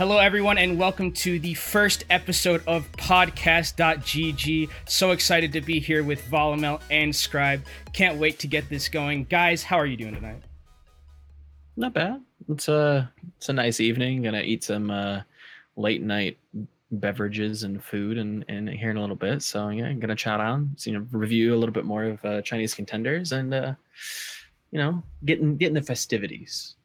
Hello, 0.00 0.16
everyone, 0.16 0.56
and 0.56 0.78
welcome 0.78 1.12
to 1.12 1.38
the 1.38 1.52
first 1.52 2.06
episode 2.08 2.62
of 2.66 2.90
Podcast.gg. 2.92 4.70
So 4.86 5.10
excited 5.10 5.52
to 5.52 5.60
be 5.60 5.78
here 5.78 6.02
with 6.02 6.26
Volamel 6.30 6.80
and 6.90 7.14
Scribe. 7.14 7.62
Can't 7.92 8.18
wait 8.18 8.38
to 8.38 8.46
get 8.46 8.66
this 8.70 8.88
going. 8.88 9.24
Guys, 9.24 9.62
how 9.62 9.76
are 9.76 9.84
you 9.84 9.98
doing 9.98 10.14
tonight? 10.14 10.42
Not 11.76 11.92
bad. 11.92 12.22
It's 12.48 12.68
a 12.68 13.12
it's 13.36 13.50
a 13.50 13.52
nice 13.52 13.78
evening. 13.78 14.22
Gonna 14.22 14.40
eat 14.40 14.64
some 14.64 14.90
uh, 14.90 15.20
late 15.76 16.00
night 16.00 16.38
beverages 16.92 17.64
and 17.64 17.84
food 17.84 18.16
and, 18.16 18.42
and 18.48 18.70
here 18.70 18.90
in 18.90 18.96
a 18.96 19.02
little 19.02 19.16
bit. 19.16 19.42
So 19.42 19.68
yeah, 19.68 19.84
I'm 19.84 20.00
gonna 20.00 20.16
chat 20.16 20.40
on, 20.40 20.76
so, 20.78 20.90
you 20.90 20.98
know, 20.98 21.06
review 21.12 21.54
a 21.54 21.58
little 21.58 21.74
bit 21.74 21.84
more 21.84 22.04
of 22.04 22.24
uh, 22.24 22.40
Chinese 22.40 22.72
contenders 22.72 23.32
and 23.32 23.52
uh, 23.52 23.74
you 24.70 24.78
know, 24.78 25.02
getting 25.26 25.58
getting 25.58 25.74
the 25.74 25.82
festivities. 25.82 26.76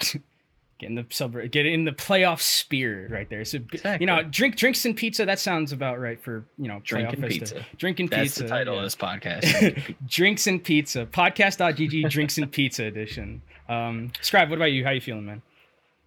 Getting 0.78 0.96
the 0.96 1.06
celebrate, 1.08 1.52
get 1.52 1.64
in 1.64 1.86
the 1.86 1.92
playoff 1.92 2.40
spirit 2.40 3.10
right 3.10 3.28
there. 3.30 3.46
So 3.46 3.58
exactly. 3.72 4.04
you 4.04 4.06
know, 4.06 4.22
drink 4.22 4.56
drinks 4.56 4.84
and 4.84 4.94
pizza. 4.94 5.24
That 5.24 5.38
sounds 5.38 5.72
about 5.72 5.98
right 5.98 6.22
for 6.22 6.44
you 6.58 6.68
know 6.68 6.80
drinking 6.84 7.22
pizza. 7.22 7.64
Drinking 7.78 8.08
pizza. 8.08 8.16
That's 8.18 8.28
pizza. 8.28 8.42
the 8.42 8.48
title 8.48 8.74
yeah. 8.74 8.80
of 8.80 8.84
this 8.84 8.94
podcast. 8.94 9.94
drinks 10.06 10.46
and 10.46 10.62
pizza. 10.62 11.06
Podcast.gg 11.06 12.10
drinks 12.10 12.36
and 12.36 12.52
pizza 12.52 12.84
edition. 12.84 13.40
Um, 13.70 14.12
Scribe, 14.20 14.50
what 14.50 14.56
about 14.56 14.72
you? 14.72 14.84
How 14.84 14.90
you 14.90 15.00
feeling, 15.00 15.24
man? 15.24 15.40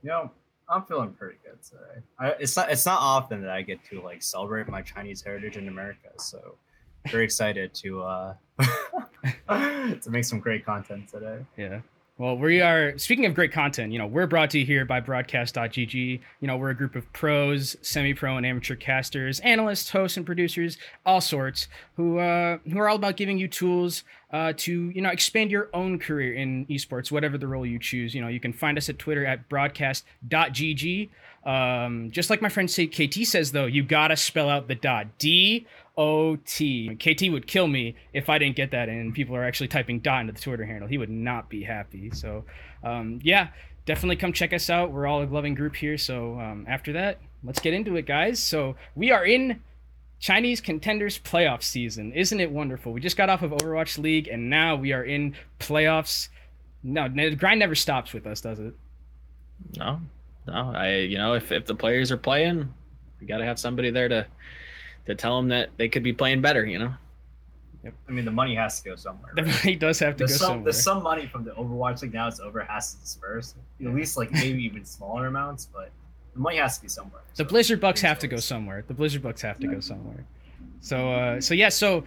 You 0.03 0.09
know, 0.09 0.31
I'm 0.69 0.83
feeling 0.83 1.13
pretty 1.13 1.37
good 1.43 1.61
today. 1.63 2.05
I, 2.19 2.29
it's 2.39 2.55
not 2.55 2.71
it's 2.71 2.85
not 2.85 2.99
often 2.99 3.41
that 3.41 3.49
I 3.49 3.63
get 3.63 3.83
to 3.85 4.01
like 4.01 4.21
celebrate 4.21 4.67
my 4.67 4.83
Chinese 4.83 5.23
heritage 5.23 5.57
in 5.57 5.67
America, 5.67 6.09
so 6.17 6.55
very 7.07 7.23
excited 7.23 7.73
to 7.73 8.03
uh 8.03 8.33
to 9.49 10.09
make 10.09 10.25
some 10.25 10.39
great 10.39 10.63
content 10.63 11.09
today. 11.09 11.39
Yeah. 11.57 11.79
Well, 12.19 12.37
we 12.37 12.59
are 12.59 12.97
speaking 12.97 13.25
of 13.27 13.33
great 13.33 13.53
content. 13.53 13.93
You 13.93 13.97
know, 13.97 14.05
we're 14.05 14.27
brought 14.27 14.49
to 14.49 14.59
you 14.59 14.65
here 14.65 14.83
by 14.83 14.99
Broadcast.gg. 14.99 16.19
You 16.41 16.47
know, 16.47 16.57
we're 16.57 16.71
a 16.71 16.75
group 16.75 16.97
of 16.97 17.11
pros, 17.13 17.77
semi-pro, 17.81 18.35
and 18.35 18.45
amateur 18.45 18.75
casters, 18.75 19.39
analysts, 19.39 19.89
hosts, 19.91 20.17
and 20.17 20.25
producers, 20.25 20.77
all 21.05 21.21
sorts, 21.21 21.69
who 21.95 22.17
uh, 22.17 22.57
who 22.69 22.77
are 22.77 22.89
all 22.89 22.97
about 22.97 23.15
giving 23.15 23.37
you 23.37 23.47
tools 23.47 24.03
uh, 24.33 24.51
to 24.57 24.89
you 24.89 25.01
know 25.01 25.07
expand 25.11 25.49
your 25.49 25.69
own 25.73 25.97
career 25.97 26.33
in 26.33 26.65
esports, 26.65 27.09
whatever 27.09 27.37
the 27.37 27.47
role 27.47 27.65
you 27.65 27.79
choose. 27.79 28.13
You 28.13 28.21
know, 28.21 28.27
you 28.27 28.41
can 28.41 28.51
find 28.51 28.77
us 28.77 28.89
at 28.89 28.99
Twitter 28.99 29.25
at 29.25 29.47
Broadcast.gg. 29.47 31.09
Um, 31.45 32.11
just 32.11 32.29
like 32.29 32.41
my 32.41 32.49
friend 32.49 32.67
KT 32.67 33.25
says, 33.25 33.53
though, 33.53 33.65
you 33.65 33.81
gotta 33.81 34.17
spell 34.17 34.49
out 34.49 34.67
the 34.67 34.75
dot 34.75 35.07
D 35.19 35.65
O 35.99 36.37
T. 36.37 36.95
KT 36.95 37.29
would 37.29 37.45
kill 37.45 37.67
me 37.67 37.93
if 38.13 38.29
I 38.29 38.37
didn't 38.37 38.55
get 38.55 38.71
that 38.71 38.87
in. 38.87 39.11
People 39.11 39.35
are 39.35 39.43
actually 39.43 39.67
typing 39.67 39.99
dot 39.99 40.21
into 40.21 40.31
the 40.31 40.39
Twitter 40.39 40.65
handle. 40.65 40.87
He 40.87 40.97
would 40.97 41.09
not 41.09 41.49
be 41.49 41.61
happy. 41.61 42.09
So, 42.11 42.45
um, 42.85 43.19
yeah, 43.21 43.49
definitely 43.85 44.15
come 44.15 44.31
check 44.31 44.53
us 44.53 44.69
out. 44.69 44.93
We're 44.93 45.05
all 45.05 45.21
a 45.21 45.25
loving 45.25 45.55
group 45.55 45.75
here. 45.75 45.97
So, 45.97 46.39
um, 46.39 46.65
after 46.69 46.93
that, 46.93 47.19
let's 47.43 47.59
get 47.59 47.73
into 47.73 47.97
it, 47.97 48.05
guys. 48.05 48.41
So, 48.41 48.77
we 48.95 49.11
are 49.11 49.25
in 49.25 49.61
Chinese 50.19 50.61
contenders 50.61 51.19
playoff 51.19 51.63
season. 51.63 52.13
Isn't 52.13 52.39
it 52.39 52.49
wonderful? 52.49 52.93
We 52.93 53.01
just 53.01 53.17
got 53.17 53.29
off 53.29 53.41
of 53.41 53.51
Overwatch 53.51 53.97
League 53.97 54.29
and 54.29 54.49
now 54.49 54.77
we 54.77 54.93
are 54.93 55.03
in 55.03 55.35
playoffs. 55.59 56.29
No, 56.81 57.09
the 57.09 57.35
grind 57.35 57.59
never 57.59 57.75
stops 57.75 58.13
with 58.13 58.25
us, 58.25 58.39
does 58.39 58.59
it? 58.59 58.73
No, 59.75 59.99
no. 60.47 60.71
I, 60.73 60.95
you 60.95 61.17
know, 61.17 61.33
if, 61.33 61.51
if 61.51 61.65
the 61.65 61.75
players 61.75 62.09
are 62.09 62.17
playing, 62.17 62.73
we 63.19 63.27
got 63.27 63.39
to 63.39 63.45
have 63.45 63.59
somebody 63.59 63.91
there 63.91 64.07
to 64.07 64.25
to 65.09 65.15
tell 65.15 65.35
them 65.35 65.49
that 65.49 65.69
they 65.77 65.89
could 65.89 66.03
be 66.03 66.13
playing 66.13 66.41
better. 66.41 66.65
You 66.65 66.79
know. 66.79 66.93
Yep. 67.83 67.93
I 68.07 68.11
mean, 68.11 68.25
the 68.25 68.31
money 68.31 68.55
has 68.55 68.81
to 68.81 68.89
go 68.89 68.95
somewhere. 68.95 69.31
Right? 69.35 69.45
The 69.45 69.51
money 69.51 69.75
does 69.75 69.99
have 69.99 70.15
to 70.17 70.25
there's 70.25 70.31
go 70.31 70.37
some, 70.37 70.47
somewhere. 70.47 70.63
There's 70.65 70.83
some 70.83 71.03
money 71.03 71.27
from 71.27 71.45
the 71.45 71.51
Overwatch 71.51 72.01
League 72.01 72.13
now 72.13 72.27
it's 72.27 72.39
over 72.39 72.61
has 72.61 72.93
to 72.93 73.01
disperse. 73.01 73.55
At 73.79 73.93
least 73.93 74.17
like 74.17 74.31
maybe 74.31 74.63
even 74.63 74.85
smaller 74.85 75.27
amounts, 75.27 75.65
but 75.65 75.91
the 76.33 76.39
money 76.39 76.57
has 76.57 76.77
to 76.77 76.83
be 76.83 76.89
somewhere. 76.89 77.21
The 77.35 77.43
so 77.43 77.49
Blizzard 77.49 77.79
Bucks 77.79 78.01
have 78.01 78.19
to 78.19 78.27
go 78.27 78.37
somewhere. 78.37 78.83
The 78.85 78.93
Blizzard 78.93 79.21
Bucks 79.21 79.41
have 79.41 79.59
to 79.59 79.67
yeah. 79.67 79.73
go 79.73 79.79
somewhere. 79.79 80.25
So, 80.81 81.11
uh, 81.11 81.41
so 81.41 81.53
yeah, 81.53 81.69
so 81.69 82.03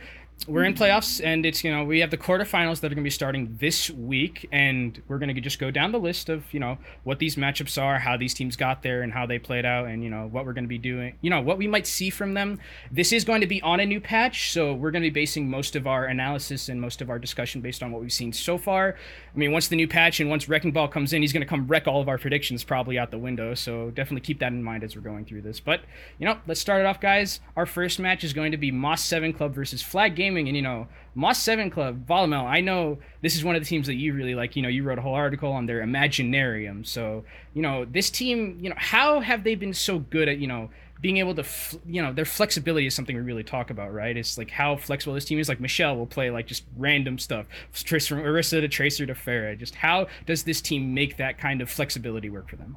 we're 0.48 0.64
in 0.64 0.74
playoffs 0.74 1.20
and 1.22 1.46
it's 1.46 1.62
you 1.62 1.70
know 1.70 1.84
we 1.84 2.00
have 2.00 2.10
the 2.10 2.16
quarterfinals 2.16 2.80
that 2.80 2.86
are 2.86 2.94
going 2.94 3.04
to 3.04 3.06
be 3.06 3.10
starting 3.10 3.56
this 3.60 3.90
week 3.90 4.48
and 4.50 5.00
we're 5.06 5.18
going 5.18 5.32
to 5.32 5.40
just 5.40 5.58
go 5.58 5.70
down 5.70 5.92
the 5.92 5.98
list 5.98 6.28
of 6.28 6.52
you 6.52 6.58
know 6.58 6.78
what 7.04 7.18
these 7.18 7.36
matchups 7.36 7.80
are 7.80 7.98
how 7.98 8.16
these 8.16 8.34
teams 8.34 8.56
got 8.56 8.82
there 8.82 9.02
and 9.02 9.12
how 9.12 9.24
they 9.24 9.38
played 9.38 9.64
out 9.64 9.86
and 9.86 10.02
you 10.02 10.10
know 10.10 10.28
what 10.32 10.44
we're 10.44 10.52
going 10.52 10.64
to 10.64 10.68
be 10.68 10.78
doing 10.78 11.14
you 11.20 11.30
know 11.30 11.40
what 11.40 11.58
we 11.58 11.66
might 11.66 11.86
see 11.86 12.10
from 12.10 12.34
them. 12.34 12.58
This 12.90 13.12
is 13.12 13.24
going 13.24 13.40
to 13.40 13.46
be 13.46 13.62
on 13.62 13.80
a 13.80 13.86
new 13.86 14.00
patch 14.00 14.52
so 14.52 14.74
we're 14.74 14.90
going 14.90 15.02
to 15.02 15.10
be 15.10 15.20
basing 15.20 15.48
most 15.48 15.76
of 15.76 15.86
our 15.86 16.06
analysis 16.06 16.68
and 16.68 16.80
most 16.80 17.00
of 17.00 17.10
our 17.10 17.18
discussion 17.18 17.60
based 17.60 17.82
on 17.82 17.92
what 17.92 18.00
we've 18.00 18.12
seen 18.12 18.32
so 18.32 18.58
far. 18.58 18.96
I 19.34 19.38
mean 19.38 19.52
once 19.52 19.68
the 19.68 19.76
new 19.76 19.88
patch 19.88 20.18
and 20.20 20.28
once 20.28 20.48
wrecking 20.48 20.72
ball 20.72 20.88
comes 20.88 21.12
in 21.12 21.22
he's 21.22 21.32
going 21.32 21.42
to 21.42 21.48
come 21.48 21.66
wreck 21.66 21.86
all 21.86 22.00
of 22.00 22.08
our 22.08 22.18
predictions 22.18 22.64
probably 22.64 22.98
out 22.98 23.10
the 23.10 23.18
window 23.18 23.54
so 23.54 23.90
definitely 23.90 24.22
keep 24.22 24.40
that 24.40 24.52
in 24.52 24.62
mind 24.62 24.82
as 24.82 24.96
we're 24.96 25.02
going 25.02 25.24
through 25.24 25.42
this. 25.42 25.60
But 25.60 25.82
you 26.18 26.26
know 26.26 26.38
let's 26.46 26.60
start 26.60 26.80
it 26.80 26.86
off 26.86 27.00
guys. 27.00 27.40
Our 27.56 27.66
first 27.66 28.00
match 28.00 28.24
is 28.24 28.32
going 28.32 28.50
to 28.52 28.58
be 28.58 28.70
moss 28.70 29.04
7 29.04 29.32
club 29.32 29.54
versus 29.54 29.82
flag 29.82 30.16
gaming 30.32 30.48
and 30.48 30.56
you 30.56 30.62
know 30.62 30.88
Moss 31.14 31.38
Seven 31.38 31.70
Club, 31.70 32.06
Volamel. 32.06 32.44
I 32.44 32.60
know 32.60 32.98
this 33.20 33.36
is 33.36 33.44
one 33.44 33.54
of 33.54 33.60
the 33.60 33.66
teams 33.66 33.86
that 33.86 33.96
you 33.96 34.14
really 34.14 34.34
like. 34.34 34.56
You 34.56 34.62
know, 34.62 34.68
you 34.68 34.82
wrote 34.82 34.98
a 34.98 35.02
whole 35.02 35.14
article 35.14 35.52
on 35.52 35.66
their 35.66 35.82
Imaginarium. 35.82 36.86
So 36.86 37.24
you 37.54 37.62
know, 37.62 37.84
this 37.84 38.10
team. 38.10 38.58
You 38.60 38.70
know, 38.70 38.76
how 38.78 39.20
have 39.20 39.44
they 39.44 39.54
been 39.54 39.74
so 39.74 39.98
good 39.98 40.28
at 40.28 40.38
you 40.38 40.46
know 40.46 40.70
being 41.00 41.16
able 41.16 41.34
to, 41.34 41.44
you 41.84 42.00
know, 42.00 42.12
their 42.12 42.24
flexibility 42.24 42.86
is 42.86 42.94
something 42.94 43.16
we 43.16 43.22
really 43.22 43.42
talk 43.42 43.70
about, 43.70 43.92
right? 43.92 44.16
It's 44.16 44.38
like 44.38 44.50
how 44.50 44.76
flexible 44.76 45.14
this 45.14 45.24
team 45.24 45.40
is. 45.40 45.48
Like 45.48 45.58
Michelle 45.58 45.96
will 45.96 46.06
play 46.06 46.30
like 46.30 46.46
just 46.46 46.64
random 46.76 47.18
stuff, 47.18 47.46
from 47.72 48.20
Orisa 48.20 48.60
to 48.60 48.68
Tracer 48.68 49.04
to 49.06 49.14
Pharah. 49.14 49.58
Just 49.58 49.74
how 49.74 50.06
does 50.26 50.44
this 50.44 50.60
team 50.60 50.94
make 50.94 51.16
that 51.16 51.38
kind 51.38 51.60
of 51.60 51.68
flexibility 51.68 52.30
work 52.30 52.48
for 52.48 52.56
them? 52.56 52.76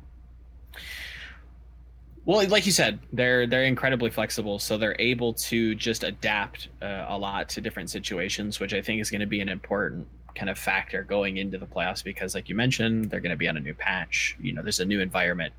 Well, 2.25 2.47
like 2.47 2.65
you 2.65 2.71
said, 2.71 2.99
they're 3.13 3.45
they're 3.45 3.65
incredibly 3.65 4.09
flexible, 4.09 4.57
so 4.57 4.77
they're 4.77 4.95
able 4.97 5.33
to 5.33 5.75
just 5.75 6.03
adapt 6.03 6.69
uh, 6.81 7.05
a 7.07 7.17
lot 7.17 7.49
to 7.49 7.61
different 7.61 7.91
situations, 7.91 8.59
which 8.59 8.73
I 8.73 8.81
think 8.81 8.99
is 8.99 9.11
going 9.11 9.21
to 9.21 9.27
be 9.27 9.41
an 9.41 9.49
important 9.49 10.07
kind 10.33 10.49
of 10.49 10.57
factor 10.57 11.03
going 11.03 11.37
into 11.37 11.59
the 11.59 11.67
playoffs 11.67 12.03
because, 12.03 12.33
like 12.33 12.49
you 12.49 12.55
mentioned, 12.55 13.11
they're 13.11 13.19
going 13.19 13.29
to 13.29 13.37
be 13.37 13.47
on 13.47 13.57
a 13.57 13.59
new 13.59 13.75
patch. 13.75 14.35
You 14.41 14.53
know, 14.53 14.63
there's 14.63 14.79
a 14.79 14.85
new 14.85 15.01
environment. 15.01 15.53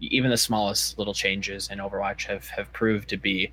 Even 0.00 0.30
the 0.30 0.36
smallest 0.36 0.96
little 0.96 1.12
changes 1.12 1.68
in 1.70 1.78
Overwatch 1.78 2.26
have 2.26 2.48
have 2.50 2.72
proved 2.72 3.08
to 3.08 3.16
be, 3.16 3.52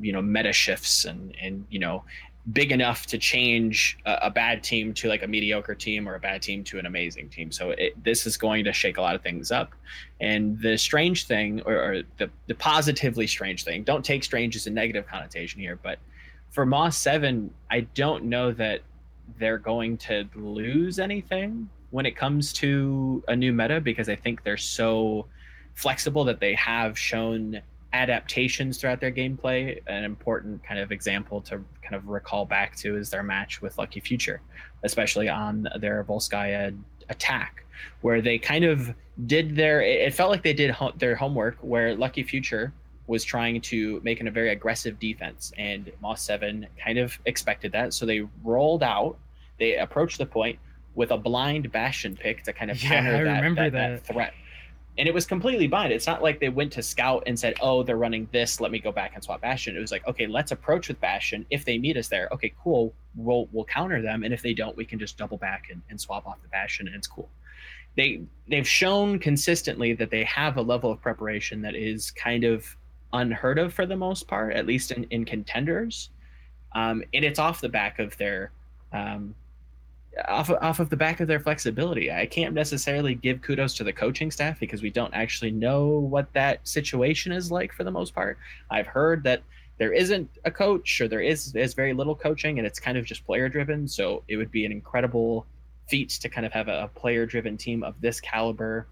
you 0.00 0.12
know, 0.12 0.20
meta 0.20 0.52
shifts 0.52 1.04
and 1.04 1.34
and 1.40 1.64
you 1.70 1.78
know 1.78 2.02
big 2.52 2.72
enough 2.72 3.06
to 3.06 3.18
change 3.18 3.98
a, 4.06 4.18
a, 4.22 4.30
bad 4.30 4.62
team 4.62 4.94
to 4.94 5.08
like 5.08 5.22
a 5.22 5.26
mediocre 5.26 5.74
team 5.74 6.08
or 6.08 6.14
a 6.14 6.20
bad 6.20 6.40
team 6.40 6.64
to 6.64 6.78
an 6.78 6.86
amazing 6.86 7.28
team. 7.28 7.52
So 7.52 7.70
it, 7.70 8.02
this 8.02 8.26
is 8.26 8.36
going 8.36 8.64
to 8.64 8.72
shake 8.72 8.96
a 8.96 9.00
lot 9.02 9.14
of 9.14 9.22
things 9.22 9.52
up. 9.52 9.72
And 10.20 10.58
the 10.60 10.78
strange 10.78 11.26
thing, 11.26 11.60
or, 11.66 11.74
or 11.74 12.02
the, 12.16 12.30
the 12.46 12.54
positively 12.54 13.26
strange 13.26 13.64
thing, 13.64 13.82
don't 13.84 14.04
take 14.04 14.24
strange 14.24 14.56
as 14.56 14.66
a 14.66 14.70
negative 14.70 15.06
connotation 15.06 15.60
here, 15.60 15.78
but 15.82 15.98
for 16.50 16.64
Moss 16.64 16.96
7, 16.96 17.52
I 17.70 17.80
don't 17.94 18.24
know 18.24 18.52
that 18.52 18.80
they're 19.38 19.58
going 19.58 19.96
to 19.98 20.28
lose 20.34 20.98
anything 20.98 21.68
when 21.90 22.06
it 22.06 22.16
comes 22.16 22.52
to 22.54 23.22
a 23.28 23.36
new 23.36 23.52
meta 23.52 23.80
because 23.80 24.08
I 24.08 24.16
think 24.16 24.42
they're 24.42 24.56
so 24.56 25.26
flexible 25.74 26.24
that 26.24 26.40
they 26.40 26.54
have 26.54 26.98
shown 26.98 27.60
adaptations 27.92 28.78
throughout 28.78 29.00
their 29.00 29.10
gameplay. 29.10 29.80
An 29.86 30.04
important 30.04 30.62
kind 30.64 30.80
of 30.80 30.92
example 30.92 31.40
to 31.42 31.62
kind 31.82 31.94
of 31.94 32.08
recall 32.08 32.44
back 32.44 32.76
to 32.76 32.96
is 32.96 33.10
their 33.10 33.22
match 33.22 33.60
with 33.60 33.78
Lucky 33.78 34.00
Future, 34.00 34.40
especially 34.82 35.28
on 35.28 35.68
their 35.78 36.04
Volskaya 36.04 36.76
attack, 37.08 37.64
where 38.00 38.20
they 38.20 38.38
kind 38.38 38.64
of 38.64 38.94
did 39.26 39.56
their. 39.56 39.80
It 39.82 40.14
felt 40.14 40.30
like 40.30 40.42
they 40.42 40.52
did 40.52 40.70
ho- 40.70 40.92
their 40.96 41.16
homework, 41.16 41.58
where 41.60 41.94
Lucky 41.94 42.22
Future 42.22 42.72
was 43.06 43.24
trying 43.24 43.60
to 43.60 44.00
make 44.04 44.20
an, 44.20 44.28
a 44.28 44.30
very 44.30 44.50
aggressive 44.50 44.98
defense, 45.00 45.52
and 45.58 45.90
Moss 46.00 46.22
Seven 46.22 46.66
kind 46.82 46.98
of 46.98 47.18
expected 47.26 47.72
that, 47.72 47.92
so 47.92 48.06
they 48.06 48.26
rolled 48.44 48.82
out. 48.82 49.18
They 49.58 49.76
approached 49.76 50.18
the 50.18 50.26
point 50.26 50.58
with 50.94 51.10
a 51.10 51.16
blind 51.16 51.70
Bastion 51.72 52.16
pick 52.16 52.44
to 52.44 52.52
kind 52.52 52.70
of 52.70 52.78
counter 52.78 53.24
yeah, 53.24 53.40
that, 53.40 53.54
that, 53.54 53.72
that. 53.72 53.72
that 53.72 54.06
threat 54.06 54.32
and 55.00 55.08
it 55.08 55.14
was 55.14 55.24
completely 55.24 55.66
blind. 55.66 55.94
It's 55.94 56.06
not 56.06 56.22
like 56.22 56.40
they 56.40 56.50
went 56.50 56.72
to 56.74 56.82
scout 56.82 57.22
and 57.26 57.38
said, 57.38 57.54
"Oh, 57.62 57.82
they're 57.82 57.96
running 57.96 58.28
this. 58.32 58.60
Let 58.60 58.70
me 58.70 58.78
go 58.78 58.92
back 58.92 59.12
and 59.14 59.24
swap 59.24 59.40
Bastion." 59.40 59.74
It 59.74 59.80
was 59.80 59.90
like, 59.90 60.06
"Okay, 60.06 60.26
let's 60.26 60.52
approach 60.52 60.88
with 60.88 61.00
Bastion. 61.00 61.46
If 61.48 61.64
they 61.64 61.78
meet 61.78 61.96
us 61.96 62.08
there, 62.08 62.28
okay, 62.32 62.52
cool. 62.62 62.92
We'll 63.14 63.48
we'll 63.50 63.64
counter 63.64 64.02
them, 64.02 64.24
and 64.24 64.34
if 64.34 64.42
they 64.42 64.52
don't, 64.52 64.76
we 64.76 64.84
can 64.84 64.98
just 64.98 65.16
double 65.16 65.38
back 65.38 65.68
and, 65.70 65.80
and 65.88 65.98
swap 65.98 66.26
off 66.26 66.42
the 66.42 66.48
Bastion, 66.48 66.86
and 66.86 66.94
it's 66.94 67.06
cool." 67.06 67.30
They 67.96 68.20
they've 68.46 68.68
shown 68.68 69.18
consistently 69.18 69.94
that 69.94 70.10
they 70.10 70.22
have 70.24 70.58
a 70.58 70.62
level 70.62 70.92
of 70.92 71.00
preparation 71.00 71.62
that 71.62 71.74
is 71.74 72.10
kind 72.10 72.44
of 72.44 72.76
unheard 73.14 73.58
of 73.58 73.72
for 73.72 73.86
the 73.86 73.96
most 73.96 74.28
part, 74.28 74.52
at 74.52 74.66
least 74.66 74.92
in 74.92 75.04
in 75.04 75.24
contenders, 75.24 76.10
um, 76.74 77.02
and 77.14 77.24
it's 77.24 77.38
off 77.38 77.62
the 77.62 77.70
back 77.70 78.00
of 78.00 78.14
their 78.18 78.52
um, 78.92 79.34
off 80.28 80.50
of, 80.50 80.58
off 80.62 80.80
of 80.80 80.90
the 80.90 80.96
back 80.96 81.20
of 81.20 81.28
their 81.28 81.40
flexibility. 81.40 82.10
I 82.10 82.26
can't 82.26 82.54
necessarily 82.54 83.14
give 83.14 83.42
kudos 83.42 83.74
to 83.74 83.84
the 83.84 83.92
coaching 83.92 84.30
staff 84.30 84.58
because 84.58 84.82
we 84.82 84.90
don't 84.90 85.14
actually 85.14 85.52
know 85.52 85.86
what 85.86 86.32
that 86.32 86.66
situation 86.66 87.32
is 87.32 87.50
like 87.50 87.72
for 87.72 87.84
the 87.84 87.90
most 87.90 88.14
part. 88.14 88.38
I've 88.70 88.86
heard 88.86 89.22
that 89.24 89.42
there 89.78 89.92
isn't 89.92 90.28
a 90.44 90.50
coach 90.50 91.00
or 91.00 91.08
there 91.08 91.20
is 91.20 91.52
there's 91.52 91.74
very 91.74 91.94
little 91.94 92.14
coaching 92.14 92.58
and 92.58 92.66
it's 92.66 92.78
kind 92.78 92.98
of 92.98 93.04
just 93.04 93.24
player 93.24 93.48
driven. 93.48 93.88
So 93.88 94.22
it 94.28 94.36
would 94.36 94.50
be 94.50 94.64
an 94.64 94.72
incredible 94.72 95.46
feat 95.88 96.10
to 96.10 96.28
kind 96.28 96.46
of 96.46 96.52
have 96.52 96.68
a, 96.68 96.84
a 96.84 96.88
player 96.88 97.24
driven 97.24 97.56
team 97.56 97.82
of 97.82 98.00
this 98.00 98.20
caliber 98.20 98.86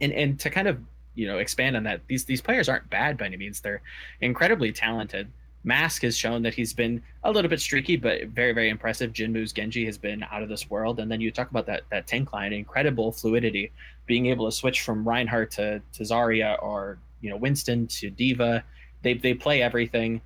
and 0.00 0.12
and 0.12 0.38
to 0.40 0.50
kind 0.50 0.68
of 0.68 0.78
you 1.14 1.26
know 1.26 1.38
expand 1.38 1.76
on 1.76 1.82
that. 1.84 2.02
These 2.06 2.24
these 2.24 2.40
players 2.40 2.68
aren't 2.68 2.88
bad 2.88 3.18
by 3.18 3.26
any 3.26 3.36
means. 3.36 3.60
They're 3.60 3.82
incredibly 4.20 4.72
talented. 4.72 5.30
Mask 5.66 6.02
has 6.02 6.16
shown 6.16 6.42
that 6.42 6.54
he's 6.54 6.72
been 6.72 7.02
a 7.24 7.30
little 7.30 7.48
bit 7.50 7.60
streaky, 7.60 7.96
but 7.96 8.28
very, 8.28 8.52
very 8.52 8.70
impressive. 8.70 9.12
Jinmu's 9.12 9.52
Genji 9.52 9.84
has 9.84 9.98
been 9.98 10.24
out 10.30 10.44
of 10.44 10.48
this 10.48 10.70
world. 10.70 11.00
And 11.00 11.10
then 11.10 11.20
you 11.20 11.32
talk 11.32 11.50
about 11.50 11.66
that 11.66 11.82
that 11.90 12.06
tank 12.06 12.32
line, 12.32 12.52
incredible 12.52 13.10
fluidity, 13.10 13.72
being 14.06 14.26
able 14.26 14.46
to 14.46 14.52
switch 14.52 14.82
from 14.82 15.06
Reinhardt 15.06 15.50
to, 15.52 15.82
to 15.94 16.02
Zarya 16.04 16.62
or 16.62 16.98
you 17.20 17.30
know 17.30 17.36
Winston 17.36 17.88
to 17.88 18.10
D.Va. 18.10 18.62
They 19.02 19.14
they 19.14 19.34
play 19.34 19.60
everything. 19.60 20.20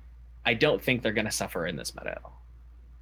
I 0.45 0.53
don't 0.53 0.81
think 0.81 1.01
they're 1.01 1.11
going 1.11 1.25
to 1.25 1.31
suffer 1.31 1.65
in 1.65 1.75
this 1.75 1.95
meta 1.95 2.11
at 2.11 2.21
all. 2.23 2.39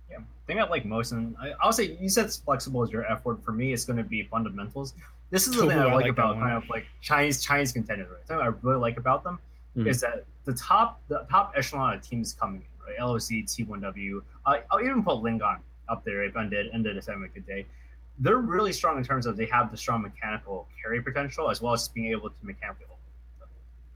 Yeah, 0.09 0.19
thing 0.47 0.62
I 0.62 0.68
like 0.68 0.85
most, 0.85 1.12
and 1.12 1.35
I, 1.42 1.51
I'll 1.62 1.74
say 1.74 1.97
you 2.00 2.07
said 2.07 2.31
flexible 2.31 2.83
is 2.83 2.89
your 2.89 3.06
F 3.06 3.25
word. 3.25 3.44
For 3.44 3.51
me, 3.51 3.74
it's 3.74 3.83
going 3.83 3.97
to 3.97 4.03
be 4.03 4.24
fundamentals. 4.24 4.94
This 5.30 5.45
is 5.45 5.56
the 5.57 5.62
thing 5.68 5.77
I, 5.77 5.89
I 5.89 5.94
like, 5.94 6.03
like 6.03 6.12
about 6.12 6.39
kind 6.39 6.56
of 6.56 6.69
like 6.69 6.85
Chinese 7.01 7.44
Chinese 7.44 7.74
contenders. 7.74 8.07
Right? 8.09 8.25
Something 8.25 8.47
I 8.47 8.51
really 8.62 8.80
like 8.80 8.97
about 8.97 9.25
them 9.25 9.39
mm-hmm. 9.75 9.89
is 9.89 10.00
that 10.01 10.24
the 10.50 10.57
top 10.57 11.01
the 11.07 11.25
top 11.30 11.54
echelon 11.56 11.96
of 11.96 12.01
teams 12.01 12.34
coming 12.34 12.62
in, 12.62 12.86
right? 12.86 13.07
LOC, 13.07 13.46
T1W. 13.46 14.22
Uh, 14.46 14.57
I'll 14.72 14.81
even 14.81 15.04
put 15.04 15.18
LinGan 15.18 15.60
up 15.88 16.04
there 16.06 16.24
if 16.24 16.34
Undead 16.34 16.74
ended 16.74 16.98
a 16.98 17.01
seven 17.01 17.30
good 17.34 17.46
day. 17.46 17.66
They're 18.19 18.38
really 18.38 18.74
strong 18.74 18.98
in 18.98 19.04
terms 19.04 19.25
of 19.25 19.38
they 19.38 19.46
have 19.46 19.72
the 19.72 19.78
strong 19.78 20.01
mechanical 20.01 20.68
carry 20.81 21.01
potential 21.01 21.50
as 21.50 21.62
well 21.62 21.74
as 21.74 21.88
being 21.88 22.12
able 22.12 22.30
to 22.30 22.36
mechanically 22.44 22.86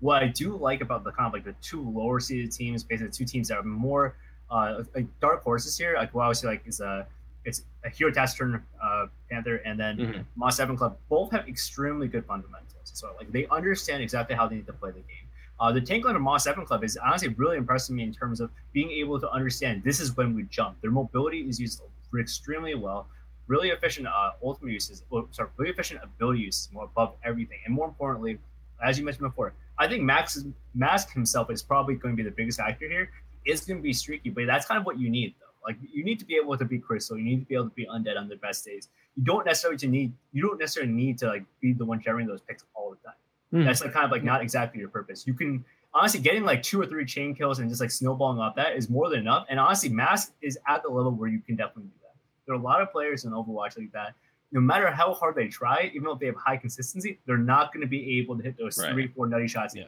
what 0.03 0.21
I 0.21 0.27
do 0.27 0.57
like 0.57 0.81
about 0.81 1.05
the 1.05 1.13
kind 1.13 1.27
of 1.27 1.33
like 1.33 1.45
the 1.45 1.55
two 1.61 1.81
lower 1.81 2.19
seeded 2.19 2.51
teams, 2.51 2.83
basically 2.83 3.07
the 3.07 3.15
two 3.15 3.23
teams 3.23 3.47
that 3.47 3.59
are 3.59 3.63
more 3.63 4.17
uh, 4.51 4.83
like 4.93 5.05
dark 5.21 5.41
horses 5.43 5.77
here, 5.77 5.95
like 5.95 6.13
what 6.13 6.25
I 6.25 6.27
would 6.27 6.35
say 6.35 6.47
like 6.47 6.67
is 6.67 6.81
a 6.81 7.07
it's 7.45 7.63
a 7.85 7.89
Hero 7.89 8.11
Taciturn 8.11 8.61
uh, 8.83 9.05
Panther 9.31 9.57
and 9.65 9.79
then 9.79 9.97
mm-hmm. 9.97 10.21
Moss 10.35 10.57
Seven 10.57 10.75
Club 10.75 10.97
both 11.07 11.31
have 11.31 11.47
extremely 11.47 12.09
good 12.09 12.25
fundamentals. 12.25 12.73
So 12.83 13.15
like 13.17 13.31
they 13.31 13.47
understand 13.49 14.03
exactly 14.03 14.35
how 14.35 14.45
they 14.45 14.55
need 14.55 14.67
to 14.67 14.73
play 14.73 14.91
the 14.91 14.99
game. 14.99 15.22
Uh, 15.59 15.71
the 15.71 15.81
tank 15.81 16.05
line 16.05 16.15
of 16.15 16.21
Moss 16.21 16.43
Seven 16.43 16.65
Club 16.65 16.83
is 16.83 16.97
honestly 16.97 17.29
really 17.29 17.57
impressing 17.57 17.95
me 17.95 18.03
in 18.03 18.13
terms 18.13 18.41
of 18.41 18.49
being 18.73 18.91
able 18.91 19.19
to 19.19 19.29
understand 19.29 19.83
this 19.83 19.99
is 19.99 20.15
when 20.17 20.33
we 20.33 20.43
jump. 20.43 20.81
Their 20.81 20.91
mobility 20.91 21.41
is 21.41 21.59
used 21.59 21.81
extremely 22.19 22.75
well, 22.75 23.07
really 23.47 23.69
efficient 23.69 24.07
uh, 24.07 24.31
ultimate 24.43 24.71
uses, 24.71 25.03
or, 25.09 25.25
sorry, 25.31 25.49
really 25.57 25.71
efficient 25.71 26.01
ability 26.03 26.41
uses 26.41 26.69
more 26.71 26.85
above 26.85 27.15
everything, 27.23 27.59
and 27.65 27.73
more 27.73 27.87
importantly, 27.87 28.39
as 28.83 28.97
you 28.97 29.05
mentioned 29.05 29.27
before, 29.27 29.53
I 29.79 29.87
think 29.87 30.03
Max 30.03 30.43
Mask 30.75 31.11
himself 31.13 31.49
is 31.49 31.61
probably 31.61 31.95
going 31.95 32.15
to 32.15 32.23
be 32.23 32.27
the 32.27 32.35
biggest 32.35 32.59
factor 32.59 32.87
here. 32.87 33.09
It's 33.45 33.65
going 33.65 33.77
to 33.77 33.83
be 33.83 33.93
streaky, 33.93 34.29
but 34.29 34.45
that's 34.45 34.65
kind 34.65 34.79
of 34.79 34.85
what 34.85 34.99
you 34.99 35.09
need, 35.09 35.33
though. 35.39 35.53
Like 35.65 35.77
you 35.81 36.03
need 36.03 36.19
to 36.19 36.25
be 36.25 36.35
able 36.35 36.57
to 36.57 36.65
be 36.65 36.77
Crystal. 36.77 37.17
You 37.17 37.23
need 37.23 37.39
to 37.39 37.45
be 37.45 37.55
able 37.55 37.69
to 37.69 37.75
be 37.75 37.85
undead 37.85 38.17
on 38.17 38.27
their 38.27 38.37
best 38.37 38.65
days. 38.65 38.89
You 39.15 39.23
don't 39.23 39.45
necessarily 39.45 39.87
need. 39.87 40.13
You 40.33 40.41
don't 40.41 40.59
necessarily 40.59 40.91
need 40.91 41.17
to 41.19 41.27
like 41.27 41.45
be 41.61 41.73
the 41.73 41.85
one 41.85 42.01
carrying 42.01 42.27
those 42.27 42.41
picks 42.41 42.65
all 42.73 42.91
the 42.91 42.97
time. 42.97 43.15
Mm. 43.53 43.65
That's 43.65 43.83
like 43.83 43.93
kind 43.93 44.05
of 44.05 44.11
like 44.11 44.23
not 44.23 44.41
exactly 44.41 44.79
your 44.79 44.89
purpose. 44.89 45.27
You 45.27 45.33
can 45.33 45.63
honestly 45.93 46.19
getting 46.19 46.43
like 46.43 46.63
two 46.63 46.81
or 46.81 46.85
three 46.87 47.05
chain 47.05 47.35
kills 47.35 47.59
and 47.59 47.69
just 47.69 47.79
like 47.79 47.91
snowballing 47.91 48.39
off 48.39 48.55
that 48.55 48.75
is 48.75 48.89
more 48.89 49.09
than 49.09 49.19
enough. 49.19 49.45
And 49.49 49.59
honestly, 49.59 49.89
Mask 49.89 50.33
is 50.41 50.57
at 50.67 50.81
the 50.83 50.89
level 50.89 51.11
where 51.11 51.29
you 51.29 51.39
can 51.39 51.55
definitely 51.55 51.83
do 51.83 51.99
that. 52.01 52.15
There 52.45 52.55
are 52.55 52.59
a 52.59 52.61
lot 52.61 52.81
of 52.81 52.91
players 52.91 53.25
in 53.25 53.31
Overwatch 53.31 53.77
like 53.77 53.91
that 53.93 54.15
no 54.53 54.61
matter 54.61 54.89
how 54.91 55.13
hard 55.13 55.35
they 55.35 55.47
try, 55.47 55.91
even 55.93 56.07
if 56.09 56.19
they 56.19 56.27
have 56.27 56.35
high 56.35 56.57
consistency, 56.57 57.19
they're 57.25 57.37
not 57.37 57.73
going 57.73 57.81
to 57.81 57.87
be 57.87 58.19
able 58.19 58.37
to 58.37 58.43
hit 58.43 58.55
those 58.55 58.77
right. 58.77 58.93
three, 58.93 59.07
four 59.07 59.27
nutty 59.27 59.47
shots. 59.47 59.75
Yeah. 59.75 59.85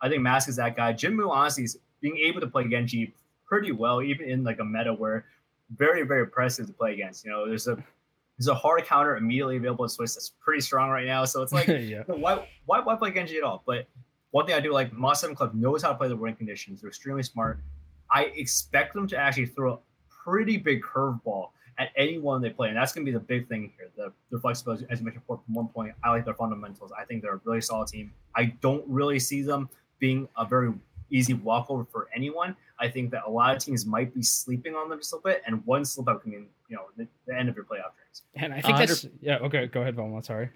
I 0.00 0.08
think 0.08 0.22
Mask 0.22 0.48
is 0.48 0.56
that 0.56 0.76
guy. 0.76 0.92
Jinmu 0.92 1.30
honestly 1.30 1.62
is 1.62 1.78
being 2.00 2.18
able 2.18 2.40
to 2.40 2.48
play 2.48 2.68
Genji 2.68 3.14
pretty 3.46 3.70
well, 3.70 4.02
even 4.02 4.28
in 4.28 4.42
like 4.42 4.58
a 4.58 4.64
meta 4.64 4.92
where 4.92 5.24
very, 5.76 6.02
very 6.02 6.22
impressive 6.22 6.66
to 6.66 6.72
play 6.72 6.94
against. 6.94 7.24
You 7.24 7.30
know, 7.30 7.48
there's 7.48 7.68
a 7.68 7.76
there's 8.42 8.56
a 8.56 8.58
hard 8.58 8.84
counter 8.84 9.16
immediately 9.16 9.56
available 9.56 9.84
in 9.84 9.88
Swiss 9.88 10.14
that's 10.14 10.30
pretty 10.40 10.60
strong 10.60 10.90
right 10.90 11.06
now. 11.06 11.24
So 11.24 11.42
it's 11.42 11.52
like, 11.52 11.68
yeah. 11.68 12.02
why, 12.06 12.46
why 12.66 12.80
why 12.80 12.96
play 12.96 13.12
Genji 13.12 13.36
at 13.36 13.44
all? 13.44 13.62
But 13.66 13.86
one 14.32 14.46
thing 14.46 14.54
I 14.54 14.60
do 14.60 14.72
like, 14.72 14.92
Moss 14.92 15.20
Seven 15.20 15.36
Club 15.36 15.54
knows 15.54 15.82
how 15.82 15.90
to 15.90 15.94
play 15.94 16.08
the 16.08 16.16
win 16.16 16.34
conditions. 16.34 16.80
They're 16.80 16.88
extremely 16.88 17.22
smart. 17.22 17.60
I 18.10 18.24
expect 18.34 18.94
them 18.94 19.06
to 19.08 19.16
actually 19.16 19.46
throw 19.46 19.74
a 19.74 19.78
pretty 20.08 20.56
big 20.56 20.82
curveball 20.82 21.50
at 21.78 21.90
anyone 21.96 22.42
they 22.42 22.50
play. 22.50 22.68
And 22.68 22.76
that's 22.76 22.92
going 22.92 23.06
to 23.06 23.10
be 23.10 23.16
the 23.16 23.24
big 23.24 23.48
thing 23.48 23.72
here. 23.76 23.90
The, 23.96 24.12
the 24.30 24.40
flexibility, 24.40 24.86
as 24.90 24.98
you 24.98 25.04
mentioned 25.04 25.22
before, 25.22 25.40
from 25.44 25.54
one 25.54 25.68
point, 25.68 25.92
I 26.02 26.10
like 26.10 26.24
their 26.24 26.34
fundamentals. 26.34 26.92
I 26.98 27.04
think 27.04 27.22
they're 27.22 27.34
a 27.34 27.40
really 27.44 27.60
solid 27.60 27.88
team. 27.88 28.12
I 28.34 28.46
don't 28.60 28.84
really 28.88 29.18
see 29.18 29.42
them 29.42 29.68
being 29.98 30.28
a 30.36 30.44
very 30.44 30.72
easy 31.10 31.34
walkover 31.34 31.84
for 31.84 32.08
anyone. 32.14 32.56
I 32.82 32.90
think 32.90 33.10
that 33.12 33.22
a 33.26 33.30
lot 33.30 33.56
of 33.56 33.64
teams 33.64 33.86
might 33.86 34.12
be 34.12 34.22
sleeping 34.22 34.74
on 34.74 34.90
them 34.90 34.98
just 34.98 35.12
a 35.12 35.16
little 35.16 35.30
bit, 35.30 35.42
and 35.46 35.64
one 35.64 35.84
slip 35.84 36.08
up 36.08 36.22
can 36.22 36.32
mean, 36.32 36.46
you 36.68 36.76
know, 36.76 36.82
the, 36.96 37.06
the 37.26 37.38
end 37.38 37.48
of 37.48 37.56
your 37.56 37.64
playoff 37.64 37.94
dreams. 37.96 38.22
And 38.34 38.52
I 38.52 38.60
think 38.60 38.76
that's, 38.76 39.06
yeah, 39.20 39.38
okay, 39.38 39.66
go 39.66 39.80
ahead, 39.82 39.96
Valmont, 39.96 40.26
sorry 40.26 40.50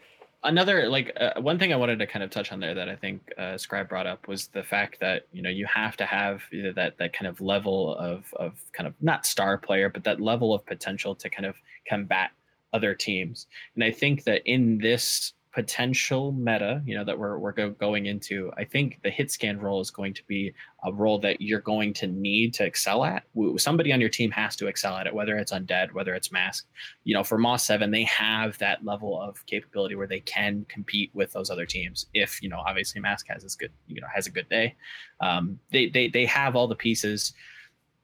another 0.47 0.89
like 0.89 1.13
uh, 1.21 1.41
one 1.41 1.59
thing 1.59 1.73
I 1.73 1.77
wanted 1.77 1.99
to 1.99 2.07
kind 2.07 2.23
of 2.23 2.31
touch 2.31 2.53
on 2.53 2.61
there 2.61 2.75
that 2.75 2.89
I 2.89 2.97
think 2.97 3.33
uh, 3.37 3.59
Scribe 3.59 3.89
brought 3.89 4.07
up 4.07 4.29
was 4.29 4.49
the 4.49 4.63
fact 4.63 5.01
that 5.01 5.27
you 5.33 5.43
know 5.43 5.51
you 5.51 5.67
have 5.67 5.97
to 5.99 6.07
have 6.07 6.43
that 6.75 6.95
that 6.99 7.13
kind 7.13 7.27
of 7.27 7.41
level 7.41 7.97
of 7.97 8.33
of 8.35 8.55
kind 8.73 8.87
of 8.87 8.95
not 9.01 9.27
star 9.27 9.59
player, 9.59 9.89
but 9.89 10.05
that 10.05 10.21
level 10.21 10.55
of 10.55 10.65
potential 10.65 11.15
to 11.17 11.29
kind 11.29 11.47
of 11.47 11.57
combat 11.89 12.31
other 12.73 12.95
teams. 12.95 13.47
And 13.75 13.85
I 13.85 13.91
think 13.91 14.25
that 14.25 14.43
in 14.45 14.79
this 14.79 15.33
potential 15.57 16.33
meta, 16.33 16.83
you 16.85 16.95
know, 16.95 17.03
that 17.03 17.19
we're 17.19 17.39
we're 17.39 17.51
go, 17.51 17.71
going 17.71 18.05
into, 18.05 18.53
I 18.59 18.65
think 18.65 19.01
the 19.03 19.09
hit 19.09 19.31
scan 19.31 19.59
role 19.59 19.81
is 19.81 19.91
going 19.91 20.13
to 20.13 20.23
be 20.27 20.53
a 20.85 20.93
role 20.93 21.19
that 21.21 21.41
you're 21.41 21.61
going 21.61 21.95
to 21.95 22.07
need 22.07 22.53
to 22.55 22.65
excel 22.67 23.05
at. 23.07 23.23
Somebody 23.57 23.91
on 23.91 23.99
your 23.99 24.11
team 24.11 24.31
has 24.33 24.55
to 24.57 24.67
excel 24.67 24.95
at 24.97 25.07
it, 25.07 25.15
whether 25.15 25.35
it's 25.39 25.53
undead, 25.53 25.93
whether 25.93 26.15
it's 26.15 26.31
mask. 26.31 26.67
You 27.05 27.15
know, 27.15 27.25
for 27.25 27.39
Moss 27.39 27.65
Seven, 27.65 27.91
they 27.91 28.05
have 28.05 28.59
that 28.59 28.85
level 28.85 29.19
of 29.19 29.47
capability 29.47 29.95
where 29.95 30.07
they 30.07 30.21
can 30.21 30.67
compete 30.69 31.11
with 31.15 31.33
those 31.33 31.49
other 31.49 31.65
teams. 31.65 32.05
If 32.13 32.43
you 32.43 32.51
know, 32.51 32.59
obviously, 32.59 33.01
mask 33.01 33.27
has 33.31 33.43
this 33.43 33.55
good, 33.55 33.73
you 33.87 34.03
know, 34.03 34.09
has 34.15 34.27
a 34.27 34.31
good 34.31 34.51
day. 34.51 34.77
Um, 35.23 35.59
they 35.73 35.89
they 35.89 36.09
they 36.09 36.27
have 36.27 36.55
all 36.55 36.69
the 36.69 36.77
pieces 36.77 37.33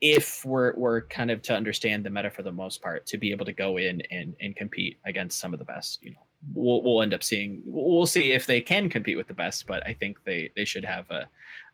if 0.00 0.42
we're 0.46 0.72
we're 0.78 1.02
kind 1.02 1.30
of 1.30 1.42
to 1.42 1.54
understand 1.54 2.02
the 2.02 2.10
meta 2.10 2.30
for 2.30 2.42
the 2.42 2.50
most 2.50 2.80
part 2.80 3.04
to 3.06 3.18
be 3.18 3.30
able 3.30 3.44
to 3.44 3.52
go 3.52 3.76
in 3.76 4.00
and 4.10 4.34
and 4.40 4.56
compete 4.56 4.96
against 5.04 5.38
some 5.38 5.52
of 5.52 5.58
the 5.58 5.66
best 5.66 6.02
you 6.02 6.12
know 6.12 6.26
we'll, 6.54 6.82
we'll 6.82 7.02
end 7.02 7.14
up 7.14 7.22
seeing 7.22 7.62
we'll 7.64 8.06
see 8.06 8.32
if 8.32 8.46
they 8.46 8.60
can 8.60 8.88
compete 8.88 9.16
with 9.16 9.28
the 9.28 9.34
best 9.34 9.66
but 9.66 9.86
i 9.86 9.92
think 9.92 10.22
they 10.24 10.50
they 10.56 10.64
should 10.64 10.84
have 10.84 11.10
a 11.10 11.28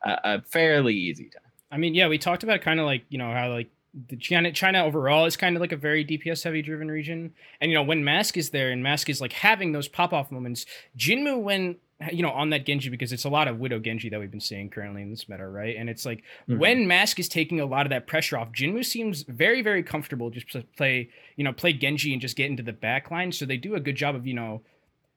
a, 0.05 0.41
fairly 0.43 0.95
easy 0.95 1.25
time 1.25 1.50
i 1.73 1.76
mean 1.76 1.95
yeah 1.95 2.09
we 2.09 2.19
talked 2.19 2.42
about 2.42 2.61
kind 2.61 2.78
of 2.78 2.87
like 2.87 3.04
you 3.09 3.19
know 3.19 3.33
how 3.33 3.50
like 3.50 3.69
the 4.09 4.16
China, 4.16 4.52
China 4.52 4.85
overall 4.85 5.25
is 5.25 5.37
kind 5.37 5.57
of 5.57 5.61
like 5.61 5.73
a 5.73 5.76
very 5.76 6.04
DPS 6.04 6.45
heavy 6.45 6.62
driven 6.62 6.90
region. 6.90 7.33
And 7.61 7.71
you 7.71 7.76
know, 7.76 7.83
when 7.83 8.04
Mask 8.04 8.37
is 8.37 8.50
there 8.50 8.71
and 8.71 8.83
Mask 8.83 9.09
is 9.09 9.21
like 9.21 9.33
having 9.33 9.73
those 9.73 9.88
pop 9.88 10.12
off 10.12 10.31
moments, 10.31 10.66
Jinmu 10.97 11.40
when 11.40 11.76
you 12.12 12.23
know, 12.23 12.31
on 12.31 12.50
that 12.50 12.64
Genji 12.64 12.90
because 12.90 13.12
it's 13.12 13.25
a 13.25 13.28
lot 13.28 13.49
of 13.49 13.59
Widow 13.59 13.81
Genji 13.81 14.09
that 14.09 14.21
we've 14.21 14.31
been 14.31 14.40
seeing 14.40 14.71
currently 14.71 15.02
in 15.02 15.11
this 15.11 15.28
meta, 15.28 15.47
right? 15.47 15.76
And 15.76 15.90
it's 15.90 16.07
like 16.07 16.23
mm-hmm. 16.49 16.59
when 16.59 16.87
Mask 16.87 17.19
is 17.19 17.28
taking 17.28 17.61
a 17.61 17.67
lot 17.67 17.87
of 17.87 17.90
that 17.90 18.07
pressure 18.07 18.38
off, 18.38 18.52
Jinmu 18.52 18.85
seems 18.85 19.23
very, 19.23 19.62
very 19.62 19.83
comfortable 19.83 20.31
just 20.31 20.50
to 20.52 20.62
play, 20.76 21.11
you 21.37 21.43
know, 21.43 21.52
play 21.52 21.73
Genji 21.73 22.12
and 22.12 22.23
just 22.23 22.37
get 22.37 22.50
into 22.50 22.62
the 22.62 22.73
back 22.73 23.11
line. 23.11 23.33
So 23.33 23.45
they 23.45 23.57
do 23.57 23.75
a 23.75 23.81
good 23.81 23.97
job 23.97 24.14
of, 24.14 24.26
you 24.26 24.35
know, 24.35 24.62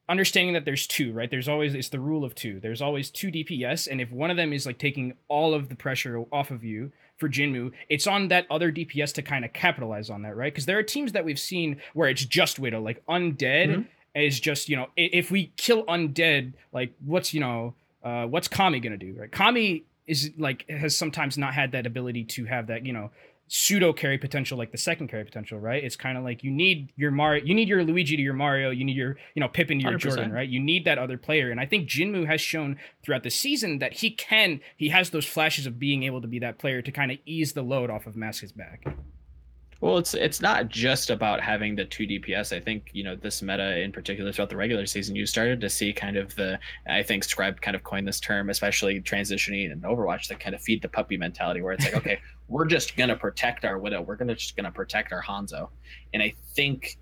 understanding 0.09 0.53
that 0.55 0.65
there's 0.65 0.87
two, 0.87 1.13
right? 1.13 1.29
There's 1.29 1.47
always 1.47 1.75
it's 1.75 1.89
the 1.89 1.99
rule 1.99 2.25
of 2.25 2.33
two. 2.33 2.59
There's 2.59 2.81
always 2.81 3.11
two 3.11 3.31
DPS, 3.31 3.87
and 3.89 4.01
if 4.01 4.11
one 4.11 4.31
of 4.31 4.37
them 4.37 4.51
is 4.51 4.65
like 4.65 4.79
taking 4.79 5.13
all 5.27 5.53
of 5.53 5.69
the 5.69 5.75
pressure 5.75 6.25
off 6.31 6.49
of 6.49 6.63
you 6.63 6.91
for 7.17 7.29
Jinmu, 7.29 7.71
it's 7.89 8.07
on 8.07 8.27
that 8.29 8.47
other 8.49 8.71
DPS 8.71 9.13
to 9.13 9.21
kind 9.21 9.45
of 9.45 9.53
capitalize 9.53 10.09
on 10.09 10.23
that, 10.23 10.35
right? 10.35 10.51
Because 10.51 10.65
there 10.65 10.79
are 10.79 10.83
teams 10.83 11.11
that 11.11 11.23
we've 11.23 11.39
seen 11.39 11.79
where 11.93 12.09
it's 12.09 12.25
just 12.25 12.59
Widow, 12.59 12.81
like 12.81 13.05
Undead. 13.05 13.69
Mm-hmm 13.69 13.81
is 14.15 14.39
just 14.39 14.69
you 14.69 14.75
know 14.75 14.87
if 14.97 15.31
we 15.31 15.51
kill 15.57 15.85
undead 15.85 16.53
like 16.73 16.93
what's 17.05 17.33
you 17.33 17.39
know 17.39 17.73
uh, 18.03 18.25
what's 18.25 18.47
kami 18.47 18.79
gonna 18.79 18.97
do 18.97 19.15
right? 19.17 19.31
Kami 19.31 19.83
is 20.07 20.31
like 20.37 20.69
has 20.69 20.97
sometimes 20.97 21.37
not 21.37 21.53
had 21.53 21.71
that 21.71 21.85
ability 21.85 22.23
to 22.25 22.45
have 22.45 22.67
that 22.67 22.85
you 22.85 22.91
know 22.91 23.11
pseudo 23.47 23.91
carry 23.91 24.17
potential 24.17 24.57
like 24.57 24.71
the 24.71 24.77
second 24.77 25.09
carry 25.09 25.23
potential 25.25 25.59
right? 25.59 25.83
It's 25.83 25.95
kind 25.97 26.17
of 26.17 26.23
like 26.23 26.43
you 26.43 26.51
need 26.51 26.91
your 26.95 27.11
mario 27.11 27.43
you 27.45 27.53
need 27.53 27.67
your 27.67 27.83
luigi 27.83 28.15
to 28.15 28.21
your 28.21 28.33
mario 28.33 28.69
you 28.69 28.83
need 28.85 28.95
your 28.95 29.17
you 29.35 29.39
know 29.41 29.47
Pippen 29.49 29.77
to 29.79 29.83
your 29.83 29.99
100%. 29.99 30.01
jordan 30.01 30.31
right? 30.31 30.47
You 30.47 30.59
need 30.59 30.85
that 30.85 30.97
other 30.97 31.17
player 31.17 31.51
and 31.51 31.59
i 31.59 31.65
think 31.65 31.87
jinmu 31.87 32.25
has 32.27 32.39
shown 32.41 32.77
throughout 33.03 33.23
the 33.23 33.29
season 33.29 33.79
that 33.79 33.93
he 33.93 34.09
can 34.11 34.61
he 34.77 34.89
has 34.89 35.09
those 35.09 35.25
flashes 35.25 35.65
of 35.65 35.77
being 35.79 36.03
able 36.03 36.21
to 36.21 36.27
be 36.27 36.39
that 36.39 36.59
player 36.59 36.81
to 36.81 36.91
kind 36.91 37.11
of 37.11 37.17
ease 37.25 37.51
the 37.53 37.61
load 37.61 37.89
off 37.89 38.07
of 38.07 38.15
mask's 38.15 38.51
back 38.53 38.85
well, 39.81 39.97
it's 39.97 40.13
it's 40.13 40.41
not 40.41 40.69
just 40.69 41.09
about 41.09 41.41
having 41.41 41.75
the 41.75 41.85
two 41.85 42.05
DPS. 42.05 42.55
I 42.55 42.59
think 42.59 42.91
you 42.93 43.03
know 43.03 43.15
this 43.15 43.41
meta 43.41 43.79
in 43.79 43.91
particular 43.91 44.31
throughout 44.31 44.51
the 44.51 44.55
regular 44.55 44.85
season, 44.85 45.15
you 45.15 45.25
started 45.25 45.59
to 45.59 45.69
see 45.71 45.91
kind 45.91 46.17
of 46.17 46.35
the 46.35 46.59
I 46.87 47.01
think 47.01 47.23
Scribe 47.23 47.59
kind 47.61 47.75
of 47.75 47.83
coined 47.83 48.07
this 48.07 48.19
term, 48.19 48.51
especially 48.51 49.01
transitioning 49.01 49.71
in 49.71 49.81
Overwatch, 49.81 50.27
that 50.27 50.39
kind 50.39 50.53
of 50.53 50.61
feed 50.61 50.83
the 50.83 50.87
puppy 50.87 51.17
mentality, 51.17 51.63
where 51.63 51.73
it's 51.73 51.83
like, 51.83 51.95
okay, 51.95 52.19
we're 52.47 52.65
just 52.65 52.95
gonna 52.95 53.15
protect 53.15 53.65
our 53.65 53.79
Widow, 53.79 54.03
we're 54.03 54.15
gonna 54.15 54.35
just 54.35 54.55
gonna 54.55 54.71
protect 54.71 55.11
our 55.11 55.23
Hanzo, 55.23 55.69
and 56.13 56.21
I 56.21 56.35
think 56.53 56.99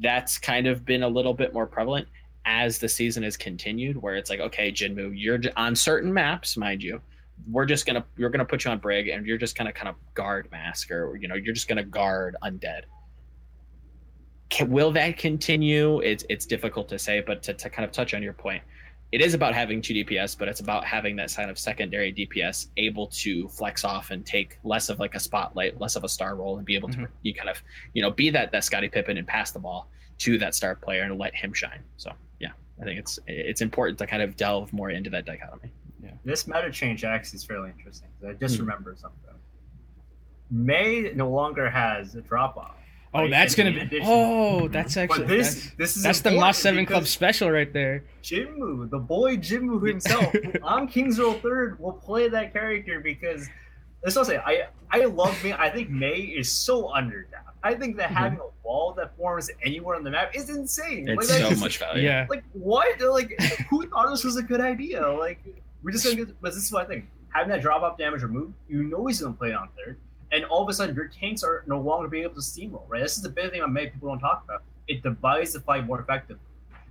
that's 0.00 0.38
kind 0.38 0.66
of 0.66 0.86
been 0.86 1.02
a 1.02 1.08
little 1.08 1.34
bit 1.34 1.52
more 1.52 1.66
prevalent 1.66 2.08
as 2.46 2.78
the 2.78 2.88
season 2.88 3.24
has 3.24 3.36
continued, 3.36 4.00
where 4.00 4.16
it's 4.16 4.30
like, 4.30 4.40
okay, 4.40 4.72
Jinmu, 4.72 5.12
you're 5.14 5.38
on 5.58 5.76
certain 5.76 6.12
maps, 6.12 6.56
mind 6.56 6.82
you 6.82 7.02
we're 7.50 7.66
just 7.66 7.86
gonna 7.86 8.04
you're 8.16 8.30
gonna 8.30 8.44
put 8.44 8.64
you 8.64 8.70
on 8.70 8.78
brig 8.78 9.08
and 9.08 9.26
you're 9.26 9.38
just 9.38 9.56
gonna 9.56 9.72
kind 9.72 9.88
of 9.88 9.94
guard 10.14 10.48
mask 10.50 10.90
or 10.90 11.16
you 11.16 11.28
know 11.28 11.34
you're 11.34 11.54
just 11.54 11.68
gonna 11.68 11.82
guard 11.84 12.36
undead 12.42 12.82
Can, 14.48 14.70
will 14.70 14.92
that 14.92 15.16
continue 15.16 16.00
it's 16.00 16.24
it's 16.28 16.46
difficult 16.46 16.88
to 16.90 16.98
say 16.98 17.20
but 17.20 17.42
to, 17.44 17.54
to 17.54 17.70
kind 17.70 17.84
of 17.84 17.92
touch 17.92 18.14
on 18.14 18.22
your 18.22 18.32
point 18.34 18.62
it 19.12 19.20
is 19.20 19.34
about 19.34 19.52
having 19.54 19.82
two 19.82 19.92
DPS, 19.92 20.38
but 20.38 20.48
it's 20.48 20.60
about 20.60 20.86
having 20.86 21.16
that 21.16 21.30
kind 21.36 21.50
of 21.50 21.58
secondary 21.58 22.14
DPS 22.14 22.68
able 22.78 23.08
to 23.08 23.46
flex 23.48 23.84
off 23.84 24.10
and 24.10 24.24
take 24.24 24.58
less 24.64 24.88
of 24.88 25.00
like 25.00 25.14
a 25.14 25.20
spotlight, 25.20 25.78
less 25.78 25.96
of 25.96 26.04
a 26.04 26.08
star 26.08 26.34
role, 26.34 26.56
and 26.56 26.64
be 26.64 26.74
able 26.74 26.88
Mhm. 26.88 26.94
to 27.04 27.08
you 27.20 27.34
kind 27.34 27.50
of 27.50 27.62
you 27.92 28.00
know 28.00 28.10
be 28.10 28.30
that 28.30 28.52
that 28.52 28.64
Scottie 28.64 28.88
Pippen 28.88 29.18
and 29.18 29.26
pass 29.28 29.50
the 29.50 29.58
ball 29.58 29.90
to 30.20 30.38
that 30.38 30.54
star 30.54 30.74
player 30.76 31.02
and 31.02 31.18
let 31.18 31.34
him 31.34 31.52
shine. 31.52 31.80
So 31.98 32.10
yeah, 32.40 32.52
I 32.80 32.84
think 32.84 32.98
it's 33.00 33.18
it's 33.26 33.60
important 33.60 33.98
to 33.98 34.06
kind 34.06 34.22
of 34.22 34.34
delve 34.34 34.72
more 34.72 34.88
into 34.88 35.10
that 35.10 35.26
dichotomy. 35.26 35.70
This 36.24 36.46
meta 36.46 36.70
change 36.70 37.04
actually 37.04 37.36
is 37.36 37.44
fairly 37.44 37.70
interesting. 37.70 38.08
I 38.26 38.32
just 38.34 38.56
Hmm. 38.56 38.62
remembered 38.62 38.98
something. 38.98 39.18
Mei 40.50 41.12
no 41.14 41.30
longer 41.30 41.70
has 41.70 42.14
a 42.14 42.20
drop 42.20 42.56
off. 42.56 42.76
Oh, 43.14 43.20
Right, 43.22 43.30
that's 43.30 43.54
gonna 43.54 43.72
be. 43.72 43.80
edition. 43.80 44.06
Oh, 44.08 44.68
that's 44.68 44.96
actually. 44.96 45.20
But 45.20 45.28
this 45.28 45.54
that's, 45.54 45.74
this 45.76 45.96
is 45.96 46.02
that's 46.02 46.20
the 46.22 46.30
important 46.30 46.46
Moss 46.48 46.58
Seven 46.58 46.86
Club 46.86 47.06
special 47.06 47.50
right 47.50 47.70
there. 47.72 48.04
Jinmu, 48.22 48.88
the 48.90 48.98
boy 48.98 49.36
Jinmu 49.36 49.86
himself, 49.86 50.34
on 50.62 50.88
King's 50.88 51.18
Row 51.18 51.34
Third 51.34 51.78
will 51.78 51.92
play 51.92 52.28
that 52.28 52.52
character 52.54 53.00
because 53.00 53.48
let's 54.02 54.16
not 54.16 54.26
say 54.26 54.38
I 54.38 54.68
I 54.90 55.04
love 55.04 55.36
Mei. 55.44 55.52
I 55.52 55.68
think 55.70 55.90
Mei 55.90 56.20
is 56.20 56.50
so 56.50 56.84
undertapped. 56.84 57.52
I 57.62 57.74
think 57.74 57.96
that 57.98 58.10
Mhm. 58.10 58.14
having 58.14 58.38
a 58.40 58.66
wall 58.66 58.92
that 58.94 59.14
forms 59.16 59.50
anywhere 59.62 59.94
on 59.96 60.04
the 60.04 60.10
map 60.10 60.34
is 60.34 60.48
insane. 60.50 61.06
It's 61.08 61.16
Like, 61.18 61.26
so 61.26 61.34
that's- 61.34 61.60
much 61.60 61.78
value. 61.78 62.02
Yeah. 62.04 62.26
Like 62.30 62.44
what? 62.54 62.98
Like 63.00 63.38
who 63.70 63.86
thought 63.88 64.08
this 64.10 64.24
was 64.24 64.36
a 64.36 64.42
good 64.42 64.60
idea? 64.62 65.06
Like 65.06 65.40
we're 65.82 65.90
just 65.90 66.04
gonna 66.04 66.16
get. 66.16 66.40
But 66.40 66.54
this 66.54 66.64
is 66.64 66.72
what 66.72 66.84
I 66.84 66.88
think. 66.88 67.08
Having 67.30 67.50
that 67.50 67.62
drop 67.62 67.82
off 67.82 67.96
damage 67.96 68.22
removed, 68.22 68.54
you 68.68 68.82
know 68.84 69.06
he's 69.06 69.20
gonna 69.20 69.34
play 69.34 69.50
it 69.50 69.54
on 69.54 69.68
third, 69.76 69.96
and 70.32 70.44
all 70.46 70.62
of 70.62 70.68
a 70.68 70.72
sudden 70.72 70.94
your 70.94 71.08
tanks 71.08 71.42
are 71.42 71.64
no 71.66 71.80
longer 71.80 72.08
being 72.08 72.24
able 72.24 72.34
to 72.34 72.40
steamroll. 72.40 72.84
Right. 72.88 73.02
This 73.02 73.16
is 73.16 73.22
the 73.22 73.30
big 73.30 73.50
thing 73.52 73.62
on 73.62 73.72
Mei 73.72 73.86
people 73.88 74.08
don't 74.08 74.18
talk 74.20 74.42
about. 74.44 74.62
It 74.88 75.02
divides 75.02 75.52
the 75.54 75.60
fight 75.60 75.86
more 75.86 75.98
effectively, 76.00 76.42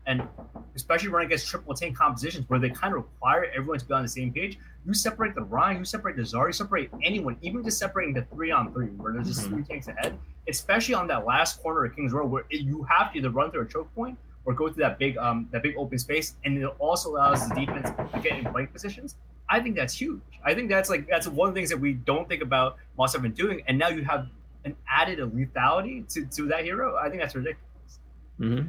and 0.07 0.27
especially 0.75 1.10
running 1.10 1.27
against 1.27 1.48
triple 1.48 1.75
tank 1.75 1.95
compositions 1.95 2.50
where 2.50 2.60
they 2.60 2.69
kind 2.69 2.95
of 2.95 3.03
require 3.03 3.45
everyone 3.55 3.77
to 3.79 3.86
be 3.86 3.93
on 3.93 4.01
the 4.01 4.07
same 4.07 4.33
page. 4.33 4.57
You 4.86 4.93
separate 4.95 5.36
the 5.36 5.43
Rein, 5.43 5.77
you 5.77 5.86
separate 5.86 6.15
the 6.15 6.24
Zari, 6.24 6.48
you 6.48 6.53
separate 6.53 6.89
anyone, 7.03 7.38
even 7.41 7.63
just 7.63 7.77
separating 7.77 8.15
the 8.15 8.24
three 8.33 8.50
on 8.50 8.74
three 8.74 8.88
where 8.88 9.13
there's 9.13 9.27
just 9.27 9.41
Mhm. 9.41 9.50
three 9.50 9.63
tanks 9.63 9.88
ahead. 9.88 10.17
Especially 10.48 10.95
on 10.95 11.05
that 11.07 11.24
last 11.25 11.62
corner 11.62 11.86
of 11.86 11.95
King's 11.95 12.13
Row 12.13 12.25
where 12.25 12.45
it, 12.50 12.62
you 12.62 12.81
have 12.83 13.12
to 13.12 13.19
either 13.19 13.29
run 13.29 13.51
through 13.51 13.62
a 13.62 13.65
choke 13.67 13.93
point 13.93 14.17
or 14.45 14.53
go 14.53 14.69
through 14.69 14.83
that 14.83 14.98
big 14.98 15.17
um 15.17 15.48
that 15.51 15.63
big 15.63 15.75
open 15.77 15.98
space, 15.98 16.36
and 16.45 16.57
it 16.57 16.65
also 16.79 17.12
allows 17.12 17.48
the 17.48 17.55
defense 17.55 17.89
to 18.13 18.19
get 18.19 18.39
in 18.39 18.51
flank 18.51 18.71
positions. 18.71 19.15
I 19.50 19.60
think 19.60 19.75
that's 19.75 19.93
huge. 19.93 20.21
I 20.43 20.53
think 20.53 20.69
that's 20.69 20.89
like 20.89 21.07
that's 21.07 21.27
one 21.27 21.50
of 21.50 21.55
the 21.55 21.60
things 21.60 21.69
that 21.69 21.77
we 21.77 21.93
don't 21.93 22.27
think 22.27 22.41
about 22.41 22.77
Moss 22.98 23.13
have 23.13 23.21
been 23.21 23.33
doing, 23.33 23.63
and 23.67 23.77
now 23.77 23.89
you 23.89 24.03
have 24.03 24.27
an 24.63 24.75
added 24.89 25.19
lethality 25.19 26.07
to, 26.13 26.25
to 26.25 26.48
that 26.48 26.63
hero. 26.63 26.95
I 26.95 27.10
think 27.10 27.21
that's 27.21 27.36
ridiculous. 27.36 28.00
Mm-hmm. 28.39 28.67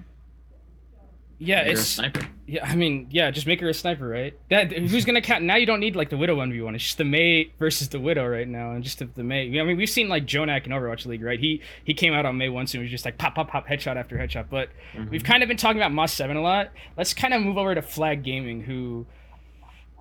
Yeah, 1.45 1.63
You're 1.63 1.71
a 1.71 1.73
it's 1.73 1.83
sniper. 1.87 2.27
yeah. 2.47 2.65
I 2.65 2.77
mean, 2.77 3.09
yeah, 3.11 3.31
just 3.31 3.47
make 3.47 3.61
her 3.61 3.69
a 3.69 3.75
sniper, 3.75 4.07
right? 4.07 4.39
That 4.51 4.71
who's 4.73 5.05
gonna 5.05 5.21
count? 5.21 5.43
Now 5.45 5.57
you 5.57 5.67
don't 5.67 5.81
need 5.81 5.97
like 5.97 6.09
the 6.11 6.17
widow 6.17 6.37
one 6.37 6.53
v 6.53 6.61
one. 6.61 6.75
It's 6.75 6.85
just 6.85 6.99
the 6.99 7.05
Mei 7.05 7.53
versus 7.59 7.89
the 7.89 7.99
widow 7.99 8.27
right 8.27 8.47
now, 8.47 8.71
and 8.73 8.85
just 8.85 9.01
the, 9.01 9.07
the 9.07 9.25
Mei. 9.25 9.47
I 9.59 9.65
mean, 9.65 9.77
we've 9.77 9.91
seen 9.91 10.09
like 10.09 10.25
Jonak 10.27 10.67
in 10.67 10.73
Overwatch 10.73 11.05
League, 11.07 11.23
right? 11.23 11.41
He 11.41 11.61
he 11.85 11.95
came 11.95 12.13
out 12.13 12.27
on 12.27 12.37
Mei 12.39 12.49
once 12.49 12.75
and 12.75 12.83
was 12.83 12.91
just 12.91 13.05
like 13.05 13.19
pop 13.19 13.35
pop 13.35 13.49
pop 13.49 13.67
headshot 13.67 13.97
after 13.97 14.17
headshot. 14.17 14.47
But 14.51 14.69
Mhm. 14.95 15.11
we've 15.11 15.25
kind 15.25 15.43
of 15.43 15.49
been 15.49 15.57
talking 15.57 15.79
about 15.81 15.93
Moss 15.93 16.13
Seven 16.13 16.37
a 16.37 16.43
lot. 16.43 16.71
Let's 16.97 17.13
kind 17.15 17.35
of 17.35 17.43
move 17.43 17.59
over 17.59 17.75
to 17.75 17.83
Flag 17.83 18.23
Gaming, 18.23 18.63
who. 18.63 19.07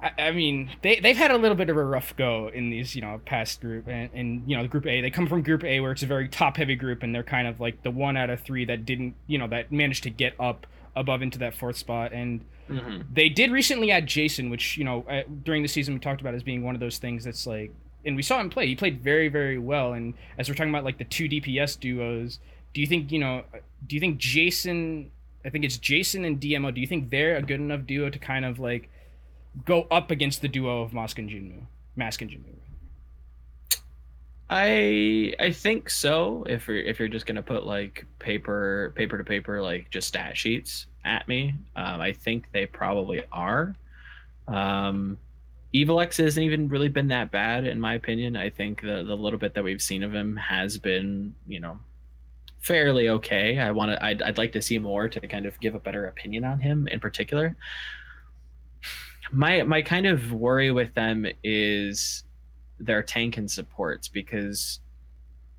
I, 0.04 0.12
I 0.28 0.32
mean, 0.32 0.70
they 0.82 1.00
they've 1.00 1.18
had 1.18 1.32
a 1.32 1.38
little 1.38 1.56
bit 1.58 1.70
of 1.70 1.78
a 1.78 1.84
rough 1.84 2.16
go 2.18 2.50
in 2.54 2.70
these, 2.70 2.96
you 2.96 3.02
know, 3.02 3.22
past 3.26 3.62
group 3.62 3.88
and, 3.88 4.10
and 4.14 4.44
you 4.48 4.56
know 4.58 4.64
the 4.64 4.68
group 4.70 4.86
A. 4.88 5.02
They 5.02 5.10
come 5.12 5.28
from 5.28 5.42
Group 5.44 5.64
A 5.64 5.80
where 5.80 5.92
it's 5.92 6.04
a 6.04 6.08
very 6.08 6.28
top 6.28 6.58
heavy 6.58 6.76
group, 6.76 7.04
and 7.04 7.14
they're 7.14 7.24
kind 7.24 7.48
of 7.48 7.60
like 7.60 7.84
the 7.84 7.92
one 7.92 8.18
out 8.18 8.30
of 8.30 8.42
three 8.42 8.66
that 8.66 8.86
didn't, 8.86 9.16
you 9.28 9.38
know, 9.38 9.48
that 9.48 9.72
managed 9.72 10.04
to 10.04 10.10
get 10.10 10.34
up 10.40 10.66
above 10.96 11.22
into 11.22 11.38
that 11.40 11.54
fourth 11.56 11.78
spot. 11.78 12.12
And 12.14 12.42
Mhm. 12.70 13.06
they 13.14 13.28
did 13.30 13.52
recently 13.52 13.92
add 13.92 14.08
Jason, 14.08 14.50
which 14.50 14.78
you 14.78 14.84
know 14.84 15.04
uh, 15.10 15.24
during 15.44 15.62
the 15.62 15.68
season 15.68 15.94
we 15.94 16.00
talked 16.00 16.22
about 16.22 16.34
as 16.34 16.44
being 16.44 16.64
one 16.64 16.76
of 16.76 16.80
those 16.82 16.98
things 17.00 17.24
that's 17.24 17.46
like, 17.48 17.72
and 18.06 18.16
we 18.16 18.22
saw 18.22 18.40
him 18.40 18.50
play. 18.50 18.68
He 18.68 18.76
played 18.76 19.02
very 19.02 19.28
very 19.28 19.58
well. 19.58 19.94
And 19.94 20.14
as 20.38 20.48
we're 20.50 20.56
talking 20.56 20.70
about 20.74 20.84
like 20.86 20.98
the 20.98 21.04
two 21.06 21.28
DPS 21.28 21.76
duos, 21.80 22.40
do 22.74 22.82
you 22.82 22.88
think 22.88 23.12
you 23.12 23.20
know? 23.20 23.44
Do 23.88 23.96
you 23.96 24.00
think 24.00 24.18
Jason? 24.18 25.12
I 25.44 25.50
think 25.50 25.66
it's 25.66 25.78
Jason 25.78 26.24
and 26.24 26.40
DMO. 26.40 26.72
Do 26.74 26.80
you 26.82 26.88
think 26.88 27.10
they're 27.10 27.36
a 27.36 27.42
good 27.42 27.60
enough 27.60 27.86
duo 27.88 28.10
to 28.10 28.20
kind 28.20 28.46
of 28.46 28.60
like 28.60 28.90
go 29.66 29.88
up 29.92 30.12
against 30.12 30.42
the 30.42 30.48
duo 30.48 30.82
of 30.84 30.94
Mask 30.94 31.18
and 31.20 31.30
Jinmu? 31.30 31.64
Mask 31.96 32.22
and 32.22 32.30
Jinmu. 32.32 32.56
I 34.52 35.34
I 35.40 35.52
think 35.52 35.90
so. 35.90 36.44
If 36.48 36.68
you're 36.68 36.82
if 36.82 37.00
you're 37.00 37.08
just 37.08 37.26
gonna 37.26 37.42
put 37.42 37.66
like 37.66 38.06
paper 38.20 38.92
paper 38.96 39.18
to 39.18 39.24
paper 39.24 39.62
like 39.62 39.90
just 39.90 40.10
stat 40.10 40.36
sheets 40.38 40.88
at 41.06 41.26
me, 41.30 41.56
um, 41.78 42.02
I 42.02 42.12
think 42.12 42.48
they 42.52 42.66
probably 42.66 43.24
are. 43.32 43.76
Um, 44.50 45.18
Evil 45.72 46.02
X 46.02 46.18
hasn't 46.18 46.44
even 46.44 46.68
really 46.68 46.90
been 46.90 47.08
that 47.08 47.32
bad 47.32 47.66
in 47.66 47.80
my 47.80 47.94
opinion. 47.94 48.36
I 48.36 48.50
think 48.50 48.82
the 48.82 49.04
the 49.08 49.16
little 49.16 49.40
bit 49.40 49.54
that 49.54 49.64
we've 49.64 49.82
seen 49.82 50.04
of 50.04 50.14
him 50.14 50.36
has 50.36 50.78
been 50.78 51.34
you 51.48 51.62
know 51.62 51.80
fairly 52.60 53.08
okay. 53.08 53.58
I 53.58 53.72
want 53.72 53.92
to 53.92 54.06
I'd, 54.06 54.22
I'd 54.22 54.38
like 54.38 54.52
to 54.52 54.62
see 54.62 54.78
more 54.80 55.08
to 55.08 55.28
kind 55.28 55.46
of 55.46 55.58
give 55.62 55.76
a 55.76 55.80
better 55.80 56.08
opinion 56.08 56.44
on 56.44 56.60
him 56.60 56.90
in 56.90 57.00
particular. 57.00 57.56
My 59.32 59.64
my 59.64 59.82
kind 59.82 60.08
of 60.08 60.34
worry 60.34 60.72
with 60.72 60.94
them 60.94 61.26
is 61.42 62.26
their 62.86 63.04
tank 63.04 63.38
and 63.38 63.50
supports 63.50 64.08
because 64.08 64.80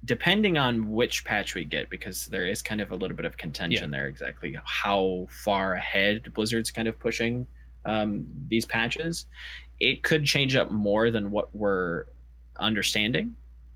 depending 0.04 0.58
on 0.58 0.90
which 0.90 1.24
patch 1.24 1.54
we 1.54 1.64
get 1.64 1.88
because 1.88 2.26
there 2.26 2.46
is 2.46 2.60
kind 2.60 2.80
of 2.80 2.90
a 2.90 2.96
little 2.96 3.16
bit 3.16 3.24
of 3.24 3.36
contention 3.36 3.90
there 3.90 4.06
exactly 4.06 4.56
how 4.64 5.26
far 5.30 5.74
ahead 5.74 6.32
blizzard's 6.34 6.70
kind 6.70 6.88
of 6.88 6.98
pushing 6.98 7.46
um, 7.84 8.26
these 8.48 8.66
patches 8.66 9.26
it 9.80 10.02
could 10.02 10.24
change 10.24 10.56
up 10.56 10.70
more 10.70 11.10
than 11.10 11.30
what 11.30 11.54
we're 11.54 12.06
understanding 12.58 13.34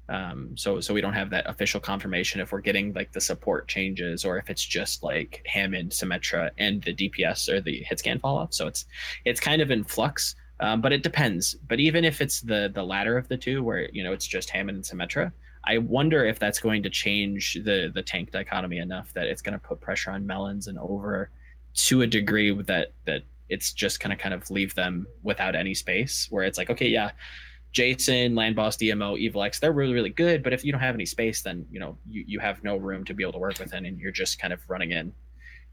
um, 0.09 0.57
so 0.57 0.81
so 0.81 0.95
we 0.95 1.00
don't 1.00 1.15
have 1.15 1.31
that 1.31 1.49
official 1.49 1.81
confirmation 1.81 2.41
if 2.41 2.53
we're 2.53 2.61
getting 2.61 2.93
like 2.93 3.12
the 3.12 3.21
support 3.21 3.67
changes 3.67 4.25
or 4.25 4.38
if 4.38 4.49
it's 4.49 4.65
just 4.65 5.03
like 5.03 5.43
Hammond, 5.47 5.91
Symmetra, 5.91 6.50
and 6.59 6.83
the 6.83 6.95
DPS 6.95 7.53
or 7.53 7.61
the 7.61 7.83
hit 7.83 7.99
scan 7.99 8.21
fall 8.21 8.38
off. 8.38 8.55
So 8.55 8.69
it's 8.69 8.87
it's 9.25 9.41
kind 9.41 9.61
of 9.61 9.71
in 9.71 9.83
flux. 9.83 10.37
Um, 10.60 10.80
but 10.80 10.92
it 10.92 11.02
depends. 11.02 11.54
But 11.54 11.80
even 11.80 12.04
if 12.04 12.20
it's 12.20 12.40
the 12.40 12.70
the 12.72 12.82
latter 12.82 13.18
of 13.18 13.28
the 13.28 13.36
two, 13.36 13.62
where 13.62 13.88
you 13.92 14.02
know 14.02 14.12
it's 14.12 14.26
just 14.26 14.50
Hammond 14.50 14.76
and 14.76 14.84
Symmetra, 14.84 15.32
I 15.64 15.78
wonder 15.78 16.25
if 16.25 16.38
that's 16.38 16.60
going 16.60 16.82
to 16.84 16.90
change 16.90 17.54
the 17.64 17.90
the 17.92 18.02
tank 18.02 18.30
dichotomy 18.30 18.78
enough 18.78 19.12
that 19.14 19.26
it's 19.26 19.42
going 19.42 19.52
to 19.52 19.58
put 19.58 19.80
pressure 19.80 20.10
on 20.10 20.26
Melons 20.26 20.66
and 20.66 20.78
over 20.78 21.30
to 21.75 22.02
a 22.02 22.06
degree 22.06 22.52
that 22.62 22.92
that 23.04 23.22
it's 23.48 23.72
just 23.72 24.00
going 24.00 24.16
to 24.16 24.20
kind 24.20 24.34
of 24.34 24.50
leave 24.50 24.75
them 24.75 25.06
without 25.22 25.54
any 25.54 25.75
space. 25.75 26.26
Where 26.30 26.44
it's 26.44 26.56
like, 26.56 26.70
okay, 26.70 26.88
yeah, 26.88 27.10
Jason, 27.72 28.34
Land 28.34 28.56
Boss, 28.56 28.76
DMO, 28.78 29.18
Evil 29.18 29.42
X, 29.42 29.60
they're 29.60 29.72
really 29.72 29.92
really 29.92 30.10
good, 30.10 30.42
but 30.42 30.54
if 30.54 30.64
you 30.64 30.72
don't 30.72 30.80
have 30.80 30.94
any 30.94 31.06
space, 31.06 31.42
then 31.42 31.66
you 31.70 31.80
know 31.80 31.98
you 32.08 32.25
you 32.26 32.38
have 32.38 32.64
no 32.64 32.76
room 32.76 33.04
to 33.04 33.12
be 33.12 33.22
able 33.22 33.34
to 33.34 33.38
work 33.38 33.58
within, 33.58 33.84
and 33.84 33.98
you're 33.98 34.12
just 34.12 34.38
kind 34.38 34.54
of 34.54 34.60
running 34.68 34.92
in 34.92 35.12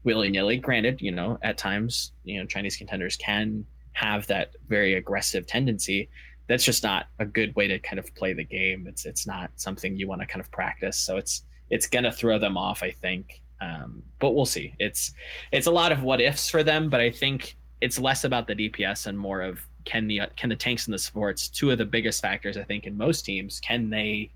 willy 0.02 0.28
nilly. 0.28 0.58
Granted, 0.58 1.00
you 1.00 1.12
know 1.12 1.38
at 1.42 1.56
times 1.56 2.12
you 2.24 2.38
know 2.38 2.46
Chinese 2.46 2.76
contenders 2.76 3.16
can 3.16 3.64
have 3.94 4.26
that 4.28 4.52
very 4.68 4.94
aggressive 4.94 5.46
tendency 5.46 6.08
that's 6.46 6.64
just 6.64 6.82
not 6.82 7.06
a 7.18 7.24
good 7.24 7.54
way 7.56 7.66
to 7.66 7.78
kind 7.78 7.98
of 7.98 8.14
play 8.14 8.34
the 8.34 8.44
game. 8.44 8.86
It's 8.86 9.06
it's 9.06 9.26
not 9.26 9.50
something 9.56 9.96
you 9.96 10.06
want 10.06 10.20
to 10.20 10.26
kind 10.26 10.40
of 10.40 10.50
practice. 10.50 10.98
So 10.98 11.16
it's 11.16 11.42
it's 11.70 11.86
gonna 11.86 12.12
throw 12.12 12.38
them 12.38 12.56
off 12.56 12.82
i 12.82 12.90
think. 12.90 13.40
Um, 13.60 14.02
but 14.18 14.32
we'll 14.32 14.46
see. 14.46 14.74
It's 14.78 15.12
it's 15.52 15.66
a 15.66 15.70
lot 15.70 15.92
of 15.92 16.02
what 16.02 16.20
ifs 16.20 16.50
for 16.50 16.62
them 16.62 16.90
but 16.90 17.00
i 17.00 17.10
think 17.10 17.56
it's 17.80 17.98
less 17.98 18.24
about 18.24 18.46
the 18.46 18.54
dps 18.54 19.06
and 19.06 19.18
more 19.18 19.42
of 19.42 19.60
can 19.84 20.06
the 20.06 20.22
can 20.36 20.48
the 20.48 20.56
tanks 20.56 20.86
and 20.86 20.94
the 20.94 20.98
supports 20.98 21.48
two 21.48 21.70
of 21.70 21.78
the 21.78 21.84
biggest 21.84 22.22
factors 22.22 22.56
i 22.56 22.62
think 22.62 22.86
in 22.86 22.96
most 22.96 23.24
teams 23.24 23.60
can 23.60 23.90
they 23.90 24.30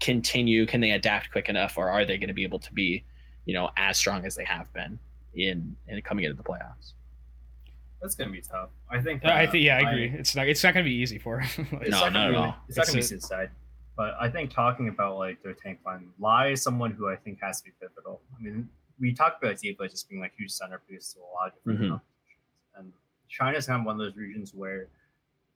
continue 0.00 0.64
can 0.66 0.80
they 0.80 0.92
adapt 0.92 1.30
quick 1.30 1.48
enough 1.48 1.76
or 1.76 1.90
are 1.90 2.04
they 2.04 2.16
going 2.16 2.28
to 2.28 2.34
be 2.34 2.44
able 2.44 2.58
to 2.58 2.72
be 2.72 3.04
you 3.44 3.54
know 3.54 3.70
as 3.76 3.98
strong 3.98 4.24
as 4.24 4.34
they 4.34 4.44
have 4.44 4.72
been 4.72 4.98
in 5.34 5.76
in 5.88 6.00
coming 6.02 6.24
into 6.24 6.36
the 6.36 6.42
playoffs 6.42 6.92
That's 8.00 8.14
gonna 8.14 8.30
be 8.30 8.40
tough. 8.40 8.70
I 8.90 9.00
think. 9.00 9.24
I 9.24 9.44
uh, 9.46 9.50
think 9.50 9.64
yeah, 9.64 9.78
I 9.78 9.90
agree. 9.90 10.08
It's 10.16 10.34
not 10.36 10.46
it's 10.48 10.62
not 10.62 10.72
gonna 10.74 10.84
be 10.84 10.94
easy 10.94 11.18
for 11.18 11.40
him. 11.40 11.66
It's 11.82 11.90
No, 11.90 12.00
not 12.04 12.12
not 12.12 12.26
at 12.26 12.30
be, 12.30 12.36
all. 12.36 12.56
It's 12.68 12.76
not 12.76 12.86
gonna 12.86 12.94
be 12.96 13.00
a- 13.00 13.04
suicide. 13.04 13.50
But 13.96 14.14
I 14.20 14.30
think 14.30 14.50
talking 14.52 14.88
about 14.88 15.18
like 15.18 15.42
their 15.42 15.54
tank 15.54 15.80
line, 15.84 16.08
Lai 16.20 16.50
is 16.52 16.62
someone 16.62 16.92
who 16.92 17.08
I 17.08 17.16
think 17.16 17.40
has 17.42 17.58
to 17.60 17.64
be 17.64 17.72
pivotal. 17.80 18.20
I 18.38 18.40
mean, 18.42 18.68
we 19.00 19.12
talked 19.12 19.42
about 19.42 19.58
D.Va 19.58 19.88
just 19.88 20.08
being 20.08 20.20
like 20.20 20.32
huge 20.38 20.52
centerpiece 20.52 21.12
to 21.14 21.18
a 21.18 21.30
lot 21.34 21.48
of 21.48 21.54
different 21.54 21.80
Mhm. 21.80 21.88
competitions, 21.88 22.38
and 22.76 22.92
China's 23.28 23.66
kind 23.66 23.80
of 23.80 23.86
one 23.86 23.96
of 23.96 23.98
those 24.06 24.16
regions 24.16 24.54
where 24.54 24.86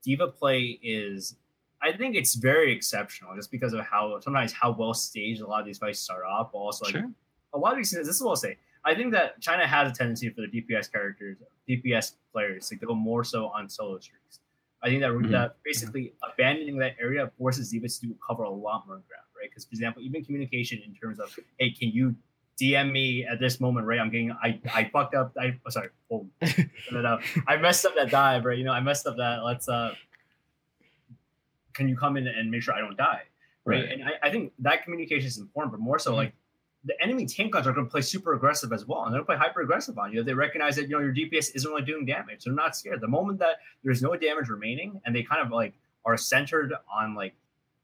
D.Va 0.02 0.26
play 0.28 0.80
is. 0.82 1.36
I 1.80 1.92
think 1.96 2.14
it's 2.16 2.34
very 2.34 2.72
exceptional 2.72 3.34
just 3.36 3.50
because 3.52 3.72
of 3.72 3.80
how 3.84 4.18
sometimes 4.20 4.52
how 4.52 4.72
well 4.72 4.94
staged 4.94 5.40
a 5.40 5.46
lot 5.46 5.60
of 5.60 5.66
these 5.66 5.78
fights 5.78 5.98
start 6.00 6.24
off, 6.24 6.50
also 6.52 6.84
like 6.84 6.92
sure 6.92 7.10
a 7.54 7.58
lot 7.58 7.72
of 7.72 7.78
these 7.78 7.90
this 7.92 8.08
is 8.08 8.22
what 8.22 8.30
I'll 8.30 8.36
say. 8.36 8.56
I 8.84 8.94
think 8.94 9.12
that 9.12 9.40
China 9.40 9.66
has 9.66 9.90
a 9.90 9.94
tendency 9.94 10.28
for 10.30 10.40
the 10.40 10.48
DPS 10.48 10.90
characters, 10.90 11.36
DPS 11.68 12.14
players 12.32 12.68
to 12.68 12.76
go 12.76 12.94
more 12.94 13.22
so 13.24 13.46
on 13.48 13.68
solo 13.68 13.98
streaks. 14.00 14.40
I 14.82 14.88
think 14.88 15.00
that 15.02 15.10
Mhm. 15.12 15.30
that 15.30 15.56
basically 15.64 16.12
abandoning 16.28 16.76
that 16.78 16.96
area 17.00 17.30
forces 17.38 17.70
D.Vas 17.70 17.98
to 18.00 18.16
cover 18.26 18.42
a 18.42 18.50
lot 18.50 18.84
more 18.86 18.96
ground, 18.96 19.26
right? 19.38 19.48
Because 19.48 19.64
for 19.64 19.70
example, 19.72 20.02
even 20.02 20.24
communication 20.24 20.80
in 20.84 20.94
terms 20.94 21.20
of 21.20 21.38
hey, 21.60 21.70
can 21.70 21.90
you 21.90 22.16
DM 22.60 22.90
me 22.92 23.24
at 23.24 23.38
this 23.38 23.60
moment, 23.60 23.86
right? 23.86 24.00
I'm 24.00 24.10
getting 24.10 24.32
I 24.32 24.60
I 24.74 24.84
fucked 24.92 25.14
up. 25.14 25.32
I 25.38 25.58
oh, 25.64 25.70
sorry. 25.70 25.88
No, 26.90 27.18
I 27.46 27.56
messed 27.58 27.84
up 27.86 27.94
that 27.94 28.10
dive, 28.10 28.44
right? 28.44 28.58
You 28.58 28.64
know, 28.64 28.72
I 28.72 28.80
messed 28.80 29.06
up 29.06 29.16
that. 29.18 29.44
Let's 29.44 29.68
uh, 29.68 29.94
can 31.72 31.88
you 31.88 31.96
come 31.96 32.16
in 32.16 32.26
and 32.26 32.50
make 32.50 32.62
sure 32.62 32.74
I 32.74 32.80
don't 32.80 32.96
die, 32.96 33.22
right? 33.64 33.84
Right. 33.84 33.92
And 33.92 34.04
I, 34.04 34.12
I 34.24 34.30
think 34.30 34.52
that 34.58 34.82
communication 34.84 35.26
is 35.26 35.38
important, 35.38 35.72
but 35.72 35.80
more 35.80 35.98
so 35.98 36.14
like 36.14 36.32
the 36.84 37.00
enemy 37.02 37.26
tank 37.26 37.52
guns 37.52 37.66
are 37.66 37.72
going 37.72 37.86
to 37.86 37.90
play 37.90 38.00
super 38.00 38.34
aggressive 38.34 38.72
as 38.72 38.86
well, 38.86 39.04
and 39.04 39.12
they're 39.12 39.22
going 39.22 39.38
to 39.38 39.42
play 39.42 39.48
hyper 39.48 39.60
aggressive 39.60 39.98
on 39.98 40.12
you. 40.12 40.22
They 40.22 40.34
recognize 40.34 40.76
that 40.76 40.88
you 40.88 40.90
know 40.90 41.00
your 41.00 41.14
DPS 41.14 41.54
isn't 41.54 41.70
really 41.70 41.82
doing 41.82 42.04
damage. 42.04 42.44
They're 42.44 42.54
not 42.54 42.76
scared. 42.76 43.00
The 43.00 43.08
moment 43.08 43.38
that 43.38 43.58
there's 43.84 44.02
no 44.02 44.16
damage 44.16 44.48
remaining, 44.48 45.00
and 45.04 45.14
they 45.14 45.22
kind 45.22 45.40
of 45.40 45.52
like 45.52 45.74
are 46.04 46.16
centered 46.16 46.74
on 46.92 47.14
like, 47.14 47.34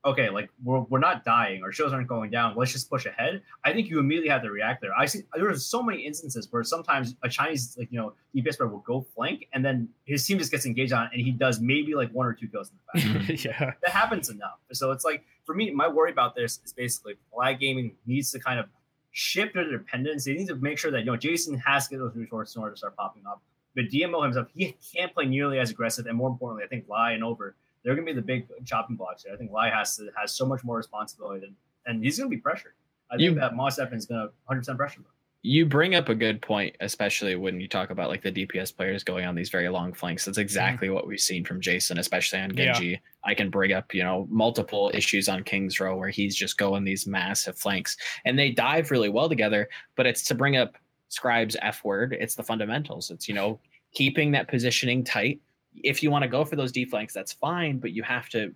okay, 0.05 0.31
like 0.31 0.51
we're, 0.65 0.81
we're 0.81 0.99
not 0.99 1.25
dying, 1.25 1.63
our 1.63 1.71
shows 1.71 1.93
aren't 1.93 2.09
going 2.09 2.31
down. 2.31 2.57
Let's 2.57 2.73
just 2.73 2.91
push 2.91 3.07
ahead. 3.07 3.43
I 3.65 3.73
think 3.73 3.89
you 3.89 4.01
immediately 4.01 4.31
have 4.31 4.43
to 4.43 4.51
react 4.51 4.81
there. 4.81 4.91
I 4.97 5.07
see 5.07 5.21
there's 5.35 5.65
so 5.65 5.81
many 5.81 6.03
instances 6.03 6.49
where 6.51 6.65
sometimes 6.65 7.15
a 7.23 7.29
Chinese 7.29 7.77
like 7.79 7.93
you 7.93 7.99
know 7.99 8.15
DPS 8.35 8.57
player 8.57 8.69
will 8.69 8.81
go 8.81 9.07
flank, 9.15 9.47
and 9.53 9.65
then 9.65 9.89
his 10.07 10.27
team 10.27 10.39
just 10.39 10.51
gets 10.51 10.67
engaged 10.67 10.93
on, 10.93 11.05
it, 11.07 11.11
and 11.13 11.23
he 11.23 11.31
does 11.31 11.61
maybe 11.61 11.95
like 11.95 12.11
one 12.11 12.27
or 12.27 12.33
two 12.33 12.49
kills 12.49 12.71
in 12.71 13.03
the 13.05 13.29
back. 13.29 13.45
yeah. 13.45 13.73
that 13.81 13.91
happens 13.91 14.29
enough. 14.29 14.59
So 14.73 14.91
it's 14.91 15.05
like 15.05 15.25
for 15.45 15.55
me, 15.55 15.71
my 15.71 15.87
worry 15.87 16.11
about 16.11 16.35
this 16.35 16.59
is 16.65 16.73
basically 16.73 17.15
flag 17.33 17.61
gaming 17.61 17.95
needs 18.07 18.33
to 18.33 18.41
kind 18.41 18.59
of 18.59 18.67
shift 19.13 19.55
their 19.55 19.71
dependence. 19.71 20.25
They 20.25 20.35
need 20.35 20.49
to 20.49 20.57
make 20.57 20.79
sure 20.79 20.91
that 20.91 21.01
you 21.01 21.07
know 21.07 21.17
Jason 21.17 21.59
has 21.59 21.89
to 21.89 21.95
get 21.95 21.99
those 21.99 22.15
resources 22.17 22.57
in 22.57 22.63
order 22.63 22.75
to 22.75 22.79
start 22.79 22.97
popping 22.97 23.27
up. 23.27 23.41
But 23.75 23.87
DMO 23.87 24.23
himself, 24.25 24.49
he 24.55 24.77
can't 24.95 25.13
play 25.15 25.27
nearly 25.27 25.59
as 25.59 25.71
aggressive, 25.71 26.07
and 26.07 26.17
more 26.17 26.29
importantly, 26.31 26.65
I 26.65 26.69
think 26.69 26.89
Lai 26.89 27.13
and 27.13 27.23
Over, 27.23 27.55
they're 27.83 27.95
gonna 27.95 28.07
be 28.07 28.13
the 28.13 28.23
big 28.23 28.47
chopping 28.65 28.97
blocks 28.97 29.25
here. 29.25 29.33
I 29.33 29.37
think 29.37 29.53
Lai 29.53 29.71
has 29.71 29.97
to 29.97 30.11
has 30.21 30.33
so 30.35 30.47
much 30.47 30.65
more 30.65 30.77
responsibility 30.77 31.41
than, 31.41 31.55
and 31.87 32.03
he's 32.03 32.19
gonna 32.19 32.29
be 32.31 32.39
pressured. 32.39 32.73
I 33.11 33.15
think 33.17 33.23
You- 33.23 33.35
that 33.37 33.55
Moss 33.55 33.79
Evans 33.79 34.03
is 34.05 34.09
gonna 34.09 34.31
100 34.47 34.61
percent 34.61 34.79
pressure 34.79 35.01
him. 35.01 35.07
You 35.43 35.67
bring 35.67 35.95
up 35.95 36.09
a 36.09 36.15
good 36.15 36.43
point, 36.43 36.75
especially 36.81 37.37
when 37.37 37.61
you 37.61 37.69
talk 37.69 37.91
about 37.91 38.09
like 38.09 38.23
the 38.23 38.33
DPS 38.33 38.77
players 38.77 39.05
going 39.05 39.25
on 39.25 39.37
these 39.37 39.51
very 39.51 39.69
long 39.69 39.93
flanks. 39.93 40.25
That's 40.25 40.37
mm-hmm. 40.37 40.43
exactly 40.43 40.91
what 40.91 41.07
we've 41.07 41.21
seen 41.21 41.45
from 41.45 41.61
Jason, 41.61 41.99
especially 41.99 42.41
on 42.41 42.57
Yeah. 42.57 42.73
Genji. 42.73 43.01
I 43.25 43.35
can 43.35 43.49
bring 43.49 43.73
up, 43.73 43.95
you 43.95 44.03
know, 44.03 44.27
multiple 44.31 44.91
issues 44.95 45.29
on 45.29 45.45
King's 45.45 45.79
Row 45.79 45.97
where 45.97 46.09
he's 46.09 46.35
just 46.35 46.59
going 46.59 46.85
these 46.85 47.07
massive 47.07 47.59
flanks 47.59 47.97
and 48.25 48.39
they 48.39 48.51
dive 48.51 48.91
really 48.91 49.09
well 49.09 49.29
together, 49.29 49.69
but 49.97 50.07
it's 50.07 50.23
to 50.25 50.35
bring 50.35 50.57
up 50.57 50.77
Scribe's 51.09 51.57
F 51.63 51.85
word. 51.85 52.17
It's 52.19 52.35
the 52.35 52.43
fundamentals. 52.43 53.11
It's, 53.11 53.29
you 53.29 53.35
know, 53.35 53.61
keeping 53.93 54.33
that 54.33 54.49
positioning 54.49 55.05
tight. 55.05 55.41
If 55.85 56.03
you 56.03 56.11
want 56.11 56.23
to 56.23 56.29
go 56.29 56.45
for 56.45 56.57
those 56.57 56.73
D 56.73 56.85
flanks, 56.85 57.15
that's 57.15 57.33
fine, 57.33 57.79
but 57.79 57.93
you 57.93 58.03
have 58.03 58.29
to 58.31 58.53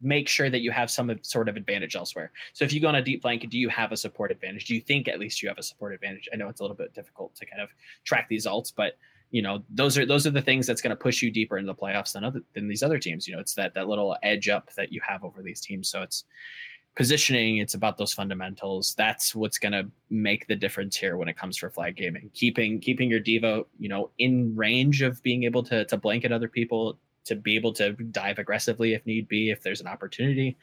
make 0.00 0.28
sure 0.28 0.50
that 0.50 0.60
you 0.60 0.70
have 0.70 0.90
some 0.90 1.16
sort 1.22 1.48
of 1.48 1.56
advantage 1.56 1.96
elsewhere. 1.96 2.32
So 2.52 2.64
if 2.64 2.72
you 2.72 2.80
go 2.80 2.88
on 2.88 2.96
a 2.96 3.02
deep 3.02 3.22
flank, 3.22 3.48
do 3.48 3.58
you 3.58 3.68
have 3.68 3.92
a 3.92 3.96
support 3.96 4.30
advantage? 4.30 4.66
Do 4.66 4.74
you 4.74 4.80
think 4.80 5.08
at 5.08 5.18
least 5.18 5.42
you 5.42 5.48
have 5.48 5.58
a 5.58 5.62
support 5.62 5.92
advantage? 5.94 6.28
I 6.32 6.36
know 6.36 6.48
it's 6.48 6.60
a 6.60 6.62
little 6.62 6.76
bit 6.76 6.94
difficult 6.94 7.34
to 7.36 7.46
kind 7.46 7.62
of 7.62 7.70
track 8.04 8.28
these 8.28 8.46
alts, 8.46 8.72
but 8.74 8.96
you 9.30 9.42
know 9.42 9.62
those 9.68 9.98
are 9.98 10.06
those 10.06 10.26
are 10.26 10.30
the 10.30 10.40
things 10.40 10.66
that's 10.66 10.80
going 10.80 10.90
to 10.90 10.96
push 10.96 11.20
you 11.20 11.30
deeper 11.30 11.58
into 11.58 11.70
the 11.70 11.78
playoffs 11.78 12.12
than 12.12 12.24
other 12.24 12.40
than 12.54 12.68
these 12.68 12.82
other 12.82 12.98
teams. 12.98 13.28
You 13.28 13.34
know, 13.34 13.40
it's 13.40 13.54
that 13.54 13.74
that 13.74 13.88
little 13.88 14.16
edge 14.22 14.48
up 14.48 14.72
that 14.74 14.92
you 14.92 15.00
have 15.06 15.22
over 15.24 15.42
these 15.42 15.60
teams. 15.60 15.88
So 15.88 16.02
it's 16.02 16.24
positioning. 16.96 17.58
It's 17.58 17.74
about 17.74 17.96
those 17.96 18.12
fundamentals. 18.12 18.94
That's 18.96 19.34
what's 19.34 19.58
going 19.58 19.72
to 19.72 19.88
make 20.10 20.48
the 20.48 20.56
difference 20.56 20.96
here 20.96 21.16
when 21.16 21.28
it 21.28 21.36
comes 21.36 21.56
for 21.56 21.70
flag 21.70 21.94
gaming. 21.96 22.30
Keeping 22.34 22.80
keeping 22.80 23.10
your 23.10 23.20
D.Va, 23.20 23.62
you 23.78 23.88
know, 23.88 24.10
in 24.18 24.54
range 24.56 25.02
of 25.02 25.22
being 25.22 25.44
able 25.44 25.62
to 25.64 25.84
to 25.84 25.96
blanket 25.96 26.32
other 26.32 26.48
people, 26.48 26.98
to 27.28 27.36
be 27.36 27.56
able 27.56 27.72
to 27.74 27.92
dive 27.92 28.38
aggressively 28.38 28.94
if 28.94 29.04
need 29.06 29.28
be, 29.28 29.50
if 29.50 29.62
there's 29.62 29.80
an 29.80 29.86
opportunity. 29.86 30.56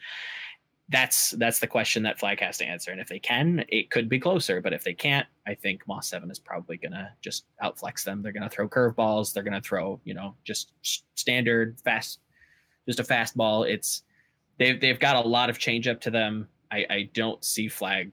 That's 0.88 1.32
that's 1.32 1.58
the 1.58 1.66
question 1.66 2.04
that 2.04 2.18
Flag 2.18 2.38
has 2.40 2.58
to 2.58 2.64
answer. 2.64 2.92
And 2.92 3.00
if 3.00 3.08
they 3.08 3.18
can, 3.18 3.64
it 3.68 3.90
could 3.90 4.08
be 4.08 4.20
closer. 4.20 4.60
But 4.60 4.72
if 4.72 4.84
they 4.84 4.94
can't, 4.94 5.26
I 5.46 5.54
think 5.54 5.86
Moss 5.88 6.08
Seven 6.08 6.30
is 6.30 6.38
probably 6.38 6.76
gonna 6.76 7.12
just 7.20 7.46
outflex 7.62 8.04
them. 8.04 8.22
They're 8.22 8.32
gonna 8.32 8.48
throw 8.48 8.68
curveballs. 8.68 9.32
They're 9.32 9.42
gonna 9.42 9.60
throw, 9.60 10.00
you 10.04 10.14
know, 10.14 10.36
just 10.44 10.72
standard 11.14 11.80
fast, 11.84 12.20
just 12.86 13.00
a 13.00 13.02
fastball. 13.02 13.68
It's 13.68 14.04
they've 14.58 14.80
they've 14.80 15.00
got 15.00 15.24
a 15.24 15.28
lot 15.28 15.50
of 15.50 15.58
change 15.58 15.88
up 15.88 16.00
to 16.02 16.10
them. 16.10 16.48
I, 16.70 16.86
I 16.88 17.10
don't 17.14 17.44
see 17.44 17.68
Flag 17.68 18.12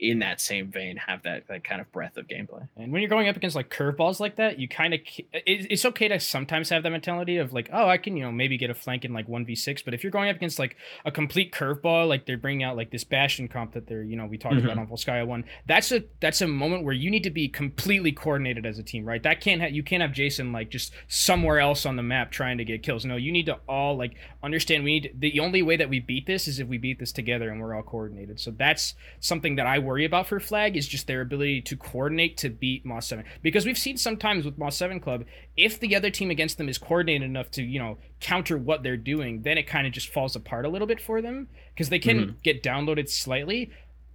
in 0.00 0.18
that 0.18 0.40
same 0.40 0.68
vein 0.68 0.96
have 0.96 1.22
that, 1.22 1.46
that 1.46 1.62
kind 1.62 1.80
of 1.80 1.90
breadth 1.92 2.16
of 2.16 2.26
gameplay. 2.26 2.66
And 2.76 2.90
when 2.92 3.02
you're 3.02 3.08
going 3.08 3.28
up 3.28 3.36
against 3.36 3.54
like 3.54 3.70
curveballs 3.70 4.18
like 4.18 4.34
that, 4.36 4.58
you 4.58 4.66
kind 4.66 4.94
of 4.94 5.00
it, 5.16 5.22
it's 5.46 5.84
okay 5.84 6.08
to 6.08 6.18
sometimes 6.18 6.70
have 6.70 6.82
that 6.82 6.90
mentality 6.90 7.36
of 7.36 7.52
like, 7.52 7.70
oh, 7.72 7.86
I 7.88 7.98
can 7.98 8.16
you 8.16 8.24
know 8.24 8.32
maybe 8.32 8.56
get 8.58 8.68
a 8.68 8.74
flank 8.74 9.04
in 9.04 9.12
like 9.12 9.28
one 9.28 9.44
v 9.46 9.54
six. 9.54 9.80
But 9.80 9.94
if 9.94 10.02
you're 10.02 10.10
going 10.10 10.28
up 10.28 10.36
against 10.36 10.58
like 10.58 10.76
a 11.04 11.12
complete 11.12 11.52
curveball, 11.52 12.08
like 12.08 12.26
they're 12.26 12.36
bringing 12.36 12.64
out 12.64 12.76
like 12.76 12.90
this 12.90 13.04
Bastion 13.04 13.46
comp 13.46 13.74
that 13.74 13.86
they're 13.86 14.02
you 14.02 14.16
know 14.16 14.26
we 14.26 14.38
talked 14.38 14.56
Mhm. 14.56 14.64
about 14.64 14.78
on 14.78 14.86
Volskaya 14.88 15.24
one, 15.26 15.44
that's 15.66 15.92
a 15.92 16.02
that's 16.20 16.40
a 16.40 16.48
moment 16.48 16.82
where 16.84 16.94
you 16.94 17.08
need 17.10 17.22
to 17.22 17.30
be 17.30 17.48
completely 17.48 18.10
coordinated 18.10 18.66
as 18.66 18.78
a 18.80 18.82
team, 18.82 19.04
right? 19.04 19.22
That 19.22 19.40
can't 19.40 19.60
ha- 19.60 19.68
you 19.68 19.84
can't 19.84 20.02
have 20.02 20.12
Jason 20.12 20.50
like 20.52 20.68
just 20.70 20.92
somewhere 21.06 21.60
else 21.60 21.86
on 21.86 21.94
the 21.96 22.02
map 22.02 22.32
trying 22.32 22.58
to 22.58 22.64
get 22.64 22.82
kills. 22.82 23.04
No, 23.04 23.14
you 23.16 23.30
need 23.30 23.46
to 23.46 23.58
all 23.68 23.96
like 23.96 24.14
understand. 24.42 24.82
We 24.82 25.00
need 25.00 25.14
the 25.18 25.38
only 25.38 25.62
way 25.62 25.76
that 25.76 25.88
we 25.88 26.00
beat 26.00 26.26
this 26.26 26.48
is 26.48 26.58
if 26.58 26.66
we 26.66 26.78
beat 26.78 26.98
this 26.98 27.12
together 27.12 27.50
and 27.50 27.60
we're 27.60 27.74
all 27.74 27.82
coordinated. 27.84 28.40
So 28.40 28.50
that's 28.50 28.94
something 29.20 29.56
that 29.56 29.66
I 29.66 29.78
worry 29.92 30.04
about 30.06 30.26
for 30.26 30.40
Flag 30.40 30.74
is 30.76 30.88
just 30.88 31.06
their 31.06 31.20
ability 31.20 31.60
to 31.60 31.76
coordinate 31.76 32.38
to 32.38 32.48
beat 32.48 32.84
Moss 32.86 33.06
7. 33.06 33.24
Because 33.42 33.66
we've 33.66 33.76
seen 33.76 33.98
sometimes 33.98 34.44
with 34.46 34.56
Moss 34.56 34.76
7 34.76 35.00
Club, 35.00 35.24
if 35.56 35.78
the 35.78 35.94
other 35.94 36.08
team 36.10 36.30
against 36.30 36.56
them 36.56 36.68
is 36.68 36.78
coordinated 36.78 37.22
enough 37.22 37.50
to, 37.52 37.62
you 37.62 37.78
know, 37.78 37.98
counter 38.20 38.56
what 38.56 38.82
they're 38.82 38.96
doing, 38.96 39.42
then 39.42 39.58
it 39.58 39.66
kind 39.66 39.86
of 39.86 39.92
just 39.92 40.08
falls 40.08 40.34
apart 40.34 40.64
a 40.64 40.68
little 40.68 40.86
bit 40.86 41.00
for 41.00 41.20
them 41.20 41.48
because 41.74 41.90
they 41.90 41.98
can 41.98 42.36
get 42.42 42.62
downloaded 42.62 43.08
slightly. 43.10 43.70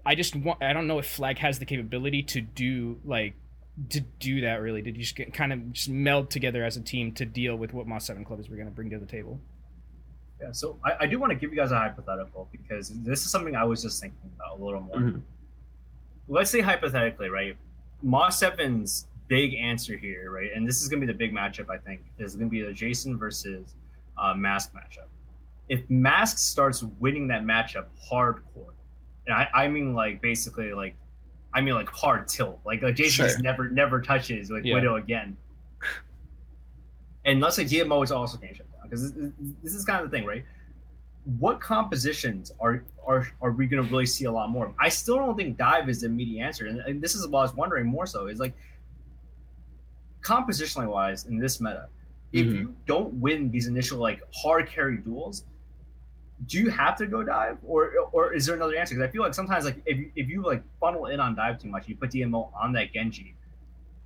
I 0.05 0.15
just 0.15 0.35
want 0.35 0.63
I 0.63 0.73
don't 0.73 0.87
know 0.87 0.99
if 0.99 1.05
Flag 1.05 1.37
has 1.39 1.59
the 1.59 1.65
capability 1.65 2.23
to 2.23 2.41
do 2.41 2.99
like 3.05 3.35
to 3.89 3.99
do 3.99 4.41
that 4.41 4.55
really 4.61 4.81
to 4.81 4.91
just 4.91 5.15
get, 5.15 5.31
kind 5.33 5.53
of 5.53 5.73
just 5.73 5.89
meld 5.89 6.31
together 6.31 6.63
as 6.63 6.77
a 6.77 6.81
team 6.81 7.11
to 7.13 7.25
deal 7.25 7.55
with 7.55 7.73
what 7.73 7.85
Moss 7.85 8.07
7 8.07 8.25
Club 8.25 8.39
is 8.39 8.49
we're 8.49 8.55
going 8.55 8.67
to 8.67 8.73
bring 8.73 8.89
to 8.89 8.97
the 8.97 9.05
table. 9.05 9.39
Yeah, 10.41 10.51
so 10.51 10.79
I, 10.85 10.93
I 11.01 11.05
do 11.07 11.19
want 11.19 11.31
to 11.31 11.35
give 11.35 11.51
you 11.51 11.57
guys 11.57 11.71
a 11.71 11.77
hypothetical 11.77 12.47
because 12.51 12.89
this 13.03 13.25
is 13.25 13.31
something 13.31 13.55
I 13.55 13.63
was 13.65 13.81
just 13.83 14.01
thinking 14.01 14.31
about 14.35 14.59
a 14.59 14.63
little 14.63 14.81
more. 14.81 14.95
Mhm. 14.97 15.21
Let's 16.27 16.51
say 16.51 16.61
hypothetically, 16.61 17.29
right? 17.29 17.55
Moss 18.01 18.43
Evans' 18.43 19.07
big 19.27 19.53
answer 19.55 19.97
here, 19.97 20.31
right? 20.31 20.49
And 20.55 20.67
this 20.67 20.81
is 20.81 20.87
going 20.89 21.01
to 21.01 21.07
be 21.07 21.11
the 21.11 21.17
big 21.17 21.33
matchup, 21.33 21.69
I 21.69 21.77
think, 21.77 22.01
is 22.19 22.35
going 22.35 22.47
to 22.47 22.51
be 22.51 22.61
the 22.61 22.73
Jason 22.73 23.17
versus 23.17 23.75
uh, 24.17 24.33
Mask 24.33 24.71
matchup. 24.73 25.07
If 25.69 25.81
Mask 25.89 26.37
starts 26.37 26.83
winning 26.99 27.27
that 27.29 27.43
matchup 27.43 27.85
hardcore, 28.09 28.73
and 29.25 29.35
I, 29.35 29.47
I 29.53 29.67
mean 29.67 29.93
like 29.93 30.21
basically 30.21 30.73
like, 30.73 30.95
I 31.53 31.61
mean 31.61 31.73
like 31.73 31.89
hard 31.89 32.27
tilt, 32.27 32.59
like, 32.65 32.81
like 32.81 32.95
Jason 32.95 33.11
Sure. 33.11 33.27
just 33.27 33.41
never 33.41 33.69
never 33.69 34.01
touches 34.01 34.49
like 34.51 34.63
Yeah. 34.63 34.75
Widow 34.75 34.95
again. 34.97 35.35
And 37.25 37.41
let's 37.41 37.57
say 37.57 37.65
DMO 37.65 38.03
is 38.03 38.11
also 38.11 38.37
getting 38.37 38.55
shut 38.55 38.71
down 38.71 38.83
because 38.83 39.11
this, 39.13 39.31
this 39.63 39.75
is 39.75 39.83
kind 39.83 40.03
of 40.03 40.09
the 40.09 40.17
thing, 40.17 40.25
right? 40.25 40.45
What 41.39 41.59
compositions 41.59 42.53
are 42.61 42.83
are 43.07 43.27
are 43.41 43.51
we 43.51 43.65
going 43.67 43.83
to 43.83 43.89
really 43.89 44.05
see 44.05 44.25
a 44.25 44.31
lot 44.31 44.49
more? 44.49 44.73
I 44.79 44.89
still 44.89 45.17
don't 45.17 45.35
think 45.37 45.57
dive 45.57 45.87
is 45.89 46.01
the 46.01 46.07
immediate 46.07 46.43
answer, 46.43 46.65
and, 46.67 46.79
and 46.81 47.01
this 47.01 47.15
is 47.15 47.25
what 47.27 47.39
I 47.39 47.41
was 47.43 47.55
wondering 47.55 47.87
more 47.87 48.05
so 48.05 48.27
is 48.27 48.39
like 48.39 48.53
compositionally 50.21 50.87
wise 50.87 51.25
in 51.25 51.37
this 51.39 51.61
meta, 51.61 51.87
if 52.33 52.45
Mhm. 52.45 52.53
you 52.55 52.75
don't 52.85 53.13
win 53.15 53.49
these 53.49 53.67
initial 53.67 53.99
like 53.99 54.21
hard 54.33 54.67
carry 54.67 54.97
duels, 54.97 55.45
do 56.47 56.59
you 56.59 56.69
have 56.69 56.95
to 56.97 57.07
go 57.07 57.23
dive 57.23 57.57
or 57.63 57.93
or 58.11 58.33
is 58.33 58.45
there 58.45 58.55
another 58.55 58.75
answer? 58.75 58.93
Because 58.95 59.07
I 59.07 59.11
feel 59.11 59.21
like 59.23 59.33
sometimes 59.33 59.65
like 59.65 59.81
if 59.85 59.97
you, 59.97 60.11
if 60.15 60.27
you 60.29 60.41
like 60.43 60.61
funnel 60.79 61.05
in 61.07 61.19
on 61.19 61.35
dive 61.35 61.59
too 61.59 61.69
much, 61.69 61.87
you 61.87 61.95
put 61.95 62.11
DMO 62.11 62.51
on 62.53 62.73
that 62.73 62.91
Genji. 62.93 63.33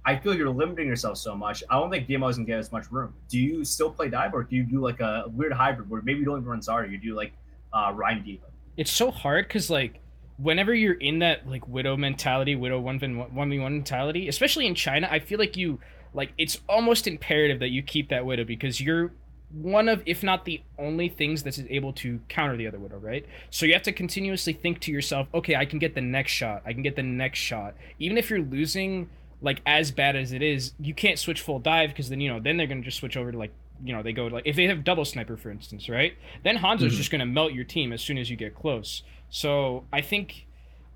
I 0.06 0.16
feel 0.18 0.34
you're 0.34 0.50
limiting 0.50 0.88
yourself 0.88 1.18
so 1.18 1.36
much. 1.36 1.64
I 1.70 1.76
don't 1.80 1.90
think 1.92 2.08
DMO 2.08 2.30
is 2.30 2.38
gonna 2.38 2.48
get 2.48 2.58
as 2.60 2.72
much 2.72 2.92
room. 2.92 3.14
Do 3.28 3.40
you 3.40 3.66
still 3.66 3.92
play 3.92 4.10
dive, 4.10 4.34
or 4.34 4.44
do 4.44 4.56
you 4.56 4.64
do 4.64 4.80
like 4.80 5.00
a 5.00 5.26
weird 5.30 5.52
hybrid 5.54 5.90
where 5.90 6.02
maybe 6.04 6.20
you 6.20 6.26
don't 6.26 6.38
even 6.38 6.50
run 6.50 6.60
Zarya, 6.60 6.90
you 6.92 6.98
do 6.98 7.16
like 7.16 7.34
uh, 7.74 7.92
Rein 7.96 8.24
D.Va? 8.24 8.48
It's 8.78 8.92
so 8.92 9.12
hard 9.12 9.48
because 9.48 9.70
like 9.70 10.00
whenever 10.38 10.74
you're 10.74 10.94
in 10.94 11.20
that 11.20 11.48
like 11.48 11.68
widow 11.68 11.96
mentality 11.96 12.56
widow 12.56 12.80
one 12.80 13.00
v 13.00 13.08
one 13.08 13.50
v 13.50 13.60
one 13.60 13.74
mentality 13.74 14.28
especially 14.28 14.66
in 14.66 14.74
china 14.74 15.08
i 15.12 15.20
feel 15.20 15.38
like 15.38 15.56
you 15.56 15.80
like 16.14 16.34
it's 16.38 16.60
almost 16.68 17.08
imperative 17.08 17.60
that 17.60 17.70
you 17.70 17.82
keep 17.82 18.10
that 18.10 18.26
widow 18.26 18.44
because 18.44 18.82
you're 18.82 19.12
one 19.54 19.90
of 19.90 20.02
if 20.06 20.24
not 20.24 20.46
the 20.46 20.62
only 20.80 21.10
things 21.10 21.44
that's 21.44 21.60
able 21.70 21.92
to 21.92 22.20
counter 22.30 22.56
the 22.56 22.68
other 22.68 22.80
widow 22.80 22.98
right? 22.98 23.26
So 23.50 23.66
you 23.66 23.74
have 23.74 23.82
to 23.84 23.92
continuously 23.92 24.54
think 24.54 24.80
to 24.82 24.92
yourself 24.92 25.28
okay 25.34 25.56
i 25.56 25.66
can 25.66 25.80
get 25.80 25.96
the 25.96 26.02
next 26.02 26.32
shot. 26.32 26.64
I 26.66 26.74
can 26.74 26.82
get 26.82 26.96
the 26.96 27.04
next 27.04 27.40
shot. 27.40 27.76
Even 28.00 28.18
if 28.18 28.30
you're 28.30 28.40
losing 28.40 29.10
like 29.42 29.62
as 29.66 29.92
bad 29.92 30.16
as 30.16 30.34
it 30.34 30.42
is 30.42 30.74
you 30.80 30.94
can't 30.94 31.20
switch 31.20 31.42
full 31.42 31.60
dive 31.60 31.90
because 31.90 32.10
then 32.10 32.22
you 32.22 32.32
know 32.32 32.40
then 32.40 32.58
they're 32.58 32.68
gonna 32.68 32.82
just 32.82 32.98
switch 32.98 33.18
over 33.18 33.32
to 33.32 33.38
like 33.38 33.52
you 33.84 33.94
know 33.94 34.04
they 34.04 34.14
go 34.14 34.28
like 34.28 34.44
if 34.46 34.56
they 34.56 34.66
have 34.68 34.84
double 34.84 35.06
sniper 35.06 35.38
for 35.38 35.50
instance 35.52 35.90
right 35.90 36.14
then 36.44 36.58
Hanzo's 36.58 36.94
Mhm. 36.94 36.98
just 36.98 37.12
going 37.12 37.20
to 37.20 37.26
melt 37.26 37.54
your 37.54 37.64
team 37.64 37.92
as 37.94 38.02
soon 38.02 38.18
as 38.18 38.30
you 38.30 38.36
get 38.36 38.54
close. 38.56 39.04
So 39.30 39.86
I 39.94 40.02
think 40.02 40.46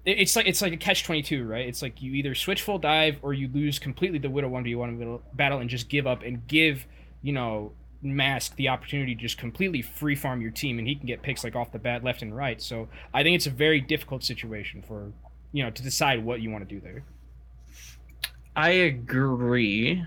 it's 0.06 0.36
like 0.36 0.46
it's 0.48 0.62
like 0.62 0.74
a 0.74 0.78
catch 0.78 1.04
twenty 1.04 1.22
two, 1.24 1.46
right? 1.46 1.68
It's 1.68 1.82
like 1.82 2.02
you 2.02 2.14
either 2.14 2.36
switch 2.36 2.62
full 2.62 2.78
dive 2.78 3.18
or 3.24 3.34
you 3.34 3.48
lose 3.48 3.80
completely 3.80 4.20
the 4.20 4.30
widow 4.30 4.50
one 4.50 4.64
v 4.64 4.76
one 4.76 5.20
battle 5.34 5.60
and 5.60 5.70
just 5.70 5.90
give 5.90 6.06
up 6.06 6.22
and 6.22 6.46
give 6.48 6.86
you 7.24 7.34
know 7.34 7.72
mask 8.02 8.56
the 8.58 8.70
opportunity 8.70 9.16
to 9.16 9.22
just 9.22 9.38
completely 9.40 9.82
free 9.82 10.14
farm 10.16 10.40
your 10.42 10.52
team 10.52 10.78
and 10.78 10.88
he 10.88 10.94
can 10.96 11.08
get 11.08 11.24
picks 11.24 11.44
like 11.44 11.56
off 11.56 11.72
the 11.72 11.80
bat 11.80 12.04
left 12.04 12.22
and 12.22 12.36
right. 12.36 12.62
So 12.62 12.88
I 13.14 13.24
think 13.24 13.36
it's 13.36 13.48
a 13.48 13.52
very 13.52 13.82
difficult 13.82 14.24
situation 14.24 14.84
for 14.88 15.12
you 15.54 15.64
know 15.64 15.72
to 15.72 15.82
decide 15.82 16.24
what 16.24 16.40
you 16.42 16.52
want 16.52 16.68
to 16.68 16.76
do 16.76 16.80
there. 16.82 17.04
I 18.56 18.70
agree 18.72 20.04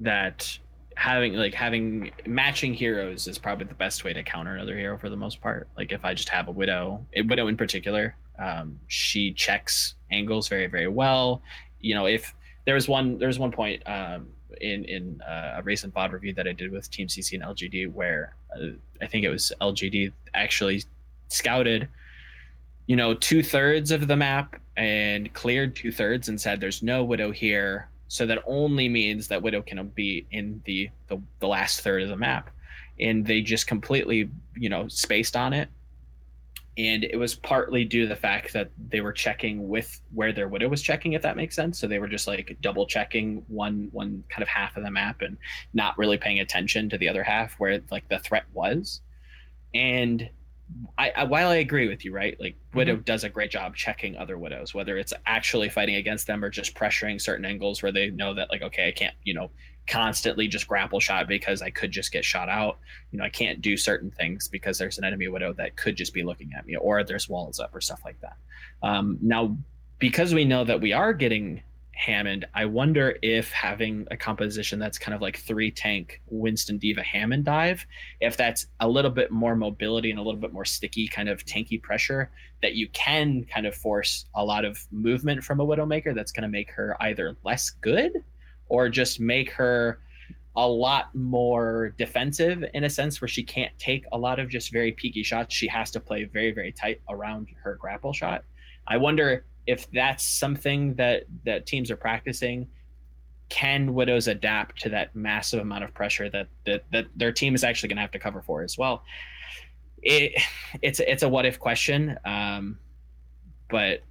that 0.00 0.58
having 0.96 1.34
like 1.34 1.54
having 1.54 2.10
matching 2.26 2.72
heroes 2.72 3.28
is 3.28 3.38
probably 3.38 3.66
the 3.66 3.74
best 3.74 4.02
way 4.02 4.14
to 4.14 4.22
counter 4.22 4.56
another 4.56 4.76
hero 4.76 4.98
for 4.98 5.10
the 5.10 5.16
most 5.16 5.40
part. 5.40 5.68
Like 5.76 5.92
if 5.92 6.04
I 6.04 6.14
just 6.14 6.30
have 6.30 6.48
a 6.48 6.50
widow, 6.50 7.06
a 7.14 7.22
widow 7.22 7.46
in 7.48 7.56
particular, 7.56 8.16
um, 8.38 8.80
she 8.88 9.32
checks 9.32 9.94
angles 10.10 10.48
very 10.48 10.66
very 10.66 10.88
well. 10.88 11.42
You 11.80 11.94
know, 11.94 12.06
if 12.06 12.34
there 12.64 12.74
was 12.74 12.88
one 12.88 13.18
there 13.18 13.28
was 13.28 13.38
one 13.38 13.52
point 13.52 13.82
um, 13.86 14.28
in 14.62 14.84
in 14.86 15.20
uh, 15.20 15.56
a 15.58 15.62
recent 15.62 15.94
VOD 15.94 16.12
review 16.12 16.34
that 16.34 16.48
I 16.48 16.52
did 16.52 16.72
with 16.72 16.90
Team 16.90 17.08
CC 17.08 17.34
and 17.34 17.42
LGD 17.42 17.92
where 17.92 18.34
uh, 18.58 18.68
I 19.02 19.06
think 19.06 19.24
it 19.24 19.30
was 19.30 19.52
LGD 19.60 20.12
actually 20.32 20.82
scouted, 21.28 21.88
you 22.86 22.96
know, 22.96 23.12
two 23.12 23.42
thirds 23.42 23.90
of 23.90 24.08
the 24.08 24.16
map 24.16 24.56
and 24.78 25.32
cleared 25.34 25.76
two 25.76 25.92
thirds 25.92 26.30
and 26.30 26.40
said 26.40 26.58
there's 26.58 26.82
no 26.82 27.04
widow 27.04 27.32
here 27.32 27.90
so 28.08 28.26
that 28.26 28.42
only 28.46 28.88
means 28.88 29.28
that 29.28 29.42
widow 29.42 29.62
can 29.62 29.86
be 29.88 30.26
in 30.30 30.62
the, 30.64 30.90
the 31.08 31.20
the 31.40 31.48
last 31.48 31.80
third 31.80 32.02
of 32.02 32.08
the 32.08 32.16
map. 32.16 32.50
And 32.98 33.26
they 33.26 33.42
just 33.42 33.66
completely 33.66 34.30
you 34.56 34.68
know 34.68 34.88
spaced 34.88 35.36
on 35.36 35.52
it. 35.52 35.68
And 36.78 37.04
it 37.04 37.16
was 37.16 37.34
partly 37.34 37.86
due 37.86 38.02
to 38.02 38.08
the 38.08 38.16
fact 38.16 38.52
that 38.52 38.70
they 38.90 39.00
were 39.00 39.12
checking 39.12 39.66
with 39.66 40.02
where 40.12 40.32
their 40.32 40.46
widow 40.46 40.68
was 40.68 40.82
checking 40.82 41.14
if 41.14 41.22
that 41.22 41.36
makes 41.36 41.56
sense. 41.56 41.78
So 41.78 41.86
they 41.86 41.98
were 41.98 42.08
just 42.08 42.26
like 42.26 42.56
double 42.60 42.86
checking 42.86 43.44
one 43.48 43.88
one 43.92 44.22
kind 44.28 44.42
of 44.42 44.48
half 44.48 44.76
of 44.76 44.84
the 44.84 44.90
map 44.90 45.22
and 45.22 45.36
not 45.72 45.96
really 45.98 46.18
paying 46.18 46.40
attention 46.40 46.88
to 46.90 46.98
the 46.98 47.08
other 47.08 47.22
half 47.22 47.54
where 47.54 47.80
like 47.90 48.08
the 48.08 48.18
threat 48.18 48.44
was. 48.52 49.00
And 49.74 50.28
I, 50.98 51.12
I, 51.16 51.24
while 51.24 51.48
I 51.48 51.56
agree 51.56 51.88
with 51.88 52.04
you, 52.04 52.12
right? 52.12 52.36
Like 52.40 52.56
Widow 52.74 52.94
mm-hmm. 52.94 53.02
does 53.02 53.24
a 53.24 53.28
great 53.28 53.50
job 53.50 53.76
checking 53.76 54.16
other 54.16 54.38
widows, 54.38 54.74
whether 54.74 54.96
it's 54.96 55.12
actually 55.26 55.68
fighting 55.68 55.96
against 55.96 56.26
them 56.26 56.44
or 56.44 56.50
just 56.50 56.74
pressuring 56.74 57.20
certain 57.20 57.44
angles 57.44 57.82
where 57.82 57.92
they 57.92 58.10
know 58.10 58.34
that 58.34 58.50
like, 58.50 58.62
okay, 58.62 58.88
I 58.88 58.92
can't, 58.92 59.14
you 59.22 59.34
know, 59.34 59.50
constantly 59.86 60.48
just 60.48 60.66
grapple 60.66 61.00
shot 61.00 61.28
because 61.28 61.62
I 61.62 61.70
could 61.70 61.92
just 61.92 62.12
get 62.12 62.24
shot 62.24 62.48
out. 62.48 62.78
You 63.12 63.18
know, 63.18 63.24
I 63.24 63.28
can't 63.28 63.60
do 63.60 63.76
certain 63.76 64.10
things 64.10 64.48
because 64.48 64.78
there's 64.78 64.98
an 64.98 65.04
enemy 65.04 65.28
widow 65.28 65.52
that 65.54 65.76
could 65.76 65.96
just 65.96 66.12
be 66.12 66.24
looking 66.24 66.50
at 66.56 66.66
me, 66.66 66.76
or 66.76 67.04
there's 67.04 67.28
walls 67.28 67.60
up 67.60 67.74
or 67.74 67.80
stuff 67.80 68.00
like 68.04 68.20
that. 68.20 68.36
Um, 68.82 69.18
now, 69.22 69.56
because 69.98 70.34
we 70.34 70.44
know 70.44 70.64
that 70.64 70.80
we 70.80 70.92
are 70.92 71.12
getting 71.12 71.62
Hammond. 71.96 72.44
I 72.54 72.66
wonder 72.66 73.16
if 73.22 73.50
having 73.52 74.06
a 74.10 74.16
composition 74.16 74.78
that's 74.78 74.98
kind 74.98 75.14
of 75.14 75.22
like 75.22 75.38
three 75.38 75.70
tank 75.70 76.20
Winston 76.28 76.76
D.Va 76.76 77.02
Hammond 77.02 77.46
dive, 77.46 77.86
if 78.20 78.36
that's 78.36 78.66
a 78.80 78.88
little 78.88 79.10
bit 79.10 79.30
more 79.30 79.56
mobility 79.56 80.10
and 80.10 80.20
a 80.20 80.22
little 80.22 80.40
bit 80.40 80.52
more 80.52 80.66
sticky 80.66 81.08
kind 81.08 81.30
of 81.30 81.44
tanky 81.46 81.82
pressure 81.82 82.30
that 82.60 82.74
you 82.74 82.88
can 82.90 83.44
kind 83.44 83.66
of 83.66 83.74
force 83.74 84.26
a 84.34 84.44
lot 84.44 84.66
of 84.66 84.86
movement 84.92 85.42
from 85.42 85.58
a 85.58 85.66
Widowmaker 85.66 86.14
that's 86.14 86.32
going 86.32 86.42
to 86.42 86.48
make 86.48 86.70
her 86.70 86.96
either 87.00 87.34
less 87.44 87.70
good 87.70 88.12
or 88.68 88.90
just 88.90 89.18
make 89.18 89.50
her 89.52 89.98
a 90.56 90.68
lot 90.68 91.14
more 91.14 91.94
defensive 91.96 92.62
in 92.74 92.84
a 92.84 92.90
sense 92.90 93.20
where 93.20 93.28
she 93.28 93.42
can't 93.42 93.72
take 93.78 94.04
a 94.12 94.18
lot 94.18 94.38
of 94.38 94.50
just 94.50 94.70
very 94.70 94.92
peaky 94.92 95.22
shots. 95.22 95.54
She 95.54 95.66
has 95.68 95.90
to 95.92 96.00
play 96.00 96.24
very, 96.24 96.52
very 96.52 96.72
tight 96.72 97.00
around 97.08 97.48
her 97.62 97.74
grapple 97.76 98.12
shot. 98.12 98.44
I 98.86 98.98
wonder 98.98 99.44
if 99.66 99.90
that's 99.90 100.26
something 100.26 100.94
that 100.94 101.24
that 101.44 101.66
teams 101.66 101.90
are 101.90 101.96
practicing 101.96 102.68
can 103.48 103.94
widows 103.94 104.26
adapt 104.26 104.80
to 104.82 104.88
that 104.88 105.14
massive 105.14 105.60
amount 105.60 105.84
of 105.84 105.94
pressure 105.94 106.28
that 106.30 106.48
that, 106.64 106.84
that 106.92 107.06
their 107.14 107.32
team 107.32 107.54
is 107.54 107.62
actually 107.62 107.88
going 107.88 107.96
to 107.96 108.02
have 108.02 108.10
to 108.10 108.18
cover 108.18 108.42
for 108.42 108.62
as 108.62 108.76
well? 108.76 109.02
It 110.02 110.40
it's 110.82 111.00
it's 111.00 111.22
a 111.22 111.28
what 111.28 111.46
if 111.46 111.58
question 111.58 112.18
um 112.24 112.78
but 113.68 114.02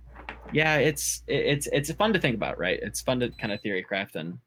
yeah 0.52 0.78
it's 0.78 1.24
it's 1.28 1.68
it's 1.68 1.92
fun 1.92 2.14
to 2.14 2.20
think 2.20 2.36
about 2.36 2.58
right? 2.58 2.80
It's 2.82 3.02
fun 3.02 3.20
to 3.22 3.30
kind 3.30 3.54
of 3.54 3.62
theory 3.62 3.84
craft 3.84 4.16
and 4.16 4.40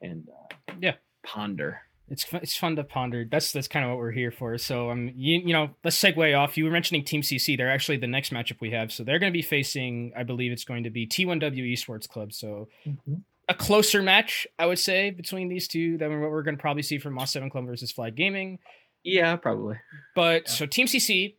and 0.00 0.28
uh, 0.28 0.74
yeah. 0.80 0.94
ponder 1.24 1.80
it's 2.10 2.24
fun, 2.24 2.40
it's 2.42 2.56
fun 2.56 2.76
to 2.76 2.84
ponder. 2.84 3.26
That's 3.30 3.52
that's 3.52 3.68
kind 3.68 3.84
of 3.84 3.90
what 3.90 3.98
we're 3.98 4.12
here 4.12 4.30
for. 4.30 4.56
So 4.58 4.90
um, 4.90 5.12
you, 5.14 5.40
you 5.40 5.52
know, 5.52 5.70
let's 5.84 6.00
segue 6.00 6.38
off. 6.38 6.56
You 6.56 6.64
were 6.64 6.70
mentioning 6.70 7.04
Team 7.04 7.22
CC. 7.22 7.56
They're 7.56 7.70
actually 7.70 7.98
the 7.98 8.06
next 8.06 8.32
matchup 8.32 8.60
we 8.60 8.70
have. 8.70 8.92
So 8.92 9.04
they're 9.04 9.18
going 9.18 9.32
to 9.32 9.36
be 9.36 9.42
facing, 9.42 10.12
I 10.16 10.22
believe 10.22 10.52
it's 10.52 10.64
going 10.64 10.84
to 10.84 10.90
be 10.90 11.06
T1W 11.06 11.72
Esports 11.72 12.08
Club. 12.08 12.32
So 12.32 12.68
mm-hmm. 12.86 13.14
a 13.48 13.54
closer 13.54 14.02
match, 14.02 14.46
I 14.58 14.66
would 14.66 14.78
say, 14.78 15.10
between 15.10 15.48
these 15.48 15.68
two 15.68 15.98
than 15.98 16.20
what 16.20 16.30
we're 16.30 16.42
going 16.42 16.56
to 16.56 16.60
probably 16.60 16.82
see 16.82 16.98
from 16.98 17.14
Moss 17.14 17.32
Seven 17.32 17.50
Club 17.50 17.66
versus 17.66 17.92
Flag 17.92 18.16
Gaming. 18.16 18.58
Yeah, 19.04 19.36
probably. 19.36 19.76
But 20.14 20.44
yeah. 20.46 20.52
so 20.52 20.66
Team 20.66 20.86
CC, 20.86 21.34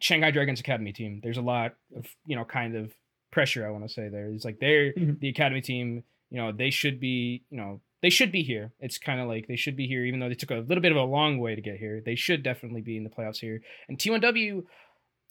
Shanghai 0.00 0.30
Dragons 0.30 0.60
Academy 0.60 0.92
team. 0.92 1.20
There's 1.22 1.38
a 1.38 1.42
lot 1.42 1.74
of 1.96 2.06
you 2.26 2.36
know 2.36 2.44
kind 2.44 2.76
of 2.76 2.92
pressure. 3.30 3.66
I 3.66 3.70
want 3.70 3.86
to 3.86 3.92
say 3.92 4.08
there. 4.08 4.26
It's 4.26 4.44
like 4.44 4.58
they're 4.58 4.92
mm-hmm. 4.92 5.18
the 5.20 5.28
academy 5.28 5.60
team. 5.60 6.04
You 6.30 6.38
know, 6.38 6.52
they 6.52 6.70
should 6.70 7.00
be. 7.00 7.44
You 7.50 7.56
know, 7.56 7.80
they 8.02 8.10
should 8.10 8.32
be 8.32 8.42
here. 8.42 8.72
It's 8.80 8.98
kind 8.98 9.20
of 9.20 9.28
like 9.28 9.46
they 9.46 9.56
should 9.56 9.76
be 9.76 9.86
here, 9.86 10.04
even 10.04 10.20
though 10.20 10.28
they 10.28 10.34
took 10.34 10.50
a 10.50 10.64
little 10.66 10.80
bit 10.80 10.92
of 10.92 10.98
a 10.98 11.02
long 11.02 11.38
way 11.38 11.54
to 11.54 11.60
get 11.60 11.76
here. 11.76 12.02
They 12.04 12.14
should 12.14 12.42
definitely 12.42 12.80
be 12.80 12.96
in 12.96 13.04
the 13.04 13.10
playoffs 13.10 13.38
here. 13.38 13.60
And 13.88 13.98
T1W, 13.98 14.62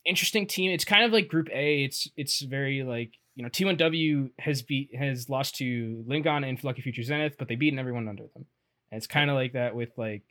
interesting 0.04 0.46
team. 0.46 0.70
It's 0.70 0.84
kind 0.84 1.04
of 1.04 1.12
like 1.12 1.28
Group 1.28 1.48
A. 1.52 1.84
It's 1.84 2.08
it's 2.16 2.40
very 2.42 2.82
like 2.82 3.12
you 3.34 3.42
know 3.42 3.50
T1W 3.50 4.30
has 4.38 4.62
beat 4.62 4.94
has 4.94 5.28
lost 5.28 5.56
to 5.56 6.04
LinGan 6.08 6.48
and 6.48 6.62
Lucky 6.62 6.82
Future 6.82 7.02
Zenith, 7.02 7.36
but 7.38 7.48
they 7.48 7.56
beaten 7.56 7.78
everyone 7.78 8.08
under 8.08 8.24
them. 8.34 8.46
And 8.90 8.98
it's 8.98 9.06
kind 9.06 9.30
of 9.30 9.36
like 9.36 9.52
that 9.54 9.74
with 9.74 9.90
like 9.96 10.22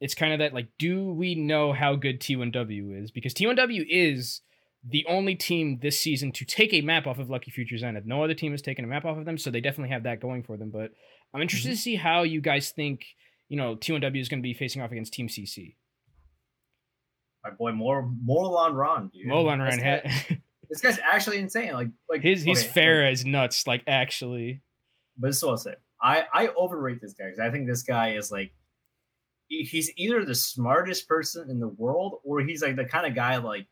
it's 0.00 0.14
kind 0.14 0.32
of 0.32 0.38
that 0.40 0.54
like 0.54 0.68
do 0.78 1.12
we 1.12 1.34
know 1.34 1.72
how 1.72 1.94
good 1.94 2.20
T1W 2.20 3.02
is 3.02 3.10
because 3.10 3.34
T1W 3.34 3.84
is 3.88 4.40
the 4.84 5.04
only 5.08 5.34
team 5.34 5.80
this 5.82 5.98
season 5.98 6.32
to 6.32 6.44
take 6.44 6.72
a 6.72 6.80
map 6.80 7.06
off 7.06 7.18
of 7.18 7.28
Lucky 7.28 7.50
Future 7.50 7.76
Zenith. 7.76 8.06
No 8.06 8.22
other 8.22 8.34
team 8.34 8.52
has 8.52 8.62
taken 8.62 8.84
a 8.84 8.88
map 8.88 9.04
off 9.04 9.18
of 9.18 9.24
them, 9.24 9.36
so 9.36 9.50
they 9.50 9.60
definitely 9.60 9.92
have 9.92 10.04
that 10.04 10.20
going 10.20 10.42
for 10.42 10.56
them. 10.56 10.70
But 10.70 10.92
I'm 11.34 11.42
interested 11.42 11.68
mm-hmm. 11.68 11.76
to 11.76 11.80
see 11.80 11.96
how 11.96 12.22
you 12.22 12.40
guys 12.40 12.70
think, 12.70 13.04
you 13.48 13.56
know, 13.56 13.76
T1W 13.76 14.20
is 14.20 14.28
going 14.28 14.40
to 14.40 14.46
be 14.46 14.54
facing 14.54 14.82
off 14.82 14.90
against 14.90 15.12
Team 15.12 15.28
CC. 15.28 15.76
My 17.44 17.50
boy, 17.50 17.72
more 17.72 18.10
Morlan 18.24 18.74
Ron, 18.74 19.10
dude. 19.12 19.26
Morlan 19.26 19.60
Ron. 19.60 19.78
Guy, 19.78 20.02
this 20.68 20.80
guy's 20.80 20.98
actually 20.98 21.38
insane. 21.38 21.72
Like, 21.72 21.88
like 22.08 22.22
his 22.22 22.42
he's 22.42 22.60
okay, 22.60 22.68
fair 22.68 23.04
like, 23.04 23.12
as 23.12 23.24
nuts. 23.24 23.66
Like, 23.66 23.82
actually. 23.86 24.62
But 25.16 25.28
this 25.28 25.36
is 25.36 25.44
what 25.44 25.50
I'll 25.50 25.56
say. 25.58 25.74
I 26.02 26.24
I 26.32 26.48
overrate 26.56 27.00
this 27.00 27.12
guy 27.12 27.26
because 27.26 27.40
I 27.40 27.50
think 27.50 27.66
this 27.66 27.82
guy 27.82 28.12
is 28.12 28.30
like, 28.30 28.52
he's 29.48 29.90
either 29.96 30.24
the 30.24 30.34
smartest 30.34 31.08
person 31.08 31.50
in 31.50 31.58
the 31.60 31.68
world 31.68 32.20
or 32.24 32.40
he's 32.40 32.62
like 32.62 32.76
the 32.76 32.84
kind 32.84 33.06
of 33.06 33.14
guy 33.14 33.36
like 33.36 33.66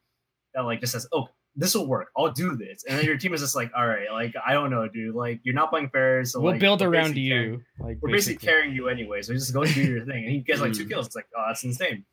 that 0.55 0.63
like 0.63 0.81
just 0.81 0.93
says, 0.93 1.07
"Oh, 1.13 1.29
this 1.57 1.75
will 1.75 1.87
work. 1.87 2.09
I'll 2.17 2.31
do 2.31 2.55
this. 2.55 2.85
And 2.87 2.99
then 2.99 3.05
your 3.07 3.17
team 3.17 3.33
is 3.33 3.41
just 3.41 3.57
like, 3.57 3.73
all 3.77 3.87
right, 3.87 4.11
like 4.13 4.35
I 4.47 4.53
don't 4.53 4.71
know, 4.71 4.87
dude. 4.89 5.15
Like 5.15 5.41
you're 5.43 5.55
not 5.55 5.71
playing 5.71 5.89
fair, 5.89 6.25
so 6.25 6.41
we'll 6.41 6.53
like, 6.53 6.61
build 6.61 6.83
around 6.83 7.17
you. 7.17 7.33
Carrying, 7.33 7.65
like 7.81 7.99
we're 8.03 8.11
basically. 8.11 8.13
basically 8.13 8.47
carrying 8.47 8.75
you 8.75 8.89
anyway. 8.89 9.23
So 9.23 9.33
just 9.33 9.55
go 9.55 9.65
do 9.65 9.83
your 9.83 10.05
thing. 10.05 10.25
And 10.25 10.33
he 10.33 10.41
gets 10.41 10.61
like 10.61 10.75
two 10.75 10.85
mm. 10.85 10.91
kills. 10.91 11.07
It's 11.07 11.17
like, 11.17 11.27
oh, 11.37 11.45
that's 11.49 11.65
insane. 11.65 12.05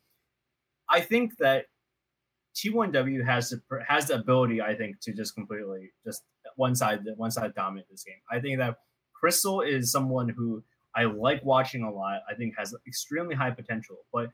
I 0.88 1.00
think 1.00 1.36
that 1.38 1.66
T1W 2.56 3.24
has 3.24 3.50
the 3.50 3.60
has 3.86 4.06
the 4.06 4.14
ability, 4.14 4.62
I 4.62 4.74
think, 4.74 5.00
to 5.02 5.12
just 5.12 5.34
completely 5.34 5.90
just 6.06 6.22
one 6.56 6.74
side 6.74 7.00
one 7.16 7.30
side 7.30 7.54
dominate 7.54 7.86
this 7.90 8.04
game. 8.04 8.16
I 8.30 8.40
think 8.40 8.58
that 8.58 8.76
Crystal 9.12 9.60
is 9.60 9.92
someone 9.92 10.30
who 10.30 10.62
I 10.96 11.04
like 11.04 11.44
watching 11.44 11.82
a 11.82 11.92
lot. 11.92 12.20
I 12.30 12.34
think 12.34 12.54
has 12.56 12.74
extremely 12.86 13.34
high 13.34 13.50
potential, 13.50 13.96
but 14.12 14.28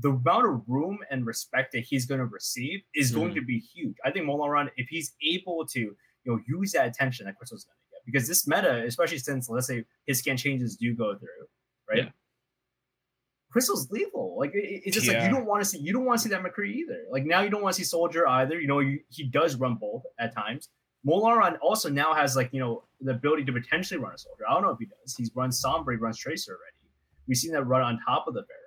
the 0.00 0.10
amount 0.10 0.46
of 0.46 0.62
room 0.66 0.98
and 1.10 1.26
respect 1.26 1.72
that 1.72 1.84
he's 1.84 2.06
going 2.06 2.20
to 2.20 2.26
receive 2.26 2.80
is 2.94 3.12
mm 3.12 3.16
going 3.16 3.28
mm-hmm. 3.28 3.40
to 3.40 3.44
be 3.44 3.58
huge. 3.58 3.96
I 4.04 4.10
think 4.10 4.26
Molaron, 4.26 4.68
if 4.76 4.88
he's 4.88 5.14
able 5.22 5.66
to, 5.66 5.80
you 5.80 5.96
know, 6.26 6.40
use 6.48 6.72
that 6.72 6.86
attention 6.86 7.26
that 7.26 7.36
Crystal's 7.36 7.64
going 7.64 7.76
to 7.76 7.96
get, 7.96 8.04
because 8.06 8.28
this 8.28 8.46
meta, 8.46 8.84
especially 8.86 9.18
since 9.18 9.48
let's 9.48 9.66
say 9.66 9.84
hit 10.06 10.16
scan 10.16 10.36
changes 10.36 10.76
do 10.76 10.94
go 10.94 11.16
through, 11.16 11.28
right? 11.88 12.04
Yeah. 12.04 12.10
Crystal's 13.50 13.88
lethal. 13.90 14.36
Like 14.36 14.52
it, 14.54 14.82
it's 14.84 14.96
just 14.96 15.06
yeah. 15.06 15.18
like 15.18 15.28
you 15.28 15.34
don't 15.34 15.46
want 15.46 15.62
to 15.62 15.68
see 15.68 15.78
you 15.78 15.92
don't 15.92 16.04
want 16.04 16.18
to 16.18 16.24
see 16.24 16.30
that 16.30 16.42
McCree 16.42 16.74
either. 16.74 17.04
Like 17.10 17.24
now 17.24 17.42
you 17.42 17.50
don't 17.50 17.62
want 17.62 17.76
to 17.76 17.80
see 17.80 17.84
Soldier 17.84 18.26
either. 18.26 18.60
You 18.60 18.66
know 18.66 18.80
you, 18.80 19.00
he 19.10 19.24
does 19.24 19.54
run 19.54 19.76
both 19.76 20.02
at 20.18 20.34
times. 20.34 20.70
Molaron 21.06 21.56
also 21.62 21.88
now 21.88 22.14
has 22.14 22.34
like 22.34 22.48
you 22.52 22.58
know 22.58 22.82
the 23.00 23.12
ability 23.12 23.44
to 23.44 23.52
potentially 23.52 24.00
run 24.00 24.12
a 24.12 24.18
Soldier. 24.18 24.42
I 24.48 24.54
don't 24.54 24.62
know 24.62 24.70
if 24.70 24.78
he 24.80 24.86
does. 24.86 25.14
He's 25.16 25.30
run 25.36 25.50
Sombra, 25.50 25.92
he 25.92 25.98
runs 25.98 26.18
Tracer 26.18 26.52
already. 26.52 26.74
We've 27.28 27.36
seen 27.36 27.52
that 27.52 27.62
run 27.62 27.80
on 27.80 28.00
top 28.04 28.26
of 28.26 28.34
the 28.34 28.40
Pharah. 28.40 28.64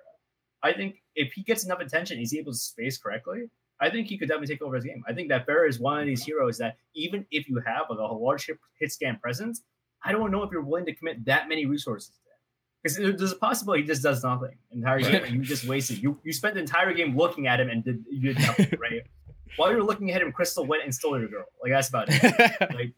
I 0.62 0.72
think 0.72 0.96
if 1.18 1.32
he 1.32 1.42
gets 1.42 1.64
enough 1.64 1.80
attention, 1.80 2.18
he's 2.18 2.34
able 2.34 2.52
to 2.52 2.58
space 2.58 2.96
correctly. 2.96 3.50
I 3.80 3.90
think 3.90 4.08
he 4.08 4.16
could 4.16 4.28
definitely 4.28 4.54
take 4.54 4.62
over 4.62 4.76
his 4.76 4.84
game. 4.84 5.02
I 5.06 5.12
think 5.12 5.28
that 5.28 5.46
Pharah 5.46 5.68
is 5.68 5.78
one 5.78 6.00
of 6.00 6.06
these 6.06 6.24
heroes 6.24 6.58
that 6.58 6.76
even 6.94 7.26
if 7.30 7.48
you 7.48 7.60
have 7.64 7.86
like 7.90 7.98
a 7.98 8.02
large 8.02 8.46
hit, 8.46 8.58
hit 8.78 8.92
scan 8.92 9.18
presence, 9.20 9.62
I 10.04 10.12
don't 10.12 10.30
know 10.30 10.42
if 10.42 10.50
you're 10.50 10.62
willing 10.62 10.86
to 10.86 10.94
commit 10.94 11.24
that 11.26 11.48
many 11.48 11.66
resources 11.66 12.10
to 12.10 12.20
that. 12.26 12.28
Because 12.82 13.18
there's 13.18 13.32
a 13.32 13.36
possibility 13.36 13.82
he 13.82 13.88
just 13.88 14.02
does 14.02 14.22
nothing 14.22 14.56
entire 14.70 15.00
game 15.00 15.24
and 15.24 15.34
you 15.34 15.42
just 15.42 15.66
wasted. 15.66 16.02
You 16.02 16.18
you 16.24 16.32
spent 16.32 16.54
the 16.54 16.60
entire 16.60 16.92
game 16.92 17.16
looking 17.16 17.46
at 17.48 17.60
him 17.60 17.68
and 17.68 17.84
did 17.84 18.04
you 18.10 18.32
did 18.32 18.38
nothing, 18.38 18.70
right? 18.80 19.02
While 19.56 19.72
you're 19.72 19.82
looking 19.82 20.12
at 20.12 20.22
him, 20.22 20.30
Crystal 20.32 20.64
went 20.64 20.84
and 20.84 20.94
stole 20.94 21.18
your 21.18 21.28
girl. 21.28 21.46
Like 21.62 21.72
that's 21.72 21.88
about 21.88 22.06
it. 22.08 22.60
like, 22.74 22.92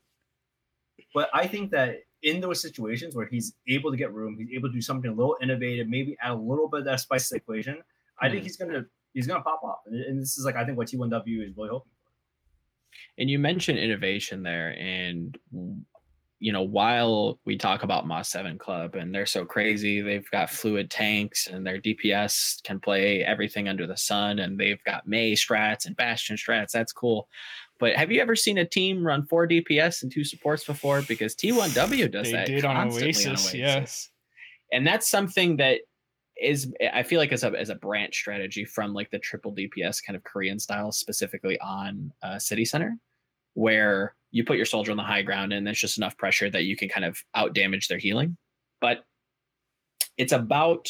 but 1.15 1.31
I 1.33 1.47
think 1.47 1.71
that 1.71 2.01
in 2.23 2.41
those 2.41 2.61
situations 2.61 3.15
where 3.15 3.27
he's 3.27 3.55
able 3.69 3.91
to 3.91 3.97
get 3.97 4.13
room, 4.13 4.37
he's 4.39 4.51
able 4.55 4.69
to 4.69 4.75
do 4.75 4.83
something 4.83 5.11
a 5.11 5.15
little 5.15 5.37
innovative, 5.43 5.89
maybe 5.89 6.17
add 6.23 6.33
a 6.33 6.35
little 6.35 6.69
bit 6.69 6.81
of 6.81 6.87
that 6.87 7.01
spice 7.01 7.29
to 7.29 7.35
the 7.35 7.39
equation. 7.39 7.83
Mm-hmm. 8.23 8.27
I 8.27 8.29
think 8.29 8.41
mm-hmm. 8.41 8.45
he's 8.45 8.57
gonna 8.57 8.85
he's 9.15 9.27
gonna 9.27 9.43
pop 9.43 9.63
off, 9.63 9.81
and, 9.87 9.97
and, 9.97 10.21
this 10.21 10.37
is 10.39 10.45
like 10.45 10.57
I 10.57 10.65
think 10.65 10.77
what 10.77 10.89
T1W 10.89 11.49
is 11.49 11.57
really 11.57 11.69
hoping 11.71 11.91
for. 11.91 12.13
And 13.19 13.31
you 13.31 13.39
mentioned 13.39 13.79
innovation 13.79 14.43
there, 14.43 14.77
and 14.79 15.37
you 16.41 16.53
know, 16.53 16.63
while 16.63 17.39
we 17.45 17.57
talk 17.59 17.83
about 17.83 18.07
Moss 18.07 18.31
7 18.31 18.59
Club 18.59 18.95
and 18.95 19.15
they're 19.15 19.27
so 19.27 19.45
crazy, 19.45 20.01
they've 20.01 20.29
got 20.31 20.49
fluid 20.49 20.91
tanks 20.91 21.47
and 21.47 21.67
their 21.67 21.79
DPS 21.79 22.63
can 22.63 22.81
play 22.81 23.23
everything 23.23 23.69
under 23.69 23.87
the 23.87 23.97
sun 23.97 24.39
and 24.39 24.59
they've 24.59 24.83
got 24.85 25.07
Mei 25.07 25.33
strats 25.33 25.85
and 25.85 25.95
Bastion 25.97 26.37
strats. 26.37 26.71
That's 26.73 26.95
cool. 26.95 27.29
But 27.79 27.95
have 27.95 28.11
you 28.11 28.23
ever 28.23 28.35
seen 28.35 28.57
a 28.57 28.65
team 28.65 29.07
run 29.07 29.27
four 29.27 29.47
DPS 29.47 30.03
and 30.03 30.11
two 30.11 30.25
supports 30.25 30.65
before? 30.65 31.03
Because 31.03 31.35
T1W 31.35 32.11
does 32.11 32.27
They 32.27 32.33
that. 32.33 32.47
did 32.47 32.65
on 32.65 32.75
constantly 32.75 33.09
Oasis, 33.09 33.55
yes. 33.55 34.11
And 34.73 34.87
that's 34.87 35.09
something 35.09 35.59
that 35.59 35.81
is 36.41 36.73
I 36.93 37.03
feel 37.03 37.19
like 37.19 37.33
as 37.33 37.45
a 37.45 37.51
as 37.51 37.69
a 37.69 37.75
branch 37.75 38.15
strategy 38.15 38.65
from 38.65 38.95
like 38.95 39.11
the 39.11 39.19
triple 39.19 39.55
DPS 39.55 40.05
kind 40.05 40.17
of 40.17 40.25
Korean 40.25 40.59
style, 40.59 40.93
specifically 40.93 41.59
on 41.61 42.13
uh, 42.23 42.39
City 42.39 42.65
Center, 42.65 42.97
where 43.55 44.15
you 44.31 44.45
put 44.45 44.57
your 44.57 44.67
soldier 44.67 44.91
on 44.91 44.97
the 44.97 45.03
high 45.03 45.23
ground 45.23 45.53
and 45.53 45.67
there's 45.67 45.81
just 45.81 45.99
enough 45.99 46.17
pressure 46.17 46.51
that 46.51 46.65
you 46.65 46.77
can 46.77 46.89
kind 46.89 47.05
of 47.05 47.19
out 47.35 47.55
damage 47.55 47.89
their 47.89 47.99
healing. 47.99 48.37
But 48.81 49.05
it's 50.17 50.33
about 50.33 50.89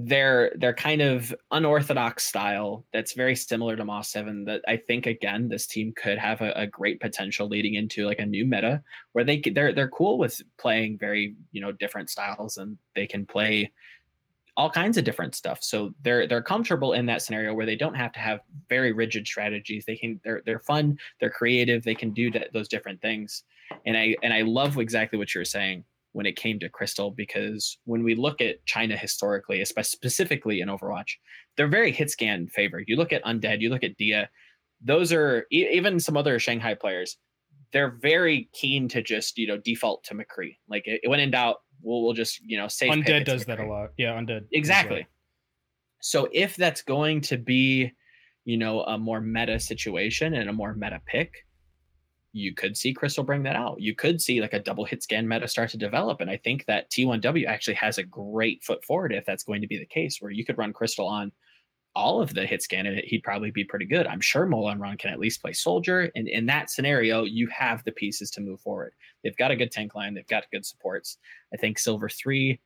their 0.00 0.52
their 0.54 0.72
kind 0.74 1.02
of 1.02 1.34
unorthodox 1.50 2.24
style 2.24 2.86
that's 2.92 3.14
very 3.14 3.34
similar 3.34 3.74
to 3.74 3.84
Moss 3.84 4.10
7 4.12 4.44
that 4.44 4.60
I 4.68 4.76
think 4.76 5.06
again 5.06 5.48
this 5.48 5.66
team 5.66 5.92
could 6.00 6.18
have 6.18 6.40
a, 6.40 6.52
a 6.52 6.66
great 6.68 7.00
potential 7.00 7.48
leading 7.48 7.74
into 7.74 8.06
like 8.06 8.20
a 8.20 8.26
new 8.26 8.46
meta 8.46 8.80
where 9.12 9.24
they 9.24 9.40
they're 9.40 9.72
they're 9.72 9.88
cool 9.88 10.16
with 10.16 10.40
playing 10.56 10.98
very 10.98 11.34
you 11.50 11.60
know 11.60 11.72
different 11.72 12.10
styles 12.10 12.58
and 12.58 12.78
they 12.94 13.08
can 13.08 13.26
play 13.26 13.72
all 14.58 14.68
kinds 14.68 14.98
of 14.98 15.04
different 15.04 15.36
stuff. 15.36 15.60
So 15.62 15.92
they're 16.02 16.26
they're 16.26 16.42
comfortable 16.42 16.92
in 16.92 17.06
that 17.06 17.22
scenario 17.22 17.54
where 17.54 17.64
they 17.64 17.76
don't 17.76 17.94
have 17.94 18.10
to 18.12 18.18
have 18.18 18.40
very 18.68 18.92
rigid 18.92 19.26
strategies. 19.26 19.84
They 19.86 19.96
can 19.96 20.20
they're 20.24 20.42
they're 20.44 20.58
fun, 20.58 20.98
they're 21.20 21.30
creative, 21.30 21.84
they 21.84 21.94
can 21.94 22.12
do 22.12 22.30
those 22.52 22.66
different 22.66 23.00
things. 23.00 23.44
And 23.86 23.96
I 23.96 24.16
and 24.22 24.34
I 24.34 24.42
love 24.42 24.76
exactly 24.76 25.16
what 25.16 25.32
you're 25.32 25.44
saying 25.44 25.84
when 26.12 26.26
it 26.26 26.34
came 26.34 26.58
to 26.58 26.68
Crystal 26.68 27.12
because 27.12 27.78
when 27.84 28.02
we 28.02 28.16
look 28.16 28.40
at 28.40 28.64
China 28.66 28.96
historically, 28.96 29.60
espe- 29.60 29.86
specifically 29.86 30.60
in 30.60 30.68
Overwatch, 30.68 31.12
they're 31.56 31.68
very 31.68 31.92
hit 31.92 32.10
scan 32.10 32.48
favored. 32.48 32.84
You 32.88 32.96
look 32.96 33.12
at 33.12 33.24
Undead, 33.24 33.60
you 33.60 33.70
look 33.70 33.84
at 33.84 33.96
Diya, 33.96 34.26
those 34.80 35.12
are 35.12 35.46
even 35.52 36.00
some 36.00 36.16
other 36.16 36.40
Shanghai 36.40 36.74
players. 36.74 37.16
They're 37.72 37.96
very 38.02 38.48
keen 38.54 38.88
to 38.88 39.02
just 39.02 39.38
you 39.38 39.46
know 39.46 39.58
default 39.58 40.02
to 40.04 40.14
McCree. 40.14 40.56
Like 40.68 40.82
it, 40.88 41.02
when 41.08 41.20
in 41.20 41.30
doubt, 41.30 41.58
we'll 41.82 42.02
we'll 42.02 42.14
just 42.14 42.40
you 42.44 42.58
know 42.58 42.68
safe 42.68 42.92
Undead 42.92 43.24
does 43.24 43.44
that 43.46 43.60
a 43.60 43.66
lot. 43.66 43.90
Yeah, 43.96 44.18
Undead. 44.18 44.46
Exactly. 44.52 45.06
So 46.00 46.28
if 46.32 46.56
that's 46.56 46.82
going 46.82 47.20
to 47.22 47.36
be, 47.36 47.92
you 48.44 48.56
know, 48.56 48.82
a 48.82 48.96
more 48.98 49.20
meta 49.20 49.58
situation 49.58 50.34
and 50.34 50.48
a 50.48 50.52
more 50.52 50.74
meta 50.74 51.00
pick, 51.06 51.46
you 52.32 52.54
could 52.54 52.76
see 52.76 52.92
Crystal 52.92 53.24
bring 53.24 53.42
that 53.44 53.56
out. 53.56 53.80
You 53.80 53.94
could 53.94 54.20
see 54.20 54.40
like 54.40 54.52
a 54.52 54.60
double 54.60 54.84
hit 54.84 55.02
scan 55.02 55.26
meta 55.26 55.48
start 55.48 55.70
to 55.70 55.76
develop. 55.76 56.20
And 56.20 56.30
I 56.30 56.36
think 56.36 56.66
that 56.66 56.90
T1W 56.90 57.46
actually 57.46 57.74
has 57.74 57.98
a 57.98 58.04
great 58.04 58.62
foot 58.62 58.84
forward 58.84 59.12
if 59.12 59.24
that's 59.24 59.42
going 59.42 59.60
to 59.62 59.66
be 59.66 59.78
the 59.78 59.86
case, 59.86 60.18
where 60.20 60.30
you 60.30 60.44
could 60.44 60.58
run 60.58 60.72
Crystal 60.72 61.06
on 61.06 61.32
all 61.94 62.20
of 62.20 62.32
the 62.34 62.46
hit 62.46 62.62
scan 62.62 62.86
and 62.86 62.98
he'd 63.04 63.22
probably 63.22 63.50
be 63.50 63.64
pretty 63.64 63.84
good. 63.86 64.06
I'm 64.06 64.20
sure 64.20 64.46
Molan 64.46 64.78
Run 64.78 64.96
can 64.96 65.10
at 65.10 65.18
least 65.18 65.42
play 65.42 65.52
soldier. 65.52 66.10
And 66.14 66.28
in 66.28 66.46
that 66.46 66.70
scenario, 66.70 67.24
you 67.24 67.48
have 67.48 67.82
the 67.84 67.92
pieces 67.92 68.30
to 68.32 68.40
move 68.40 68.60
forward. 68.60 68.94
They've 69.24 69.36
got 69.36 69.50
a 69.50 69.56
good 69.56 69.72
tank 69.72 69.94
line, 69.94 70.14
they've 70.14 70.26
got 70.26 70.50
good 70.52 70.64
supports. 70.64 71.18
I 71.52 71.56
think 71.56 71.78
Silver 71.78 72.08
3, 72.08 72.60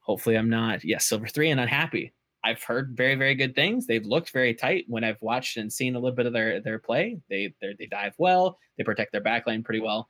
hopefully 0.00 0.36
I'm 0.36 0.48
not, 0.48 0.84
yes, 0.84 1.06
Silver 1.06 1.26
3 1.26 1.50
and 1.50 1.60
unhappy. 1.60 2.14
I've 2.44 2.62
heard 2.62 2.96
very, 2.96 3.16
very 3.16 3.34
good 3.34 3.54
things. 3.54 3.86
They've 3.86 4.06
looked 4.06 4.30
very 4.30 4.54
tight 4.54 4.84
when 4.88 5.04
I've 5.04 5.20
watched 5.20 5.56
and 5.56 5.72
seen 5.72 5.96
a 5.96 5.98
little 5.98 6.14
bit 6.14 6.24
of 6.26 6.32
their 6.32 6.60
their 6.60 6.78
play. 6.78 7.18
They 7.28 7.52
they're- 7.60 7.74
dive 7.90 8.14
well. 8.16 8.58
They 8.78 8.84
protect 8.84 9.10
their 9.12 9.20
backline 9.20 9.64
pretty 9.64 9.80
well. 9.80 10.08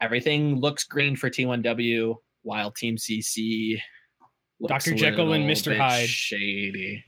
Everything 0.00 0.60
looks 0.60 0.84
green 0.84 1.16
for 1.16 1.30
T1W, 1.30 2.16
while 2.42 2.70
Team 2.70 2.96
CC 2.96 3.80
looks 4.60 4.84
Dr. 4.84 4.94
Jekyll 4.94 5.32
and 5.32 5.48
Mr. 5.48 5.76
Hyde. 5.76 6.08
shady. 6.08 7.02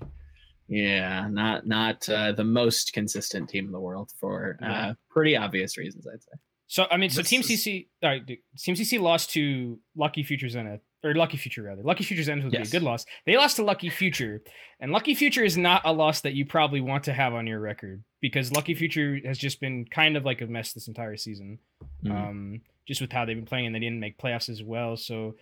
Yeah, 0.68 1.28
not 1.30 1.66
not 1.66 2.08
uh, 2.08 2.32
the 2.32 2.44
most 2.44 2.92
consistent 2.92 3.48
team 3.48 3.66
in 3.66 3.72
the 3.72 3.80
world 3.80 4.10
for 4.18 4.58
uh, 4.62 4.94
pretty 5.10 5.36
obvious 5.36 5.76
reasons, 5.78 6.06
I'd 6.06 6.22
say. 6.22 6.32
So 6.68 6.86
I 6.90 6.96
mean, 6.96 7.10
so 7.10 7.20
This 7.22 7.30
Team 7.30 7.40
is- 7.42 7.46
CC, 7.46 7.86
all 8.02 8.10
right, 8.10 8.26
dude, 8.26 8.38
Team 8.58 8.74
CC 8.74 9.00
lost 9.00 9.30
to 9.30 9.78
Lucky 9.94 10.24
Future 10.24 10.48
Zenith, 10.48 10.80
or 11.04 11.14
Lucky 11.14 11.36
Future 11.36 11.62
rather. 11.62 11.82
Lucky 11.84 12.02
Future 12.02 12.24
Zenith 12.24 12.44
would 12.44 12.52
Yes. 12.52 12.70
be 12.70 12.76
a 12.76 12.80
good 12.80 12.84
loss. 12.84 13.06
They 13.24 13.36
lost 13.36 13.54
to 13.56 13.62
Lucky 13.64 13.88
Future, 13.88 14.42
and 14.80 14.90
Lucky 14.90 15.14
Future 15.14 15.44
is 15.44 15.56
not 15.56 15.82
a 15.84 15.92
loss 15.92 16.22
that 16.22 16.34
you 16.34 16.44
probably 16.44 16.80
want 16.80 17.04
to 17.04 17.12
have 17.12 17.32
on 17.34 17.46
your 17.46 17.60
record 17.60 18.02
because 18.20 18.50
Lucky 18.50 18.74
Future 18.74 19.20
has 19.24 19.38
just 19.38 19.60
been 19.60 19.84
kind 19.84 20.16
of 20.16 20.24
like 20.24 20.40
a 20.40 20.46
mess 20.48 20.72
this 20.72 20.88
entire 20.88 21.16
season. 21.16 21.58
Mhm. 22.04 22.10
um, 22.10 22.60
just 22.86 23.00
with 23.00 23.10
how 23.12 23.24
they've 23.24 23.36
been 23.36 23.46
playing 23.46 23.66
and 23.66 23.74
they 23.74 23.80
didn't 23.80 23.98
make 24.00 24.16
playoffs 24.18 24.48
as 24.48 24.62
well. 24.62 24.96
So, 24.96 25.36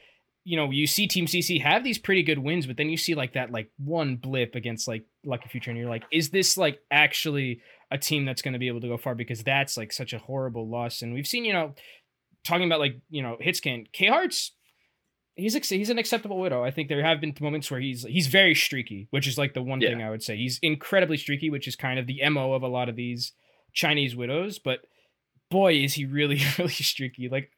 you 0.44 0.56
know, 0.56 0.70
you 0.70 0.86
see 0.86 1.06
Team 1.06 1.26
CC 1.26 1.60
have 1.62 1.82
these 1.84 1.96
pretty 1.98 2.22
good 2.22 2.38
wins, 2.38 2.66
but 2.66 2.76
then 2.76 2.90
you 2.90 2.96
see 2.98 3.14
like 3.14 3.32
that 3.32 3.50
like 3.50 3.70
one 3.78 4.16
blip 4.16 4.54
against 4.54 4.86
like 4.86 5.04
Lucky 5.24 5.48
Future, 5.48 5.70
and 5.70 5.78
you're 5.78 5.88
like, 5.88 6.04
is 6.12 6.30
this 6.30 6.56
like 6.58 6.78
actually 6.90 7.60
a 7.90 7.96
team 7.98 8.24
that's 8.26 8.42
going 8.42 8.52
to 8.52 8.58
be 8.58 8.68
able 8.68 8.80
to 8.82 8.88
go 8.88 8.96
far? 8.98 9.14
Because 9.14 9.42
that's 9.42 9.76
like 9.76 9.92
such 9.92 10.12
a 10.12 10.18
horrible 10.18 10.68
loss. 10.68 11.00
And 11.02 11.14
we've 11.14 11.26
seen, 11.26 11.44
you 11.44 11.52
know, 11.54 11.74
talking 12.44 12.66
about 12.66 12.78
like 12.80 13.00
you 13.08 13.22
know 13.22 13.36
hitscan, 13.42 13.90
K 13.92 14.06
Hearts. 14.08 14.52
He's 15.36 15.56
ex- 15.56 15.68
he's 15.70 15.90
an 15.90 15.98
acceptable 15.98 16.38
widow. 16.38 16.62
I 16.62 16.70
think 16.70 16.88
there 16.88 17.02
have 17.02 17.20
been 17.20 17.34
moments 17.40 17.68
where 17.70 17.80
he's 17.80 18.04
he's 18.04 18.28
very 18.28 18.54
streaky, 18.54 19.08
which 19.10 19.26
is 19.26 19.36
like 19.38 19.54
the 19.54 19.62
one 19.62 19.80
Yeah. 19.80 19.88
thing 19.88 20.02
I 20.02 20.10
would 20.10 20.22
say. 20.22 20.36
He's 20.36 20.60
incredibly 20.62 21.16
streaky, 21.16 21.50
which 21.50 21.66
is 21.66 21.74
kind 21.74 21.98
of 21.98 22.06
the 22.06 22.20
mo 22.28 22.52
of 22.52 22.62
a 22.62 22.68
lot 22.68 22.88
of 22.88 22.96
these 22.96 23.32
Chinese 23.72 24.14
widows. 24.14 24.58
But 24.60 24.80
boy, 25.50 25.74
is 25.74 25.94
he 25.94 26.04
really 26.04 26.40
really 26.58 26.70
streaky. 26.70 27.28
Like 27.28 27.50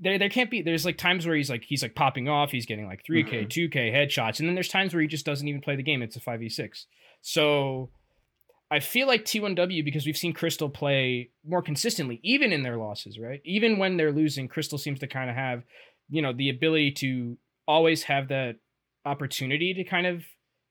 there 0.00 0.18
there 0.18 0.28
can't 0.28 0.50
be 0.50 0.62
there's 0.62 0.84
like 0.84 0.98
times 0.98 1.26
where 1.26 1.36
he's 1.36 1.48
like 1.50 1.64
he's 1.64 1.82
like 1.82 1.94
popping 1.94 2.28
off, 2.28 2.50
he's 2.50 2.66
getting 2.66 2.86
like 2.86 3.02
3k, 3.08 3.46
2k 3.48 3.92
headshots, 3.92 4.40
and 4.40 4.48
then 4.48 4.54
there's 4.54 4.68
times 4.68 4.92
where 4.92 5.00
he 5.00 5.06
just 5.08 5.24
doesn't 5.26 5.46
even 5.46 5.60
play 5.60 5.76
the 5.76 5.82
game. 5.82 6.02
It's 6.02 6.16
a 6.16 6.20
5v6. 6.20 6.86
So 7.22 7.90
I 8.70 8.80
feel 8.80 9.06
like 9.06 9.24
T1W 9.24 9.84
because 9.84 10.06
we've 10.06 10.16
seen 10.16 10.32
Crystal 10.32 10.68
play 10.68 11.30
more 11.44 11.62
consistently, 11.62 12.18
even 12.24 12.52
in 12.52 12.62
their 12.62 12.76
losses, 12.76 13.18
right? 13.18 13.40
Even 13.44 13.78
when 13.78 13.96
they're 13.96 14.12
losing, 14.12 14.48
Crystal 14.48 14.78
seems 14.78 14.98
to 15.00 15.06
kind 15.06 15.30
of 15.30 15.36
have, 15.36 15.62
you 16.08 16.20
know, 16.20 16.32
the 16.32 16.50
ability 16.50 16.92
to 16.92 17.38
always 17.68 18.02
have 18.04 18.28
that 18.28 18.56
opportunity 19.04 19.72
to 19.74 19.84
kind 19.84 20.06
of, 20.06 20.24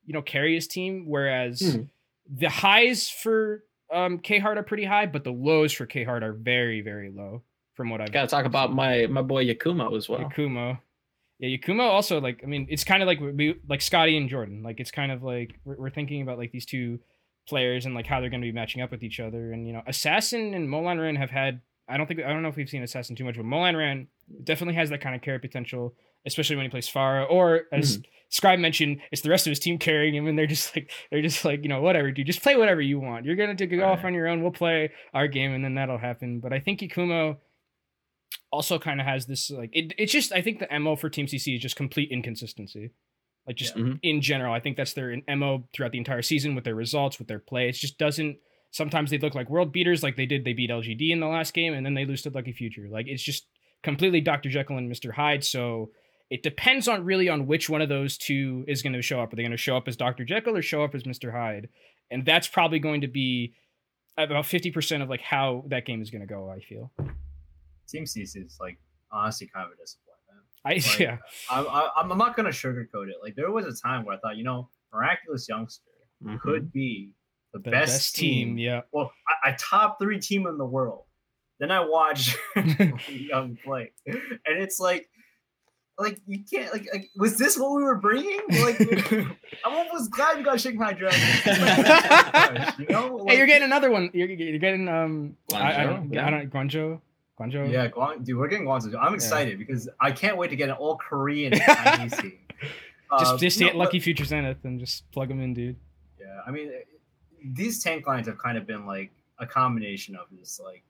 you 0.05 0.13
know, 0.13 0.21
carry 0.21 0.55
his 0.55 0.67
team. 0.67 1.05
Whereas 1.07 1.61
Mhm. 1.61 1.89
the 2.29 2.49
highs 2.49 3.09
for 3.09 3.63
um, 3.93 4.19
K 4.19 4.39
Hart 4.39 4.57
are 4.57 4.63
pretty 4.63 4.83
high, 4.85 5.05
but 5.05 5.23
the 5.23 5.31
lows 5.31 5.71
for 5.71 5.85
K 5.85 6.03
Hart 6.03 6.23
are 6.23 6.33
very, 6.33 6.81
very 6.81 7.11
low 7.11 7.43
from 7.75 7.89
what 7.89 8.01
I've 8.01 8.11
Got 8.11 8.21
to 8.21 8.27
talk 8.27 8.45
about 8.45 8.73
my 8.73 9.07
my 9.07 9.21
boy 9.21 9.45
Yakumo 9.45 9.95
as 9.95 10.09
well. 10.09 10.19
Yakumo. 10.19 10.79
Yeah, 11.39 11.57
Yakumo 11.57 11.81
also 11.81 12.19
like 12.19 12.41
I 12.43 12.47
mean 12.47 12.67
it's 12.69 12.83
kind 12.83 13.03
of 13.03 13.07
like 13.07 13.19
we 13.19 13.55
like 13.67 13.81
Scottie 13.81 14.17
and 14.17 14.29
Jordan. 14.29 14.63
Like 14.63 14.79
it's 14.79 14.91
kind 14.91 15.11
of 15.11 15.23
like 15.23 15.59
we're, 15.65 15.75
we're 15.75 15.89
thinking 15.89 16.21
about 16.21 16.37
like 16.37 16.51
these 16.51 16.65
two 16.65 16.99
players 17.47 17.85
and 17.85 17.93
like 17.93 18.07
how 18.07 18.19
they're 18.19 18.29
going 18.29 18.41
to 18.41 18.47
be 18.47 18.51
matching 18.51 18.81
up 18.81 18.91
with 18.91 19.03
each 19.03 19.19
other. 19.19 19.51
And 19.51 19.67
you 19.67 19.73
know, 19.73 19.83
Assassin 19.85 20.53
and 20.53 20.69
Molan 20.69 20.99
Ran 20.99 21.15
have 21.17 21.29
had 21.29 21.61
I 21.87 21.97
don't 21.97 22.07
think 22.07 22.21
I 22.21 22.29
don't 22.29 22.41
know 22.41 22.49
if 22.49 22.55
we've 22.55 22.69
seen 22.69 22.83
Assassin 22.83 23.15
too 23.15 23.25
much, 23.25 23.35
but 23.35 23.45
Molan 23.45 23.75
Ran 23.75 24.07
definitely 24.43 24.75
has 24.75 24.89
that 24.89 25.01
kind 25.01 25.15
of 25.15 25.21
carry 25.21 25.39
potential, 25.39 25.93
especially 26.25 26.55
when 26.55 26.65
he 26.65 26.69
plays 26.69 26.89
Pharah. 26.89 27.29
Or 27.29 27.63
as 27.71 27.97
mm-hmm. 27.97 28.09
Scribe 28.29 28.59
mentioned, 28.59 29.01
it's 29.11 29.21
the 29.21 29.29
rest 29.29 29.45
of 29.45 29.51
his 29.51 29.59
team 29.59 29.77
carrying 29.77 30.15
him, 30.15 30.27
and 30.27 30.37
they're 30.37 30.47
just 30.47 30.75
like 30.75 30.89
they're 31.11 31.21
just 31.21 31.45
like 31.45 31.61
you 31.63 31.69
know 31.69 31.81
whatever, 31.81 32.11
dude, 32.11 32.25
just 32.25 32.41
play 32.41 32.55
whatever 32.55 32.81
you 32.81 32.99
want. 32.99 33.25
You're 33.25 33.35
gonna 33.35 33.55
to 33.55 33.67
go 33.67 33.85
off 33.85 33.97
Right. 33.99 34.05
on 34.05 34.13
your 34.13 34.27
own. 34.27 34.41
We'll 34.41 34.51
play 34.51 34.91
our 35.13 35.27
game, 35.27 35.51
and 35.51 35.63
then 35.63 35.75
that'll 35.75 35.97
happen. 35.97 36.39
But 36.39 36.53
I 36.53 36.59
think 36.59 36.79
Yakumo 36.79 37.37
also 38.51 38.79
kind 38.79 38.99
of 39.01 39.05
has 39.07 39.25
this 39.25 39.49
like 39.49 39.69
it, 39.73 39.93
it's 39.97 40.11
just 40.11 40.31
I 40.31 40.41
think 40.41 40.59
the 40.59 40.79
mo 40.79 40.95
for 40.95 41.09
Team 41.09 41.25
CC 41.27 41.55
is 41.55 41.61
just 41.61 41.75
complete 41.75 42.11
inconsistency. 42.11 42.91
Like 43.47 43.57
just 43.57 43.75
Yeah. 43.75 43.83
Mhm. 43.83 43.99
in 44.01 44.21
general, 44.21 44.53
I 44.53 44.59
think 44.59 44.77
that's 44.77 44.93
their 44.93 45.15
mo 45.35 45.67
throughout 45.73 45.91
the 45.91 45.97
entire 45.99 46.21
season 46.21 46.55
with 46.55 46.63
their 46.63 46.75
results, 46.75 47.19
with 47.19 47.27
their 47.27 47.39
play. 47.39 47.69
It 47.69 47.73
just 47.73 47.97
doesn't. 47.97 48.37
Sometimes 48.71 49.09
they 49.09 49.17
look 49.19 49.35
like 49.35 49.49
world 49.49 49.71
beaters, 49.71 50.03
like 50.03 50.15
they 50.15 50.25
did. 50.25 50.43
They 50.43 50.53
beat 50.53 50.69
LGD 50.69 51.11
in 51.11 51.19
the 51.19 51.27
last 51.27 51.53
game, 51.53 51.73
and 51.73 51.85
then 51.85 51.93
they 51.93 52.05
lose 52.05 52.23
to 52.23 52.29
Lucky 52.29 52.51
Future. 52.53 52.87
Like 52.89 53.07
it's 53.07 53.23
just 53.23 53.47
completely 53.83 54.19
Dr. 54.21 54.49
Jekyll 54.49 54.77
and 54.77 54.91
Mr. 54.91 55.13
Hyde. 55.13 55.43
So 55.43 55.91
it 56.31 56.41
depends 56.41 56.87
on 56.87 57.05
really 57.05 57.29
on 57.29 57.45
which 57.45 57.69
one 57.69 57.81
of 57.83 57.89
those 57.89 58.17
two 58.17 58.65
is 58.67 58.81
going 58.81 58.93
to 58.93 59.01
show 59.03 59.21
up. 59.21 59.31
Are 59.31 59.35
they 59.35 59.43
going 59.43 59.51
to 59.51 59.57
show 59.57 59.77
up 59.77 59.87
as 59.87 59.95
Dr. 59.95 60.25
Jekyll 60.25 60.57
or 60.57 60.61
show 60.63 60.83
up 60.83 60.95
as 60.95 61.03
Mr. 61.03 61.31
Hyde? 61.31 61.69
And 62.09 62.25
that's 62.25 62.47
probably 62.47 62.79
going 62.79 63.01
to 63.01 63.07
be 63.07 63.53
about 64.17 64.45
fifty 64.47 64.71
percent 64.71 65.03
of 65.03 65.09
like 65.09 65.21
how 65.21 65.65
that 65.67 65.85
game 65.85 66.01
is 66.01 66.09
going 66.09 66.21
to 66.21 66.27
go. 66.27 66.49
I 66.49 66.59
feel. 66.61 66.91
Team 67.87 68.03
CC 68.05 68.45
is 68.45 68.57
like 68.59 68.77
honestly 69.11 69.47
kind 69.53 69.65
of 69.65 69.71
a 69.73 69.75
disappointment. 69.81 70.45
I 70.65 70.73
Like, 70.73 70.99
yeah. 70.99 71.17
I'm, 71.49 71.65
I'm 71.95 72.11
I'm 72.11 72.17
not 72.17 72.35
gonna 72.35 72.49
sugarcoat 72.49 73.09
it. 73.09 73.15
Like 73.23 73.35
there 73.35 73.51
was 73.51 73.65
a 73.65 73.73
time 73.87 74.05
where 74.05 74.15
I 74.15 74.19
thought, 74.19 74.37
you 74.37 74.43
know, 74.43 74.69
miraculous 74.93 75.47
youngster 75.49 75.83
Mhm. 76.23 76.39
could 76.39 76.71
be 76.71 77.11
the, 77.53 77.59
The 77.59 77.71
best, 77.71 77.91
best, 77.93 78.15
team. 78.15 78.49
team. 78.49 78.57
Yeah. 78.57 78.81
Well, 78.91 79.11
a, 79.45 79.49
a 79.51 79.55
top 79.57 79.99
three 79.99 80.19
team 80.19 80.47
in 80.47 80.57
the 80.57 80.65
world. 80.65 81.03
Then 81.59 81.71
I 81.71 81.79
watch 81.81 82.35
Young 83.09 83.57
play, 83.63 83.91
and 84.05 84.17
it's 84.45 84.79
like, 84.79 85.07
like 85.97 86.19
you 86.27 86.39
can't 86.49 86.73
like, 86.73 86.85
like 86.91 87.09
was 87.15 87.37
this 87.37 87.57
what 87.57 87.71
we 87.77 87.83
were 87.83 87.95
bringing? 87.95 88.39
Like 88.49 88.79
I'm 89.63 89.73
almost 89.73 90.11
glad 90.11 90.37
you 90.37 90.43
got 90.43 90.59
Shanghai 90.59 90.91
Dragon. 90.93 92.73
you 92.79 92.87
know, 92.89 93.25
hey, 93.27 93.37
you're 93.37 93.47
getting 93.47 93.63
another 93.63 93.89
one. 93.91 94.09
You're, 94.13 94.29
you're 94.29 94.59
getting 94.59 94.87
um. 94.89 95.37
I, 95.53 95.83
I 95.83 95.85
don't. 95.85 96.09
Guangzhou? 96.09 96.23
I 96.23 96.29
don't. 96.31 96.49
Guangzhou. 96.51 96.99
Guangzhou. 97.39 97.69
Yeah, 97.71 97.87
Guang, 97.89 98.23
dude, 98.23 98.37
we're 98.37 98.47
getting 98.47 98.65
Guangzhou. 98.65 98.95
I'm 98.99 99.13
excited 99.13 99.57
because 99.59 99.89
I 99.99 100.11
can't 100.11 100.37
wait 100.37 100.49
to 100.49 100.55
get 100.55 100.69
an 100.69 100.75
all 100.75 100.97
Korean 100.97 101.53
Chinese 101.83 102.15
team. 102.17 102.39
Just 103.19 103.33
Uh, 103.33 103.37
just 103.37 103.59
no, 103.59 103.67
but- 103.67 103.75
Lucky 103.75 103.99
Future 103.99 104.25
Zenith 104.25 104.57
and 104.63 104.79
just 104.79 105.09
plug 105.11 105.27
them 105.29 105.39
in, 105.39 105.53
dude. 105.53 105.75
Yeah, 106.19 106.25
I 106.47 106.49
mean, 106.51 106.71
these 107.53 107.83
tank 107.83 108.07
lines 108.07 108.25
have 108.27 108.39
kind 108.39 108.57
of 108.57 108.65
been 108.65 108.85
like 108.87 109.11
a 109.37 109.45
combination 109.45 110.15
of 110.15 110.25
this. 110.37 110.59
Like, 110.63 110.81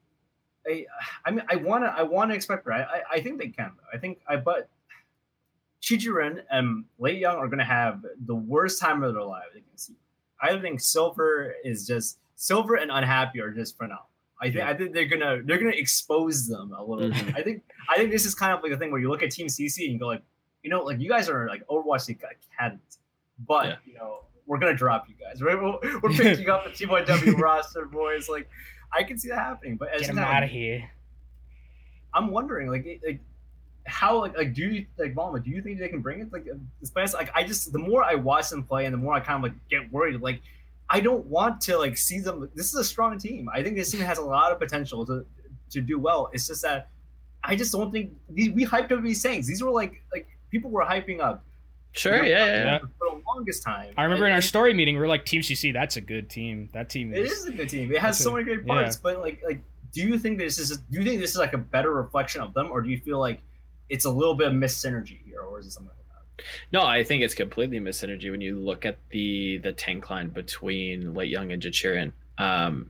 I, 0.65 0.86
I 1.25 1.31
mean, 1.31 1.43
I 1.49 1.58
want 1.58 1.84
to, 1.84 1.89
I 1.89 2.03
want 2.03 2.31
to 2.31 2.36
expect, 2.36 2.65
right? 2.65 2.86
I, 2.89 3.17
I 3.17 3.19
think 3.21 3.38
they 3.38 3.49
can. 3.49 3.71
Though. 3.75 3.89
I 3.93 3.97
think, 3.99 4.19
I 4.29 4.38
but 4.38 4.69
Chijiren 5.81 6.41
and 6.49 6.86
Lei 6.99 7.17
Young 7.17 7.36
are 7.38 7.47
going 7.47 7.60
to 7.60 7.65
have 7.65 8.03
the 8.25 8.36
worst 8.36 8.79
time 8.81 9.03
of 9.03 9.13
their 9.13 9.23
lives 9.23 9.53
against 9.55 9.89
you. 9.89 9.95
I 10.41 10.58
think 10.60 10.79
Silver 10.79 11.53
is 11.65 11.86
just 11.86 12.17
Silver 12.36 12.75
and 12.75 12.91
Unhappy 12.91 13.41
are 13.41 13.51
just 13.51 13.77
phenomenal. 13.77 14.08
I 14.45 14.51
think. 14.51 14.63
I 14.63 14.73
think 14.73 14.93
they're 14.93 15.05
gonna, 15.05 15.41
they're 15.43 15.58
gonna 15.58 15.71
expose 15.71 16.47
them 16.47 16.73
a 16.77 16.84
little. 16.84 17.10
bit. 17.10 17.17
Mhm. 17.17 17.36
I 17.38 17.41
think, 17.43 17.63
I 17.89 17.97
think 17.97 18.12
this 18.12 18.25
is 18.25 18.34
kind 18.36 18.53
of 18.53 18.62
like 18.63 18.71
a 18.71 18.77
thing 18.77 18.91
where 18.91 19.01
you 19.01 19.10
look 19.10 19.23
at 19.23 19.31
Team 19.31 19.47
CC 19.47 19.84
and 19.86 19.93
you 19.93 19.99
go 19.99 20.08
like, 20.08 20.21
you 20.63 20.69
know, 20.69 20.84
like 20.84 20.99
you 20.99 21.10
guys 21.10 21.29
are 21.29 21.47
like 21.47 21.65
Overwatch 21.67 22.08
League 22.08 22.23
academies, 22.58 22.99
but 23.47 23.65
Yeah. 23.67 23.75
you 23.86 23.93
know, 23.93 24.19
we're 24.47 24.58
gonna 24.60 24.75
drop 24.75 25.08
you 25.10 25.15
guys. 25.15 25.41
We're, 25.41 25.62
we're, 25.62 25.99
we're 26.03 26.10
picking 26.12 26.49
up 26.49 26.63
the 26.65 26.71
T1W 26.71 27.38
roster, 27.39 27.86
boys. 27.86 28.29
Like, 28.29 28.49
I 28.93 29.03
can 29.03 29.17
see 29.17 29.29
that 29.29 29.39
happening. 29.39 29.75
But 29.77 29.89
the 29.93 29.99
Get 29.99 30.08
them 30.08 30.19
out 30.19 30.43
of 30.43 30.49
here. 30.49 30.89
I'm 32.13 32.31
wondering, 32.31 32.69
like, 32.69 33.01
like 33.05 33.19
how, 33.88 34.19
like, 34.19 34.38
like 34.38 34.53
do 34.53 34.62
you 34.63 34.86
like, 34.97 35.13
Mama? 35.15 35.39
Do 35.39 35.49
you 35.51 35.62
think 35.62 35.79
they 35.79 35.88
can 35.89 35.99
bring 36.01 36.19
it? 36.21 36.31
Like, 36.31 36.47
this 36.79 36.89
place, 36.89 37.13
like, 37.13 37.29
I 37.36 37.43
just 37.43 37.71
the 37.73 37.79
more 37.79 38.03
I 38.03 38.15
watch 38.15 38.49
them 38.49 38.63
play, 38.63 38.86
and 38.86 38.93
the 38.93 38.97
more 38.97 39.13
I 39.13 39.19
kind 39.19 39.38
of 39.38 39.43
like 39.51 39.69
get 39.69 39.91
worried. 39.91 40.19
Like, 40.21 40.41
I 40.95 41.01
don't 41.01 41.25
want 41.25 41.60
to 41.62 41.77
like 41.77 41.97
see 41.97 42.19
them. 42.19 42.49
This 42.55 42.67
is 42.67 42.75
a 42.75 42.84
strong 42.84 43.19
team. 43.19 43.49
I 43.53 43.62
think 43.62 43.75
this 43.75 43.91
team 43.91 43.99
has 43.99 44.17
a 44.17 44.23
lot 44.23 44.53
of 44.53 44.60
potential 44.60 45.05
to 45.08 45.25
to 45.71 45.81
do 45.81 45.99
well. 45.99 46.29
It's 46.31 46.47
just 46.47 46.62
that 46.62 46.88
I 47.43 47.58
just 47.58 47.73
don't 47.73 47.91
think 47.91 48.13
these, 48.29 48.51
we 48.51 48.65
hyped 48.65 48.93
up 48.93 49.03
these 49.03 49.21
things. 49.21 49.45
These 49.45 49.62
were 49.62 49.71
like 49.71 50.01
like 50.13 50.25
people 50.51 50.71
were 50.71 50.86
hyping 50.86 51.19
up. 51.19 51.43
Sure, 51.91 52.23
yeah, 52.23 52.45
yeah. 52.45 52.63
yeah. 52.63 52.79
For 52.79 53.10
the 53.12 53.21
longest 53.27 53.62
time. 53.63 53.93
I 53.97 54.03
remember 54.03 54.25
in 54.25 54.31
our 54.34 54.41
story 54.41 54.73
meeting, 54.73 54.95
we 54.95 55.01
are 55.01 55.08
like, 55.08 55.25
Team 55.25 55.41
CC, 55.41 55.71
that's 55.71 55.97
a 55.97 56.01
good 56.01 56.29
team. 56.29 56.69
That 56.73 56.89
team 56.89 57.13
is. 57.13 57.19
It 57.19 57.25
is. 57.25 57.38
is 57.39 57.45
a 57.47 57.51
good 57.51 57.69
team. 57.69 57.91
It 57.91 57.99
has 57.99 58.17
so 58.17 58.31
a- 58.31 58.34
many 58.34 58.45
great 58.45 58.65
yeah. 58.65 58.73
parts, 58.73 58.95
but 58.95 59.19
like, 59.19 59.41
like, 59.45 59.62
do 59.93 60.01
you 60.01 60.17
think 60.17 60.38
this 60.38 60.60
is? 60.60 60.77
Do 60.77 60.99
you 60.99 61.05
think 61.05 61.19
this 61.19 61.31
is 61.31 61.38
like 61.38 61.53
a 61.53 61.58
better 61.58 61.93
reflection 61.93 62.41
of 62.41 62.53
them, 62.53 62.69
or 62.71 62.81
do 62.81 62.89
you 62.89 62.99
feel 62.99 63.19
like 63.19 63.41
it's 63.89 64.05
a 64.05 64.10
little 64.10 64.34
bit 64.34 64.47
of 64.47 64.53
missed 64.53 64.84
synergy 64.84 65.19
here, 65.25 65.41
or 65.41 65.60
is 65.60 65.67
it 65.67 65.71
something 65.71 65.89
like 65.89 65.97
that? 65.97 66.04
No, 66.71 66.84
I 66.84 67.04
think 67.04 67.24
it's 67.24 67.34
completely 67.36 67.80
misynergy 67.80 68.30
when 68.32 68.41
you 68.41 68.60
look 68.60 68.86
at 68.86 68.98
the 69.10 69.58
the 69.60 69.71
tank 69.74 70.10
line 70.10 70.30
between 70.30 71.13
Late 71.13 71.30
Young 71.30 71.52
and 71.52 71.62
Jachirin. 71.62 72.12
Um, 72.38 72.89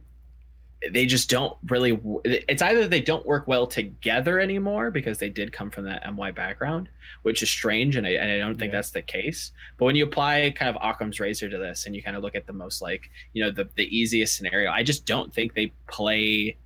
they 0.91 1.05
just 1.05 1.29
don't 1.29 1.57
really. 1.67 1.99
It's 2.25 2.61
either 2.61 2.87
they 2.87 3.01
don't 3.01 3.25
work 3.25 3.47
well 3.47 3.65
together 3.65 4.39
anymore 4.39 4.91
because 4.91 5.17
they 5.17 5.29
did 5.29 5.51
come 5.51 5.71
from 5.71 5.85
that 5.85 6.03
MY 6.13 6.31
background, 6.31 6.89
which 7.23 7.41
is 7.41 7.49
strange, 7.49 7.95
and 7.95 8.05
I, 8.05 8.11
and 8.11 8.31
I 8.31 8.37
don't 8.37 8.57
think 8.57 8.71
Yeah. 8.71 8.77
that's 8.79 8.91
the 8.91 9.01
case. 9.01 9.51
But 9.77 9.85
when 9.85 9.95
you 9.95 10.03
apply 10.05 10.51
kind 10.55 10.75
of 10.75 10.81
Occam's 10.83 11.19
razor 11.19 11.49
to 11.49 11.57
this, 11.57 11.85
and 11.85 11.95
you 11.95 12.03
kind 12.03 12.15
of 12.15 12.21
look 12.23 12.35
at 12.35 12.45
the 12.45 12.53
most 12.53 12.81
like 12.81 13.09
you 13.33 13.43
know 13.43 13.51
the 13.51 13.67
the 13.75 13.85
easiest 13.95 14.35
scenario, 14.35 14.69
I 14.69 14.83
just 14.83 15.05
don't 15.05 15.33
think 15.33 15.53
they 15.55 15.71
play. 15.87 16.57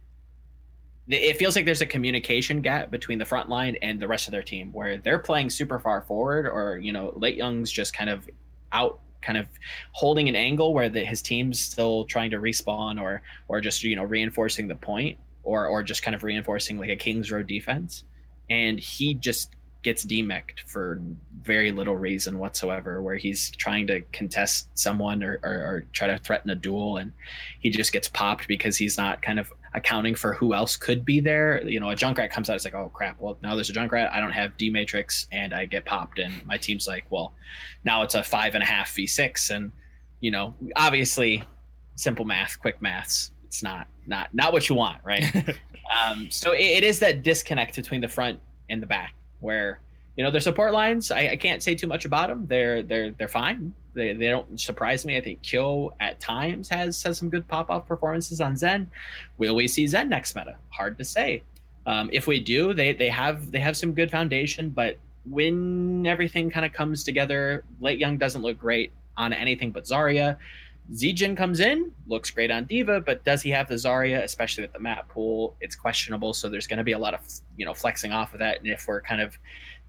It 1.10 1.38
feels 1.38 1.56
like 1.56 1.66
there's 1.66 1.82
a 1.82 1.88
communication 1.88 2.62
gap 2.62 2.92
between 2.92 3.18
the 3.18 3.26
front 3.26 3.50
line 3.50 3.76
and 3.82 4.00
the 4.00 4.08
rest 4.08 4.28
of 4.28 4.32
their 4.32 4.44
team, 4.44 4.72
where 4.72 4.98
they're 4.98 5.20
playing 5.20 5.50
super 5.50 5.80
far 5.80 6.02
forward, 6.02 6.46
or 6.46 6.78
you 6.78 6.94
know, 6.94 7.14
Late 7.16 7.36
Young's 7.36 7.72
just 7.72 7.94
kind 7.94 8.12
of 8.12 8.30
out, 8.72 9.00
kind 9.22 9.38
of 9.38 9.48
holding 9.92 10.30
an 10.30 10.36
angle 10.36 10.74
where 10.74 10.88
the, 10.88 11.04
his 11.04 11.22
team's 11.24 11.60
still 11.60 12.06
trying 12.06 12.30
to 12.32 12.38
respawn, 12.38 13.02
or 13.02 13.24
or 13.48 13.60
just 13.60 13.84
you 13.84 13.96
know 13.96 14.04
reinforcing 14.04 14.68
the 14.68 14.76
point, 14.76 15.18
or 15.44 15.66
or 15.66 15.82
just 15.82 16.04
kind 16.04 16.14
of 16.14 16.24
reinforcing 16.24 16.78
like 16.78 16.90
a 16.90 16.96
King's 16.96 17.32
Row 17.32 17.42
defense, 17.42 18.04
and 18.50 18.80
he 18.80 19.16
just 19.16 19.56
gets 19.82 20.04
demeched 20.04 20.62
for 20.68 21.02
very 21.42 21.72
little 21.72 21.96
reason 21.96 22.38
whatsoever, 22.38 23.02
where 23.02 23.16
he's 23.16 23.50
trying 23.52 23.88
to 23.88 24.02
contest 24.12 24.68
someone 24.78 25.24
or, 25.24 25.40
or, 25.42 25.54
or 25.54 25.86
try 25.94 26.08
to 26.08 26.18
threaten 26.20 26.52
a 26.52 26.56
duel, 26.56 26.98
and 26.98 27.14
he 27.60 27.70
just 27.70 27.94
gets 27.94 28.10
popped 28.10 28.48
because 28.48 28.78
he's 28.78 28.98
not 28.98 29.22
kind 29.22 29.40
of 29.40 29.52
accounting 29.74 30.16
for 30.16 30.34
who 30.34 30.54
else 30.54 30.76
could 30.76 31.06
be 31.06 31.20
there. 31.20 31.68
You 31.68 31.80
know, 31.80 31.92
a 31.92 31.96
Junkrat 31.96 32.32
comes 32.32 32.50
out, 32.50 32.56
it's 32.56 32.66
like, 32.66 32.76
oh 32.76 32.90
crap, 32.94 33.20
well 33.20 33.38
now 33.42 33.56
there's 33.56 33.70
a 33.70 33.74
Junkrat, 33.74 34.12
I 34.12 34.20
don't 34.20 34.32
have 34.32 34.58
D 34.58 34.70
Matrix, 34.70 35.28
and 35.32 35.54
I 35.54 35.66
get 35.66 35.86
popped, 35.86 36.20
and 36.20 36.46
my 36.46 36.58
team's 36.58 36.88
like, 36.88 37.06
well, 37.10 37.34
now 37.84 38.02
it's 38.04 38.16
a 38.16 38.24
five 38.24 38.56
and 38.56 38.64
a 38.64 38.66
half 38.66 38.94
v 38.94 39.08
six, 39.08 39.50
and 39.50 39.72
you 40.20 40.32
know, 40.32 40.54
obviously, 40.76 41.44
simple 41.96 42.26
math, 42.26 42.60
quick 42.60 42.82
maths, 42.82 43.32
it's 43.46 43.64
not 43.64 43.88
not 44.08 44.34
not 44.34 44.54
what 44.54 44.70
you 44.70 44.76
want, 44.76 45.00
right? 45.04 45.56
Um, 45.90 46.30
so 46.30 46.52
it, 46.52 46.62
it 46.62 46.84
is 46.84 47.00
that 47.00 47.24
disconnect 47.24 47.76
between 47.76 48.02
the 48.02 48.08
front 48.08 48.40
and 48.70 48.82
the 48.82 48.86
back, 48.86 49.16
where 49.40 49.82
you 50.16 50.24
know 50.24 50.32
their 50.32 50.42
support 50.42 50.74
lines. 50.74 51.12
I, 51.12 51.30
I 51.30 51.36
can't 51.36 51.64
say 51.64 51.76
too 51.76 51.88
much 51.88 52.06
about 52.06 52.30
them. 52.30 52.46
They're 52.48 52.84
they're 52.84 53.12
they're 53.12 53.28
fine. 53.28 53.74
They, 53.94 54.14
they 54.14 54.30
don't 54.30 54.60
surprise 54.60 55.06
me. 55.06 55.18
I 55.18 55.22
think 55.22 55.42
Kyo 55.42 55.94
at 56.00 56.20
times 56.20 56.70
has 56.70 57.02
has 57.04 57.18
some 57.18 57.30
good 57.30 57.48
pop 57.48 57.70
off 57.70 57.88
performances 57.88 58.42
on 58.42 58.56
Zen. 58.56 58.90
Will 59.38 59.56
we 59.56 59.68
see 59.68 59.88
Zen 59.88 60.10
next 60.10 60.36
meta? 60.36 60.56
Hard 60.70 60.98
to 60.98 61.06
say. 61.06 61.44
Um, 61.86 62.10
if 62.14 62.28
we 62.28 62.40
do, 62.40 62.74
they 62.74 62.94
they 62.94 63.10
have 63.10 63.52
they 63.52 63.60
have 63.60 63.76
some 63.76 63.94
good 63.94 64.12
foundation, 64.12 64.70
but 64.70 64.98
when 65.26 66.06
everything 66.06 66.50
kind 66.50 66.66
of 66.66 66.74
comes 66.74 67.04
together, 67.04 67.64
Late 67.80 68.00
Young 68.00 68.18
doesn't 68.18 68.42
look 68.42 68.60
great 68.60 68.92
on 69.18 69.34
anything 69.34 69.72
but 69.72 69.86
Zarya. 69.86 70.38
Zijin 70.94 71.38
comes 71.38 71.60
in, 71.60 71.92
looks 72.08 72.32
great 72.32 72.50
on 72.50 72.66
D.Va, 72.66 73.02
but 73.02 73.24
does 73.24 73.44
he 73.44 73.52
have 73.52 73.68
the 73.68 73.76
Zarya, 73.76 74.24
especially 74.24 74.64
with 74.64 74.74
the 74.74 74.80
map 74.80 75.08
pool? 75.08 75.56
It's 75.62 75.76
questionable. 75.76 76.34
So 76.34 76.50
there's 76.50 76.66
going 76.66 76.80
to 76.80 76.84
be 76.84 76.94
a 76.94 76.98
lot 76.98 77.14
of 77.14 77.22
you 77.58 77.66
know 77.66 77.74
flexing 77.74 78.12
off 78.12 78.34
of 78.34 78.40
that. 78.40 78.60
And 78.60 78.68
if 78.68 78.88
we're 78.88 79.02
kind 79.02 79.22
of 79.22 79.38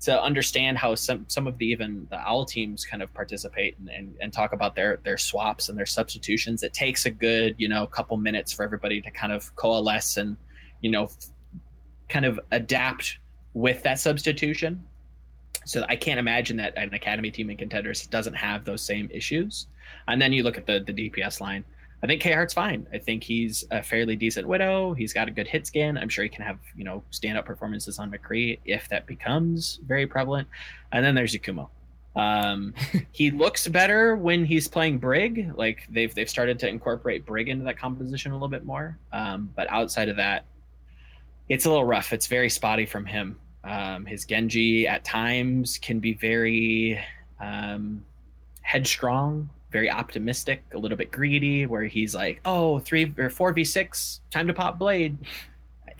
to 0.00 0.22
understand 0.22 0.78
how 0.78 0.94
some 0.94 1.26
some 1.28 1.46
of 1.46 1.58
the 1.58 1.66
even 1.66 2.06
the 2.10 2.18
owl 2.18 2.44
teams 2.44 2.84
kind 2.84 3.02
of 3.02 3.12
participate 3.12 3.76
and, 3.78 3.90
and, 3.90 4.14
and 4.20 4.32
talk 4.32 4.52
about 4.52 4.74
their 4.74 4.98
their 5.04 5.18
swaps 5.18 5.68
and 5.68 5.76
their 5.76 5.86
substitutions, 5.86 6.62
it 6.62 6.72
takes 6.72 7.06
a 7.06 7.10
good 7.10 7.54
you 7.58 7.68
know 7.68 7.86
couple 7.86 8.16
minutes 8.16 8.52
for 8.52 8.64
everybody 8.64 9.00
to 9.02 9.10
kind 9.10 9.32
of 9.32 9.54
coalesce 9.56 10.16
and 10.16 10.36
you 10.80 10.90
know 10.90 11.10
kind 12.08 12.24
of 12.24 12.40
adapt 12.50 13.18
with 13.52 13.82
that 13.82 13.98
substitution. 13.98 14.82
So 15.66 15.84
I 15.88 15.96
can't 15.96 16.18
imagine 16.18 16.56
that 16.56 16.72
an 16.78 16.94
academy 16.94 17.30
team 17.30 17.50
in 17.50 17.58
contenders 17.58 18.06
doesn't 18.06 18.34
have 18.34 18.64
those 18.64 18.80
same 18.80 19.08
issues. 19.12 19.66
And 20.08 20.20
then 20.20 20.32
you 20.32 20.42
look 20.42 20.56
at 20.56 20.66
the 20.66 20.80
the 20.80 20.94
DPS 20.94 21.40
line. 21.40 21.64
I 22.02 22.06
think 22.06 22.22
K 22.22 22.32
Hart's 22.32 22.54
fine. 22.54 22.86
I 22.92 22.98
think 22.98 23.22
he's 23.22 23.64
a 23.70 23.82
fairly 23.82 24.16
decent 24.16 24.46
widow. 24.48 24.94
He's 24.94 25.12
got 25.12 25.28
a 25.28 25.30
good 25.30 25.46
hit 25.46 25.66
scan. 25.66 25.98
I'm 25.98 26.08
sure 26.08 26.24
he 26.24 26.30
can 26.30 26.44
have 26.44 26.58
you 26.76 26.84
know 26.84 27.02
stand 27.10 27.36
up 27.36 27.44
performances 27.44 27.98
on 27.98 28.10
McCree 28.10 28.58
if 28.64 28.88
that 28.88 29.06
becomes 29.06 29.80
very 29.86 30.06
prevalent. 30.06 30.48
And 30.92 31.04
then 31.04 31.14
there's 31.14 31.34
Yakumo. 31.34 31.68
Um, 32.16 32.74
he 33.12 33.30
looks 33.30 33.68
better 33.68 34.16
when 34.16 34.44
he's 34.44 34.66
playing 34.66 34.98
Brig. 34.98 35.52
Like 35.56 35.86
they've 35.90 36.14
they've 36.14 36.30
started 36.30 36.58
to 36.60 36.68
incorporate 36.68 37.26
Brig 37.26 37.48
into 37.48 37.64
that 37.64 37.78
composition 37.78 38.32
a 38.32 38.34
little 38.34 38.48
bit 38.48 38.64
more. 38.64 38.98
Um, 39.12 39.50
but 39.54 39.70
outside 39.70 40.08
of 40.08 40.16
that, 40.16 40.44
it's 41.48 41.66
a 41.66 41.68
little 41.68 41.84
rough. 41.84 42.12
It's 42.12 42.26
very 42.26 42.48
spotty 42.48 42.86
from 42.86 43.04
him. 43.04 43.38
Um, 43.62 44.06
his 44.06 44.24
Genji 44.24 44.86
at 44.86 45.04
times 45.04 45.76
can 45.78 46.00
be 46.00 46.14
very 46.14 46.98
um, 47.40 48.02
headstrong, 48.62 49.50
very 49.70 49.90
optimistic, 49.90 50.64
a 50.74 50.78
little 50.78 50.96
bit 50.96 51.10
greedy, 51.10 51.66
where 51.66 51.84
he's 51.84 52.14
like, 52.14 52.40
"Oh, 52.44 52.78
three 52.80 53.12
or 53.18 53.30
four 53.30 53.52
v 53.52 53.64
six, 53.64 54.20
time 54.30 54.46
to 54.46 54.54
pop 54.54 54.78
blade." 54.78 55.16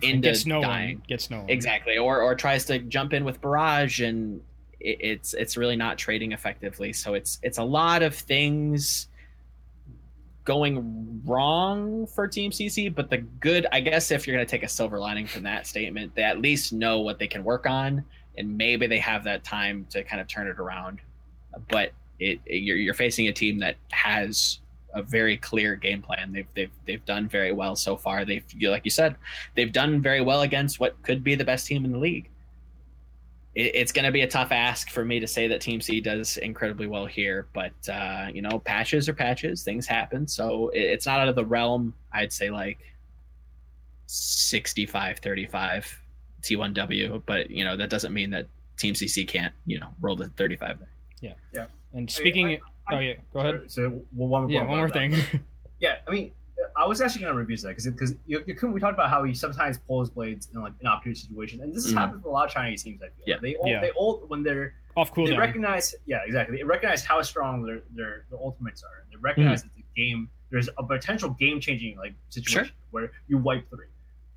Into 0.02 0.28
gets 0.28 0.46
no 0.46 0.62
dying. 0.62 0.96
one. 0.96 1.04
Gets 1.08 1.30
no 1.30 1.40
one. 1.40 1.50
Exactly, 1.50 1.98
or 1.98 2.22
or 2.22 2.34
tries 2.34 2.64
to 2.66 2.78
jump 2.78 3.12
in 3.12 3.24
with 3.24 3.40
barrage, 3.40 4.00
and 4.00 4.40
it, 4.80 4.98
it's 5.00 5.34
it's 5.34 5.56
really 5.56 5.76
not 5.76 5.98
trading 5.98 6.32
effectively. 6.32 6.92
So 6.92 7.14
it's 7.14 7.38
it's 7.42 7.58
a 7.58 7.64
lot 7.64 8.02
of 8.02 8.14
things 8.14 9.08
going 10.44 11.22
wrong 11.24 12.06
for 12.06 12.26
Team 12.26 12.50
CC, 12.50 12.92
but 12.92 13.10
the 13.10 13.18
good, 13.18 13.66
I 13.72 13.80
guess, 13.80 14.10
if 14.10 14.26
you're 14.26 14.34
going 14.34 14.46
to 14.46 14.50
take 14.50 14.62
a 14.62 14.68
silver 14.68 14.98
lining 14.98 15.26
from 15.26 15.42
that 15.44 15.66
statement, 15.66 16.14
they 16.14 16.22
at 16.22 16.40
least 16.40 16.72
know 16.72 17.00
what 17.00 17.18
they 17.18 17.28
can 17.28 17.44
work 17.44 17.66
on, 17.66 18.04
and 18.36 18.56
maybe 18.56 18.86
they 18.86 18.98
have 18.98 19.22
that 19.24 19.44
time 19.44 19.86
to 19.90 20.02
kind 20.02 20.20
of 20.20 20.26
turn 20.28 20.48
it 20.48 20.58
around. 20.58 21.00
But 21.68 21.92
it, 22.20 22.40
it- 22.46 22.62
you're 22.62 22.76
you're 22.76 22.94
facing 22.94 23.28
a 23.28 23.32
team 23.32 23.58
that 23.60 23.76
has 23.90 24.60
a 24.94 25.02
very 25.02 25.36
clear 25.36 25.76
game 25.76 26.02
plan. 26.02 26.32
They've 26.32 26.46
they've 26.54 26.70
they've 26.86 27.04
done 27.04 27.28
very 27.28 27.52
well 27.52 27.76
so 27.76 27.96
far. 27.96 28.24
They've 28.24 28.44
like 28.62 28.84
you 28.84 28.90
said, 28.90 29.16
they've 29.54 29.72
done 29.72 30.00
very 30.02 30.20
well 30.20 30.42
against 30.42 30.80
what 30.80 31.00
could 31.02 31.22
be 31.24 31.34
the 31.34 31.44
best 31.44 31.66
team 31.66 31.84
in 31.84 31.92
the 31.92 31.98
league. 31.98 32.28
It, 33.54 33.74
it's 33.74 33.92
going 33.92 34.04
to 34.04 34.12
be 34.12 34.22
a 34.22 34.28
tough 34.28 34.52
ask 34.52 34.90
for 34.90 35.04
me 35.04 35.18
to 35.20 35.26
say 35.26 35.48
that 35.48 35.60
Team 35.60 35.80
C 35.80 36.00
does 36.00 36.36
incredibly 36.36 36.86
well 36.86 37.06
here, 37.06 37.46
but 37.52 37.72
uh, 37.88 38.28
you 38.32 38.42
know, 38.42 38.58
patches 38.60 39.08
are 39.08 39.12
patches. 39.14 39.62
Things 39.64 39.86
happen, 39.86 40.26
so 40.28 40.68
it, 40.68 40.82
it's 40.82 41.06
not 41.06 41.18
out 41.20 41.28
of 41.28 41.34
the 41.36 41.44
realm. 41.44 41.92
I'd 42.12 42.32
say 42.32 42.50
like 42.50 42.78
65-35 44.50 45.86
T1W, 46.42 47.22
but 47.26 47.50
you 47.50 47.64
know 47.64 47.76
that 47.76 47.90
doesn't 47.90 48.12
mean 48.12 48.30
that 48.30 48.46
Team 48.76 48.94
CC 48.94 49.26
can't 49.28 49.52
you 49.66 49.78
know 49.78 49.88
roll 50.00 50.16
the 50.16 50.28
35 50.30 50.78
And 51.92 52.10
speaking, 52.10 52.58
I- 52.88 52.94
oh 52.94 52.98
yeah, 52.98 53.14
go 53.32 53.40
ahead. 53.40 53.62
So 53.70 54.02
well, 54.14 54.28
one, 54.28 54.48
Yeah, 54.48 54.60
one 54.60 54.76
more 54.78 54.86
about 54.86 54.92
thing. 54.94 55.14
Yeah, 55.80 55.96
I 56.06 56.10
mean, 56.10 56.30
I 56.76 56.86
was 56.86 57.00
actually 57.00 57.22
going 57.22 57.32
to 57.32 57.38
review 57.38 57.56
that 57.56 57.68
because 57.68 58.12
because 58.26 58.62
we 58.70 58.80
talked 58.80 58.92
about 58.92 59.08
how 59.08 59.24
he 59.24 59.32
sometimes 59.32 59.78
pulls 59.78 60.10
blades 60.10 60.48
in 60.52 60.60
like 60.60 60.74
inopportune 60.80 61.14
situations, 61.14 61.62
and 61.62 61.74
this 61.74 61.84
has 61.84 61.94
Mhm. 61.94 61.98
happened 61.98 62.16
with 62.22 62.26
a 62.26 62.30
lot 62.30 62.46
of 62.48 62.52
Chinese 62.52 62.82
teams. 62.82 63.00
I 63.02 63.06
feel 63.06 63.24
Yeah. 63.26 63.36
they 63.40 63.54
all 63.56 63.68
Yeah. 63.68 63.80
they 63.80 63.90
all 63.92 64.18
when 64.28 64.42
they're 64.42 64.74
Off 64.96 65.14
they 65.14 65.22
cooldown. 65.22 65.38
recognize 65.38 65.94
yeah 66.04 66.18
exactly 66.26 66.58
they 66.58 66.64
recognize 66.64 67.02
how 67.04 67.22
strong 67.22 67.62
their 67.64 67.80
their, 67.96 68.26
their 68.28 68.38
ultimates 68.38 68.82
are. 68.82 69.04
They 69.10 69.16
recognize 69.16 69.62
that 69.62 69.70
the 69.74 69.84
game 69.96 70.28
there's 70.50 70.68
a 70.76 70.82
potential 70.82 71.30
game 71.30 71.60
changing 71.60 71.96
like 71.96 72.12
situation 72.28 72.74
where 72.90 73.10
you 73.26 73.38
wipe 73.38 73.70
three. 73.70 73.86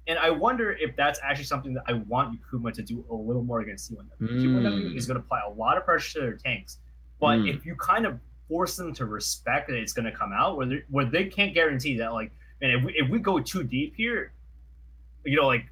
And 0.07 0.17
I 0.19 0.29
wonder 0.29 0.71
if 0.73 0.95
that's 0.95 1.19
actually 1.23 1.45
something 1.45 1.73
that 1.73 1.83
I 1.87 1.93
want 1.93 2.39
Yakumo 2.39 2.71
to 2.73 2.81
do 2.83 3.03
a 3.09 3.15
little 3.15 3.43
more 3.43 3.59
against 3.61 3.91
T1W. 3.91 4.29
T1W 4.29 4.91
Mm. 4.91 4.95
is 4.95 5.07
going 5.07 5.15
to 5.19 5.25
apply 5.25 5.41
a 5.45 5.49
lot 5.49 5.77
of 5.77 5.85
pressure 5.85 6.19
to 6.19 6.25
their 6.25 6.35
tanks, 6.37 6.77
but 7.23 7.39
Mm. 7.39 7.55
if 7.55 7.65
you 7.65 7.75
kind 7.75 8.05
of 8.05 8.19
force 8.49 8.75
them 8.75 8.93
to 8.93 9.05
respect 9.05 9.69
that 9.69 9.77
it's 9.77 9.93
going 9.93 10.05
to 10.05 10.11
come 10.11 10.31
out, 10.33 10.57
where 10.57 10.65
they, 10.67 10.83
where 10.89 11.05
they 11.05 11.25
can't 11.25 11.53
guarantee 11.53 11.97
that, 11.97 12.11
like, 12.13 12.31
man, 12.61 12.71
if 12.71 12.83
we, 12.83 12.93
if 12.95 13.09
we 13.09 13.17
go 13.19 13.39
too 13.39 13.63
deep 13.63 13.95
here, 13.95 14.33
you 15.23 15.37
know, 15.37 15.47
like 15.47 15.65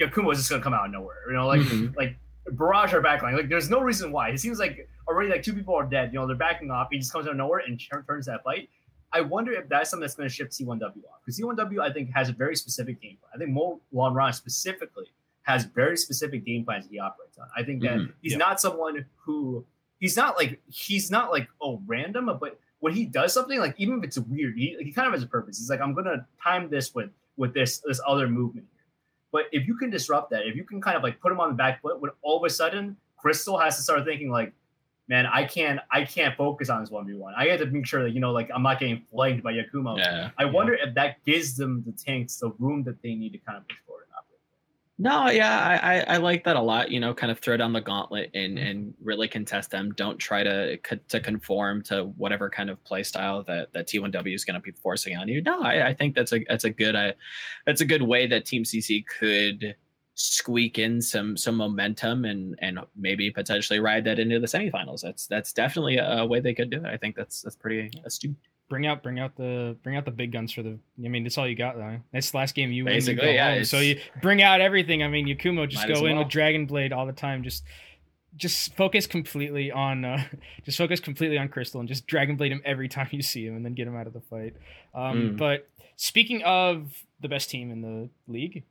Yakumo 0.00 0.32
is 0.32 0.38
just 0.38 0.48
going 0.50 0.60
to 0.60 0.64
come 0.64 0.72
out 0.74 0.86
of 0.86 0.92
nowhere. 0.92 1.18
You 1.28 1.34
know, 1.34 1.46
like 1.46 1.60
Mhm. 1.60 1.94
like 1.96 2.16
barrage 2.52 2.94
our 2.94 3.02
backline. 3.02 3.34
Like, 3.36 3.48
there's 3.50 3.68
no 3.68 3.80
reason 3.80 4.10
why. 4.12 4.30
It 4.30 4.38
seems 4.40 4.58
like 4.58 4.88
already 5.06 5.28
like 5.28 5.42
two 5.42 5.52
people 5.52 5.74
are 5.74 5.84
dead. 5.86 6.12
You 6.12 6.18
know, 6.18 6.26
they're 6.26 6.36
backing 6.36 6.70
off. 6.70 6.88
He 6.90 6.98
just 6.98 7.12
comes 7.12 7.26
out 7.26 7.32
of 7.32 7.36
nowhere 7.36 7.60
and 7.66 7.78
turns 8.08 8.24
that 8.26 8.42
fight. 8.42 8.70
I 9.12 9.20
wonder 9.20 9.52
if 9.52 9.68
that's 9.68 9.90
something 9.90 10.00
that's 10.02 10.14
going 10.14 10.28
to 10.28 10.34
shift 10.34 10.52
T1W 10.52 10.82
off 11.12 11.20
because 11.24 11.38
T1W 11.38 11.80
I 11.80 11.92
think 11.92 12.10
has 12.14 12.28
a 12.28 12.32
very 12.32 12.56
specific 12.56 13.00
game 13.00 13.16
plan. 13.20 13.30
I 13.34 13.38
think 13.38 13.50
Mo 13.50 13.80
Lanran 13.92 14.34
specifically 14.34 15.06
has 15.42 15.64
very 15.64 15.96
specific 15.96 16.44
game 16.44 16.64
plans 16.64 16.86
he 16.90 16.98
operates 16.98 17.38
on. 17.38 17.46
I 17.56 17.62
think 17.62 17.82
that 17.82 17.98
Mhm. 17.98 18.12
he's 18.22 18.32
Yeah. 18.32 18.38
not 18.38 18.60
someone 18.60 19.04
who 19.24 19.64
he's 20.06 20.16
not 20.16 20.36
like 20.36 20.60
he's 20.68 21.10
not 21.10 21.32
like 21.32 21.48
oh 21.60 21.82
random, 21.86 22.26
but 22.40 22.60
when 22.78 22.94
he 22.94 23.04
does 23.04 23.32
something 23.32 23.58
like 23.58 23.74
even 23.76 23.98
if 23.98 24.04
it's 24.04 24.18
weird, 24.18 24.56
he, 24.56 24.76
he 24.78 24.92
kind 24.92 25.08
of 25.08 25.14
has 25.14 25.22
a 25.22 25.26
purpose. 25.26 25.58
He's 25.58 25.68
like 25.68 25.80
I'm 25.80 25.94
gonna 25.94 26.24
time 26.40 26.70
this 26.70 26.94
with 26.94 27.10
with 27.36 27.52
this 27.52 27.78
this 27.78 28.00
other 28.06 28.28
movement 28.28 28.68
here. 28.70 28.84
But 29.32 29.46
if 29.50 29.66
you 29.66 29.76
can 29.76 29.90
disrupt 29.90 30.30
that, 30.30 30.46
if 30.46 30.54
you 30.54 30.62
can 30.62 30.80
kind 30.80 30.96
of 30.96 31.02
like 31.02 31.20
put 31.20 31.32
him 31.32 31.40
on 31.40 31.48
the 31.48 31.54
back 31.54 31.82
foot, 31.82 32.00
when 32.00 32.12
all 32.22 32.38
of 32.38 32.44
a 32.44 32.50
sudden 32.50 32.96
Crystal 33.16 33.58
has 33.58 33.76
to 33.76 33.82
start 33.82 34.04
thinking 34.04 34.30
like, 34.30 34.52
man, 35.08 35.26
I 35.26 35.44
can't 35.44 35.80
I 35.90 36.04
can't 36.04 36.36
focus 36.36 36.70
on 36.70 36.80
this 36.80 36.90
one 36.90 37.04
v 37.04 37.14
one. 37.14 37.34
I 37.36 37.48
have 37.48 37.58
to 37.60 37.66
make 37.66 37.86
sure 37.86 38.04
that 38.04 38.12
you 38.12 38.20
know 38.20 38.30
like 38.30 38.48
I'm 38.54 38.62
not 38.62 38.78
getting 38.78 39.02
flanked 39.10 39.42
by 39.42 39.54
Yakumo. 39.54 39.98
Yeah. 39.98 40.30
I 40.38 40.44
wonder 40.44 40.74
if 40.74 40.94
that 40.94 41.24
gives 41.24 41.56
them 41.56 41.82
the 41.84 41.92
tanks 41.92 42.36
the 42.36 42.50
room 42.60 42.84
that 42.84 43.02
they 43.02 43.16
need 43.16 43.32
to 43.32 43.38
kind 43.38 43.58
of 43.58 43.66
push 43.66 43.78
forward 43.78 43.85
and 43.85 43.85
operate. 43.85 43.85
No, 44.98 45.28
yeah, 45.28 45.58
I, 45.58 45.98
I, 45.98 46.04
I 46.14 46.16
like 46.16 46.44
that 46.44 46.56
a 46.56 46.60
lot. 46.60 46.90
You 46.90 47.00
know, 47.00 47.12
kind 47.12 47.30
of 47.30 47.38
throw 47.38 47.58
down 47.58 47.74
the 47.74 47.82
gauntlet 47.82 48.30
and 48.32 48.56
mm-hmm. 48.56 48.66
and 48.66 48.94
really 49.02 49.28
contest 49.28 49.70
them. 49.70 49.92
Don't 49.92 50.16
try 50.18 50.42
to 50.42 50.78
to 50.78 51.20
conform 51.20 51.82
to 51.84 52.04
whatever 52.16 52.48
kind 52.48 52.70
of 52.70 52.82
play 52.84 53.02
style 53.02 53.42
that 53.44 53.72
that 53.74 53.88
T1W 53.88 54.34
is 54.34 54.44
going 54.44 54.54
to 54.54 54.60
be 54.60 54.72
forcing 54.72 55.16
on 55.16 55.28
you. 55.28 55.42
No, 55.42 55.60
I, 55.60 55.88
I 55.88 55.94
think 55.94 56.14
that's 56.14 56.32
a 56.32 56.44
that's 56.48 56.64
a 56.64 56.70
good 56.70 56.96
I, 56.96 57.12
that's 57.66 57.82
a 57.82 57.84
good 57.84 58.02
way 58.02 58.26
that 58.26 58.46
Team 58.46 58.64
CC 58.64 59.04
could 59.06 59.76
squeak 60.14 60.78
in 60.78 61.02
some 61.02 61.36
some 61.36 61.56
momentum 61.56 62.24
and 62.24 62.58
and 62.62 62.80
maybe 62.96 63.30
potentially 63.30 63.80
ride 63.80 64.04
that 64.04 64.18
into 64.18 64.40
the 64.40 64.46
semifinals. 64.46 65.02
That's 65.02 65.26
that's 65.26 65.52
definitely 65.52 65.98
a 65.98 66.24
way 66.24 66.40
they 66.40 66.54
could 66.54 66.70
do 66.70 66.78
it. 66.78 66.86
I 66.86 66.96
think 66.96 67.16
that's 67.16 67.42
that's 67.42 67.56
pretty 67.56 67.90
astute. 68.06 68.34
Bring 68.68 68.86
out 68.86 69.02
bring 69.02 69.18
out 69.18 69.36
the 69.36 69.76
bring 69.82 69.96
out 69.96 70.04
the 70.04 70.10
big 70.10 70.32
guns 70.32 70.52
for 70.52 70.62
the 70.62 70.78
I 71.04 71.08
mean 71.08 71.22
that's 71.22 71.38
all 71.38 71.46
you 71.48 71.54
got 71.56 71.76
though. 71.76 71.98
That's 72.12 72.30
the 72.30 72.36
last 72.38 72.54
game 72.54 72.72
you 72.72 72.84
win, 72.84 72.94
you 72.94 73.00
Basically, 73.00 73.34
yeah. 73.34 73.62
So 73.62 73.78
you 73.80 74.00
bring 74.22 74.42
out 74.42 74.60
everything. 74.60 75.02
I 75.02 75.08
mean 75.08 75.26
Yakumo 75.26 75.68
just 75.68 75.86
go 75.86 76.06
in 76.06 76.14
well. 76.16 76.24
with 76.24 76.28
Dragon 76.32 76.66
Blade 76.66 76.92
all 76.92 77.06
the 77.06 77.12
time. 77.12 77.42
Just 77.42 77.64
just 78.36 78.74
focus 78.76 79.06
completely 79.06 79.70
on 79.72 80.04
uh 80.04 80.22
just 80.64 80.78
focus 80.78 81.00
completely 81.00 81.38
on 81.38 81.48
Crystal 81.48 81.80
and 81.80 81.88
just 81.88 82.06
Dragon 82.06 82.36
Blade 82.36 82.52
him 82.52 82.62
every 82.64 82.88
time 82.96 83.08
you 83.10 83.22
see 83.22 83.46
him 83.46 83.56
and 83.56 83.64
then 83.64 83.74
get 83.74 83.86
him 83.86 83.96
out 83.96 84.06
of 84.06 84.12
the 84.12 84.20
fight. 84.20 84.54
Um 84.94 85.16
Mm. 85.16 85.36
but 85.38 85.68
speaking 85.96 86.42
of 86.42 87.02
the 87.20 87.28
best 87.28 87.48
team 87.50 87.70
in 87.70 87.80
the 87.80 88.08
league, 88.30 88.64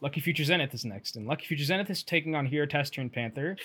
Lucky 0.00 0.20
Future 0.20 0.44
Zenith 0.44 0.74
is 0.74 0.84
next. 0.84 1.16
And 1.16 1.26
Lucky 1.26 1.46
Future 1.46 1.64
Zenith 1.64 1.90
is 1.90 2.02
taking 2.02 2.34
on 2.34 2.44
Hero 2.46 2.66
Taster 2.66 3.00
and 3.00 3.12
Panther. 3.12 3.56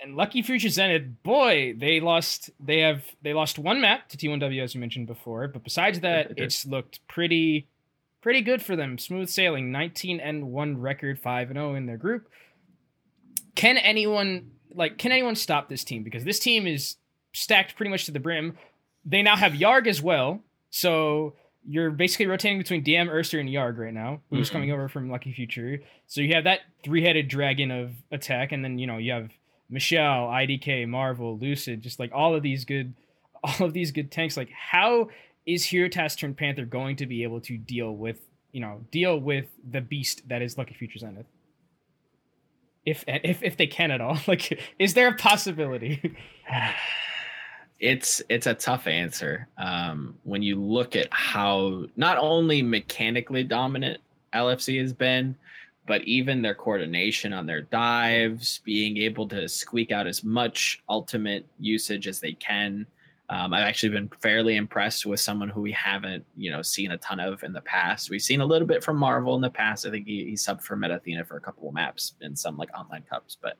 And 0.00 0.14
Lucky 0.16 0.42
Future 0.42 0.68
Zenith, 0.68 1.22
boy, 1.24 1.74
they 1.76 1.98
lost. 2.00 2.50
They 2.60 2.78
have 2.80 3.02
they 3.22 3.34
lost 3.34 3.58
one 3.58 3.80
map 3.80 4.08
to 4.10 4.16
T1W 4.16 4.62
as 4.62 4.74
you 4.74 4.80
mentioned 4.80 5.06
before, 5.08 5.48
but 5.48 5.64
besides 5.64 6.00
that, 6.00 6.32
it's 6.36 6.64
looked 6.64 7.00
pretty, 7.08 7.66
pretty 8.20 8.40
good 8.42 8.62
for 8.62 8.76
them. 8.76 8.96
Smooth 8.98 9.28
sailing, 9.28 9.72
19 9.72 10.20
and 10.20 10.52
one 10.52 10.80
record, 10.80 11.18
five 11.18 11.48
and 11.50 11.56
zero 11.56 11.74
in 11.74 11.86
their 11.86 11.96
group. 11.96 12.28
Can 13.54 13.76
anyone 13.76 14.52
like? 14.72 14.98
Can 14.98 15.10
anyone 15.12 15.34
stop 15.34 15.68
this 15.68 15.82
team? 15.82 16.04
Because 16.04 16.24
this 16.24 16.38
team 16.38 16.66
is 16.66 16.96
stacked 17.32 17.76
pretty 17.76 17.90
much 17.90 18.04
to 18.06 18.12
the 18.12 18.20
brim. 18.20 18.56
They 19.04 19.22
now 19.22 19.36
have 19.36 19.52
Yarg 19.52 19.86
as 19.88 20.00
well, 20.00 20.40
so 20.70 21.34
you're 21.66 21.90
basically 21.90 22.26
rotating 22.26 22.58
between 22.58 22.84
DM, 22.84 23.08
Urster, 23.10 23.40
and 23.40 23.48
Yarg 23.48 23.78
right 23.78 23.92
now, 23.92 24.20
who's 24.30 24.48
Mhm. 24.48 24.52
coming 24.52 24.72
over 24.72 24.88
from 24.88 25.10
Lucky 25.10 25.32
Future. 25.32 25.82
So 26.06 26.20
you 26.20 26.34
have 26.34 26.44
that 26.44 26.60
three-headed 26.84 27.28
dragon 27.28 27.70
of 27.70 27.92
attack, 28.12 28.52
and 28.52 28.64
then 28.64 28.78
you 28.78 28.86
know 28.86 28.98
you 28.98 29.12
have 29.12 29.30
Michelle, 29.70 30.28
IDK, 30.28 30.88
Marvel, 30.88 31.38
Lucid, 31.38 31.82
just 31.82 31.98
like 31.98 32.10
all 32.12 32.34
of 32.34 32.42
these 32.42 32.64
good, 32.64 32.94
all 33.44 33.66
of 33.66 33.72
these 33.72 33.92
good 33.92 34.10
tanks. 34.10 34.36
Like, 34.36 34.50
how 34.50 35.08
is 35.46 35.64
Hero 35.64 35.88
Task 35.88 36.18
turned 36.18 36.36
Panther 36.36 36.64
going 36.64 36.96
to 36.96 37.06
be 37.06 37.22
able 37.22 37.40
to 37.42 37.56
deal 37.56 37.94
with, 37.94 38.20
you 38.52 38.60
know, 38.60 38.84
deal 38.90 39.18
with 39.18 39.46
the 39.68 39.80
beast 39.80 40.28
that 40.28 40.42
is 40.42 40.58
Lucky 40.58 40.74
Future 40.74 40.98
Zenith? 40.98 41.26
If 42.84 43.04
if 43.06 43.42
if 43.42 43.56
they 43.56 43.66
can 43.66 43.90
at 43.90 44.00
all, 44.00 44.18
like, 44.26 44.58
is 44.78 44.94
there 44.94 45.08
a 45.08 45.14
possibility? 45.14 46.16
it's 47.80 48.22
it's 48.28 48.46
a 48.46 48.54
tough 48.54 48.86
answer 48.86 49.48
um, 49.56 50.16
when 50.24 50.42
you 50.42 50.56
look 50.56 50.96
at 50.96 51.08
how 51.10 51.84
not 51.96 52.18
only 52.18 52.62
mechanically 52.62 53.44
dominant 53.44 54.00
LFZ 54.32 54.80
has 54.80 54.92
been, 54.92 55.36
but 55.88 56.02
even 56.04 56.42
their 56.42 56.54
coordination 56.54 57.32
on 57.32 57.46
their 57.46 57.62
dives, 57.62 58.60
being 58.64 58.98
able 58.98 59.26
to 59.28 59.48
squeak 59.48 59.90
out 59.90 60.06
as 60.06 60.22
much 60.22 60.82
ultimate 60.88 61.46
usage 61.58 62.06
as 62.06 62.20
they 62.20 62.34
can. 62.34 62.86
Um, 63.30 63.52
I've 63.52 63.64
actually 63.64 63.90
been 63.90 64.10
fairly 64.22 64.56
impressed 64.56 65.04
with 65.04 65.20
someone 65.20 65.48
who 65.48 65.60
we 65.60 65.72
haven't, 65.72 66.24
you 66.36 66.50
know, 66.50 66.62
seen 66.62 66.92
a 66.92 66.98
ton 66.98 67.20
of 67.20 67.42
in 67.42 67.52
the 67.52 67.60
past. 67.62 68.08
We've 68.10 68.22
seen 68.22 68.40
a 68.40 68.46
little 68.46 68.68
bit 68.68 68.84
from 68.84 68.96
Marvel 68.96 69.34
in 69.34 69.42
the 69.42 69.50
past. 69.50 69.86
I 69.86 69.90
think 69.90 70.06
he, 70.06 70.24
he 70.24 70.32
subbed 70.32 70.62
for 70.62 70.76
Metathena 70.76 71.26
for 71.26 71.36
a 71.36 71.40
couple 71.40 71.68
of 71.68 71.74
maps 71.74 72.14
in 72.20 72.36
some 72.36 72.56
like 72.56 72.70
online 72.78 73.04
cups, 73.10 73.36
but 73.40 73.58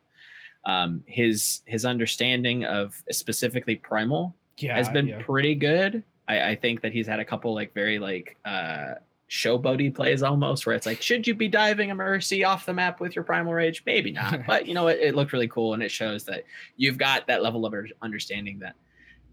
um, 0.65 1.03
his 1.07 1.63
his 1.67 1.85
understanding 1.85 2.65
of 2.65 3.03
specifically 3.11 3.77
primal 3.77 4.35
Yeah, 4.59 4.77
has 4.77 4.89
been 4.89 5.09
yeah. 5.09 5.23
pretty 5.23 5.55
good. 5.55 6.03
I, 6.29 6.51
I 6.51 6.55
think 6.57 6.83
that 6.83 6.93
he's 6.93 7.07
had 7.07 7.21
a 7.21 7.25
couple 7.25 7.55
like 7.55 7.73
very 7.75 7.99
like 7.99 8.37
uh 8.45 8.95
showboaty 9.31 9.95
plays 9.95 10.23
almost 10.23 10.65
where 10.67 10.75
it's 10.75 10.87
like, 10.87 11.03
should 11.03 11.27
you 11.27 11.35
be 11.35 11.49
diving 11.49 11.91
a 11.91 11.95
mercy 11.95 12.45
off 12.45 12.65
the 12.65 12.73
map 12.73 13.01
with 13.01 13.15
your 13.15 13.25
primal 13.25 13.53
rage? 13.53 13.83
Maybe 13.85 14.13
not, 14.13 14.41
but 14.47 14.67
you 14.67 14.75
know 14.75 14.89
it, 14.89 14.99
it 15.01 15.15
looked 15.15 15.33
really 15.33 15.49
cool 15.49 15.75
and 15.75 15.83
it 15.83 15.91
shows 15.91 16.25
that 16.25 16.45
you've 16.77 16.99
got 16.99 17.27
that 17.27 17.43
level 17.43 17.67
of 17.67 17.75
understanding 18.03 18.59
that 18.61 18.75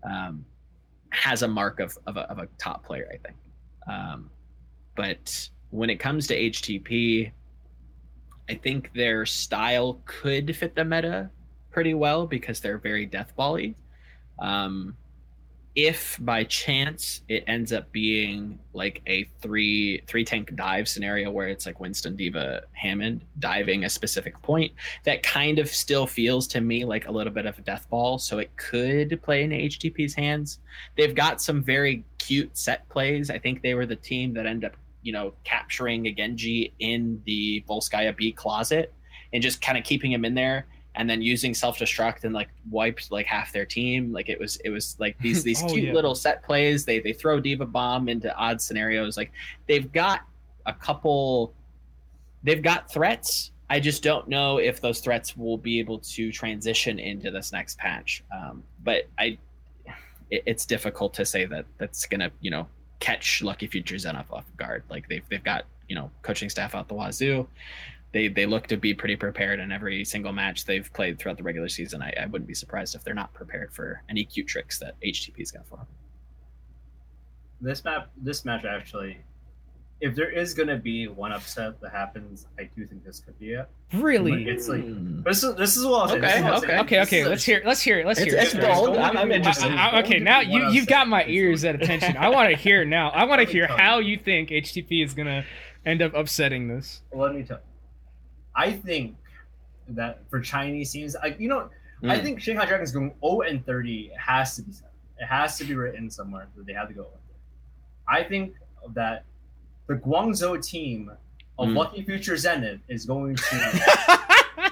um, 0.03 0.45
has 1.09 1.41
a 1.43 1.47
mark 1.47 1.79
of 1.79 1.97
of 2.07 2.17
a, 2.17 2.21
of 2.29 2.39
a 2.39 2.47
top 2.57 2.85
player, 2.85 3.07
I 3.13 3.17
think. 3.17 3.37
Um, 3.87 4.29
but 4.95 5.49
when 5.69 5.89
it 5.89 5.99
comes 5.99 6.27
to 6.27 6.39
HTP, 6.39 7.31
I 8.49 8.55
think 8.55 8.91
their 8.93 9.25
style 9.25 10.01
could 10.05 10.55
fit 10.55 10.75
the 10.75 10.85
meta 10.85 11.29
pretty 11.71 11.93
well 11.93 12.25
because 12.25 12.59
they're 12.59 12.77
very 12.77 13.07
deathbally. 13.07 13.75
Um, 14.39 14.95
if 15.75 16.17
by 16.21 16.45
chance 16.45 17.21
it 17.27 17.43
ends 17.47 17.73
up 17.73 17.91
being 17.91 18.57
like 18.73 19.01
a 19.07 19.25
three 19.41 20.01
three 20.07 20.23
tank 20.23 20.55
dive 20.55 20.87
scenario 20.87 21.29
where 21.29 21.49
it's 21.49 21.65
like 21.65 21.81
Winston 21.81 22.15
D.Va 22.15 22.63
Hammond 22.71 23.25
diving 23.39 23.83
a 23.83 23.89
specific 23.89 24.41
point, 24.41 24.71
that 25.03 25.21
kind 25.21 25.59
of 25.59 25.67
still 25.67 26.07
feels 26.07 26.47
to 26.47 26.61
me 26.61 26.85
like 26.85 27.07
a 27.07 27.11
little 27.11 27.33
bit 27.33 27.45
of 27.45 27.59
a 27.59 27.61
death 27.61 27.89
ball. 27.89 28.17
So 28.17 28.39
it 28.39 28.55
could 28.55 29.21
play 29.21 29.43
in 29.43 29.49
HTP's 29.49 30.13
hands. 30.13 30.59
They've 30.95 31.15
got 31.15 31.41
some 31.41 31.61
very 31.61 32.05
cute 32.19 32.57
set 32.57 32.87
plays. 32.87 33.29
I 33.29 33.37
think 33.37 33.61
they 33.61 33.73
were 33.73 33.85
the 33.85 33.97
team 33.97 34.33
that 34.35 34.45
ended 34.45 34.71
up, 34.71 34.77
you 35.01 35.11
know, 35.11 35.33
capturing 35.43 36.07
a 36.07 36.13
Genji 36.13 36.73
in 36.79 37.21
the 37.25 37.65
Volskaya 37.67 38.15
B 38.15 38.31
closet 38.31 38.93
and 39.33 39.43
just 39.43 39.61
kind 39.61 39.77
of 39.77 39.83
keeping 39.83 40.13
him 40.13 40.23
in 40.23 40.35
there 40.35 40.67
and 40.95 41.09
then 41.09 41.21
using 41.21 41.53
self-destruct 41.53 42.23
and 42.23 42.33
like 42.33 42.49
wiped 42.69 43.11
like 43.11 43.25
half 43.25 43.51
their 43.51 43.65
team. 43.65 44.11
Like 44.11 44.29
it 44.29 44.39
was 44.39 44.57
it 44.57 44.69
was 44.69 44.95
like 44.99 45.17
these 45.19 45.43
these 45.49 45.61
Oh, 45.63 45.67
cute 45.67 45.85
yeah. 45.85 45.93
little 45.93 46.15
set 46.15 46.43
plays. 46.43 46.85
They 46.85 46.99
they 46.99 47.13
throw 47.13 47.39
D.Va 47.39 47.65
bomb 47.65 48.09
into 48.09 48.35
odd 48.35 48.61
scenarios. 48.61 49.17
Like 49.17 49.31
they've 49.67 49.91
got 49.91 50.21
a 50.65 50.73
couple 50.73 51.53
they've 52.43 52.61
got 52.61 52.91
threats. 52.91 53.51
I 53.69 53.79
just 53.79 54.03
don't 54.03 54.27
know 54.27 54.59
if 54.59 54.79
those 54.79 54.99
threats 54.99 55.35
will 55.35 55.57
be 55.57 55.79
able 55.79 55.99
to 55.99 56.31
transition 56.31 56.99
into 56.99 57.31
this 57.31 57.51
next 57.51 57.77
patch. 57.79 58.23
Um, 58.35 58.63
but 58.83 59.07
i 59.17 59.37
it, 60.31 60.43
it's 60.45 60.65
difficult 60.65 61.13
to 61.15 61.25
say 61.25 61.45
that 61.45 61.65
that's 61.77 62.05
gonna 62.05 62.31
you 62.41 62.51
know 62.51 62.67
catch 62.99 63.41
lucky 63.41 63.67
future 63.67 63.97
zenith 63.97 64.31
off 64.31 64.45
guard. 64.57 64.83
Like 64.89 65.07
they've, 65.09 65.23
they've 65.29 65.43
got 65.43 65.65
you 65.89 65.95
know 65.95 66.09
coaching 66.21 66.49
staff 66.49 66.73
out 66.75 66.87
the 66.87 66.95
wazoo 66.95 67.47
they 68.15 68.29
they 68.29 68.45
look 68.45 68.65
to 68.67 68.77
be 68.77 68.93
pretty 68.93 69.17
prepared 69.17 69.59
in 69.59 69.73
every 69.73 70.05
single 70.05 70.31
match 70.31 70.63
they've 70.63 70.89
played 70.93 71.19
throughout 71.19 71.35
the 71.35 71.43
regular 71.43 71.67
season. 71.67 72.01
I, 72.01 72.13
I 72.21 72.25
wouldn't 72.27 72.47
be 72.47 72.53
surprised 72.53 72.95
if 72.95 73.03
they're 73.03 73.13
not 73.13 73.33
prepared 73.33 73.73
for 73.73 74.01
any 74.09 74.23
cute 74.23 74.47
tricks 74.47 74.79
that 74.79 74.95
HTP's 75.01 75.51
got 75.51 75.67
for 75.67 75.75
them. 75.75 75.87
this 77.59 77.83
map, 77.83 78.09
this 78.15 78.45
match 78.45 78.63
actually, 78.63 79.17
if 79.99 80.15
there 80.15 80.29
is 80.31 80.53
gonna 80.53 80.77
be 80.77 81.09
one 81.09 81.33
upset 81.33 81.81
that 81.81 81.91
happens, 81.91 82.47
I 82.57 82.69
do 82.73 82.85
think 82.87 83.03
this 83.03 83.19
could 83.19 83.37
be 83.37 83.51
it. 83.51 83.67
Really? 83.93 84.45
It's 84.47 84.69
like 84.69 84.83
Hmm. 84.85 85.21
this 85.23 85.43
is 85.43 85.53
this 85.55 85.75
is 85.75 85.85
what 85.85 86.03
I'll 86.03 86.07
say. 86.07 86.19
this 86.21 86.31
Okay, 86.35 86.43
what 86.43 86.63
okay. 86.63 86.79
Okay, 86.79 86.99
This 86.99 87.07
okay, 87.09 87.19
is 87.21 87.27
let's 87.27 87.43
hear. 87.43 87.61
Let's 87.65 87.81
hear 87.81 87.99
it. 87.99 88.05
Let's 88.05 88.19
hear 88.21 88.33
it's 88.37 88.53
it. 88.53 88.61
There's 88.61 88.75
bold. 88.79 88.97
I'm- 88.97 89.17
I'm 89.17 89.31
interested. 89.33 89.71
I- 89.73 89.89
I- 89.89 89.99
okay, 90.03 90.19
now 90.19 90.39
you 90.39 90.69
you've 90.69 90.87
got 90.87 91.09
my 91.09 91.25
ears 91.27 91.65
at 91.65 91.75
attention. 91.75 92.15
I 92.15 92.29
want 92.29 92.49
to 92.49 92.55
hear 92.55 92.85
now. 92.85 93.09
I 93.09 93.25
want 93.25 93.41
to 93.45 93.47
hear 93.51 93.67
how 93.67 93.99
you. 93.99 94.11
you 94.11 94.17
think 94.19 94.51
HTP 94.51 95.03
is 95.03 95.13
gonna 95.13 95.43
end 95.85 96.01
up 96.01 96.13
upsetting 96.13 96.69
this. 96.69 97.01
Let 97.11 97.35
me 97.35 97.43
tell 97.43 97.57
you. 97.57 97.63
I 98.55 98.71
think 98.71 99.15
that 99.89 100.21
for 100.29 100.39
Chinese 100.39 100.91
teams, 100.91 101.15
like 101.21 101.39
you 101.39 101.47
know, 101.49 101.69
I 102.03 102.17
Mm. 102.19 102.23
think 102.23 102.41
Shanghai 102.41 102.65
Dragons 102.65 102.91
going 102.91 103.13
0 103.23 103.41
and 103.41 103.65
30 103.65 104.11
has 104.17 104.55
to 104.57 104.61
be 104.63 104.71
said. 104.71 104.89
It 105.19 105.25
has 105.25 105.57
to 105.59 105.63
be 105.65 105.75
written 105.75 106.09
somewhere 106.09 106.47
that 106.55 106.65
they 106.65 106.73
have 106.73 106.87
to 106.89 106.93
go. 106.93 107.03
0 107.03 107.11
and 107.13 107.21
30. 108.17 108.25
I 108.25 108.27
think 108.29 108.55
that 108.93 109.23
the 109.87 109.95
Guangzhou 109.95 110.61
team 110.65 111.11
of 111.57 111.69
Mm. 111.69 111.75
Lucky 111.77 112.03
Future 112.03 112.35
Zenith 112.37 112.81
is 112.89 113.05
going 113.05 113.35
to 113.37 114.71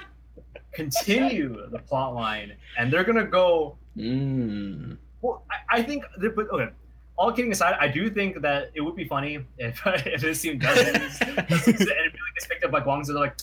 continue 0.72 1.66
the 1.70 1.78
plot 1.78 2.14
line, 2.14 2.52
and 2.78 2.92
they're 2.92 3.04
gonna 3.04 3.24
go. 3.26 3.76
Mm. 3.96 4.98
Well, 5.22 5.44
I, 5.50 5.78
I 5.78 5.82
think, 5.82 6.04
but 6.18 6.50
okay. 6.50 6.68
All 7.16 7.32
kidding 7.32 7.52
aside, 7.52 7.76
I 7.80 7.88
do 7.88 8.10
think 8.10 8.42
that 8.42 8.70
it 8.74 8.80
would 8.80 8.96
be 8.96 9.04
funny 9.04 9.38
if, 9.58 9.80
if 9.86 10.20
this 10.20 10.42
team 10.42 10.58
does 10.58 10.76
lose, 10.78 11.18
does 11.48 11.66
lose 11.66 11.66
and 11.66 11.80
it 11.80 11.86
really 11.88 12.32
gets 12.34 12.46
picked 12.48 12.64
up 12.64 12.70
by 12.72 12.80
Guangzhou. 12.80 13.06
They're 13.08 13.16
like, 13.16 13.36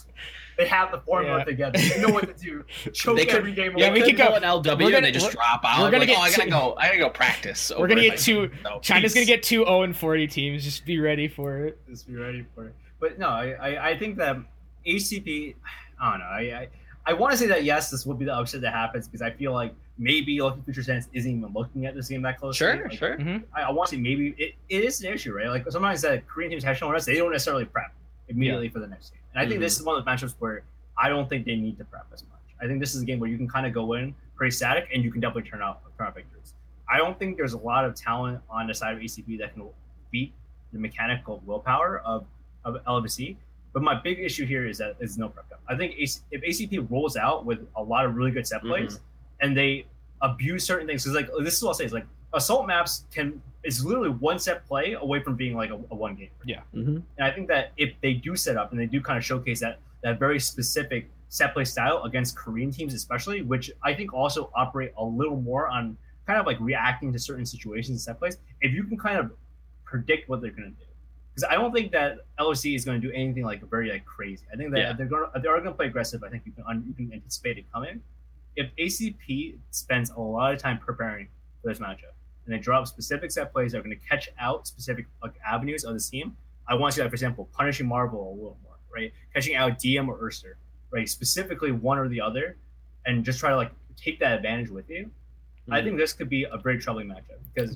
they 0.57 0.67
have 0.67 0.91
the 0.91 0.99
formula 0.99 1.38
Yeah. 1.39 1.43
together. 1.45 1.80
They 1.80 2.01
know 2.01 2.09
what 2.09 2.28
to 2.28 2.34
do. 2.43 2.65
Choke 2.93 3.15
They 3.17 3.26
could- 3.26 3.36
every 3.36 3.53
game. 3.53 3.78
Yeah, 3.78 3.88
away. 3.88 4.01
we 4.01 4.05
could 4.05 4.17
go- 4.17 4.36
an 4.36 4.43
LW 4.43 4.65
we're 4.65 4.76
gonna- 4.91 4.97
and 4.97 5.05
they 5.05 5.11
just 5.11 5.32
drop 5.32 5.61
out. 5.63 5.80
we're 5.82 5.89
gonna 5.89 5.99
like, 5.99 6.09
get 6.09 6.17
oh, 6.17 6.22
I 6.22 6.30
gotta 6.36 6.49
go. 6.49 6.76
I 6.78 6.88
gotta 6.88 6.99
go 6.99 7.09
practice. 7.09 7.72
We're 7.78 7.88
gonna 7.88 8.01
get 8.01 8.19
two. 8.19 8.51
No, 8.63 8.80
China's 8.82 9.13
gonna 9.13 9.26
get 9.26 9.41
two 9.43 9.63
0 9.63 9.84
and 9.84 9.95
40 9.95 10.28
teams. 10.28 10.63
Just 10.65 10.86
be 10.86 10.99
ready 10.99 11.28
for 11.30 11.65
it. 11.65 11.80
Just 11.89 12.07
be 12.07 12.15
ready 12.17 12.45
for 12.53 12.67
it. 12.67 12.76
But 12.99 13.17
no, 13.17 13.30
I, 13.30 13.51
I, 13.53 13.89
I 13.91 13.97
think 13.97 14.17
that 14.17 14.36
HTP, 14.86 15.55
I 15.99 16.11
don't 16.11 16.19
know. 16.19 16.26
I, 16.26 16.39
I, 16.41 16.67
I 17.05 17.13
want 17.13 17.32
to 17.32 17.38
say 17.38 17.47
that 17.47 17.63
yes, 17.63 17.89
this 17.89 18.05
would 18.05 18.19
be 18.19 18.26
the 18.26 18.34
upset 18.36 18.61
that 18.61 18.74
happens 18.74 19.07
because 19.07 19.22
I 19.22 19.32
feel 19.32 19.53
like 19.53 19.74
maybe 20.02 20.41
Lucky 20.41 20.62
Future 20.66 20.82
Sense 20.82 21.08
isn't 21.14 21.32
even 21.32 21.54
looking 21.54 21.86
at 21.86 21.93
this 21.93 22.08
game 22.08 22.24
that 22.24 22.39
closely. 22.39 22.58
Sure, 22.58 22.84
Like, 22.84 22.91
sure. 22.91 23.18
Mm-hmm. 23.18 23.45
I, 23.56 23.62
I 23.62 23.72
want 23.72 23.89
to 23.89 23.95
say 23.95 24.02
maybe 24.02 24.34
it, 24.38 24.56
it 24.68 24.84
is 24.84 25.02
an 25.04 25.14
issue, 25.14 25.32
right? 25.32 25.47
Like 25.47 25.70
sometimes 25.70 26.02
that 26.02 26.28
Korean 26.28 26.49
teams 26.49 26.64
have 26.64 26.76
shown 26.76 26.95
us 26.95 27.06
they 27.06 27.16
don't 27.16 27.32
necessarily 27.32 27.66
prep 27.66 27.93
immediately 28.28 28.68
for 28.68 28.80
the 28.80 28.88
next 28.88 29.12
game. 29.12 29.22
And 29.34 29.39
I 29.39 29.43
think 29.43 29.56
mm-hmm. 29.56 29.62
this 29.62 29.80
is 29.80 29.86
one 29.86 29.95
of 29.95 30.04
the 30.04 30.10
matchups 30.10 30.34
where 30.39 30.64
I 30.97 31.08
don't 31.08 31.30
think 31.30 31.45
they 31.45 31.56
need 31.56 31.78
to 31.78 31.86
prep 31.86 32.08
as 32.12 32.24
much. 32.24 32.39
I 32.60 32.66
think 32.66 32.80
this 32.80 32.95
is 32.95 33.04
a 33.04 33.06
game 33.06 33.20
where 33.20 33.30
you 33.30 33.38
can 33.38 33.47
kind 33.47 33.68
of 33.68 33.74
go 33.74 33.93
in 33.93 34.16
pretty 34.36 34.52
static 34.52 34.89
and 34.91 35.04
you 35.04 35.12
can 35.12 35.22
definitely 35.22 35.49
turn 35.49 35.62
out 35.62 35.82
turn 35.97 36.08
out 36.08 36.16
victories. 36.16 36.56
I 36.91 36.97
don't 36.97 37.18
think 37.18 37.38
there's 37.38 37.54
a 37.54 37.60
lot 37.60 37.86
of 37.86 37.93
talent 37.93 38.41
on 38.49 38.68
the 38.68 38.74
side 38.74 38.95
of 38.95 39.02
ACP 39.02 39.38
that 39.39 39.54
can 39.54 39.70
beat 40.10 40.34
the 40.74 40.80
mechanical 40.80 41.41
willpower 41.45 41.99
of, 41.99 42.26
of 42.66 42.84
LFZ. 42.86 43.38
But 43.72 43.84
my 43.84 43.95
big 44.02 44.20
issue 44.20 44.45
here 44.45 44.68
is 44.68 44.80
that 44.80 44.97
there's 44.99 45.18
no 45.18 45.30
prep. 45.30 45.47
depth. 45.47 45.62
I 45.70 45.78
think 45.78 45.95
AC, 45.97 46.22
if 46.32 46.41
ACP 46.41 46.89
rolls 46.89 47.16
out 47.16 47.45
with 47.45 47.60
a 47.76 47.84
lot 47.84 48.06
of 48.06 48.16
really 48.16 48.32
good 48.32 48.47
set 48.47 48.60
mm-hmm. 48.60 48.70
plays 48.70 48.99
and 49.41 49.56
they 49.56 49.86
abuse 50.22 50.63
certain 50.65 50.88
things, 50.88 51.03
because 51.03 51.15
like 51.15 51.30
this 51.43 51.55
is 51.57 51.63
what 51.63 51.69
I'll 51.69 51.74
say 51.76 51.86
is 51.86 51.93
like 51.93 52.05
assault 52.34 52.67
maps 52.67 53.05
can 53.13 53.41
is 53.63 53.86
literally 53.86 54.09
one 54.09 54.39
set 54.39 54.65
play 54.67 54.93
away 54.93 55.22
from 55.22 55.36
being 55.36 55.55
like 55.55 55.69
a, 55.69 55.76
a 55.76 55.95
one 55.95 56.15
game. 56.15 56.30
Mhm. 56.47 57.03
And 57.17 57.28
I 57.28 57.32
think 57.32 57.47
that 57.49 57.72
if 57.78 57.93
they 58.01 58.13
do 58.13 58.36
set 58.36 58.57
up 58.57 58.72
and 58.72 58.80
they 58.80 58.86
do 58.88 59.01
kind 59.01 59.17
of 59.17 59.26
showcase 59.26 59.59
that 59.59 59.80
that 60.03 60.17
very 60.19 60.39
specific 60.39 61.09
set 61.30 61.53
play 61.53 61.63
style 61.63 62.03
against 62.03 62.36
Korean 62.36 62.72
teams, 62.72 62.93
especially, 62.93 63.41
which 63.43 63.72
I 63.84 63.93
think 63.93 64.13
also 64.13 64.49
operate 64.55 64.93
a 64.97 65.03
little 65.05 65.38
more 65.39 65.67
on 65.67 65.95
kind 66.26 66.39
of 66.39 66.45
like 66.45 66.59
reacting 66.59 67.13
to 67.13 67.19
certain 67.19 67.45
situations 67.45 67.89
and 67.89 68.01
set 68.01 68.17
plays. 68.19 68.38
If 68.61 68.74
you 68.74 68.84
can 68.84 68.97
kind 68.97 69.17
of 69.19 69.32
predict 69.86 70.28
what 70.30 70.41
they're 70.41 70.51
going 70.51 70.63
to 70.63 70.69
do, 70.72 70.86
because 71.34 71.47
I 71.49 71.53
don't 71.55 71.72
think 71.72 71.91
that 71.93 72.19
LOC 72.39 72.65
is 72.67 72.84
going 72.84 72.99
to 72.99 73.07
do 73.07 73.13
anything 73.13 73.43
like 73.45 73.61
very 73.69 73.91
like 73.91 74.05
crazy. 74.05 74.43
I 74.51 74.55
think 74.57 74.72
that 74.72 74.80
Yeah. 74.80 74.91
if 74.91 74.97
they're 74.97 75.05
going 75.05 75.30
to, 75.30 75.38
if 75.38 75.43
they 75.43 75.49
are 75.49 75.57
going 75.59 75.72
to 75.72 75.78
play 75.78 75.86
aggressive. 75.88 76.24
I 76.24 76.30
think 76.30 76.43
you 76.45 76.51
can 76.51 76.63
un, 76.67 76.84
you 76.88 76.93
can 76.93 77.13
anticipate 77.13 77.57
it 77.59 77.65
coming. 77.72 78.01
If 78.56 78.70
ACP 78.78 79.58
spends 79.72 80.10
a 80.12 80.20
lot 80.20 80.54
of 80.54 80.60
time 80.60 80.78
preparing 80.78 81.28
for 81.62 81.70
this 81.70 81.80
matchup 81.80 82.14
and 82.45 82.54
they 82.54 82.58
drop 82.60 82.88
specific 82.88 83.32
set 83.32 83.52
plays 83.54 83.72
that 83.72 83.80
are 83.80 83.84
going 83.84 83.97
to 83.97 84.08
catch 84.08 84.30
out 84.39 84.68
specific 84.68 85.06
like 85.24 85.34
avenues 85.47 85.84
of 85.84 85.93
the 85.93 85.99
team, 85.99 86.36
I 86.68 86.76
want 86.76 86.91
to 86.91 86.95
see 86.97 87.02
that, 87.04 87.10
for 87.10 87.16
example, 87.16 87.49
punishing 87.54 87.88
Marvel 87.88 88.30
a 88.30 88.34
little 88.36 88.58
more, 88.64 88.76
right? 88.93 89.14
Catching 89.34 89.56
out 89.56 89.80
DM 89.80 90.08
or 90.08 90.18
Urster, 90.20 90.58
right? 90.91 91.08
Specifically 91.08 91.72
one 91.72 91.97
or 91.97 92.08
the 92.08 92.20
other, 92.22 92.58
and 93.06 93.24
just 93.24 93.39
try 93.39 93.49
to 93.49 93.56
like 93.56 93.72
take 93.97 94.20
that 94.20 94.34
advantage 94.34 94.70
with 94.70 94.89
you. 94.89 95.10
I 95.70 95.80
Mhm. 95.80 95.84
think 95.84 95.97
this 95.97 96.14
could 96.14 96.30
be 96.30 96.43
a 96.43 96.58
very 96.58 96.78
troubling 96.80 97.08
matchup 97.08 97.39
because 97.54 97.76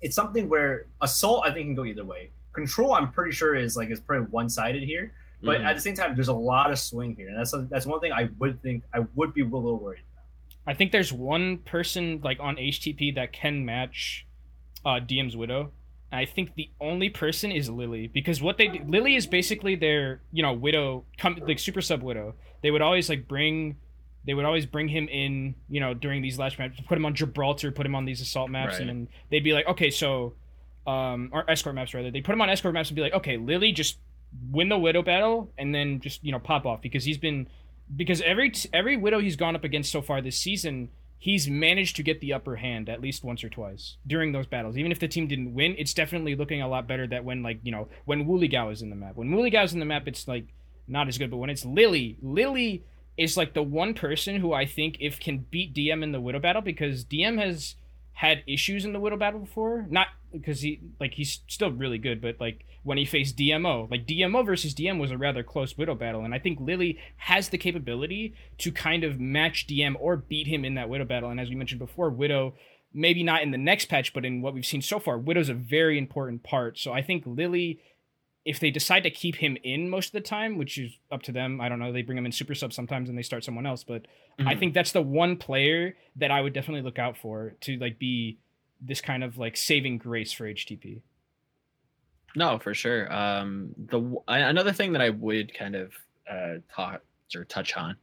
it's 0.00 0.14
something 0.14 0.48
where 0.48 0.86
assault 1.00 1.44
I 1.46 1.52
think 1.52 1.66
can 1.66 1.74
go 1.74 1.84
either 1.84 2.04
way. 2.04 2.30
Control 2.52 2.94
I'm 2.94 3.10
pretty 3.12 3.32
sure 3.32 3.54
is 3.54 3.76
like 3.76 3.90
is 3.90 4.00
pretty 4.00 4.24
one 4.26 4.48
sided 4.48 4.82
here, 4.82 5.12
but 5.42 5.60
Mhm. 5.60 5.64
at 5.64 5.74
the 5.74 5.80
same 5.80 5.94
time 5.94 6.14
there's 6.14 6.28
a 6.28 6.32
lot 6.34 6.70
of 6.70 6.78
swing 6.78 7.14
here, 7.16 7.28
and 7.28 7.38
that's 7.38 7.54
that's 7.70 7.86
one 7.86 8.00
thing 8.00 8.12
I 8.12 8.28
would 8.38 8.62
think 8.62 8.84
I 8.94 9.00
would 9.14 9.34
be 9.34 9.42
a 9.42 9.44
little 9.44 9.78
worried. 9.78 10.00
About. 10.00 10.72
I 10.72 10.74
think 10.74 10.92
there's 10.92 11.12
one 11.12 11.58
person 11.58 12.20
like 12.22 12.38
on 12.40 12.56
HTP 12.56 13.10
that 13.16 13.32
can 13.32 13.64
match 13.64 14.26
uh, 14.84 15.00
DM's 15.00 15.36
Widow. 15.36 15.72
And 16.10 16.20
I 16.20 16.24
think 16.26 16.54
the 16.54 16.70
only 16.80 17.08
person 17.08 17.50
is 17.50 17.70
Lily 17.70 18.06
because 18.06 18.42
what 18.42 18.58
they 18.58 18.68
do, 18.68 18.80
Lily 18.86 19.16
is 19.16 19.26
basically 19.26 19.74
their 19.76 20.20
you 20.32 20.42
know 20.42 20.52
Widow 20.52 21.04
come 21.18 21.36
like 21.46 21.58
super 21.58 21.80
sub 21.80 22.02
Widow. 22.02 22.34
They 22.62 22.70
would 22.70 22.82
always 22.82 23.08
like 23.08 23.26
bring 23.26 23.76
they 24.24 24.34
would 24.34 24.44
always 24.44 24.66
bring 24.66 24.86
him 24.88 25.08
in 25.08 25.54
you 25.68 25.80
know 25.80 25.94
during 25.94 26.22
these 26.22 26.38
last 26.38 26.58
maps, 26.58 26.80
put 26.86 26.96
him 26.96 27.06
on 27.06 27.14
Gibraltar, 27.14 27.72
put 27.72 27.84
him 27.86 27.94
on 27.94 28.04
these 28.04 28.20
assault 28.20 28.50
maps, 28.50 28.78
and 28.78 28.88
then 28.88 29.08
they'd 29.30 29.42
be 29.44 29.52
like, 29.52 29.66
okay, 29.66 29.90
so 29.90 30.34
um 30.86 31.30
or 31.32 31.48
escort 31.50 31.74
maps 31.74 31.94
rather. 31.94 32.10
They 32.10 32.20
put 32.20 32.32
him 32.32 32.40
on 32.40 32.50
escort 32.50 32.74
maps 32.74 32.88
and 32.90 32.96
be 32.96 33.02
like, 33.02 33.14
okay, 33.14 33.36
Lily 33.36 33.72
just 33.72 33.98
win 34.50 34.68
the 34.68 34.78
Widow 34.78 35.02
battle 35.02 35.52
and 35.58 35.74
then 35.74 36.00
just 36.00 36.24
you 36.24 36.32
know 36.32 36.38
pop 36.38 36.66
off 36.66 36.82
because 36.82 37.04
he's 37.04 37.18
been 37.18 37.46
because 37.94 38.20
every 38.22 38.50
t- 38.50 38.68
every 38.72 38.96
widow 38.96 39.20
he's 39.20 39.36
gone 39.36 39.56
up 39.56 39.64
against 39.64 39.92
so 39.92 40.02
far 40.02 40.20
this 40.20 40.38
season, 40.38 40.90
he's 41.18 41.48
managed 41.48 41.96
to 41.96 42.02
get 42.02 42.20
the 42.20 42.32
upper 42.32 42.56
hand 42.56 42.88
at 42.88 43.00
least 43.00 43.24
once 43.24 43.44
or 43.44 43.48
twice 43.48 43.96
during 44.06 44.32
those 44.32 44.46
battles. 44.46 44.76
Even 44.76 44.92
if 44.92 44.98
the 44.98 45.08
team 45.08 45.26
didn't 45.26 45.54
win, 45.54 45.74
it's 45.78 45.94
definitely 45.94 46.34
looking 46.34 46.62
a 46.62 46.68
lot 46.68 46.86
better 46.86 47.06
that 47.06 47.24
when 47.24 47.42
like 47.42 47.60
you 47.62 47.72
know 47.72 47.88
when 48.04 48.26
Wuligao 48.26 48.72
is 48.72 48.82
in 48.82 48.90
the 48.90 48.96
map. 48.96 49.16
When 49.16 49.30
Wuligao 49.30 49.64
is 49.64 49.72
in 49.72 49.80
the 49.80 49.84
map, 49.84 50.08
it's 50.08 50.26
like 50.26 50.46
not 50.88 51.08
as 51.08 51.18
good. 51.18 51.30
But 51.30 51.38
when 51.38 51.50
it's 51.50 51.64
Lily, 51.64 52.16
Lily 52.22 52.84
is 53.16 53.36
like 53.36 53.52
the 53.54 53.62
one 53.62 53.94
person 53.94 54.36
who 54.36 54.52
I 54.52 54.64
think 54.64 54.96
if 55.00 55.20
can 55.20 55.46
beat 55.50 55.74
DM 55.74 56.02
in 56.02 56.12
the 56.12 56.20
widow 56.20 56.38
battle 56.38 56.62
because 56.62 57.04
DM 57.04 57.38
has 57.38 57.74
had 58.14 58.42
issues 58.46 58.84
in 58.84 58.92
the 58.92 59.00
widow 59.00 59.16
battle 59.16 59.40
before. 59.40 59.86
Not 59.88 60.08
because 60.32 60.60
he 60.60 60.80
like 61.00 61.14
he's 61.14 61.40
still 61.46 61.70
really 61.70 61.98
good, 61.98 62.20
but 62.20 62.40
like 62.40 62.64
when 62.82 62.98
he 62.98 63.04
faced 63.04 63.36
DMO, 63.36 63.90
like 63.90 64.06
DMO 64.06 64.44
versus 64.44 64.74
DM 64.74 64.98
was 64.98 65.10
a 65.10 65.18
rather 65.18 65.42
close 65.42 65.76
widow 65.76 65.94
battle, 65.94 66.24
and 66.24 66.34
I 66.34 66.38
think 66.38 66.60
Lily 66.60 66.98
has 67.16 67.48
the 67.48 67.58
capability 67.58 68.34
to 68.58 68.72
kind 68.72 69.04
of 69.04 69.20
match 69.20 69.66
DM 69.66 69.94
or 69.98 70.16
beat 70.16 70.46
him 70.46 70.64
in 70.64 70.74
that 70.74 70.88
widow 70.88 71.04
battle. 71.04 71.30
And 71.30 71.40
as 71.40 71.48
we 71.48 71.54
mentioned 71.54 71.78
before, 71.78 72.10
widow 72.10 72.54
maybe 72.94 73.22
not 73.22 73.42
in 73.42 73.52
the 73.52 73.58
next 73.58 73.86
patch, 73.86 74.12
but 74.12 74.24
in 74.24 74.42
what 74.42 74.52
we've 74.52 74.66
seen 74.66 74.82
so 74.82 74.98
far, 74.98 75.16
widow's 75.16 75.48
a 75.48 75.54
very 75.54 75.96
important 75.98 76.42
part. 76.42 76.78
So 76.78 76.92
I 76.92 77.02
think 77.02 77.24
Lily. 77.26 77.80
If 78.44 78.58
they 78.58 78.70
decide 78.72 79.04
to 79.04 79.10
keep 79.10 79.36
him 79.36 79.56
in 79.62 79.88
most 79.88 80.08
of 80.08 80.12
the 80.12 80.20
time, 80.20 80.58
which 80.58 80.76
is 80.78 80.98
up 81.12 81.22
to 81.22 81.32
them, 81.32 81.60
I 81.60 81.68
don't 81.68 81.78
know. 81.78 81.92
They 81.92 82.02
bring 82.02 82.18
him 82.18 82.26
in 82.26 82.32
super 82.32 82.54
sub 82.54 82.72
sometimes 82.72 83.08
and 83.08 83.16
they 83.16 83.22
start 83.22 83.44
someone 83.44 83.66
else, 83.66 83.84
but 83.84 84.06
I 84.40 84.54
Mhm. 84.54 84.58
think 84.58 84.74
that's 84.74 84.92
the 84.92 85.02
one 85.02 85.36
player 85.36 85.96
that 86.16 86.30
I 86.32 86.40
would 86.40 86.52
definitely 86.52 86.82
look 86.82 86.98
out 86.98 87.16
for 87.16 87.50
to 87.60 87.76
like 87.78 87.98
be 87.98 88.38
this 88.80 89.00
kind 89.00 89.22
of 89.22 89.38
like 89.38 89.56
saving 89.56 89.98
grace 89.98 90.32
for 90.32 90.46
HTP. 90.46 91.02
No, 92.34 92.58
for 92.58 92.74
sure. 92.74 93.12
Um, 93.12 93.74
the 93.76 94.00
another 94.26 94.72
thing 94.72 94.92
that 94.92 95.02
I 95.02 95.10
would 95.10 95.52
kind 95.54 95.76
of 95.76 95.92
uh, 96.28 96.54
talk 96.74 97.02
or 97.34 97.44
touch 97.44 97.76
on 97.76 97.96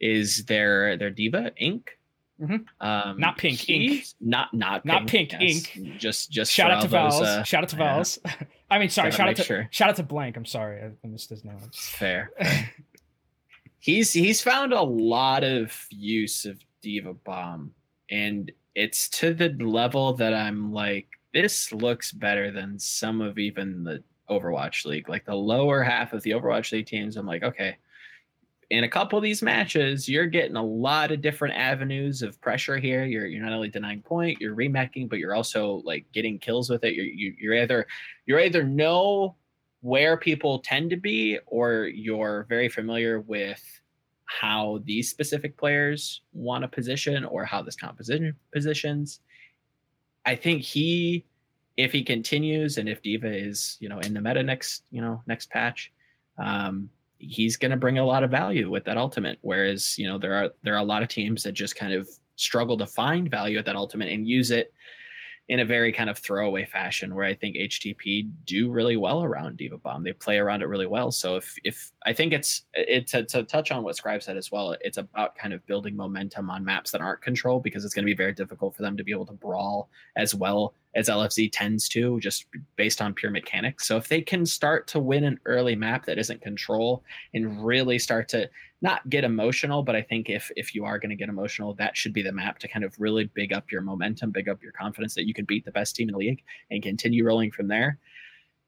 is 0.00 0.44
their 0.44 0.96
their 0.96 1.10
D.Va 1.10 1.52
Ink. 1.56 1.98
Mhm. 2.40 2.64
Um, 2.80 3.18
Not 3.20 3.36
Pink, 3.38 3.68
Ink. 3.68 3.82
he's- 3.90 4.14
Not 4.20 4.54
not 4.54 4.84
Not 4.84 5.06
Pink, 5.06 5.32
yes. 5.38 5.68
Just 5.98 6.30
just 6.30 6.52
Shout 6.52 6.70
out 6.70 6.82
to 6.82 6.88
Vals. 6.88 7.20
uh, 7.20 7.42
shout 7.44 7.62
out 7.64 7.68
to 7.70 7.76
yeah. 7.76 7.94
Vals. 7.96 8.18
I 8.70 8.78
mean, 8.78 8.88
sorry. 8.88 9.10
Shout 9.10 9.28
out 9.28 9.36
to 9.36 9.42
sure. 9.42 9.68
shout 9.70 9.90
out 9.90 9.96
to 9.96 10.02
Blank. 10.02 10.36
I'm 10.36 10.44
sorry, 10.46 10.80
I 10.82 11.06
missed 11.06 11.28
his 11.30 11.44
name. 11.44 11.58
fair. 11.72 12.30
fair. 12.40 12.70
he's 13.78 14.12
he's 14.12 14.40
found 14.40 14.72
a 14.72 14.82
lot 14.82 15.44
of 15.44 15.86
use 15.90 16.44
of 16.44 16.58
D.Va 16.82 17.14
bomb, 17.14 17.72
and 18.10 18.50
it's 18.74 19.08
to 19.10 19.34
the 19.34 19.50
level 19.50 20.14
that 20.14 20.32
I'm 20.32 20.72
like, 20.72 21.08
this 21.34 21.72
looks 21.72 22.12
better 22.12 22.50
than 22.50 22.78
some 22.78 23.20
of 23.20 23.38
even 23.38 23.84
the 23.84 24.02
Overwatch 24.30 24.84
League, 24.86 25.08
like 25.08 25.24
the 25.26 25.34
lower 25.34 25.82
half 25.82 26.12
of 26.12 26.22
the 26.22 26.30
Overwatch 26.30 26.72
League 26.72 26.86
teams. 26.86 27.16
I'm 27.16 27.26
like, 27.26 27.42
okay, 27.42 27.76
in 28.70 28.84
a 28.84 28.88
couple 28.88 29.18
of 29.18 29.24
these 29.24 29.42
matches, 29.42 30.08
you're 30.08 30.26
getting 30.26 30.56
a 30.56 30.64
lot 30.64 31.10
of 31.10 31.20
different 31.20 31.56
avenues 31.56 32.22
of 32.22 32.40
pressure 32.40 32.78
here. 32.78 33.04
You're 33.04 33.26
you're 33.26 33.42
not 33.42 33.52
only 33.52 33.68
denying 33.68 34.02
point, 34.02 34.40
you're 34.40 34.54
remacking, 34.54 35.08
but 35.08 35.18
you're 35.18 35.34
also 35.34 35.82
like 35.84 36.06
getting 36.12 36.38
kills 36.38 36.70
with 36.70 36.84
it. 36.84 36.94
You're 36.94 37.04
you, 37.04 37.34
you're 37.38 37.58
either 37.58 37.86
you're 38.26 38.40
either 38.40 38.62
know 38.62 39.34
where 39.82 40.16
people 40.16 40.60
tend 40.60 40.90
to 40.90 40.96
be, 40.96 41.38
or 41.46 41.86
you're 41.86 42.46
very 42.48 42.68
familiar 42.68 43.20
with 43.20 43.62
how 44.26 44.80
these 44.84 45.10
specific 45.10 45.56
players 45.56 46.22
want 46.32 46.62
to 46.62 46.68
position 46.68 47.24
or 47.24 47.44
how 47.44 47.62
this 47.62 47.74
composition 47.74 48.36
positions. 48.52 49.20
I 50.24 50.36
think 50.36 50.62
he 50.62 51.24
if 51.76 51.92
he 51.92 52.04
continues 52.04 52.78
and 52.78 52.88
if 52.88 53.02
D.Va 53.02 53.26
is, 53.26 53.78
you 53.80 53.88
know, 53.88 53.98
in 54.00 54.12
the 54.12 54.20
meta 54.20 54.42
next, 54.42 54.84
you 54.90 55.00
know, 55.00 55.22
next 55.26 55.50
patch, 55.50 55.90
um, 56.38 56.90
he's 57.20 57.56
going 57.56 57.70
to 57.70 57.76
bring 57.76 57.98
a 57.98 58.04
lot 58.04 58.24
of 58.24 58.30
value 58.30 58.70
with 58.70 58.84
that 58.84 58.96
ultimate. 58.96 59.38
Whereas, 59.42 59.98
you 59.98 60.08
know, 60.08 60.18
there 60.18 60.34
are 60.34 60.50
there 60.62 60.74
are 60.74 60.78
a 60.78 60.84
lot 60.84 61.02
of 61.02 61.08
teams 61.08 61.42
that 61.42 61.52
just 61.52 61.76
kind 61.76 61.92
of 61.92 62.08
struggle 62.36 62.76
to 62.78 62.86
find 62.86 63.30
value 63.30 63.58
at 63.58 63.66
that 63.66 63.76
ultimate 63.76 64.08
and 64.08 64.26
use 64.26 64.50
it 64.50 64.72
in 65.50 65.60
a 65.60 65.64
very 65.64 65.92
kind 65.92 66.08
of 66.08 66.16
throwaway 66.16 66.64
fashion 66.64 67.12
where 67.12 67.24
I 67.24 67.34
think 67.34 67.56
HTP 67.56 68.30
do 68.44 68.70
really 68.70 68.96
well 68.96 69.24
around 69.24 69.56
D.Va 69.56 69.78
Bomb. 69.78 70.04
They 70.04 70.12
play 70.12 70.38
around 70.38 70.62
it 70.62 70.68
really 70.68 70.86
well. 70.86 71.10
So 71.10 71.36
if 71.36 71.56
if 71.64 71.90
I 72.06 72.12
think 72.12 72.32
it's 72.32 72.62
it's 72.72 73.12
to, 73.12 73.24
to 73.24 73.42
touch 73.42 73.72
on 73.72 73.82
what 73.82 73.96
Scribe 73.96 74.22
said 74.22 74.36
as 74.36 74.52
well, 74.52 74.76
it's 74.80 74.98
about 74.98 75.34
kind 75.34 75.52
of 75.52 75.66
building 75.66 75.96
momentum 75.96 76.48
on 76.50 76.64
maps 76.64 76.92
that 76.92 77.00
aren't 77.00 77.20
controlled 77.20 77.64
because 77.64 77.84
it's 77.84 77.94
going 77.94 78.04
to 78.04 78.10
be 78.10 78.16
very 78.16 78.32
difficult 78.32 78.76
for 78.76 78.82
them 78.82 78.96
to 78.96 79.04
be 79.04 79.10
able 79.10 79.26
to 79.26 79.32
brawl 79.32 79.90
as 80.16 80.34
well 80.34 80.74
as 80.94 81.08
LFZ 81.08 81.50
tends 81.52 81.88
to, 81.90 82.18
just 82.20 82.46
based 82.76 83.00
on 83.00 83.14
pure 83.14 83.30
mechanics. 83.30 83.86
So 83.86 83.96
if 83.96 84.08
they 84.08 84.20
can 84.20 84.44
start 84.44 84.88
to 84.88 84.98
win 84.98 85.24
an 85.24 85.38
early 85.46 85.76
map 85.76 86.04
that 86.06 86.18
isn't 86.18 86.42
control 86.42 87.04
and 87.32 87.64
really 87.64 87.98
start 87.98 88.28
to 88.30 88.50
not 88.82 89.08
get 89.08 89.22
emotional, 89.22 89.82
but 89.82 89.94
I 89.94 90.02
think 90.02 90.28
if 90.28 90.50
if 90.56 90.74
you 90.74 90.84
are 90.84 90.98
going 90.98 91.10
to 91.10 91.16
get 91.16 91.28
emotional, 91.28 91.74
that 91.74 91.96
should 91.96 92.12
be 92.12 92.22
the 92.22 92.32
map 92.32 92.58
to 92.60 92.68
kind 92.68 92.84
of 92.84 92.98
really 92.98 93.24
big 93.24 93.52
up 93.52 93.70
your 93.70 93.82
momentum, 93.82 94.30
big 94.30 94.48
up 94.48 94.62
your 94.62 94.72
confidence 94.72 95.14
that 95.14 95.28
you 95.28 95.34
can 95.34 95.44
beat 95.44 95.64
the 95.64 95.70
best 95.70 95.94
team 95.94 96.08
in 96.08 96.12
the 96.12 96.18
league 96.18 96.42
and 96.70 96.82
continue 96.82 97.24
rolling 97.24 97.52
from 97.52 97.68
there. 97.68 97.98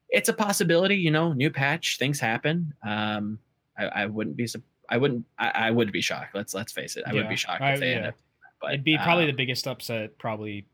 It's 0.09 0.29
a 0.29 0.33
possibility, 0.33 0.95
you 0.95 1.11
know. 1.11 1.33
New 1.33 1.49
patch, 1.49 1.97
things 1.97 2.19
happen. 2.19 2.73
Um, 2.85 3.39
I, 3.77 3.85
I 3.85 4.05
wouldn't 4.05 4.37
be 4.37 4.47
I 4.89 4.97
wouldn't 4.97 5.25
I, 5.39 5.49
I 5.49 5.71
would 5.71 5.91
be 5.91 6.01
shocked. 6.01 6.35
Let's 6.35 6.53
let's 6.53 6.71
face 6.71 6.95
it. 6.95 7.03
I 7.05 7.11
yeah, 7.11 7.21
would 7.21 7.29
be 7.29 7.35
shocked 7.35 7.61
I, 7.61 7.73
if 7.73 7.79
they 7.79 7.89
yeah. 7.89 7.97
end 7.97 8.05
up. 8.07 8.15
But 8.61 8.73
it'd 8.75 8.83
be 8.85 8.97
probably 8.97 9.25
uh, 9.25 9.27
the 9.27 9.33
biggest 9.33 9.67
upset, 9.67 10.17
probably 10.19 10.65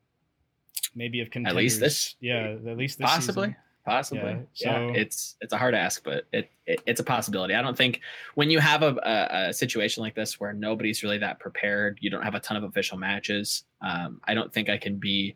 maybe 0.96 1.22
of 1.22 1.30
contenders. 1.30 1.56
At 1.56 1.58
least 1.58 1.80
this, 1.80 2.16
yeah, 2.20 2.56
at 2.68 2.78
least 2.78 2.98
this 2.98 3.10
possibly. 3.10 3.48
Season 3.50 3.56
possibly. 3.90 4.32
Yeah, 4.32 4.38
so 4.54 4.70
yeah, 4.70 4.92
it's 4.94 5.36
it's 5.42 5.54
a 5.54 5.58
hard 5.58 5.74
ask, 5.74 6.04
but 6.04 6.26
it, 6.32 6.52
it, 6.66 6.82
it's 6.86 7.00
a 7.00 7.04
possibility. 7.04 7.56
I 7.56 7.62
don't 7.62 7.78
think 7.78 8.02
when 8.36 8.50
you 8.50 8.60
have 8.60 8.84
a, 8.84 8.96
a, 9.04 9.50
a, 9.50 9.54
situation 9.54 10.04
like 10.04 10.16
this 10.16 10.40
where 10.40 10.54
nobody's 10.54 11.04
really 11.04 11.18
that 11.20 11.40
prepared, 11.40 11.98
you 12.02 12.10
don't 12.10 12.24
have 12.24 12.36
a 12.36 12.40
ton 12.40 12.58
of 12.58 12.64
official 12.64 12.98
matches. 12.98 13.64
Um, 13.82 14.22
I 14.26 14.34
don't 14.34 14.54
think 14.54 14.70
I 14.70 14.78
can 14.78 14.98
be. 14.98 15.36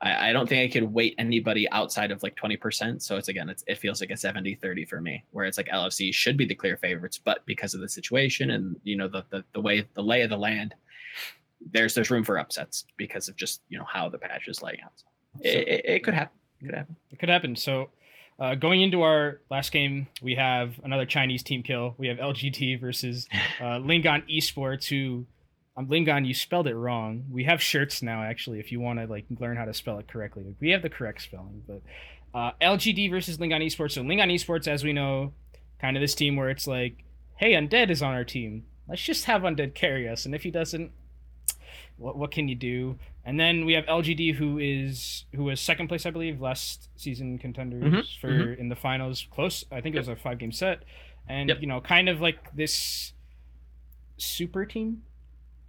I, 0.00 0.30
I 0.30 0.32
don't 0.32 0.48
think 0.48 0.70
I 0.70 0.72
could 0.72 0.90
weight 0.90 1.14
anybody 1.18 1.68
outside 1.70 2.10
of 2.10 2.22
like 2.22 2.34
20%. 2.36 3.02
So 3.02 3.16
it's 3.16 3.28
again, 3.28 3.50
it's, 3.50 3.62
it 3.66 3.76
feels 3.76 4.00
like 4.00 4.10
a 4.10 4.16
70 4.16 4.54
30 4.54 4.86
for 4.86 5.00
me, 5.00 5.24
where 5.30 5.44
it's 5.44 5.58
like 5.58 5.68
LFZ 5.68 6.14
should 6.14 6.38
be 6.38 6.46
the 6.46 6.54
clear 6.54 6.78
favorites, 6.78 7.20
but 7.22 7.44
because 7.44 7.74
of 7.74 7.82
the 7.82 7.88
situation 7.88 8.52
and, 8.52 8.76
you 8.82 8.96
know, 8.96 9.08
the, 9.08 9.24
the, 9.30 9.44
the 9.52 9.60
way, 9.60 9.86
the 9.94 10.02
lay 10.02 10.22
of 10.22 10.30
the 10.30 10.38
land, 10.38 10.74
there's, 11.60 11.94
there's 11.94 12.10
room 12.10 12.24
for 12.24 12.38
upsets 12.38 12.84
because 12.96 13.28
of 13.28 13.36
just, 13.36 13.60
you 13.68 13.78
know, 13.78 13.86
how 13.90 14.08
the 14.08 14.18
patch 14.18 14.48
is 14.48 14.62
laying 14.62 14.80
out. 14.84 14.92
So 14.96 15.06
it, 15.40 15.68
it, 15.68 15.84
it 15.84 16.04
could 16.04 16.14
happen. 16.14 16.38
Could 16.60 16.74
happen. 16.74 16.96
It 17.10 17.18
could 17.18 17.28
happen. 17.28 17.56
So, 17.56 17.90
uh, 18.38 18.54
going 18.54 18.80
into 18.80 19.02
our 19.02 19.40
last 19.50 19.70
game, 19.70 20.08
we 20.22 20.34
have 20.34 20.80
another 20.82 21.04
Chinese 21.04 21.42
team 21.42 21.62
kill. 21.62 21.94
We 21.98 22.08
have 22.08 22.16
LGD 22.16 22.80
versus 22.80 23.28
uh, 23.60 23.78
LinGan 23.78 24.24
Esports, 24.34 24.88
who 24.88 25.26
um, 25.76 25.86
LinGan, 25.86 26.26
you 26.26 26.34
spelled 26.34 26.66
it 26.66 26.74
wrong. 26.74 27.24
We 27.30 27.44
have 27.44 27.62
shirts 27.62 28.02
now, 28.02 28.22
actually, 28.22 28.58
if 28.58 28.72
you 28.72 28.80
want 28.80 28.98
to 28.98 29.06
like 29.06 29.26
learn 29.38 29.56
how 29.56 29.64
to 29.64 29.74
spell 29.74 29.98
it 29.98 30.08
correctly. 30.08 30.44
We 30.60 30.70
have 30.70 30.82
the 30.82 30.90
correct 30.90 31.22
spelling, 31.22 31.62
but 31.66 31.82
uh, 32.34 32.52
LGD 32.60 33.10
versus 33.10 33.38
LinGan 33.38 33.64
Esports. 33.64 33.92
So 33.92 34.02
LinGan 34.02 34.34
Esports, 34.34 34.68
as 34.68 34.84
we 34.84 34.92
know, 34.92 35.32
kind 35.80 35.96
of 35.96 36.00
this 36.00 36.14
team 36.14 36.36
where 36.36 36.50
it's 36.50 36.66
like, 36.66 37.04
hey, 37.36 37.52
Undead 37.52 37.90
is 37.90 38.02
on 38.02 38.14
our 38.14 38.24
team. 38.24 38.64
Let's 38.88 39.02
just 39.02 39.24
have 39.24 39.42
Undead 39.42 39.74
carry 39.74 40.08
us, 40.08 40.26
and 40.26 40.34
if 40.34 40.42
he 40.42 40.50
doesn't, 40.50 40.90
what 42.00 42.16
what 42.16 42.30
can 42.30 42.48
you 42.48 42.54
do? 42.54 42.98
And 43.24 43.38
then 43.38 43.64
we 43.66 43.74
have 43.74 43.84
LGD, 43.84 44.34
who 44.34 44.58
is 44.58 45.26
who 45.34 45.44
was 45.44 45.60
second 45.60 45.88
place, 45.88 46.06
I 46.06 46.10
believe, 46.10 46.40
last 46.40 46.88
season 46.96 47.38
contenders 47.38 47.84
mm-hmm, 47.84 48.00
for 48.20 48.28
mm-hmm. 48.28 48.60
in 48.60 48.68
the 48.68 48.76
finals. 48.76 49.26
Close, 49.30 49.64
I 49.70 49.80
think 49.80 49.94
it 49.94 49.98
was 49.98 50.08
a 50.08 50.16
five 50.16 50.38
game 50.38 50.52
set, 50.52 50.82
and 51.28 51.48
yep. 51.48 51.60
you 51.60 51.66
know, 51.66 51.80
kind 51.80 52.08
of 52.08 52.20
like 52.20 52.38
this 52.54 53.12
super 54.16 54.64
team. 54.64 55.02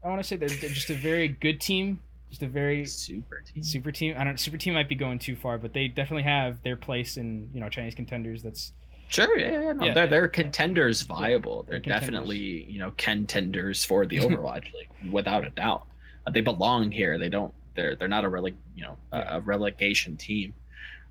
I 0.04 0.08
want 0.08 0.22
to 0.22 0.28
say 0.28 0.36
they're, 0.36 0.50
they're 0.50 0.70
just 0.70 0.90
a 0.90 0.96
very 0.96 1.28
good 1.28 1.62
team, 1.62 2.00
just 2.30 2.42
a 2.42 2.48
very 2.48 2.86
super 2.86 3.42
team. 3.42 3.64
Super 3.64 3.92
team. 3.92 4.16
I 4.18 4.24
don't. 4.24 4.40
Super 4.40 4.58
team 4.58 4.74
might 4.74 4.90
be 4.90 4.96
going 4.96 5.20
too 5.20 5.36
far, 5.36 5.58
but 5.58 5.74
they 5.74 5.88
definitely 5.88 6.24
have 6.24 6.64
their 6.64 6.78
place 6.78 7.18
in 7.18 7.50
you 7.54 7.60
know 7.60 7.70
Chinese 7.70 7.96
contenders. 7.96 8.42
That's 8.42 8.72
Sure, 9.12 9.38
yeah, 9.38 9.52
yeah, 9.52 9.74
no, 9.74 9.86
yeah. 9.88 9.94
They're, 9.94 10.08
they're 10.08 10.28
contenders 10.30 11.02
viable. 11.02 11.64
They're, 11.64 11.82
they're 11.82 12.00
definitely, 12.00 12.64
you 12.64 12.80
know, 12.80 12.94
contenders 12.98 13.84
for 13.84 14.06
the 14.06 14.18
Overwatch 14.20 14.74
League, 14.74 15.12
without 15.12 15.46
a 15.46 15.50
doubt. 15.50 15.86
Uh, 16.26 16.32
they 16.32 16.42
belong 16.42 16.92
here. 16.92 17.18
They 17.18 17.30
don't. 17.30 17.54
They're 17.76 17.96
they're 17.96 18.08
not 18.08 18.26
a 18.26 18.30
releg 18.30 18.56
you 18.76 18.84
know 18.84 18.98
a, 19.12 19.38
a 19.38 19.40
relegation 19.42 20.18
team. 20.18 20.54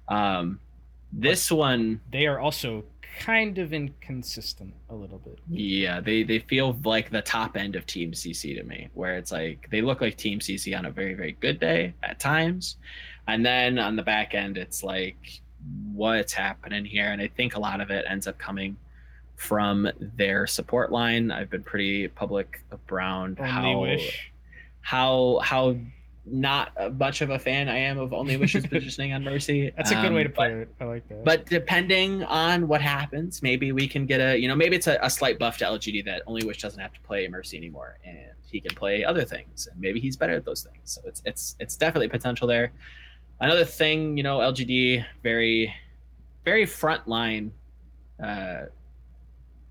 Um, 0.08 0.60
this 1.12 1.48
but 1.48 1.56
one 1.56 2.00
they 2.10 2.26
are 2.26 2.38
also 2.38 2.84
kind 3.18 3.58
of 3.58 3.72
inconsistent 3.72 4.74
a 4.88 4.94
little 4.94 5.18
bit. 5.18 5.38
Yeah, 5.48 6.00
they 6.00 6.22
they 6.22 6.38
feel 6.40 6.76
like 6.84 7.10
the 7.10 7.22
top 7.22 7.56
end 7.56 7.76
of 7.76 7.86
Team 7.86 8.12
CC 8.12 8.56
to 8.56 8.62
me, 8.64 8.88
where 8.94 9.16
it's 9.16 9.32
like 9.32 9.68
they 9.70 9.82
look 9.82 10.00
like 10.00 10.16
Team 10.16 10.38
CC 10.38 10.76
on 10.76 10.86
a 10.86 10.90
very 10.90 11.14
very 11.14 11.32
good 11.32 11.58
day 11.58 11.94
at 12.02 12.20
times, 12.20 12.76
and 13.26 13.44
then 13.44 13.78
on 13.78 13.96
the 13.96 14.02
back 14.02 14.34
end 14.34 14.58
it's 14.58 14.82
like 14.82 15.40
what's 15.92 16.32
happening 16.32 16.84
here, 16.84 17.06
and 17.06 17.20
I 17.20 17.28
think 17.28 17.54
a 17.54 17.60
lot 17.60 17.80
of 17.80 17.90
it 17.90 18.04
ends 18.08 18.26
up 18.26 18.38
coming 18.38 18.76
from 19.36 19.88
their 20.00 20.46
support 20.46 20.92
line. 20.92 21.30
I've 21.30 21.50
been 21.50 21.62
pretty 21.62 22.08
public 22.08 22.62
around 22.90 23.38
Only 23.40 23.50
how 23.50 23.80
wish 23.80 24.29
how 24.82 25.40
how 25.42 25.76
not 26.26 26.72
much 26.98 27.22
of 27.22 27.30
a 27.30 27.38
fan 27.38 27.68
I 27.68 27.78
am 27.78 27.98
of 27.98 28.12
Only 28.12 28.36
Wishes 28.36 28.66
positioning 28.66 29.12
on 29.12 29.24
Mercy. 29.24 29.72
That's 29.76 29.90
a 29.90 29.94
good 29.94 30.06
um, 30.06 30.14
way 30.14 30.22
to 30.22 30.28
put 30.28 30.50
it. 30.50 30.68
I 30.80 30.84
like 30.84 31.08
that. 31.08 31.24
But 31.24 31.46
depending 31.46 32.22
on 32.24 32.68
what 32.68 32.80
happens, 32.80 33.42
maybe 33.42 33.72
we 33.72 33.88
can 33.88 34.06
get 34.06 34.20
a 34.20 34.38
you 34.38 34.48
know 34.48 34.54
maybe 34.54 34.76
it's 34.76 34.86
a, 34.86 34.98
a, 35.02 35.10
slight 35.10 35.38
buff 35.38 35.58
to 35.58 35.64
LGD 35.64 36.04
that 36.04 36.22
Only 36.26 36.44
Wish 36.44 36.60
doesn't 36.60 36.80
have 36.80 36.92
to 36.92 37.00
play 37.00 37.26
Mercy 37.28 37.56
anymore, 37.56 37.98
and 38.04 38.18
he 38.46 38.60
can 38.60 38.74
play 38.74 39.04
other 39.04 39.24
things, 39.24 39.68
and 39.70 39.80
maybe 39.80 40.00
he's 40.00 40.16
better 40.16 40.34
at 40.34 40.44
those 40.44 40.62
things. 40.62 40.78
So 40.84 41.00
it's 41.04 41.22
it's 41.24 41.56
it's 41.58 41.76
definitely 41.76 42.08
potential 42.08 42.46
there. 42.46 42.72
Another 43.40 43.64
thing, 43.64 44.16
you 44.16 44.22
know, 44.22 44.38
LGD 44.38 45.04
very 45.22 45.74
very 46.44 46.66
front 46.66 47.08
line. 47.08 47.52
Uh, 48.22 48.66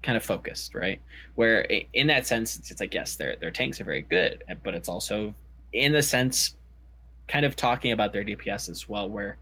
kind 0.01 0.17
of 0.17 0.23
focused, 0.23 0.75
right? 0.75 1.01
Where 1.35 1.61
in 1.93 2.07
that 2.07 2.27
sense, 2.27 2.57
it's, 2.57 2.71
it's 2.71 2.79
like 2.79 2.93
yes, 2.93 3.15
their 3.15 3.35
their 3.37 3.51
tanks 3.51 3.79
are 3.81 3.85
very 3.85 4.01
good, 4.01 4.43
eh, 4.47 4.55
but 4.63 4.73
it's 4.73 4.89
also 4.89 5.33
in 5.73 5.91
the 5.91 6.03
sense 6.03 6.55
kind 7.27 7.45
of 7.45 7.55
talking 7.55 7.91
about 7.91 8.11
their 8.11 8.23
DPS 8.23 8.69
as 8.69 8.89
well, 8.89 9.09
where 9.09 9.37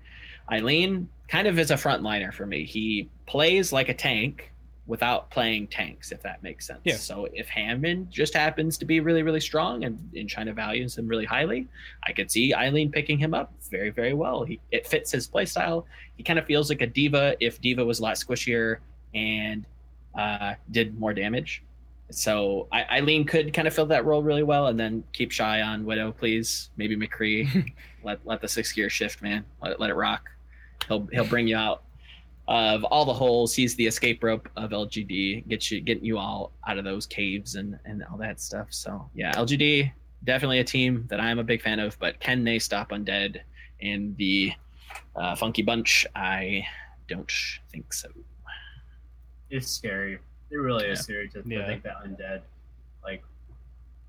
Eileen 0.51 1.09
kind 1.27 1.47
of 1.47 1.59
is 1.59 1.71
a 1.71 1.75
frontliner 1.75 2.33
for 2.33 2.45
me. 2.45 2.65
He 2.65 3.09
plays 3.25 3.71
like 3.71 3.89
a 3.89 3.93
tank 3.93 4.51
without 4.87 5.29
playing 5.29 5.67
tanks, 5.67 6.11
if 6.13 6.21
that 6.23 6.41
makes 6.41 6.65
sense. 6.65 6.79
Yeah. 6.85 6.95
So 6.95 7.27
if 7.33 7.49
Hammond 7.49 8.09
just 8.09 8.33
happens 8.33 8.77
to 8.77 8.85
be 8.85 9.01
really, 9.01 9.21
really 9.21 9.41
strong 9.41 9.83
and 9.83 9.99
in 10.13 10.27
China 10.27 10.53
values 10.53 10.97
him 10.97 11.07
really 11.07 11.25
highly, 11.25 11.67
I 12.05 12.13
could 12.13 12.31
see 12.31 12.53
Eileen 12.53 12.89
picking 12.89 13.17
him 13.17 13.33
up 13.33 13.51
very, 13.69 13.89
very 13.89 14.13
well. 14.13 14.43
He 14.43 14.59
it 14.71 14.87
fits 14.87 15.11
his 15.11 15.27
playstyle. 15.27 15.83
He 16.15 16.23
kind 16.23 16.39
of 16.39 16.45
feels 16.45 16.69
like 16.69 16.81
a 16.81 16.87
D.Va 16.87 17.35
if 17.41 17.59
D.Va 17.59 17.83
was 17.83 17.99
a 17.99 18.03
lot 18.03 18.15
squishier 18.15 18.77
and 19.13 19.65
uh, 20.17 20.55
did 20.71 20.99
more 20.99 21.13
damage. 21.13 21.63
So 22.09 22.67
I, 22.71 22.83
Eileen 22.85 23.25
could 23.25 23.53
kind 23.53 23.67
of 23.67 23.73
fill 23.73 23.85
that 23.87 24.05
role 24.05 24.23
really 24.23 24.43
well, 24.43 24.67
and 24.67 24.79
then 24.79 25.03
keep 25.13 25.31
shy 25.31 25.61
on 25.61 25.85
Widow, 25.85 26.11
please. 26.11 26.69
Maybe 26.77 26.95
McCree. 26.95 27.73
let 28.03 28.25
let 28.25 28.41
the 28.41 28.47
six 28.47 28.71
gear 28.71 28.89
shift, 28.89 29.21
man. 29.21 29.45
Let 29.61 29.73
it 29.73 29.79
let 29.79 29.89
it 29.89 29.95
rock. 29.95 30.29
He'll 30.87 31.07
he'll 31.11 31.27
bring 31.27 31.47
you 31.47 31.57
out 31.57 31.83
of 32.47 32.85
all 32.85 33.03
the 33.03 33.13
holes. 33.13 33.53
He's 33.53 33.75
the 33.75 33.85
escape 33.85 34.23
rope 34.23 34.47
of 34.55 34.71
LGD. 34.71 35.47
Get 35.47 35.69
you 35.69 35.81
getting 35.81 36.05
you 36.05 36.17
all 36.17 36.53
out 36.67 36.77
of 36.77 36.85
those 36.85 37.05
caves 37.05 37.55
and 37.55 37.77
and 37.85 38.03
all 38.09 38.17
that 38.17 38.39
stuff. 38.39 38.67
So 38.69 39.09
yeah, 39.13 39.33
LGD 39.33 39.91
definitely 40.23 40.59
a 40.59 40.63
team 40.63 41.05
that 41.09 41.19
I'm 41.19 41.39
a 41.39 41.43
big 41.43 41.61
fan 41.61 41.79
of. 41.79 41.99
But 41.99 42.19
can 42.19 42.43
they 42.43 42.57
stop 42.57 42.91
Undead 42.91 43.41
and 43.81 44.15
the 44.17 44.53
uh, 45.15 45.35
Funky 45.35 45.61
Bunch? 45.61 46.05
I 46.15 46.65
don't 47.07 47.31
think 47.71 47.93
so 47.93 48.09
it's 49.49 49.69
scary. 49.69 50.19
It 50.49 50.55
really 50.55 50.87
is 50.87 51.01
scary 51.01 51.29
to, 51.29 51.43
yeah. 51.45 51.67
think 51.67 51.83
that 51.83 52.03
undead, 52.05 52.41
like, 53.03 53.23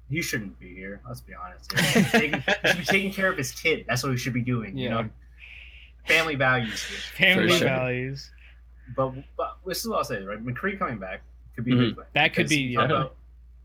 he 0.09 0.23
shouldn't 0.23 0.59
be 0.59 0.75
here. 0.75 1.01
Let's 1.07 1.21
be 1.21 1.35
honest. 1.35 1.73
He 1.79 1.83
should, 1.85 2.11
taking, 2.11 2.41
he 2.41 2.69
should 2.69 2.79
be 2.79 2.85
taking 2.85 3.13
care 3.13 3.31
of 3.31 3.37
his 3.37 3.53
kid. 3.53 3.85
That's 3.89 4.03
what 4.03 4.13
he 4.13 4.19
should 4.19 4.33
be 4.33 4.43
doing. 4.43 4.77
Yeah. 4.77 4.83
You 4.83 4.91
know, 4.91 5.11
family 6.07 6.35
values. 6.35 6.83
Here. 6.83 7.35
Family 7.35 7.59
sure. 7.59 7.69
values. 7.69 8.31
But 8.97 9.13
but 9.37 9.59
this 9.67 9.81
is 9.81 9.89
what 9.89 9.99
I'll 9.99 10.05
say, 10.05 10.23
right? 10.23 10.43
McCree 10.43 10.79
coming 10.79 10.99
back 10.99 11.23
could 11.55 11.65
be 11.65 11.73
mm-hmm. 11.73 12.01
That 12.15 12.35
could 12.35 12.49
be. 12.49 12.69
We, 12.69 12.75
yeah. 12.75 12.85
about, 12.85 13.17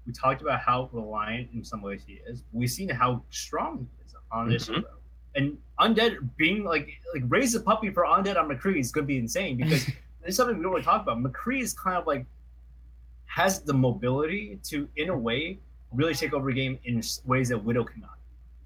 we 0.05 0.11
talked 0.11 0.41
about 0.41 0.59
how 0.59 0.89
reliant 0.91 1.49
in 1.53 1.63
some 1.63 1.81
ways 1.81 2.01
he 2.05 2.19
is. 2.27 2.43
We've 2.51 2.69
seen 2.69 2.89
how 2.89 3.23
strong 3.29 3.87
he 3.97 4.05
is 4.05 4.15
on 4.31 4.49
this 4.49 4.67
mm-hmm. 4.67 4.81
show. 4.81 4.87
And 5.35 5.57
undead 5.79 6.29
being 6.37 6.63
like 6.63 6.89
like 7.13 7.23
raise 7.27 7.55
a 7.55 7.61
puppy 7.61 7.89
for 7.89 8.03
undead 8.03 8.37
on 8.37 8.49
McCree 8.49 8.79
is 8.79 8.91
gonna 8.91 9.07
be 9.07 9.17
insane 9.17 9.57
because 9.57 9.89
it's 10.25 10.37
something 10.37 10.57
we 10.57 10.63
don't 10.63 10.71
really 10.71 10.83
talk 10.83 11.01
about. 11.01 11.19
McCree 11.19 11.61
is 11.61 11.73
kind 11.73 11.97
of 11.97 12.07
like 12.07 12.25
has 13.25 13.61
the 13.61 13.73
mobility 13.73 14.59
to, 14.63 14.87
in 14.97 15.09
a 15.09 15.17
way, 15.17 15.59
really 15.91 16.13
take 16.13 16.33
over 16.33 16.49
a 16.49 16.53
game 16.53 16.77
in 16.85 17.01
ways 17.25 17.49
that 17.49 17.57
Widow 17.57 17.83
cannot. 17.83 18.17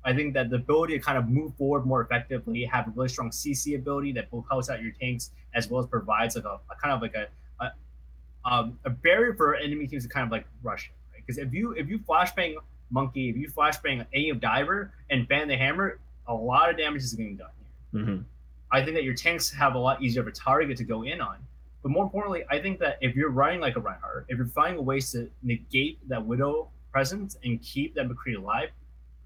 I 0.04 0.14
think 0.14 0.34
that 0.36 0.50
the 0.50 0.58
ability 0.58 0.98
to 0.98 1.04
kind 1.04 1.18
of 1.18 1.28
move 1.28 1.54
forward 1.56 1.86
more 1.86 2.02
effectively, 2.02 2.64
have 2.64 2.88
a 2.88 2.92
really 2.92 3.10
strong 3.10 3.30
CC 3.30 3.76
ability 3.76 4.14
that 4.14 4.32
both 4.32 4.46
helps 4.50 4.70
out 4.70 4.82
your 4.82 4.94
tanks 4.94 5.32
as 5.54 5.70
well 5.70 5.82
as 5.82 5.88
provides 5.88 6.36
like 6.36 6.46
a, 6.46 6.60
a 6.72 6.76
kind 6.82 6.94
of 6.94 7.02
like 7.02 7.16
a, 7.16 7.28
a 7.64 7.72
um, 8.50 8.80
a 8.86 8.90
barrier 8.90 9.34
for 9.36 9.56
enemy 9.56 9.88
teams 9.88 10.04
to 10.04 10.10
kind 10.10 10.26
of 10.26 10.32
like 10.32 10.46
rush 10.64 10.92
right? 11.14 11.22
Because 11.26 11.38
if 11.38 11.54
you 11.54 11.72
if 11.74 11.90
you 11.90 12.00
flashbang 12.00 12.56
monkey, 12.90 13.30
if 13.30 13.36
you 13.36 13.50
flashbang 13.50 14.06
any 14.14 14.30
of 14.30 14.40
diver 14.40 14.94
and 15.10 15.28
ban 15.28 15.50
the 15.50 15.58
hammer, 15.58 16.00
a 16.28 16.34
lot 16.34 16.70
of 16.70 16.78
damage 16.78 17.04
is 17.04 17.14
getting 17.14 17.36
done 17.36 17.50
here. 17.60 18.02
Mm-hmm. 18.02 18.22
I 18.72 18.84
think 18.84 18.96
that 18.96 19.04
your 19.04 19.14
tanks 19.14 19.50
have 19.52 19.76
a 19.76 19.80
lot 19.80 20.02
easier 20.02 20.22
of 20.22 20.28
a 20.28 20.32
target 20.32 20.78
to 20.78 20.84
go 20.84 21.04
in 21.04 21.22
on. 21.22 21.38
But 21.84 21.92
more 21.92 22.04
importantly, 22.04 22.44
I 22.50 22.60
think 22.60 22.80
that 22.80 22.98
if 23.02 23.16
you're 23.16 23.30
running 23.30 23.62
like 23.62 23.76
a 23.76 23.80
Reinhardt, 23.80 24.26
if 24.28 24.38
you're 24.38 24.48
finding 24.48 24.84
ways 24.84 25.12
to 25.12 25.30
negate 25.44 26.00
that 26.10 26.26
Widow 26.26 26.70
presence 26.92 27.38
and 27.44 27.62
keep 27.62 27.96
that 27.96 28.10
McCree 28.10 28.38
alive, 28.38 28.70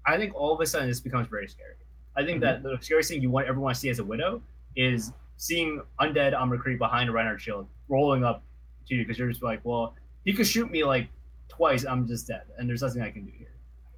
I 0.06 0.16
think 0.16 0.34
all 0.34 0.54
of 0.54 0.60
a 0.60 0.66
sudden 0.66 0.88
this 0.88 1.00
becomes 1.00 1.28
very 1.28 1.48
scary. 1.48 1.74
I 2.16 2.24
think 2.24 2.42
mm-hmm. 2.42 2.62
that 2.62 2.78
the 2.78 2.78
scariest 2.80 3.10
thing 3.10 3.22
you 3.22 3.30
want 3.30 3.48
everyone 3.48 3.74
to 3.74 3.80
see 3.80 3.88
as 3.88 3.98
a 3.98 4.04
Widow 4.04 4.42
is 4.76 5.12
seeing 5.36 5.82
undead 6.00 6.38
on 6.38 6.50
McCree 6.50 6.78
behind 6.78 7.08
a 7.08 7.12
Reinhardt 7.12 7.40
shield 7.40 7.66
rolling 7.88 8.24
up 8.24 8.42
to 8.88 8.94
you 8.94 9.04
because 9.04 9.18
you're 9.18 9.28
just 9.28 9.42
like, 9.42 9.60
well, 9.64 9.94
he 10.24 10.32
could 10.32 10.46
shoot 10.46 10.70
me 10.70 10.84
like 10.84 11.08
twice, 11.48 11.84
I'm 11.84 12.06
just 12.06 12.28
dead, 12.28 12.42
and 12.58 12.68
there's 12.68 12.82
nothing 12.82 13.02
I 13.02 13.10
can 13.10 13.24
do 13.24 13.32
here. 13.36 13.48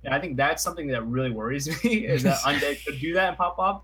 And 0.05 0.15
I 0.15 0.21
think 0.21 0.37
that's 0.37 0.63
something 0.63 0.87
that 0.89 1.07
really 1.07 1.31
worries 1.31 1.67
me 1.85 2.07
is 2.07 2.23
that 2.23 2.39
undead 2.45 2.85
could 2.85 3.01
do 3.01 3.15
that 3.15 3.29
and 3.29 3.37
pop 3.37 3.59
off. 3.59 3.83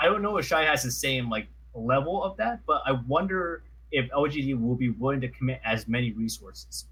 I 0.00 0.06
don't 0.06 0.22
know 0.22 0.36
if 0.36 0.46
Shy 0.46 0.64
has 0.64 0.82
the 0.82 0.90
same 0.90 1.28
like 1.28 1.48
level 1.74 2.22
of 2.22 2.36
that, 2.38 2.60
but 2.66 2.82
I 2.86 2.92
wonder 2.92 3.62
if 3.90 4.10
LGD 4.10 4.60
will 4.60 4.74
be 4.74 4.90
willing 4.90 5.20
to 5.20 5.28
commit 5.28 5.60
as 5.64 5.88
many 5.88 6.12
resources. 6.12 6.86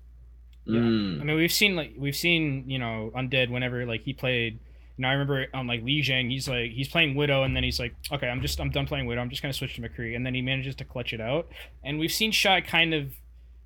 Yeah. 0.65 0.81
Mm. 0.81 1.21
I 1.21 1.25
mean, 1.25 1.37
we've 1.37 1.53
seen 1.53 1.77
like 1.77 1.95
we've 1.97 2.17
seen 2.17 2.69
you 2.69 2.79
know 2.79 3.13
undead 3.17 3.51
whenever 3.51 3.87
like 3.87 4.03
he 4.03 4.13
played. 4.13 4.59
You 4.97 5.03
know, 5.03 5.09
I 5.09 5.13
remember 5.13 5.47
on 5.53 5.67
like 5.67 5.85
Lijiang, 5.85 6.31
he's 6.31 6.49
like 6.49 6.71
he's 6.73 6.89
playing 6.89 7.15
Widow, 7.15 7.43
and 7.43 7.55
then 7.55 7.63
he's 7.63 7.79
like, 7.79 7.95
okay, 8.11 8.29
I'm 8.29 8.41
just 8.41 8.59
I'm 8.61 8.71
done 8.71 8.87
playing 8.87 9.07
Widow. 9.07 9.21
I'm 9.21 9.31
just 9.31 9.43
gonna 9.43 9.53
switch 9.53 9.77
to 9.77 9.83
McCree, 9.83 10.17
and 10.17 10.25
then 10.25 10.35
he 10.35 10.43
manages 10.43 10.75
to 10.77 10.85
clutch 10.85 11.13
it 11.13 11.21
out. 11.21 11.49
And 11.85 11.99
we've 11.99 12.13
seen 12.13 12.33
Shy 12.33 12.61
kind 12.61 12.95
of 12.95 13.13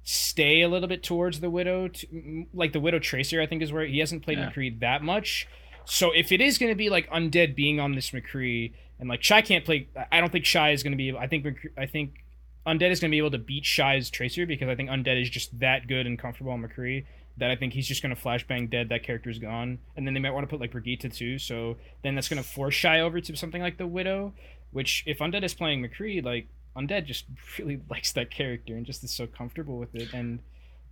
stay 0.03 0.62
a 0.62 0.68
little 0.68 0.88
bit 0.88 1.03
towards 1.03 1.41
the 1.41 1.51
Widow, 1.51 1.88
to, 1.88 2.47
like 2.53 2.72
the 2.72 2.80
Widow 2.80 2.99
Tracer. 2.99 3.41
I 3.41 3.47
think 3.47 3.62
is 3.62 3.72
where 3.72 3.86
he 3.86 4.01
hasn't 4.01 4.22
played 4.22 4.38
yeah. 4.38 4.51
McCree 4.51 4.80
that 4.80 5.03
much. 5.03 5.47
So 5.84 6.12
if 6.12 6.30
it 6.30 6.41
is 6.41 6.59
going 6.59 6.70
to 6.70 6.76
be 6.76 6.91
like 6.91 7.09
undead 7.11 7.57
being 7.57 7.80
on 7.80 7.95
this 7.95 8.11
McCree, 8.11 8.72
and 9.01 9.09
like 9.09 9.23
Shy 9.23 9.43
can't 9.43 9.65
play, 9.65 9.89
I 10.13 10.21
don't 10.21 10.31
think 10.31 10.45
Shy 10.45 10.71
is 10.71 10.83
going 10.83 10.93
to 10.93 10.97
be. 10.97 11.17
I 11.17 11.27
think 11.27 11.47
I 11.77 11.87
think 11.87 12.25
Undead 12.67 12.91
is 12.91 13.01
going 13.01 13.11
to 13.11 13.15
be 13.15 13.19
able 13.19 13.31
to 13.33 13.39
beat 13.39 13.65
Shy's 13.65 14.11
Tracer 14.11 14.47
because 14.47 14.69
I 14.69 14.75
think 14.75 14.91
Undead 14.91 15.21
is 15.21 15.31
just 15.31 15.59
that 15.61 15.89
good 15.89 16.07
and 16.07 16.19
comfortable 16.19 16.53
on 16.53 16.63
McCree 16.63 17.07
that 17.39 17.51
I 17.51 17.57
think 17.57 17.73
he's 17.73 17.89
just 17.89 18.03
going 18.03 18.15
to 18.15 18.21
flashbang 18.21 18.71
dead. 18.71 18.91
That 18.91 19.03
character's 19.03 19.39
gone, 19.39 19.79
and 19.97 20.07
then 20.07 20.15
they 20.15 20.21
might 20.21 20.33
want 20.33 20.45
to 20.45 20.51
put 20.51 20.61
like 20.61 20.73
Brigitte 20.73 21.13
too. 21.13 21.39
So 21.39 21.77
then 22.03 22.15
that's 22.15 22.29
going 22.29 22.43
to 22.43 22.49
force 22.49 22.75
Shy 22.75 23.01
over 23.01 23.21
to 23.21 23.37
something 23.37 23.63
like 23.63 23.79
the 23.79 23.87
Widow, 23.87 24.35
which 24.73 25.03
if 25.07 25.19
Undead 25.19 25.43
is 25.43 25.55
playing 25.55 25.83
McCree, 25.83 26.23
like 26.23 26.49
Undead 26.77 27.07
just 27.07 27.25
really 27.59 27.81
likes 27.89 28.13
that 28.13 28.31
character 28.31 28.77
and 28.77 28.85
just 28.85 29.03
is 29.03 29.11
so 29.11 29.27
comfortable 29.27 29.79
with 29.79 29.95
it. 29.95 30.13
And 30.13 30.41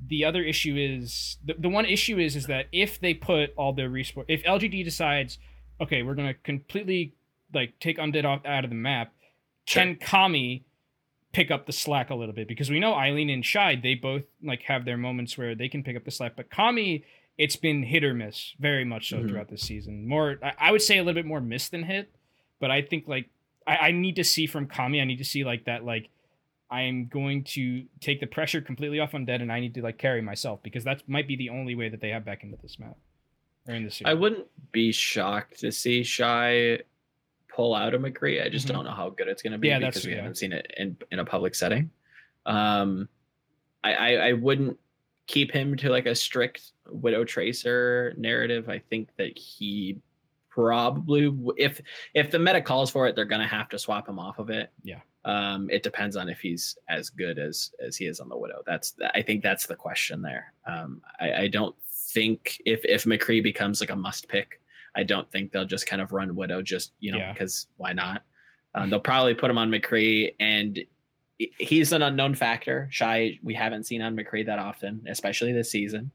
the 0.07 0.25
other 0.25 0.43
issue 0.43 0.77
is 0.77 1.37
the, 1.45 1.55
the 1.59 1.69
one 1.69 1.85
issue 1.85 2.19
is 2.19 2.37
is 2.37 2.47
that 2.47 2.67
if 2.73 3.01
they 3.01 3.15
put 3.15 3.53
all 3.57 3.73
the 3.73 3.83
respawn, 3.83 4.25
if 4.29 4.43
LGD 4.45 4.85
decides, 4.85 5.39
okay, 5.81 6.03
we're 6.03 6.15
going 6.15 6.29
to 6.29 6.35
completely 6.35 7.15
like 7.53 7.79
take 7.81 7.99
Undead 7.99 8.25
off 8.25 8.45
out 8.45 8.65
of 8.65 8.71
the 8.71 8.77
map, 8.77 9.13
sure. 9.67 9.83
can 9.83 9.97
Kami 9.97 10.65
pick 11.33 11.51
up 11.51 11.67
the 11.67 11.73
slack 11.73 12.11
a 12.11 12.15
little 12.15 12.35
bit 12.35 12.49
because 12.49 12.71
we 12.71 12.81
know 12.81 12.95
Eileen 12.95 13.31
and 13.31 13.45
Shy 13.45 13.79
they 13.81 13.95
both 13.95 14.23
like 14.43 14.63
have 14.63 14.85
their 14.85 14.97
moments 14.97 15.37
where 15.37 15.55
they 15.55 15.69
can 15.69 15.83
pick 15.83 15.97
up 15.97 16.05
the 16.05 16.11
slack, 16.11 16.35
but 16.37 16.51
Kami 16.51 17.05
it's 17.37 17.57
been 17.57 17.85
hit 17.85 18.03
or 18.03 18.15
miss 18.15 18.55
very 18.59 18.85
much 18.85 19.09
so 19.09 19.19
mm-hmm. 19.19 19.29
throughout 19.29 19.49
the 19.49 19.59
season. 19.59 20.09
More 20.09 20.39
I 20.59 20.73
would 20.73 20.83
say 20.83 20.99
a 20.99 21.03
little 21.03 21.21
bit 21.21 21.27
more 21.27 21.41
miss 21.41 21.69
than 21.69 21.85
hit, 21.85 22.11
but 22.61 22.71
I 22.71 22.83
think 22.83 23.07
like 23.07 23.29
I, 23.67 23.77
I 23.77 23.91
need 23.93 24.17
to 24.17 24.25
see 24.25 24.47
from 24.47 24.67
Kami 24.67 25.01
I 25.01 25.05
need 25.05 25.19
to 25.19 25.25
see 25.25 25.45
like 25.45 25.65
that 25.65 25.85
like 25.85 26.09
I'm 26.71 27.07
going 27.07 27.45
to 27.45 27.85
take 28.01 28.21
the 28.21 28.27
pressure 28.27 28.61
completely 28.61 29.01
off 29.01 29.13
Undead 29.13 29.41
and 29.41 29.51
I 29.51 29.61
need 29.61 29.75
to 29.75 29.83
like 29.83 29.99
carry 29.99 30.21
myself 30.21 30.63
because 30.63 30.85
that 30.85 31.09
might 31.09 31.27
be 31.27 31.37
the 31.37 31.51
only 31.51 31.75
way 31.75 31.89
that 31.89 32.01
they 32.01 32.11
have 32.11 32.25
back 32.25 32.43
into 32.43 32.59
this 32.61 32.79
map 32.79 32.97
or 33.67 33.75
in 33.75 33.85
this 33.85 33.97
series. 33.97 34.11
I 34.11 34.15
wouldn't 34.15 34.47
be 34.73 34.93
shocked 34.93 35.61
to 35.61 35.73
see 35.73 36.03
Shy 36.03 36.81
pull 37.59 37.75
out 37.75 37.93
of 37.93 38.01
McCree. 38.01 38.41
I 38.45 38.49
just 38.49 38.67
mm-hmm. 38.67 38.77
don't 38.77 38.85
know 38.85 38.93
how 38.93 39.11
good 39.11 39.27
it's 39.27 39.43
going 39.43 39.53
to 39.53 39.59
be 39.59 39.67
yeah, 39.67 39.81
because 39.81 40.07
we 40.07 40.13
yeah. 40.13 40.19
haven't 40.19 40.37
seen 40.37 40.53
it 40.53 40.73
in 40.77 40.97
in 41.11 41.19
a 41.19 41.25
public 41.25 41.57
setting. 41.57 41.91
Um, 42.47 43.09
I, 43.83 43.95
I 43.95 44.11
I 44.29 44.33
wouldn't 44.35 44.79
keep 45.27 45.51
him 45.51 45.77
to 45.79 45.91
like 45.91 46.07
a 46.07 46.15
strict 46.15 46.71
Widow 46.89 47.25
Tracer 47.25 48.15
narrative. 48.17 48.69
I 48.69 48.79
think 48.79 49.09
that 49.17 49.37
he 49.37 49.99
probably 50.49 51.37
if 51.57 51.81
if 52.15 52.31
the 52.31 52.39
meta 52.39 52.63
calls 52.63 52.93
for 52.93 53.09
it, 53.09 53.17
they're 53.17 53.25
going 53.25 53.43
to 53.43 53.49
have 53.49 53.69
to 53.71 53.79
swap 53.79 54.09
him 54.09 54.21
off 54.21 54.39
of 54.39 54.51
it. 54.51 54.71
Yeah. 54.85 55.01
Um, 55.25 55.69
it 55.69 55.83
depends 55.83 56.15
on 56.15 56.29
if 56.29 56.39
he's 56.39 56.79
as 56.89 57.11
good 57.11 57.41
as 57.41 57.73
as 57.85 57.97
he 57.97 58.07
is 58.07 58.21
on 58.21 58.29
the 58.29 58.39
Widow. 58.39 58.63
That's 58.67 58.95
I 59.15 59.21
think 59.21 59.43
that's 59.43 59.67
the 59.67 59.75
question 59.75 60.23
there. 60.23 60.53
Um, 60.65 61.03
I, 61.19 61.33
I 61.33 61.49
don't 61.49 61.75
think 61.91 62.63
if 62.65 62.85
if 62.85 63.03
McCree 63.03 63.43
becomes 63.43 63.81
like 63.81 63.91
a 63.91 63.97
must 63.97 64.29
pick 64.29 64.61
I 64.99 65.05
don't 65.05 65.31
think 65.31 65.53
they'll 65.53 65.65
just 65.65 65.87
kind 65.87 66.03
of 66.03 66.13
run 66.13 66.35
Widow 66.35 66.61
just 66.61 66.93
you 66.99 67.13
know 67.13 67.31
because 67.33 67.69
yeah. 67.69 67.75
why 67.77 67.93
not? 67.93 68.25
Um, 68.75 68.91
they'll 68.91 69.01
probably 69.01 69.35
put 69.35 69.51
him 69.51 69.57
on 69.57 69.71
McCree, 69.71 70.35
and 70.41 70.79
he's 71.39 71.93
an 71.93 72.03
unknown 72.03 72.35
factor. 72.35 72.89
Shy 72.91 73.39
we 73.43 73.55
haven't 73.55 73.85
seen 73.85 74.03
on 74.03 74.17
McCree 74.17 74.45
that 74.47 74.59
often, 74.59 75.05
especially 75.09 75.53
this 75.53 75.71
season. 75.71 76.11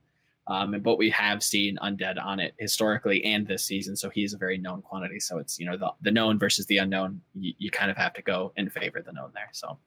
Um, 0.45 0.75
but 0.81 0.97
we 0.97 1.09
have 1.11 1.41
seen 1.41 1.77
undead 1.81 2.21
on 2.21 2.41
it 2.41 2.53
historically 2.59 3.23
and 3.23 3.47
this 3.47 3.63
season, 3.63 3.95
so 3.95 4.09
he's 4.09 4.33
a 4.33 4.37
very 4.37 4.57
known 4.57 4.81
quantity. 4.81 5.21
So 5.21 5.37
it's 5.37 5.57
you 5.57 5.65
know 5.65 5.77
the, 5.77 5.93
the 6.01 6.11
known 6.11 6.37
versus 6.37 6.65
the 6.65 6.79
unknown. 6.79 7.21
You, 7.33 7.53
you 7.57 7.71
kind 7.71 7.89
of 7.89 7.95
have 7.95 8.13
to 8.15 8.21
go 8.21 8.51
in 8.57 8.69
favor 8.69 8.99
of 8.99 9.05
the 9.05 9.13
known 9.13 9.31
there. 9.33 9.49
So 9.53 9.77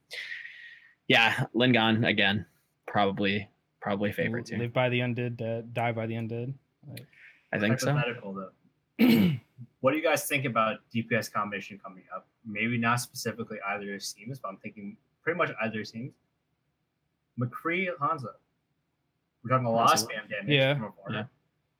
yeah, 1.07 1.45
LinGan 1.55 2.09
again, 2.09 2.47
probably 2.87 3.51
probably 3.83 4.11
favorite 4.13 4.47
too. 4.47 4.57
Live 4.57 4.73
by 4.73 4.89
the 4.89 5.01
undead, 5.01 5.43
uh, 5.43 5.67
die 5.75 5.93
by 5.93 6.07
the 6.07 6.15
undead. 6.15 6.55
Like, 6.89 7.07
I 7.53 7.59
think 7.59 7.79
so. 7.79 7.95
Though. 8.25 8.49
what 9.81 9.93
do 9.93 9.97
you 9.97 10.03
guys 10.03 10.25
think 10.25 10.45
about 10.45 10.79
DPS 10.95 11.33
combination 11.33 11.79
coming 11.83 12.05
up? 12.15 12.27
Maybe 12.45 12.79
not 12.79 13.01
specifically 13.01 13.59
either 13.69 13.95
of 13.95 14.15
teams, 14.15 14.39
but 14.39 14.49
I'm 14.49 14.57
thinking 14.59 14.97
pretty 15.23 15.39
much 15.39 15.51
either 15.63 15.85
teams. 15.85 16.13
McCree 17.39 17.89
Hanzo. 18.01 18.29
We're 19.45 19.51
talking 19.51 19.67
a 19.67 19.71
lot 19.71 19.93
of 19.93 20.09
spam 20.09 20.29
damage 20.29 20.49
yeah. 20.49 20.75
from 20.75 20.93
Yeah. 21.11 21.25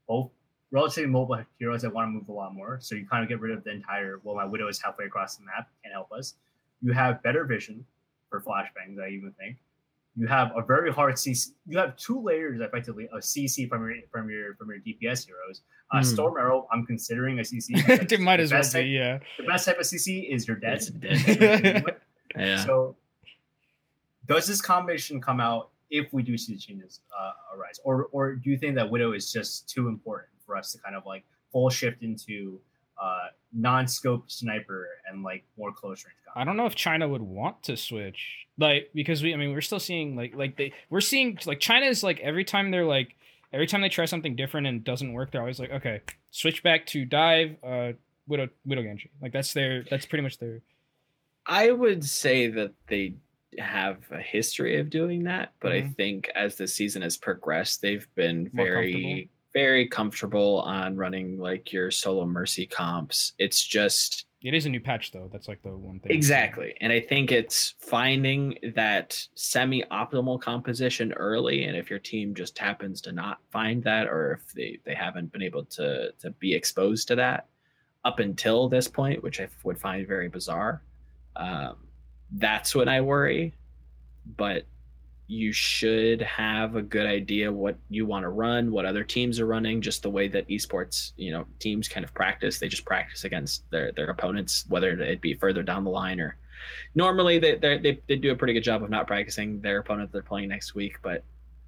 Both 0.07 0.31
relatively 0.71 1.11
mobile 1.11 1.43
heroes 1.59 1.83
that 1.83 1.93
want 1.93 2.09
to 2.09 2.11
move 2.11 2.29
a 2.29 2.33
lot 2.33 2.55
more. 2.55 2.79
So 2.81 2.95
you 2.95 3.07
kind 3.07 3.23
of 3.23 3.29
get 3.29 3.41
rid 3.41 3.57
of 3.57 3.65
the 3.65 3.71
entire, 3.71 4.21
well, 4.23 4.37
my 4.37 4.45
Widow 4.45 4.69
is 4.69 4.81
halfway 4.81 5.07
across 5.07 5.37
the 5.37 5.45
map, 5.45 5.69
can't 5.83 5.93
help 5.93 6.13
us. 6.13 6.35
You 6.83 6.93
have 6.93 7.23
better 7.23 7.45
vision 7.45 7.85
for 8.29 8.41
flashbangs, 8.41 9.01
I 9.03 9.09
even 9.09 9.33
think 9.39 9.57
you 10.17 10.27
have 10.27 10.51
a 10.57 10.63
very 10.63 10.91
hard 10.91 11.15
CC. 11.15 11.49
You 11.67 11.79
have 11.79 11.97
two 11.97 12.21
layers 12.21 12.61
effectively 12.61 13.07
of 13.13 13.21
CC 13.21 13.69
from 13.69 13.87
your 13.87 13.97
from 14.11 14.31
your 14.31 14.55
from 14.55 14.71
your 14.71 14.79
DPS 14.79 15.27
heroes. 15.27 15.61
Uh, 15.93 15.99
mm. 15.99 16.05
Storm 16.05 16.37
Arrow, 16.39 16.67
I'm 16.73 16.87
considering 16.87 17.39
a 17.39 17.43
CC. 17.43 17.71
it 18.13 18.21
might 18.21 18.41
as 18.41 18.53
well 18.53 18.63
be, 18.63 18.69
type, 18.69 18.87
yeah. 18.89 19.19
The 19.37 19.45
best 19.45 19.67
type 19.67 19.79
of 19.79 19.85
CC 19.85 20.33
is 20.35 20.49
your 20.49 20.57
dead. 20.57 20.83
yeah. 22.37 22.65
So, 22.65 22.97
does 24.27 24.47
this 24.47 24.61
combination 24.61 25.21
come 25.21 25.39
out 25.39 25.69
if 25.91 26.13
we 26.13 26.23
do 26.23 26.37
see 26.37 26.55
the 26.55 26.59
changes 26.59 27.01
uh, 27.17 27.33
arise, 27.55 27.79
or 27.85 28.09
or 28.11 28.35
do 28.35 28.51
you 28.51 28.57
think 28.57 28.75
that 28.77 28.91
Widow 28.91 29.13
is 29.13 29.31
just 29.31 29.69
too 29.69 29.87
important 29.87 30.31
for 30.47 30.57
us 30.57 30.73
to 30.73 30.79
kind 30.79 30.97
of 30.97 31.05
like 31.05 31.25
full 31.53 31.69
shift 31.69 32.03
into 32.03 32.59
uh, 33.01 33.29
non-scope 33.53 34.31
sniper 34.31 34.89
and 35.11 35.23
like 35.23 35.45
more 35.57 35.73
close 35.73 36.05
range. 36.05 36.17
I 36.35 36.45
don't 36.45 36.57
know 36.57 36.67
if 36.67 36.75
China 36.75 37.09
would 37.09 37.23
want 37.23 37.63
to 37.65 37.77
switch, 37.77 38.47
like 38.59 38.91
because 38.95 39.23
we, 39.23 39.33
I 39.33 39.37
mean, 39.37 39.53
we're 39.53 39.63
still 39.63 39.81
seeing 39.81 40.17
like 40.17 40.35
like 40.35 40.57
they 40.57 40.73
we're 40.91 41.01
seeing 41.01 41.39
like 41.47 41.61
China 41.61 41.87
is 41.87 42.03
like 42.03 42.21
every 42.21 42.45
time 42.45 42.71
they're 42.71 42.85
like 42.85 43.17
every 43.53 43.67
time 43.67 43.81
they 43.81 43.89
try 43.89 44.05
something 44.05 44.37
different 44.37 44.67
and 44.67 44.85
doesn't 44.85 45.13
work, 45.13 45.31
they're 45.31 45.41
always 45.41 45.59
like, 45.59 45.71
okay, 45.71 46.03
switch 46.31 46.63
back 46.63 46.85
to 46.87 47.05
dive, 47.05 47.57
uh, 47.65 47.93
widow 48.29 48.49
widow 48.65 48.83
Genji. 48.83 49.11
Like 49.23 49.33
that's 49.33 49.53
their 49.53 49.85
that's 49.91 50.07
pretty 50.07 50.23
much 50.23 50.39
their. 50.39 50.61
I 51.47 51.71
would 51.71 52.05
say 52.05 52.49
that 52.49 52.73
they 52.89 53.15
have 53.59 53.99
a 54.11 54.21
history 54.21 54.79
of 54.79 54.91
doing 54.91 55.25
that, 55.25 55.53
but 55.61 55.73
mm-hmm. 55.73 55.89
I 55.89 55.93
think 55.93 56.31
as 56.35 56.57
the 56.57 56.67
season 56.67 57.03
has 57.03 57.17
progressed, 57.17 57.81
they've 57.81 58.07
been 58.15 58.51
More 58.53 58.67
very 58.67 59.31
very 59.57 59.89
comfortable 59.89 60.61
on 60.67 60.95
running 60.97 61.39
like 61.39 61.73
your 61.73 61.91
solo 61.91 62.27
mercy 62.27 62.67
comps. 62.67 63.33
It's 63.39 63.67
just 63.67 64.27
it 64.43 64.53
is 64.53 64.67
a 64.67 64.69
new 64.69 64.81
patch 64.81 65.13
though. 65.13 65.31
That's 65.33 65.49
like 65.49 65.63
the 65.63 65.71
one 65.71 65.99
thing. 65.99 66.13
Exactly. 66.13 66.75
And 66.83 66.93
I 66.93 67.01
think 67.01 67.33
it's 67.33 67.75
finding 67.79 68.59
that 68.75 69.19
semi 69.35 69.83
optimal 69.91 70.39
composition 70.39 71.15
early. 71.15 71.65
And 71.65 71.75
if 71.75 71.89
your 71.89 71.99
team 71.99 72.35
just 72.35 72.59
happens 72.59 73.01
to 73.01 73.13
not 73.13 73.39
find 73.51 73.83
that, 73.85 74.09
or 74.09 74.35
if 74.35 74.53
they, 74.53 74.79
they 74.85 74.95
haven't 74.95 75.33
been 75.33 75.43
able 75.43 75.65
to, 75.65 76.13
to 76.19 76.31
be 76.33 76.55
exposed 76.55 77.09
to 77.09 77.17
that 77.17 77.47
up 78.05 78.19
until 78.19 78.69
this 78.69 78.89
point, 78.89 79.23
which 79.23 79.41
I 79.41 79.49
would 79.65 79.81
find 79.81 80.07
very 80.07 80.29
bizarre, 80.29 80.83
um, 81.37 81.77
that's 82.31 82.75
when 82.75 82.91
I 82.91 83.01
worry. 83.01 83.55
But 84.37 84.67
you 85.29 85.53
should 85.53 86.23
have 86.23 86.77
a 86.77 86.83
good 86.83 87.07
idea 87.07 87.53
what 87.53 87.77
you 87.91 88.07
want 88.07 88.23
to 88.23 88.29
run, 88.29 88.71
what 88.71 88.87
other 88.87 89.03
teams 89.03 89.41
are 89.41 89.47
running, 89.47 89.81
just 89.81 90.03
the 90.03 90.11
way 90.11 90.29
that 90.29 90.49
esports, 90.49 91.13
you 91.17 91.33
know, 91.33 91.47
teams 91.59 91.89
kind 91.89 92.05
of 92.05 92.15
practice. 92.15 92.59
They 92.59 92.69
just 92.69 92.85
practice 92.85 93.25
against 93.25 93.69
their 93.71 93.93
their 93.93 94.11
opponents, 94.11 94.65
whether 94.69 94.91
it 94.91 95.21
be 95.21 95.35
further 95.35 95.63
down 95.63 95.85
the 95.85 95.91
line 95.91 96.21
or 96.21 96.37
normally 96.95 97.39
they 97.39 97.57
they 97.57 98.01
they 98.07 98.17
do 98.17 98.31
a 98.31 98.37
pretty 98.37 98.53
good 98.53 98.63
job 98.65 98.83
of 98.83 98.91
not 98.91 99.07
practicing 99.07 99.61
their 99.61 99.79
opponent 99.79 100.13
they're 100.13 100.23
playing 100.23 100.49
next 100.49 100.75
week, 100.75 100.99
but 101.03 101.25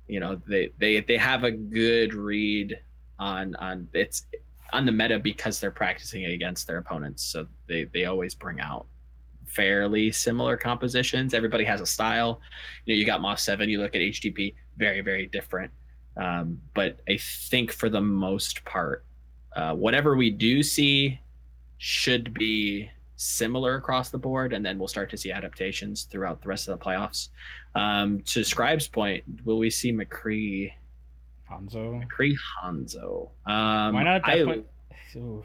you 0.06 0.20
know 0.20 0.40
they 0.46 0.70
they 0.78 1.00
they 1.00 1.16
have 1.16 1.44
a 1.44 1.50
good 1.50 2.14
read 2.14 2.78
on 3.18 3.54
on 3.56 3.88
it's 3.92 4.26
on 4.72 4.84
the 4.86 4.92
meta 4.92 5.18
because 5.18 5.60
they're 5.60 5.70
practicing 5.70 6.26
against 6.26 6.66
their 6.66 6.78
opponents, 6.78 7.22
so 7.22 7.46
they 7.66 7.84
they 7.84 8.04
always 8.04 8.34
bring 8.34 8.60
out 8.60 8.86
fairly 9.48 10.10
similar 10.12 10.56
compositions. 10.56 11.34
Everybody 11.34 11.64
has 11.64 11.80
a 11.80 11.86
style. 11.86 12.40
You 12.84 12.94
know, 12.94 12.98
you 12.98 13.04
got 13.06 13.20
Moss 13.20 13.42
Seven. 13.42 13.68
You 13.68 13.80
look 13.80 13.94
at 13.94 14.00
HTP, 14.00 14.54
very 14.76 15.00
very 15.00 15.26
different. 15.26 15.70
Um, 16.16 16.60
but 16.74 16.98
I 17.08 17.18
think 17.18 17.72
for 17.72 17.88
the 17.88 18.00
most 18.00 18.64
part, 18.64 19.04
uh, 19.54 19.74
whatever 19.74 20.16
we 20.16 20.30
do 20.30 20.62
see 20.62 21.20
should 21.78 22.34
be 22.34 22.90
similar 23.16 23.76
across 23.76 24.10
the 24.10 24.18
board, 24.18 24.52
and 24.52 24.64
then 24.64 24.78
we'll 24.78 24.88
start 24.88 25.10
to 25.10 25.16
see 25.16 25.30
adaptations 25.32 26.04
throughout 26.04 26.40
the 26.42 26.48
rest 26.48 26.68
of 26.68 26.78
the 26.78 26.84
playoffs. 26.84 27.28
Um, 27.74 28.20
to 28.22 28.42
Scribe's 28.44 28.88
point, 28.88 29.24
will 29.44 29.58
we 29.58 29.70
see 29.70 29.92
McCree? 29.92 30.72
Hanzo. 31.50 32.04
McCree 32.04 32.34
Hanzo. 32.62 33.30
Um, 33.46 33.94
Why 33.94 34.02
not 34.02 34.16
at 34.16 34.22
that 34.26 34.38
I, 34.40 34.44
point? 34.44 34.66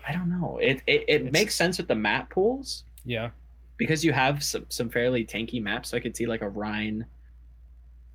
I 0.07 0.11
don't 0.11 0.29
know. 0.29 0.57
It 0.61 0.81
it, 0.87 1.01
it 1.01 1.03
It's- 1.07 1.31
makes 1.31 1.55
sense 1.55 1.77
with 1.77 1.87
the 1.87 1.95
map 1.95 2.29
pools 2.29 2.83
Yeah. 3.05 3.29
Because 3.77 4.05
you 4.05 4.13
have 4.13 4.43
some, 4.43 4.65
some 4.69 4.89
fairly 4.89 5.25
tanky 5.25 5.61
maps. 5.61 5.89
So 5.89 5.97
I 5.97 5.99
could 5.99 6.15
see 6.15 6.25
like 6.25 6.41
a 6.41 6.49
Rein 6.49 7.05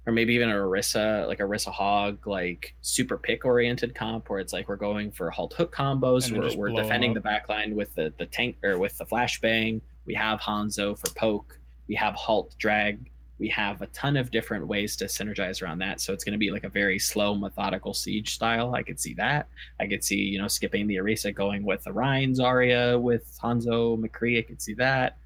or 0.08 0.12
maybe 0.12 0.32
even 0.32 0.48
a 0.48 0.54
Orisa, 0.54 1.26
like 1.28 1.38
a 1.38 1.42
Orisa 1.42 1.70
Hog, 1.70 2.26
like 2.26 2.74
super 2.80 3.18
pick 3.18 3.44
oriented 3.44 3.94
comp 3.94 4.30
where 4.30 4.40
it's 4.40 4.54
like 4.54 4.66
we're 4.66 4.76
going 4.76 5.10
for 5.10 5.30
halt 5.30 5.52
hook 5.52 5.74
combos. 5.74 6.32
We're, 6.32 6.56
we're 6.56 6.82
defending 6.82 7.12
the 7.12 7.20
back 7.20 7.50
line 7.50 7.76
with 7.76 7.94
the, 7.94 8.10
the 8.16 8.24
tank 8.24 8.56
or 8.64 8.78
with 8.78 8.96
the 8.96 9.04
flashbang. 9.04 9.82
We 10.06 10.14
have 10.14 10.40
Hanzo 10.40 10.98
for 10.98 11.10
poke. 11.10 11.60
We 11.88 11.94
have 11.96 12.14
halt 12.14 12.54
drag. 12.58 13.10
We 13.38 13.48
have 13.50 13.82
a 13.82 13.86
ton 13.88 14.16
of 14.16 14.30
different 14.30 14.66
ways 14.66 14.96
to 14.96 15.04
synergize 15.04 15.62
around 15.62 15.80
that. 15.80 16.00
So 16.00 16.14
it's 16.14 16.24
going 16.24 16.32
to 16.32 16.38
be 16.38 16.50
like 16.50 16.64
a 16.64 16.70
very 16.70 16.98
slow, 16.98 17.34
methodical 17.34 17.92
siege 17.92 18.34
style. 18.34 18.74
I 18.74 18.82
could 18.82 18.98
see 18.98 19.12
that. 19.14 19.48
I 19.78 19.86
could 19.86 20.02
see, 20.02 20.16
you 20.16 20.40
know, 20.40 20.48
skipping 20.48 20.86
the 20.86 20.96
Orisa, 20.96 21.34
going 21.34 21.64
with 21.64 21.84
the 21.84 21.92
Rein 21.92 22.32
Zarya 22.32 22.98
with 22.98 23.38
Hanzo 23.42 24.02
McCree. 24.02 24.38
I 24.38 24.42
could 24.42 24.62
see 24.62 24.74
that. 24.74 25.18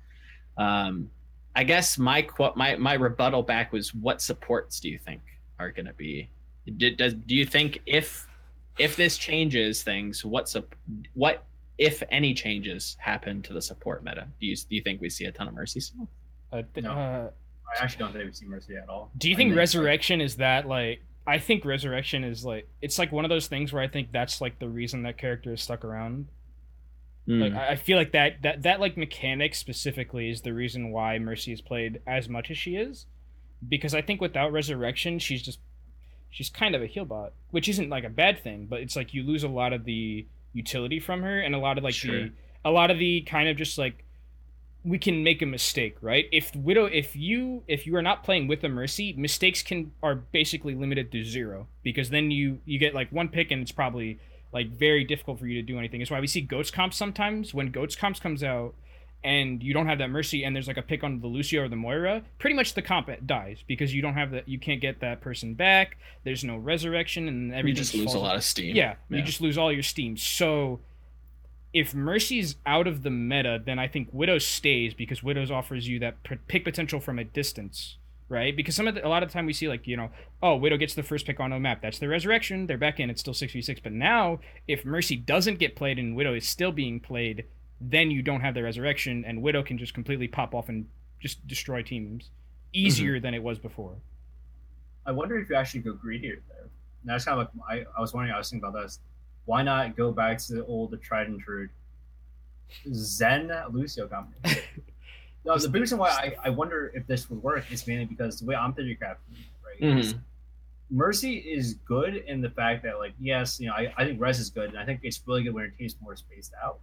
Um, 0.56 1.10
I 1.54 1.64
guess 1.64 1.98
my 1.98 2.22
qu- 2.22 2.52
my 2.56 2.76
my 2.76 2.94
rebuttal 2.94 3.42
back 3.42 3.72
was, 3.72 3.94
what 3.94 4.20
supports 4.22 4.80
do 4.80 4.88
you 4.88 4.98
think 4.98 5.20
are 5.58 5.70
going 5.70 5.86
to 5.86 5.92
be? 5.92 6.28
Did, 6.76 6.96
does 6.96 7.14
do 7.14 7.34
you 7.34 7.44
think 7.44 7.80
if 7.86 8.26
if 8.78 8.96
this 8.96 9.18
changes 9.18 9.82
things, 9.82 10.24
what 10.24 10.48
sup- 10.48 10.74
what 11.14 11.44
if 11.78 12.02
any 12.10 12.32
changes 12.34 12.96
happen 13.00 13.42
to 13.42 13.52
the 13.52 13.60
support 13.62 14.02
meta? 14.04 14.26
Do 14.40 14.46
you 14.46 14.56
do 14.56 14.76
you 14.76 14.82
think 14.82 15.00
we 15.00 15.10
see 15.10 15.24
a 15.26 15.32
ton 15.32 15.48
of 15.48 15.54
mercy 15.54 15.80
still? 15.80 16.08
Uh, 16.52 16.62
th- 16.74 16.84
No. 16.84 16.92
uh, 16.92 17.30
I 17.78 17.82
actually 17.82 17.98
don't 18.04 18.12
think 18.12 18.26
we 18.26 18.32
see 18.32 18.44
Mercy 18.46 18.76
at 18.76 18.86
all. 18.88 19.10
do 19.16 19.28
you 19.30 19.34
I 19.34 19.36
think 19.38 19.50
think- 19.50 19.58
resurrection 19.58 20.20
is 20.20 20.36
that 20.36 20.66
like? 20.68 21.02
I 21.26 21.38
think 21.38 21.64
resurrection 21.64 22.24
is 22.24 22.44
like 22.44 22.68
it's 22.82 22.98
like 22.98 23.12
one 23.12 23.24
of 23.24 23.28
those 23.28 23.46
things 23.46 23.72
where 23.72 23.82
I 23.82 23.88
think 23.88 24.10
that's 24.12 24.40
like 24.40 24.58
the 24.58 24.68
reason 24.68 25.02
that 25.04 25.16
character 25.18 25.52
is 25.52 25.62
stuck 25.62 25.84
around. 25.84 26.26
Like 27.26 27.52
Mm. 27.52 27.56
I 27.56 27.68
I 27.70 27.76
feel 27.76 27.96
like 27.98 28.12
that 28.12 28.42
that 28.42 28.62
that 28.62 28.80
like 28.80 28.96
mechanic 28.96 29.54
specifically 29.54 30.28
is 30.30 30.40
the 30.42 30.52
reason 30.52 30.90
why 30.90 31.18
Mercy 31.18 31.52
is 31.52 31.60
played 31.60 32.00
as 32.06 32.28
much 32.28 32.50
as 32.50 32.58
she 32.58 32.74
is, 32.76 33.06
because 33.68 33.94
I 33.94 34.02
think 34.02 34.20
without 34.20 34.50
resurrection 34.52 35.18
she's 35.20 35.42
just 35.42 35.60
she's 36.30 36.50
kind 36.50 36.74
of 36.74 36.82
a 36.82 36.86
heal 36.86 37.04
bot, 37.04 37.32
which 37.50 37.68
isn't 37.68 37.90
like 37.90 38.04
a 38.04 38.08
bad 38.10 38.42
thing, 38.42 38.66
but 38.68 38.80
it's 38.80 38.96
like 38.96 39.14
you 39.14 39.22
lose 39.22 39.44
a 39.44 39.48
lot 39.48 39.72
of 39.72 39.84
the 39.84 40.26
utility 40.52 40.98
from 40.98 41.22
her 41.22 41.38
and 41.40 41.54
a 41.54 41.58
lot 41.58 41.78
of 41.78 41.84
like 41.84 41.94
Sure. 41.94 42.24
the 42.24 42.32
a 42.64 42.70
lot 42.70 42.90
of 42.90 42.98
the 42.98 43.20
kind 43.22 43.48
of 43.48 43.56
just 43.56 43.78
like 43.78 44.04
we 44.84 44.98
can 44.98 45.22
make 45.22 45.40
a 45.42 45.46
mistake, 45.46 45.96
right? 46.00 46.24
If 46.32 46.56
widow 46.56 46.86
if 46.86 47.14
you 47.14 47.62
if 47.68 47.86
you 47.86 47.94
are 47.94 48.02
not 48.02 48.24
playing 48.24 48.48
with 48.48 48.64
a 48.64 48.68
mercy, 48.68 49.12
mistakes 49.16 49.62
can 49.62 49.92
are 50.02 50.16
basically 50.16 50.74
limited 50.74 51.12
to 51.12 51.22
zero 51.22 51.68
because 51.84 52.10
then 52.10 52.32
you 52.32 52.58
you 52.64 52.80
get 52.80 52.94
like 52.94 53.12
one 53.12 53.28
pick 53.28 53.52
and 53.52 53.62
it's 53.62 53.70
probably 53.70 54.18
like 54.52 54.68
very 54.70 55.04
difficult 55.04 55.38
for 55.38 55.46
you 55.46 55.54
to 55.54 55.62
do 55.62 55.78
anything. 55.78 56.00
It's 56.00 56.10
why 56.10 56.20
we 56.20 56.26
see 56.26 56.40
goats 56.40 56.70
comps 56.70 56.96
sometimes 56.96 57.54
when 57.54 57.70
goats 57.70 57.96
comps 57.96 58.20
comes 58.20 58.42
out 58.44 58.74
and 59.24 59.62
you 59.62 59.72
don't 59.72 59.86
have 59.86 59.98
that 59.98 60.10
mercy 60.10 60.44
and 60.44 60.54
there's 60.54 60.66
like 60.66 60.76
a 60.76 60.82
pick 60.82 61.04
on 61.04 61.20
the 61.20 61.26
Lucio 61.26 61.62
or 61.62 61.68
the 61.68 61.76
Moira, 61.76 62.22
pretty 62.38 62.56
much 62.56 62.74
the 62.74 62.82
comp 62.82 63.08
dies 63.24 63.62
because 63.66 63.94
you 63.94 64.02
don't 64.02 64.14
have 64.14 64.32
that 64.32 64.48
you 64.48 64.58
can't 64.58 64.80
get 64.80 65.00
that 65.00 65.20
person 65.20 65.54
back. 65.54 65.96
There's 66.24 66.42
no 66.44 66.56
resurrection 66.56 67.28
and 67.28 67.48
you 67.48 67.54
everything 67.54 67.76
just 67.76 67.94
lose 67.94 68.14
a 68.14 68.18
lot 68.18 68.36
of 68.36 68.44
steam. 68.44 68.74
yeah, 68.76 68.96
you 69.08 69.22
just 69.22 69.40
lose 69.40 69.56
all 69.56 69.72
your 69.72 69.82
steam. 69.84 70.16
So 70.16 70.80
if 71.72 71.94
Mercy's 71.94 72.56
out 72.66 72.86
of 72.86 73.02
the 73.02 73.10
meta, 73.10 73.62
then 73.64 73.78
I 73.78 73.88
think 73.88 74.08
Widow 74.12 74.38
stays 74.38 74.92
because 74.92 75.22
Widows 75.22 75.50
offers 75.50 75.88
you 75.88 75.98
that 76.00 76.22
p- 76.22 76.36
pick 76.46 76.64
potential 76.64 77.00
from 77.00 77.18
a 77.18 77.24
distance, 77.24 77.96
right? 78.32 78.56
Because 78.56 78.74
some 78.74 78.88
of 78.88 78.94
the, 78.94 79.06
a 79.06 79.08
lot 79.08 79.22
of 79.22 79.28
the 79.28 79.32
time 79.32 79.46
we 79.46 79.52
see 79.52 79.68
like 79.68 79.86
you 79.86 79.96
know, 79.96 80.10
oh 80.42 80.56
Widow 80.56 80.76
gets 80.76 80.94
the 80.94 81.02
first 81.02 81.26
pick 81.26 81.38
on 81.38 81.52
a 81.52 81.60
map, 81.60 81.82
that's 81.82 81.98
the 81.98 82.08
resurrection, 82.08 82.66
they're 82.66 82.78
back 82.78 82.98
in, 82.98 83.10
it's 83.10 83.20
still 83.20 83.34
six 83.34 83.52
v 83.52 83.62
six. 83.62 83.80
But 83.80 83.92
now 83.92 84.40
if 84.66 84.84
Mercy 84.84 85.16
doesn't 85.16 85.58
get 85.58 85.76
played 85.76 85.98
and 85.98 86.16
Widow 86.16 86.34
is 86.34 86.48
still 86.48 86.72
being 86.72 86.98
played, 86.98 87.44
then 87.80 88.10
you 88.10 88.22
don't 88.22 88.40
have 88.40 88.54
the 88.54 88.62
resurrection, 88.62 89.24
and 89.24 89.42
Widow 89.42 89.62
can 89.62 89.78
just 89.78 89.94
completely 89.94 90.28
pop 90.28 90.54
off 90.54 90.68
and 90.68 90.86
just 91.20 91.46
destroy 91.46 91.82
teams 91.82 92.30
easier 92.72 93.14
mm-hmm. 93.14 93.22
than 93.22 93.34
it 93.34 93.42
was 93.42 93.58
before. 93.58 93.94
I 95.04 95.12
wonder 95.12 95.38
if 95.38 95.50
you 95.50 95.56
actually 95.56 95.80
go 95.80 95.92
greedier 95.92 96.42
there. 96.48 96.62
And 96.62 97.10
that's 97.10 97.24
kind 97.24 97.40
of 97.40 97.48
like 97.68 97.86
I, 97.86 97.98
I 97.98 98.00
was 98.00 98.12
wondering. 98.12 98.34
I 98.34 98.38
was 98.38 98.50
thinking 98.50 98.68
about 98.68 98.80
this. 98.80 99.00
Why 99.44 99.62
not 99.62 99.96
go 99.96 100.12
back 100.12 100.38
to 100.38 100.54
the 100.54 100.64
old, 100.66 100.92
the 100.92 100.96
tried 100.96 101.26
and 101.26 101.40
true 101.40 101.68
Zen 102.92 103.52
Lucio 103.70 104.06
combination? 104.06 104.62
no, 105.44 105.56
the 105.58 105.68
big 105.68 105.80
reason 105.80 105.98
why 105.98 106.10
I, 106.10 106.36
I 106.44 106.50
wonder 106.50 106.92
if 106.94 107.06
this 107.06 107.28
would 107.30 107.42
work 107.42 107.70
is 107.72 107.86
mainly 107.86 108.04
because 108.04 108.40
the 108.40 108.46
way 108.46 108.54
I'm 108.54 108.72
thinking 108.72 108.96
crafting, 108.96 109.36
right? 109.64 109.80
Mhm. 109.80 110.20
Mercy 110.90 111.36
is 111.38 111.74
good 111.86 112.16
in 112.16 112.42
the 112.42 112.50
fact 112.50 112.82
that, 112.82 112.98
like, 112.98 113.14
yes, 113.18 113.58
you 113.58 113.66
know, 113.68 113.72
I, 113.74 113.92
I 113.96 114.04
think 114.04 114.20
Res 114.20 114.38
is 114.38 114.50
good, 114.50 114.70
and 114.70 114.78
I 114.78 114.84
think 114.84 115.00
it's 115.02 115.20
really 115.26 115.42
good 115.42 115.54
when 115.54 115.64
your 115.64 115.72
team's 115.72 115.96
more 116.02 116.14
spaced 116.16 116.52
out. 116.62 116.80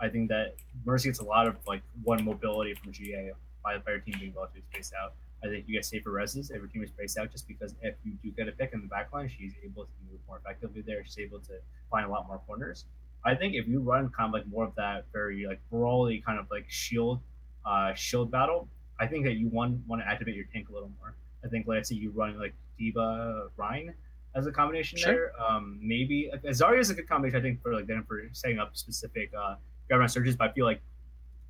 I 0.00 0.08
think 0.08 0.28
that 0.30 0.56
Mercy 0.84 1.08
gets 1.08 1.20
a 1.20 1.24
lot 1.24 1.46
of 1.46 1.56
like 1.66 1.82
one 2.02 2.24
mobility 2.24 2.74
from 2.74 2.90
GA 2.90 3.30
by, 3.62 3.78
by 3.78 3.92
your 3.92 4.00
team 4.00 4.16
being 4.18 4.34
relatively 4.34 4.62
spaced 4.72 4.94
out. 5.00 5.14
I 5.44 5.48
think 5.48 5.66
you 5.68 5.74
get 5.74 5.84
safer 5.84 6.10
reses 6.10 6.50
if 6.50 6.56
your 6.56 6.66
team 6.66 6.82
is 6.82 6.90
spaced 6.90 7.18
out, 7.18 7.30
just 7.30 7.46
because 7.46 7.74
if 7.82 7.94
you 8.04 8.12
do 8.22 8.30
get 8.32 8.48
a 8.48 8.52
pick 8.52 8.72
in 8.72 8.80
the 8.80 8.88
backline, 8.88 9.30
she's 9.30 9.52
able 9.64 9.84
to 9.84 9.90
move 10.10 10.18
more 10.26 10.38
effectively 10.38 10.82
there. 10.82 11.04
She's 11.04 11.18
able 11.18 11.38
to 11.40 11.52
find 11.90 12.04
a 12.04 12.08
lot 12.08 12.26
more 12.26 12.40
corners. 12.46 12.84
I 13.24 13.36
think 13.36 13.54
if 13.54 13.68
you 13.68 13.78
run 13.80 14.08
kind 14.10 14.28
of 14.28 14.32
like 14.32 14.46
more 14.48 14.64
of 14.64 14.74
that 14.74 15.04
very 15.12 15.46
like 15.46 15.60
brawly 15.70 16.20
kind 16.20 16.40
of 16.40 16.46
like 16.50 16.64
shield, 16.68 17.20
uh, 17.64 17.94
shield 17.94 18.30
battle, 18.30 18.68
I 19.00 19.06
think 19.06 19.24
that 19.24 19.34
you 19.34 19.48
want 19.48 19.80
want 19.86 20.02
to 20.02 20.08
activate 20.08 20.34
your 20.34 20.46
tank 20.52 20.68
a 20.68 20.72
little 20.72 20.90
more. 21.00 21.14
I 21.44 21.48
think 21.48 21.66
let's 21.66 21.88
say 21.88 21.96
you 21.96 22.10
run 22.10 22.38
like 22.38 22.54
D.Va 22.78 23.48
Rein 23.56 23.92
as 24.34 24.46
a 24.46 24.52
combination 24.52 24.98
Sure. 24.98 25.12
there. 25.12 25.32
Um, 25.42 25.78
maybe 25.82 26.30
like, 26.30 26.42
Zarya 26.42 26.78
is 26.78 26.90
a 26.90 26.94
good 26.94 27.08
combination. 27.08 27.38
I 27.38 27.42
think 27.42 27.62
for 27.62 27.74
like 27.74 27.86
then 27.86 28.04
for 28.04 28.22
setting 28.32 28.58
up 28.58 28.76
specific 28.76 29.32
uh, 29.38 29.56
government 29.88 30.12
searches. 30.12 30.36
But 30.36 30.50
I 30.50 30.52
feel 30.52 30.66
like 30.66 30.80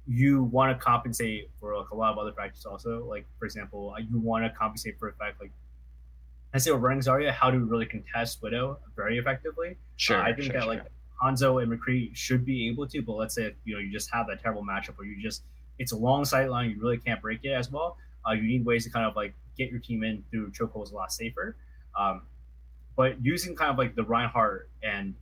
you 0.06 0.44
want 0.44 0.76
to 0.76 0.84
compensate 0.84 1.50
for 1.60 1.76
like 1.76 1.90
a 1.90 1.94
lot 1.94 2.12
of 2.12 2.18
other 2.18 2.32
factors 2.32 2.64
also. 2.66 3.04
Like 3.04 3.26
for 3.38 3.44
example, 3.44 3.94
uh, 3.96 4.00
you 4.00 4.18
want 4.18 4.44
to 4.44 4.50
compensate 4.58 4.98
for 4.98 5.08
a 5.08 5.12
fact 5.12 5.40
like 5.40 5.52
I 6.54 6.58
say 6.58 6.70
we're 6.70 6.78
running 6.78 7.00
Zarya, 7.00 7.32
how 7.32 7.50
to 7.50 7.58
really 7.58 7.86
contest 7.86 8.42
Widow 8.42 8.78
very 8.94 9.18
effectively. 9.18 9.76
Sure. 9.96 10.20
I 10.20 10.32
think 10.32 10.44
sure, 10.44 10.52
that 10.54 10.62
sure. 10.64 10.74
like 10.74 10.82
Hanzo 11.22 11.62
and 11.62 11.72
McCree 11.72 12.14
should 12.14 12.44
be 12.44 12.68
able 12.68 12.86
to, 12.88 13.00
but 13.00 13.12
let's 13.12 13.34
say 13.34 13.44
if, 13.44 13.54
you 13.64 13.74
know 13.74 13.80
you 13.80 13.90
just 13.90 14.10
have 14.12 14.26
that 14.26 14.42
terrible 14.42 14.62
matchup 14.62 14.98
where 14.98 15.06
you 15.06 15.22
just 15.22 15.44
it's 15.78 15.92
a 15.92 15.96
long 15.96 16.24
sight 16.24 16.48
line, 16.50 16.70
you 16.70 16.80
really 16.80 16.98
can't 16.98 17.20
break 17.20 17.40
it 17.44 17.50
as 17.52 17.70
well. 17.70 17.96
Uh, 18.26 18.32
you 18.32 18.42
need 18.42 18.64
ways 18.64 18.84
to 18.84 18.90
kind 18.90 19.06
of 19.06 19.16
like 19.16 19.34
get 19.58 19.70
your 19.70 19.80
team 19.80 20.02
in 20.04 20.22
through 20.30 20.50
chokeholds 20.52 20.92
a 20.92 20.94
lot 20.94 21.12
safer. 21.12 21.56
Um, 21.98 22.22
but 22.96 23.22
using 23.24 23.56
kind 23.56 23.70
of 23.70 23.78
like 23.78 23.94
the 23.94 24.04
Reinhardt 24.04 24.68
and 24.82 25.14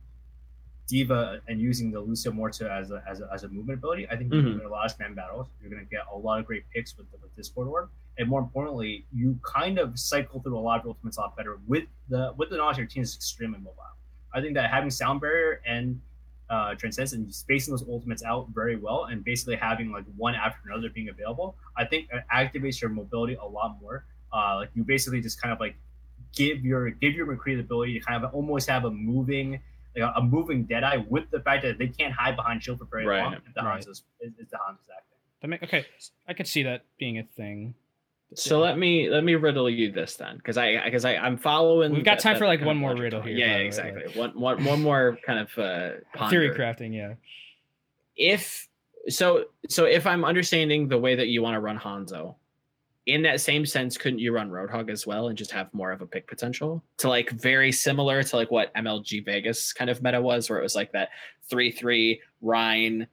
D.Va 0.87 1.39
and 1.47 1.59
using 1.61 1.89
the 1.91 1.99
Lucio 1.99 2.31
Morta 2.33 2.69
as 2.71 2.91
a, 2.91 3.01
as 3.09 3.21
a, 3.21 3.29
as 3.33 3.43
a 3.43 3.47
movement 3.47 3.79
ability, 3.79 4.07
I 4.09 4.17
think 4.17 4.31
you're 4.33 4.41
Mhm. 4.41 4.45
going 4.45 4.57
to 4.57 4.63
win 4.63 4.67
a 4.67 4.75
lot 4.75 4.85
of 4.91 4.97
spam 4.97 5.15
battles. 5.15 5.47
You're 5.61 5.69
going 5.71 5.83
to 5.83 5.89
get 5.89 6.01
a 6.13 6.17
lot 6.17 6.39
of 6.39 6.45
great 6.45 6.63
picks 6.69 6.97
with 6.97 7.09
the, 7.11 7.17
with 7.21 7.33
Discord 7.35 7.67
orb, 7.69 7.89
and 8.17 8.27
more 8.27 8.41
importantly, 8.41 9.05
you 9.13 9.39
kind 9.43 9.79
of 9.79 9.97
cycle 9.97 10.41
through 10.41 10.57
a 10.57 10.59
lot 10.59 10.81
of 10.81 10.87
ultimates 10.87 11.17
a 11.17 11.21
lot 11.21 11.37
better 11.37 11.59
with 11.65 11.85
the 12.09 12.33
with 12.35 12.49
the 12.49 12.57
knowledge 12.57 12.77
your 12.77 12.87
team 12.87 13.03
is 13.03 13.15
extremely 13.15 13.57
mobile. 13.59 13.77
I 14.33 14.41
think 14.41 14.53
that 14.55 14.69
having 14.69 14.89
sound 14.89 15.21
barrier 15.21 15.61
and 15.65 16.01
uh, 16.51 16.75
transcendence 16.75 17.13
and 17.13 17.33
spacing 17.33 17.73
those 17.73 17.87
ultimates 17.87 18.23
out 18.23 18.49
very 18.53 18.75
well, 18.75 19.05
and 19.05 19.23
basically 19.23 19.55
having 19.55 19.91
like 19.91 20.03
one 20.17 20.35
after 20.35 20.59
another 20.69 20.89
being 20.89 21.09
available, 21.09 21.55
I 21.77 21.85
think 21.85 22.09
it 22.11 22.23
activates 22.33 22.81
your 22.81 22.89
mobility 22.89 23.35
a 23.35 23.45
lot 23.45 23.77
more. 23.81 24.05
Uh, 24.33 24.57
like 24.57 24.69
you 24.75 24.83
basically 24.83 25.21
just 25.21 25.41
kind 25.41 25.53
of 25.53 25.59
like 25.59 25.75
give 26.35 26.63
your 26.63 26.89
give 26.89 27.13
your 27.13 27.25
McCree 27.25 27.55
the 27.55 27.61
ability 27.61 27.97
to 27.97 28.05
kind 28.05 28.23
of 28.23 28.33
almost 28.33 28.69
have 28.69 28.85
a 28.85 28.91
moving 28.91 29.59
like 29.95 30.03
a, 30.03 30.19
a 30.19 30.23
moving 30.23 30.63
Deadeye 30.65 31.03
with 31.09 31.29
the 31.31 31.39
fact 31.39 31.63
that 31.63 31.77
they 31.77 31.87
can't 31.87 32.13
hide 32.13 32.35
behind 32.35 32.63
shield 32.63 32.79
for 32.79 32.85
very 32.85 33.05
Right, 33.05 33.23
long. 33.23 33.33
If 33.33 33.41
the 33.53 33.61
right. 33.61 33.81
Hanzo's 33.81 34.03
is, 34.21 34.33
is 34.39 34.49
the 34.49 34.57
Hanzo's 34.57 34.89
acting. 34.95 35.17
That 35.41 35.47
make 35.47 35.63
okay. 35.63 35.85
I 36.27 36.33
could 36.33 36.47
see 36.47 36.63
that 36.63 36.85
being 36.99 37.17
a 37.17 37.23
thing. 37.23 37.75
So 38.33 38.59
let 38.59 38.77
me 38.77 39.09
let 39.09 39.23
me 39.23 39.35
riddle 39.35 39.69
you 39.69 39.91
this 39.91 40.15
then, 40.15 40.37
because 40.37 40.57
I 40.57 40.83
because 40.85 41.03
I 41.05 41.15
I'm 41.17 41.37
following. 41.37 41.91
We've 41.93 42.03
got 42.05 42.17
that- 42.17 42.23
time 42.23 42.33
that 42.35 42.39
for, 42.39 42.47
like, 42.47 42.61
one 42.63 42.77
more 42.77 42.91
logic 42.91 43.03
riddle 43.03 43.21
here, 43.21 43.35
Yeah, 43.35 43.47
by 43.47 43.53
the 43.53 43.59
way, 43.59 43.65
exactly. 43.65 44.19
One 44.19 44.31
one 44.39 44.63
one 44.63 44.81
more 44.81 45.17
kind 45.25 45.39
of 45.39 45.57
uh, 45.57 46.29
theory 46.29 46.51
crafting. 46.51 46.93
Yeah. 46.93 47.15
if 48.15 48.67
so 49.09 49.45
so 49.67 49.85
if 49.85 50.05
i'm 50.05 50.23
understanding 50.23 50.87
the 50.87 50.97
way 50.97 51.15
that 51.15 51.27
you 51.27 51.41
want 51.41 51.55
to 51.55 51.59
run 51.59 51.75
hanzo 51.79 52.35
in 53.07 53.23
that 53.23 53.41
same 53.41 53.65
sense 53.65 53.97
couldn't 53.97 54.19
you 54.19 54.31
run 54.31 54.47
roadhog 54.51 54.91
as 54.91 55.07
well 55.07 55.29
and 55.29 55.35
just 55.37 55.49
have 55.51 55.73
more 55.73 55.91
of 55.91 56.01
a 56.01 56.05
pick 56.05 56.27
potential 56.27 56.83
to 56.97 57.09
like 57.09 57.31
very 57.31 57.71
similar 57.71 58.21
to 58.21 58.35
like 58.35 58.51
what 58.51 58.71
mlg 58.75 59.25
vegas 59.25 59.73
kind 59.73 59.89
of 59.89 60.03
meta 60.03 60.21
was 60.21 60.49
where 60.51 60.59
it 60.59 60.61
was 60.61 60.75
like 60.75 60.91
that 60.91 61.09
3-3 61.51 62.19
Rein 62.41 63.01
eh, 63.01 63.05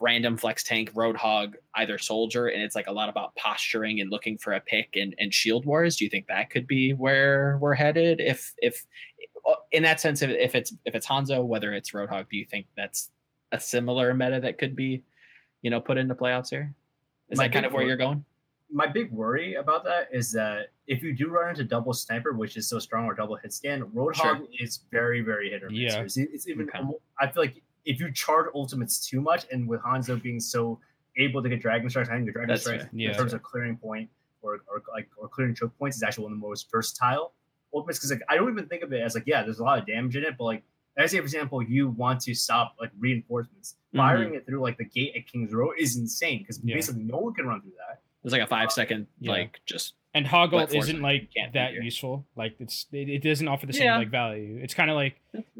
random 0.00 0.36
flex 0.36 0.64
tank 0.64 0.92
roadhog 0.94 1.54
either 1.76 1.98
soldier 1.98 2.46
and 2.46 2.62
it's 2.62 2.74
like 2.74 2.86
a 2.86 2.92
lot 2.92 3.08
about 3.08 3.34
posturing 3.36 4.00
and 4.00 4.10
looking 4.10 4.38
for 4.38 4.54
a 4.54 4.60
pick 4.60 4.96
and, 4.96 5.14
and 5.18 5.32
shield 5.34 5.66
wars 5.66 5.96
do 5.96 6.04
you 6.04 6.10
think 6.10 6.26
that 6.26 6.48
could 6.50 6.66
be 6.66 6.92
where 6.92 7.58
we're 7.60 7.74
headed 7.74 8.18
if 8.20 8.54
if 8.58 8.86
uh, 9.46 9.54
in 9.72 9.82
that 9.82 10.00
sense 10.00 10.22
if, 10.22 10.30
if 10.30 10.54
it's 10.54 10.72
if 10.86 10.94
it's 10.94 11.06
hanzo 11.06 11.44
whether 11.44 11.72
it's 11.74 11.90
roadhog 11.90 12.26
do 12.30 12.38
you 12.38 12.46
think 12.46 12.66
that's 12.76 13.10
a 13.52 13.60
similar 13.60 14.14
meta 14.14 14.40
that 14.40 14.58
could 14.58 14.76
be, 14.76 15.02
you 15.62 15.70
know, 15.70 15.80
put 15.80 15.98
into 15.98 16.14
playoffs 16.14 16.50
here? 16.50 16.74
Is 17.30 17.38
My 17.38 17.48
that 17.48 17.52
kind 17.52 17.66
of 17.66 17.72
where 17.72 17.82
wor- 17.82 17.88
you're 17.88 17.96
going? 17.96 18.24
My 18.72 18.86
big 18.86 19.10
worry 19.10 19.54
about 19.54 19.84
that 19.84 20.08
is 20.12 20.30
that 20.32 20.68
if 20.86 21.02
you 21.02 21.12
do 21.12 21.28
run 21.28 21.50
into 21.50 21.64
double 21.64 21.92
sniper, 21.92 22.32
which 22.32 22.56
is 22.56 22.68
so 22.68 22.78
strong, 22.78 23.06
or 23.06 23.14
double 23.14 23.34
hit 23.34 23.52
scan, 23.52 23.82
Roadhog 23.82 24.14
Sure. 24.16 24.46
is 24.60 24.80
very, 24.92 25.22
very 25.22 25.50
hit 25.50 25.64
or 25.64 25.70
miss. 25.70 25.78
Yeah. 25.80 26.02
It's, 26.02 26.16
it's 26.16 26.48
even. 26.48 26.68
Okay. 26.68 26.78
I 27.18 27.26
feel 27.26 27.42
like 27.42 27.60
if 27.90 28.00
you 28.00 28.10
charge 28.12 28.46
ultimates 28.54 28.94
too 29.08 29.20
much, 29.20 29.42
and 29.52 29.68
with 29.68 29.80
Hanzo 29.82 30.20
being 30.22 30.40
so 30.40 30.78
able 31.16 31.42
to 31.42 31.48
get 31.48 31.60
dragon 31.60 31.88
strikes, 31.90 32.08
having 32.08 32.24
the 32.24 32.32
dragon 32.32 32.48
That's 32.50 32.62
strikes 32.62 32.84
fair. 32.84 32.90
Yeah. 32.92 33.10
in 33.10 33.14
terms 33.16 33.32
of 33.32 33.42
clearing 33.42 33.76
point 33.76 34.08
or, 34.42 34.60
or 34.68 34.82
like 34.92 35.08
or 35.16 35.28
clearing 35.28 35.54
choke 35.54 35.76
points 35.78 35.96
is 35.96 36.02
actually 36.02 36.24
one 36.24 36.32
of 36.32 36.40
the 36.40 36.46
most 36.46 36.70
versatile 36.70 37.32
ultimates. 37.74 37.98
Because 37.98 38.10
like 38.12 38.22
I 38.28 38.36
don't 38.36 38.50
even 38.50 38.66
think 38.66 38.82
of 38.82 38.92
it 38.92 39.00
as 39.02 39.14
like 39.14 39.26
yeah, 39.26 39.42
there's 39.42 39.58
a 39.58 39.64
lot 39.64 39.78
of 39.78 39.86
damage 39.86 40.16
in 40.16 40.24
it, 40.24 40.34
but 40.38 40.44
like 40.44 40.62
let's 40.96 41.12
say 41.12 41.18
for 41.18 41.24
example 41.24 41.62
you 41.62 41.88
want 41.90 42.20
to 42.20 42.34
stop 42.34 42.76
like 42.80 42.90
reinforcements, 42.98 43.76
Mhm. 43.94 43.98
firing 43.98 44.34
it 44.34 44.46
through 44.46 44.60
like 44.60 44.78
the 44.78 44.84
gate 44.84 45.12
at 45.16 45.26
King's 45.26 45.52
Row 45.52 45.72
is 45.78 45.96
insane 45.96 46.38
because 46.40 46.60
Yeah. 46.62 46.74
basically 46.76 47.02
no 47.02 47.18
one 47.18 47.34
can 47.34 47.46
run 47.46 47.60
through 47.60 47.72
that. 47.88 48.00
It's 48.24 48.32
like 48.32 48.42
a 48.42 48.46
five 48.46 48.70
second, 48.70 49.06
Yeah. 49.18 49.32
like 49.32 49.60
just 49.66 49.94
And 50.12 50.26
hog 50.26 50.50
Black 50.50 50.62
ult 50.62 50.72
Force 50.72 50.84
isn't 50.88 51.02
like 51.02 51.28
that 51.52 51.68
figure. 51.68 51.82
useful. 51.82 52.24
Like 52.34 52.56
it's 52.58 52.86
it, 52.92 53.08
it 53.08 53.22
doesn't 53.22 53.46
offer 53.46 53.66
the 53.66 53.72
same 53.72 53.84
Yeah. 53.84 53.98
like 53.98 54.10
value. 54.10 54.58
It's 54.60 54.74
kind 54.74 54.90
of 54.90 54.96
like 54.96 55.14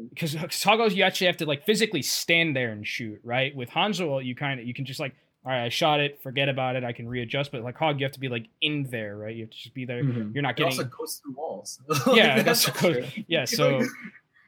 because 0.09 0.35
hog 0.63 0.91
you 0.91 1.03
actually 1.03 1.27
have 1.27 1.37
to 1.37 1.45
like 1.45 1.65
physically 1.65 2.01
stand 2.01 2.53
there 2.55 2.71
and 2.71 2.85
shoot. 2.85 3.21
Right 3.23 3.55
with 3.55 3.69
Hanzo 3.69 4.23
you 4.25 4.35
kind 4.35 4.59
of 4.59 4.67
you 4.67 4.73
can 4.73 4.83
just 4.83 4.99
like 4.99 5.15
all 5.45 5.51
right 5.53 5.63
I 5.63 5.69
shot 5.69 6.01
it 6.01 6.21
forget 6.21 6.49
about 6.49 6.75
it 6.75 6.83
I 6.83 6.91
can 6.91 7.07
readjust. 7.07 7.53
But 7.53 7.63
like 7.63 7.77
hog 7.77 7.99
you 8.01 8.05
have 8.05 8.11
to 8.13 8.19
be 8.19 8.27
like 8.27 8.47
in 8.59 8.83
there 8.91 9.15
right. 9.15 9.33
You 9.33 9.43
have 9.43 9.51
to 9.51 9.57
just 9.57 9.73
be 9.73 9.85
there. 9.85 10.03
Mhm. 10.03 10.33
You're 10.33 10.43
not 10.43 10.51
It 10.55 10.57
getting 10.57 10.79
also 10.79 10.83
goes 10.83 11.21
through 11.23 11.33
walls. 11.33 11.79
Yeah, 12.13 12.41
that's 12.41 12.65
That's 12.65 12.81
goes- 12.81 13.05
yeah. 13.27 13.45
So 13.57 13.85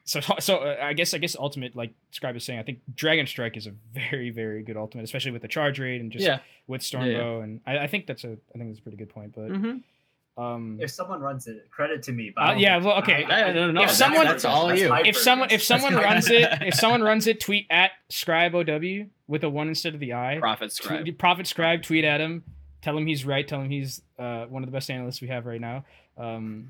so 0.06 0.20
so 0.40 0.58
uh, 0.58 0.76
I 0.84 0.92
guess 0.92 1.14
I 1.14 1.18
guess 1.18 1.34
ultimate 1.40 1.78
like 1.78 1.94
Scribe 2.12 2.36
is 2.36 2.44
saying 2.44 2.60
I 2.60 2.64
think 2.64 2.80
Dragon 2.94 3.26
Strike 3.26 3.56
is 3.56 3.68
a 3.68 3.72
very 3.94 4.32
very 4.32 4.62
good 4.64 4.76
ultimate 4.76 5.04
especially 5.06 5.32
with 5.32 5.44
the 5.44 5.48
charge 5.48 5.80
rate 5.80 6.02
and 6.02 6.12
just 6.12 6.26
yeah. 6.26 6.40
with 6.68 6.82
Yeah, 6.92 7.00
Stormbow 7.00 7.38
yeah. 7.38 7.44
and 7.46 7.62
I, 7.66 7.78
I 7.86 7.88
think 7.88 8.06
that's 8.08 8.26
a 8.26 8.32
I 8.54 8.58
think 8.58 8.68
that's 8.68 8.80
a 8.80 8.82
pretty 8.82 8.98
good 8.98 9.08
point. 9.08 9.34
But 9.34 9.50
Mhm. 9.50 9.82
Um 10.38 10.80
if 10.82 10.90
someone 10.90 11.22
runs 11.22 11.46
it, 11.48 11.70
credit 11.70 12.02
to 12.04 12.12
me. 12.12 12.32
But 12.36 12.42
Uh, 12.42 12.54
yeah, 12.54 12.78
well, 12.78 12.98
okay. 13.00 13.24
I- 13.26 13.52
no, 13.52 13.68
no, 13.68 13.72
no, 13.72 13.82
If 13.82 13.90
that's- 13.90 13.98
someone- 13.98 14.26
that's 14.26 14.46
all 14.46 14.74
you. 14.76 14.94
if 15.06 15.16
someone 15.18 15.50
if 15.52 15.62
someone 15.64 15.96
runs 16.10 16.30
it 16.30 16.48
if 16.62 16.74
someone 16.74 17.02
runs 17.04 17.28
it 17.28 17.40
tweet 17.40 17.68
at 17.70 17.92
scribe 18.10 18.56
ow 18.56 18.64
with 19.28 19.44
a 19.44 19.50
one 19.50 19.68
instead 19.68 19.94
of 19.94 20.00
the 20.00 20.14
i 20.14 20.38
Profit 20.40 20.72
scribe. 20.72 21.02
tweet, 21.02 21.18
prophet 21.20 21.48
scribe 21.48 21.82
tweet 21.84 22.04
at 22.04 22.20
him 22.20 22.44
tell 22.82 22.98
him 22.98 23.06
he's 23.06 23.26
right 23.26 23.48
tell 23.48 23.62
him 23.62 23.70
he's 23.70 24.02
uh, 24.20 24.46
one 24.46 24.64
of 24.64 24.68
the 24.68 24.74
best 24.74 24.90
analysts 24.90 25.22
we 25.22 25.28
have 25.28 25.46
right 25.46 25.62
now 25.62 25.86
um, 26.18 26.70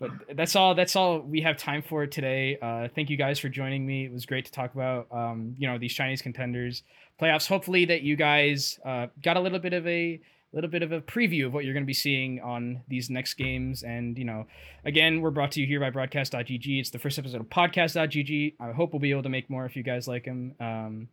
but 0.00 0.10
that's 0.34 0.56
all 0.56 0.74
that's 0.74 0.96
all 0.96 1.20
we 1.20 1.40
have 1.42 1.56
time 1.56 1.82
for 1.82 2.06
today 2.06 2.58
uh, 2.62 2.88
thank 2.94 3.08
you 3.10 3.16
guys 3.16 3.38
for 3.38 3.48
joining 3.48 3.86
me 3.86 4.04
it 4.06 4.12
was 4.12 4.26
great 4.26 4.44
to 4.46 4.52
talk 4.52 4.74
about 4.74 5.06
um, 5.12 5.54
you 5.58 5.68
know 5.68 5.78
these 5.78 5.92
chinese 5.92 6.20
contenders 6.22 6.82
playoffs 7.20 7.46
hopefully 7.46 7.84
that 7.84 8.02
you 8.02 8.16
guys 8.16 8.80
uh, 8.84 9.06
got 9.22 9.36
a 9.36 9.40
little 9.40 9.58
bit 9.60 9.72
of 9.74 9.86
a 9.86 10.18
little 10.54 10.70
bit 10.70 10.82
of 10.82 10.92
a 10.92 11.00
preview 11.00 11.46
of 11.46 11.54
what 11.54 11.64
you're 11.64 11.74
going 11.74 11.84
to 11.84 11.86
be 11.86 11.94
seeing 11.94 12.40
on 12.40 12.82
these 12.88 13.08
next 13.08 13.34
games 13.34 13.82
and 13.82 14.18
you 14.18 14.24
know 14.24 14.46
Again, 14.84 15.20
we're 15.20 15.30
brought 15.30 15.52
to 15.52 15.60
you 15.60 15.66
here 15.66 15.78
by 15.78 15.90
broadcast.gg. 15.90 16.80
It's 16.80 16.90
the 16.90 16.98
first 16.98 17.16
episode 17.18 17.40
of 17.40 17.48
podcast.gg. 17.48 18.54
I 18.58 18.72
hope 18.72 18.92
we'll 18.92 19.00
be 19.00 19.12
able 19.12 19.22
to 19.22 19.28
make 19.28 19.48
more 19.48 19.64
if 19.64 19.76
you 19.76 19.84
guys 19.84 20.08
like 20.08 20.24
them. 20.24 20.54
Um, 20.58 21.08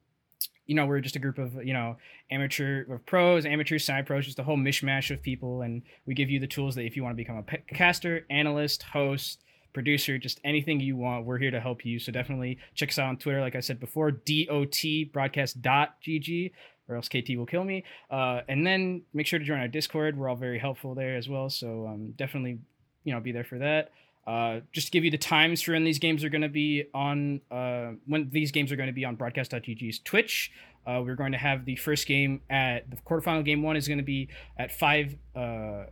you 0.65 0.73
know, 0.73 0.87
we're 0.87 1.01
just 1.01 1.15
a 1.15 1.19
group 1.19 1.37
of, 1.37 1.63
you 1.63 1.73
know, 1.73 1.97
amateur 2.31 2.91
of 2.91 3.05
pros, 3.05 3.45
amateurs, 3.45 3.85
semi 3.85 4.01
pros, 4.01 4.25
just 4.25 4.39
a 4.39 4.43
whole 4.43 4.57
mishmash 4.57 5.11
of 5.11 5.21
people. 5.21 5.61
And 5.61 5.83
we 6.07 6.15
give 6.15 6.31
you 6.31 6.39
the 6.39 6.47
tools 6.47 6.75
that 6.75 6.85
if 6.85 6.95
you 6.95 7.03
want 7.03 7.13
to 7.13 7.17
become 7.17 7.37
a 7.37 7.73
caster, 7.73 8.25
analyst, 8.31 8.83
host, 8.83 9.43
producer, 9.71 10.17
just 10.17 10.39
anything 10.43 10.79
you 10.79 10.95
want, 10.95 11.25
we're 11.25 11.37
here 11.37 11.51
to 11.51 11.59
help 11.59 11.85
you. 11.85 11.99
So 11.99 12.11
definitely 12.11 12.57
check 12.73 12.89
us 12.89 12.97
out 12.97 13.09
on 13.09 13.17
Twitter, 13.17 13.41
like 13.41 13.55
I 13.55 13.59
said 13.59 13.79
before, 13.79 14.09
dot 14.11 15.11
broadcast.gg, 15.13 16.51
or 16.89 16.95
else 16.95 17.07
KT 17.07 17.37
will 17.37 17.45
kill 17.45 17.63
me. 17.63 17.83
Uh, 18.09 18.41
and 18.47 18.65
then 18.65 19.03
make 19.13 19.27
sure 19.27 19.39
to 19.39 19.45
join 19.45 19.59
our 19.59 19.67
Discord. 19.67 20.17
We're 20.17 20.27
all 20.27 20.35
very 20.35 20.59
helpful 20.59 20.95
there 20.95 21.15
as 21.15 21.29
well. 21.29 21.49
So 21.49 21.87
um, 21.87 22.13
definitely 22.17 22.59
you 23.03 23.13
know 23.13 23.19
be 23.19 23.31
there 23.31 23.43
for 23.43 23.57
that 23.59 23.91
uh, 24.27 24.59
just 24.71 24.87
to 24.87 24.91
give 24.91 25.03
you 25.03 25.11
the 25.11 25.17
times 25.17 25.61
for 25.61 25.71
when 25.71 25.83
these 25.83 25.99
games 25.99 26.23
are 26.23 26.29
going 26.29 26.41
to 26.41 26.49
be 26.49 26.85
on 26.93 27.41
uh, 27.51 27.91
when 28.05 28.29
these 28.29 28.51
games 28.51 28.71
are 28.71 28.75
going 28.75 28.87
to 28.87 28.93
be 28.93 29.05
on 29.05 29.15
broadcast.gg's 29.15 29.99
twitch 29.99 30.51
uh, 30.85 31.01
we're 31.03 31.15
going 31.15 31.31
to 31.31 31.37
have 31.37 31.65
the 31.65 31.75
first 31.75 32.05
game 32.07 32.41
at 32.49 32.89
the 32.89 32.97
quarterfinal 32.97 33.43
game 33.43 33.63
one 33.63 33.75
is 33.75 33.87
going 33.87 33.97
to 33.97 34.03
be 34.03 34.29
at 34.57 34.71
5 34.71 35.15
uh, 35.35 35.83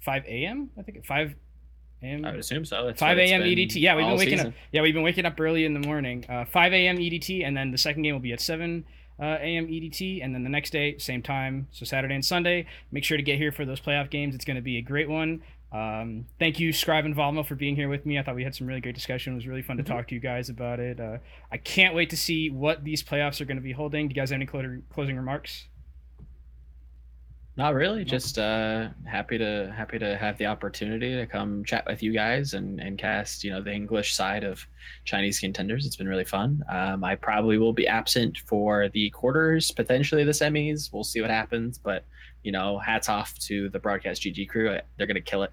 5 0.00 0.24
a.m 0.26 0.70
i 0.78 0.82
think 0.82 1.04
5 1.04 1.34
a.m 2.02 2.24
I 2.24 2.30
would 2.30 2.40
assume 2.40 2.64
so. 2.64 2.86
That's 2.86 2.98
5 2.98 3.18
a.m. 3.18 3.42
EDT. 3.42 3.74
Yeah, 3.74 3.94
we've 3.94 4.06
been 4.06 4.16
waking 4.16 4.38
season. 4.38 4.46
up. 4.46 4.54
Yeah, 4.72 4.80
we've 4.80 4.94
been 4.94 5.02
waking 5.02 5.26
up 5.26 5.38
early 5.38 5.66
in 5.66 5.74
the 5.74 5.86
morning. 5.86 6.24
Uh, 6.30 6.46
5 6.46 6.72
a.m. 6.72 6.96
EDT, 6.96 7.46
and 7.46 7.54
then 7.54 7.72
the 7.72 7.76
second 7.76 8.04
game 8.04 8.14
will 8.14 8.20
be 8.20 8.32
at 8.32 8.40
7 8.40 8.86
uh, 9.20 9.36
a.m. 9.40 9.66
EDT, 9.66 10.24
and 10.24 10.34
then 10.34 10.42
the 10.44 10.50
next 10.50 10.70
day, 10.70 10.96
same 10.98 11.22
time. 11.22 11.68
So 11.72 11.84
Saturday 11.84 12.14
and 12.14 12.24
Sunday. 12.24 12.66
Make 12.90 13.04
sure 13.04 13.16
to 13.16 13.22
get 13.22 13.38
here 13.38 13.52
for 13.52 13.64
those 13.64 13.80
playoff 13.80 14.10
games. 14.10 14.34
It's 14.34 14.44
going 14.44 14.56
to 14.56 14.62
be 14.62 14.78
a 14.78 14.82
great 14.82 15.08
one. 15.08 15.42
Um, 15.72 16.26
thank 16.40 16.58
you, 16.58 16.72
Scribe 16.72 17.04
and 17.04 17.14
Valmo, 17.14 17.46
for 17.46 17.54
being 17.54 17.76
here 17.76 17.88
with 17.88 18.04
me. 18.04 18.18
I 18.18 18.22
thought 18.24 18.34
we 18.34 18.42
had 18.42 18.54
some 18.56 18.66
really 18.66 18.80
great 18.80 18.94
discussion. 18.96 19.34
It 19.34 19.36
was 19.36 19.46
really 19.46 19.62
fun 19.62 19.76
to 19.76 19.82
Mm-hmm. 19.84 19.92
talk 19.92 20.08
to 20.08 20.14
you 20.14 20.20
guys 20.20 20.48
about 20.48 20.80
it. 20.80 20.98
Uh, 20.98 21.18
I 21.52 21.58
can't 21.58 21.94
wait 21.94 22.10
to 22.10 22.16
see 22.16 22.50
what 22.50 22.82
these 22.82 23.02
playoffs 23.04 23.40
are 23.40 23.44
going 23.44 23.56
to 23.58 23.62
be 23.62 23.72
holding. 23.72 24.08
Do 24.08 24.12
you 24.14 24.20
guys 24.20 24.30
have 24.30 24.36
any 24.36 24.46
clo- 24.46 24.80
closing 24.92 25.16
remarks? 25.16 25.66
Not 27.60 27.74
really. 27.74 28.06
Just 28.06 28.38
uh, 28.38 28.88
happy 29.04 29.36
to 29.36 29.70
happy 29.76 29.98
to 29.98 30.16
have 30.16 30.38
the 30.38 30.46
opportunity 30.46 31.14
to 31.14 31.26
come 31.26 31.62
chat 31.62 31.84
with 31.86 32.02
you 32.02 32.10
guys 32.10 32.54
and 32.54 32.80
and 32.80 32.96
cast 32.96 33.44
you 33.44 33.50
know 33.50 33.60
the 33.60 33.70
English 33.70 34.14
side 34.14 34.44
of 34.44 34.66
Chinese 35.04 35.40
contenders. 35.40 35.84
It's 35.84 35.94
been 35.94 36.08
really 36.08 36.24
fun. 36.24 36.64
Um, 36.70 37.04
I 37.04 37.16
probably 37.16 37.58
will 37.58 37.74
be 37.74 37.86
absent 37.86 38.38
for 38.46 38.88
the 38.88 39.10
quarters, 39.10 39.72
potentially 39.72 40.24
the 40.24 40.30
semis. 40.30 40.90
We'll 40.90 41.04
see 41.04 41.20
what 41.20 41.28
happens. 41.28 41.76
But 41.76 42.06
you 42.44 42.50
know, 42.50 42.78
hats 42.78 43.10
off 43.10 43.38
to 43.40 43.68
the 43.68 43.78
broadcast 43.78 44.22
GG 44.22 44.48
crew. 44.48 44.78
They're 44.96 45.06
gonna 45.06 45.20
kill 45.20 45.42
it. 45.42 45.52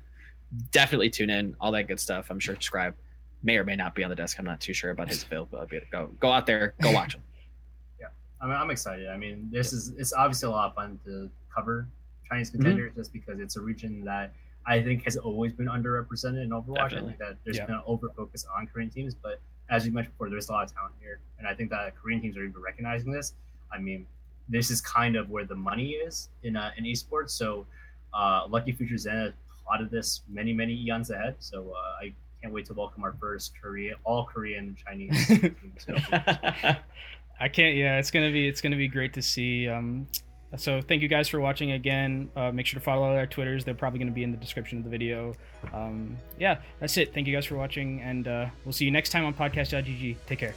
Definitely 0.72 1.10
tune 1.10 1.30
in. 1.30 1.58
All 1.60 1.74
that 1.74 1.90
good 1.90 2.00
stuff. 2.00 2.28
I'm 2.30 2.40
sure 2.40 2.56
Scribe 2.62 2.96
may 3.44 3.58
or 3.58 3.66
may 3.66 3.76
not 3.76 3.96
be 3.96 4.06
on 4.06 4.10
the 4.10 4.16
desk. 4.16 4.40
I'm 4.40 4.46
not 4.46 4.62
too 4.62 4.72
sure 4.72 4.92
about 4.92 5.10
his 5.10 5.24
availability. 5.24 5.82
Go 5.92 6.08
go 6.22 6.32
out 6.32 6.46
there. 6.46 6.74
Go 6.82 6.94
watch 6.94 7.16
him. 7.16 7.22
Yeah, 8.00 8.08
I 8.42 8.46
mean, 8.46 8.56
I'm 8.56 8.72
excited. 8.72 9.10
I 9.10 9.18
mean, 9.18 9.50
this 9.52 9.74
is 9.74 9.90
it's 9.98 10.14
obviously 10.14 10.48
a 10.48 10.52
lot 10.52 10.70
of 10.70 10.76
fun 10.76 11.02
to 11.04 11.30
cover 11.54 11.86
Chinese 12.30 12.50
Mm-hmm. 12.52 12.62
contenders 12.62 12.94
just 12.96 13.14
because 13.14 13.40
it's 13.40 13.56
a 13.56 13.62
region 13.62 14.04
that 14.06 14.34
I 14.66 14.82
think 14.82 15.04
has 15.06 15.16
always 15.18 15.54
been 15.54 15.68
underrepresented 15.68 16.44
in 16.44 16.50
Overwatch. 16.50 16.90
Definitely. 16.92 16.98
I 16.98 17.02
think 17.08 17.20
that 17.20 17.38
there's 17.46 17.58
Yeah. 17.58 17.66
been 17.68 17.76
an 17.76 17.84
over 17.86 18.10
focus 18.16 18.46
on 18.56 18.68
Korean 18.68 18.90
teams, 18.90 19.16
but 19.16 19.40
as 19.70 19.86
you 19.86 19.92
mentioned 19.94 20.14
before, 20.16 20.30
there's 20.30 20.50
a 20.50 20.52
lot 20.52 20.64
of 20.70 20.74
talent 20.74 20.94
here, 21.00 21.20
and 21.40 21.48
I 21.48 21.54
think 21.54 21.70
that 21.72 21.96
Korean 21.96 22.22
teams 22.22 22.38
are 22.38 22.44
even 22.44 22.62
recognizing 22.62 23.12
this. 23.12 23.34
I 23.72 23.80
mean, 23.80 24.06
this 24.50 24.72
is 24.72 24.80
kind 24.82 25.16
of 25.18 25.30
where 25.30 25.44
the 25.46 25.56
money 25.56 25.90
is 25.92 26.30
in 26.44 26.56
uh, 26.56 26.72
in 26.78 26.86
esports. 26.86 27.32
So, 27.32 27.66
uh, 28.14 28.48
Lucky 28.50 28.72
Future 28.72 28.98
Zen 28.98 29.34
plotted 29.64 29.90
this 29.92 30.22
many 30.30 30.54
many 30.54 30.74
eons 30.74 31.10
ahead. 31.12 31.36
So 31.40 31.72
uh, 31.76 32.04
I 32.06 32.14
can't 32.42 32.54
wait 32.54 32.66
to 32.68 32.74
welcome 32.74 33.04
our 33.04 33.14
first 33.20 33.54
Korean 33.62 33.96
all 34.06 34.26
Korean 34.26 34.76
Chinese. 34.86 35.30
I 37.40 37.48
can't. 37.50 37.76
Yeah, 37.76 37.98
it's 38.00 38.10
gonna 38.12 38.32
be 38.32 38.48
it's 38.48 38.62
gonna 38.62 38.78
be 38.78 38.88
great 38.88 39.14
to 39.14 39.22
see. 39.22 39.68
Um, 39.68 40.08
so 40.56 40.82
thank 40.82 41.02
you 41.02 41.08
guys 41.08 41.28
for 41.28 41.40
watching 41.40 41.72
again. 41.72 42.30
Uh, 42.36 42.52
make 42.52 42.66
sure 42.66 42.80
to 42.80 42.84
follow 42.84 43.16
our 43.16 43.28
Twitters. 43.28 43.66
They're 43.66 43.74
probably 43.74 44.00
gonna 44.00 44.12
be 44.12 44.24
in 44.24 44.32
the 44.32 44.38
description 44.38 44.78
of 44.78 44.84
the 44.86 44.90
video. 44.90 45.34
Um, 45.74 46.18
yeah, 46.40 46.60
that's 46.80 46.96
it. 46.98 47.14
Thank 47.14 47.28
you 47.28 47.34
guys 47.34 47.46
for 47.46 47.56
watching, 47.56 48.02
and 48.02 48.28
uh, 48.28 48.48
we'll 48.64 48.74
see 48.74 48.86
you 48.86 48.92
next 48.92 49.10
time 49.10 49.26
on 49.26 49.34
podcast.gg. 49.34 50.16
Take 50.26 50.40
care. 50.40 50.56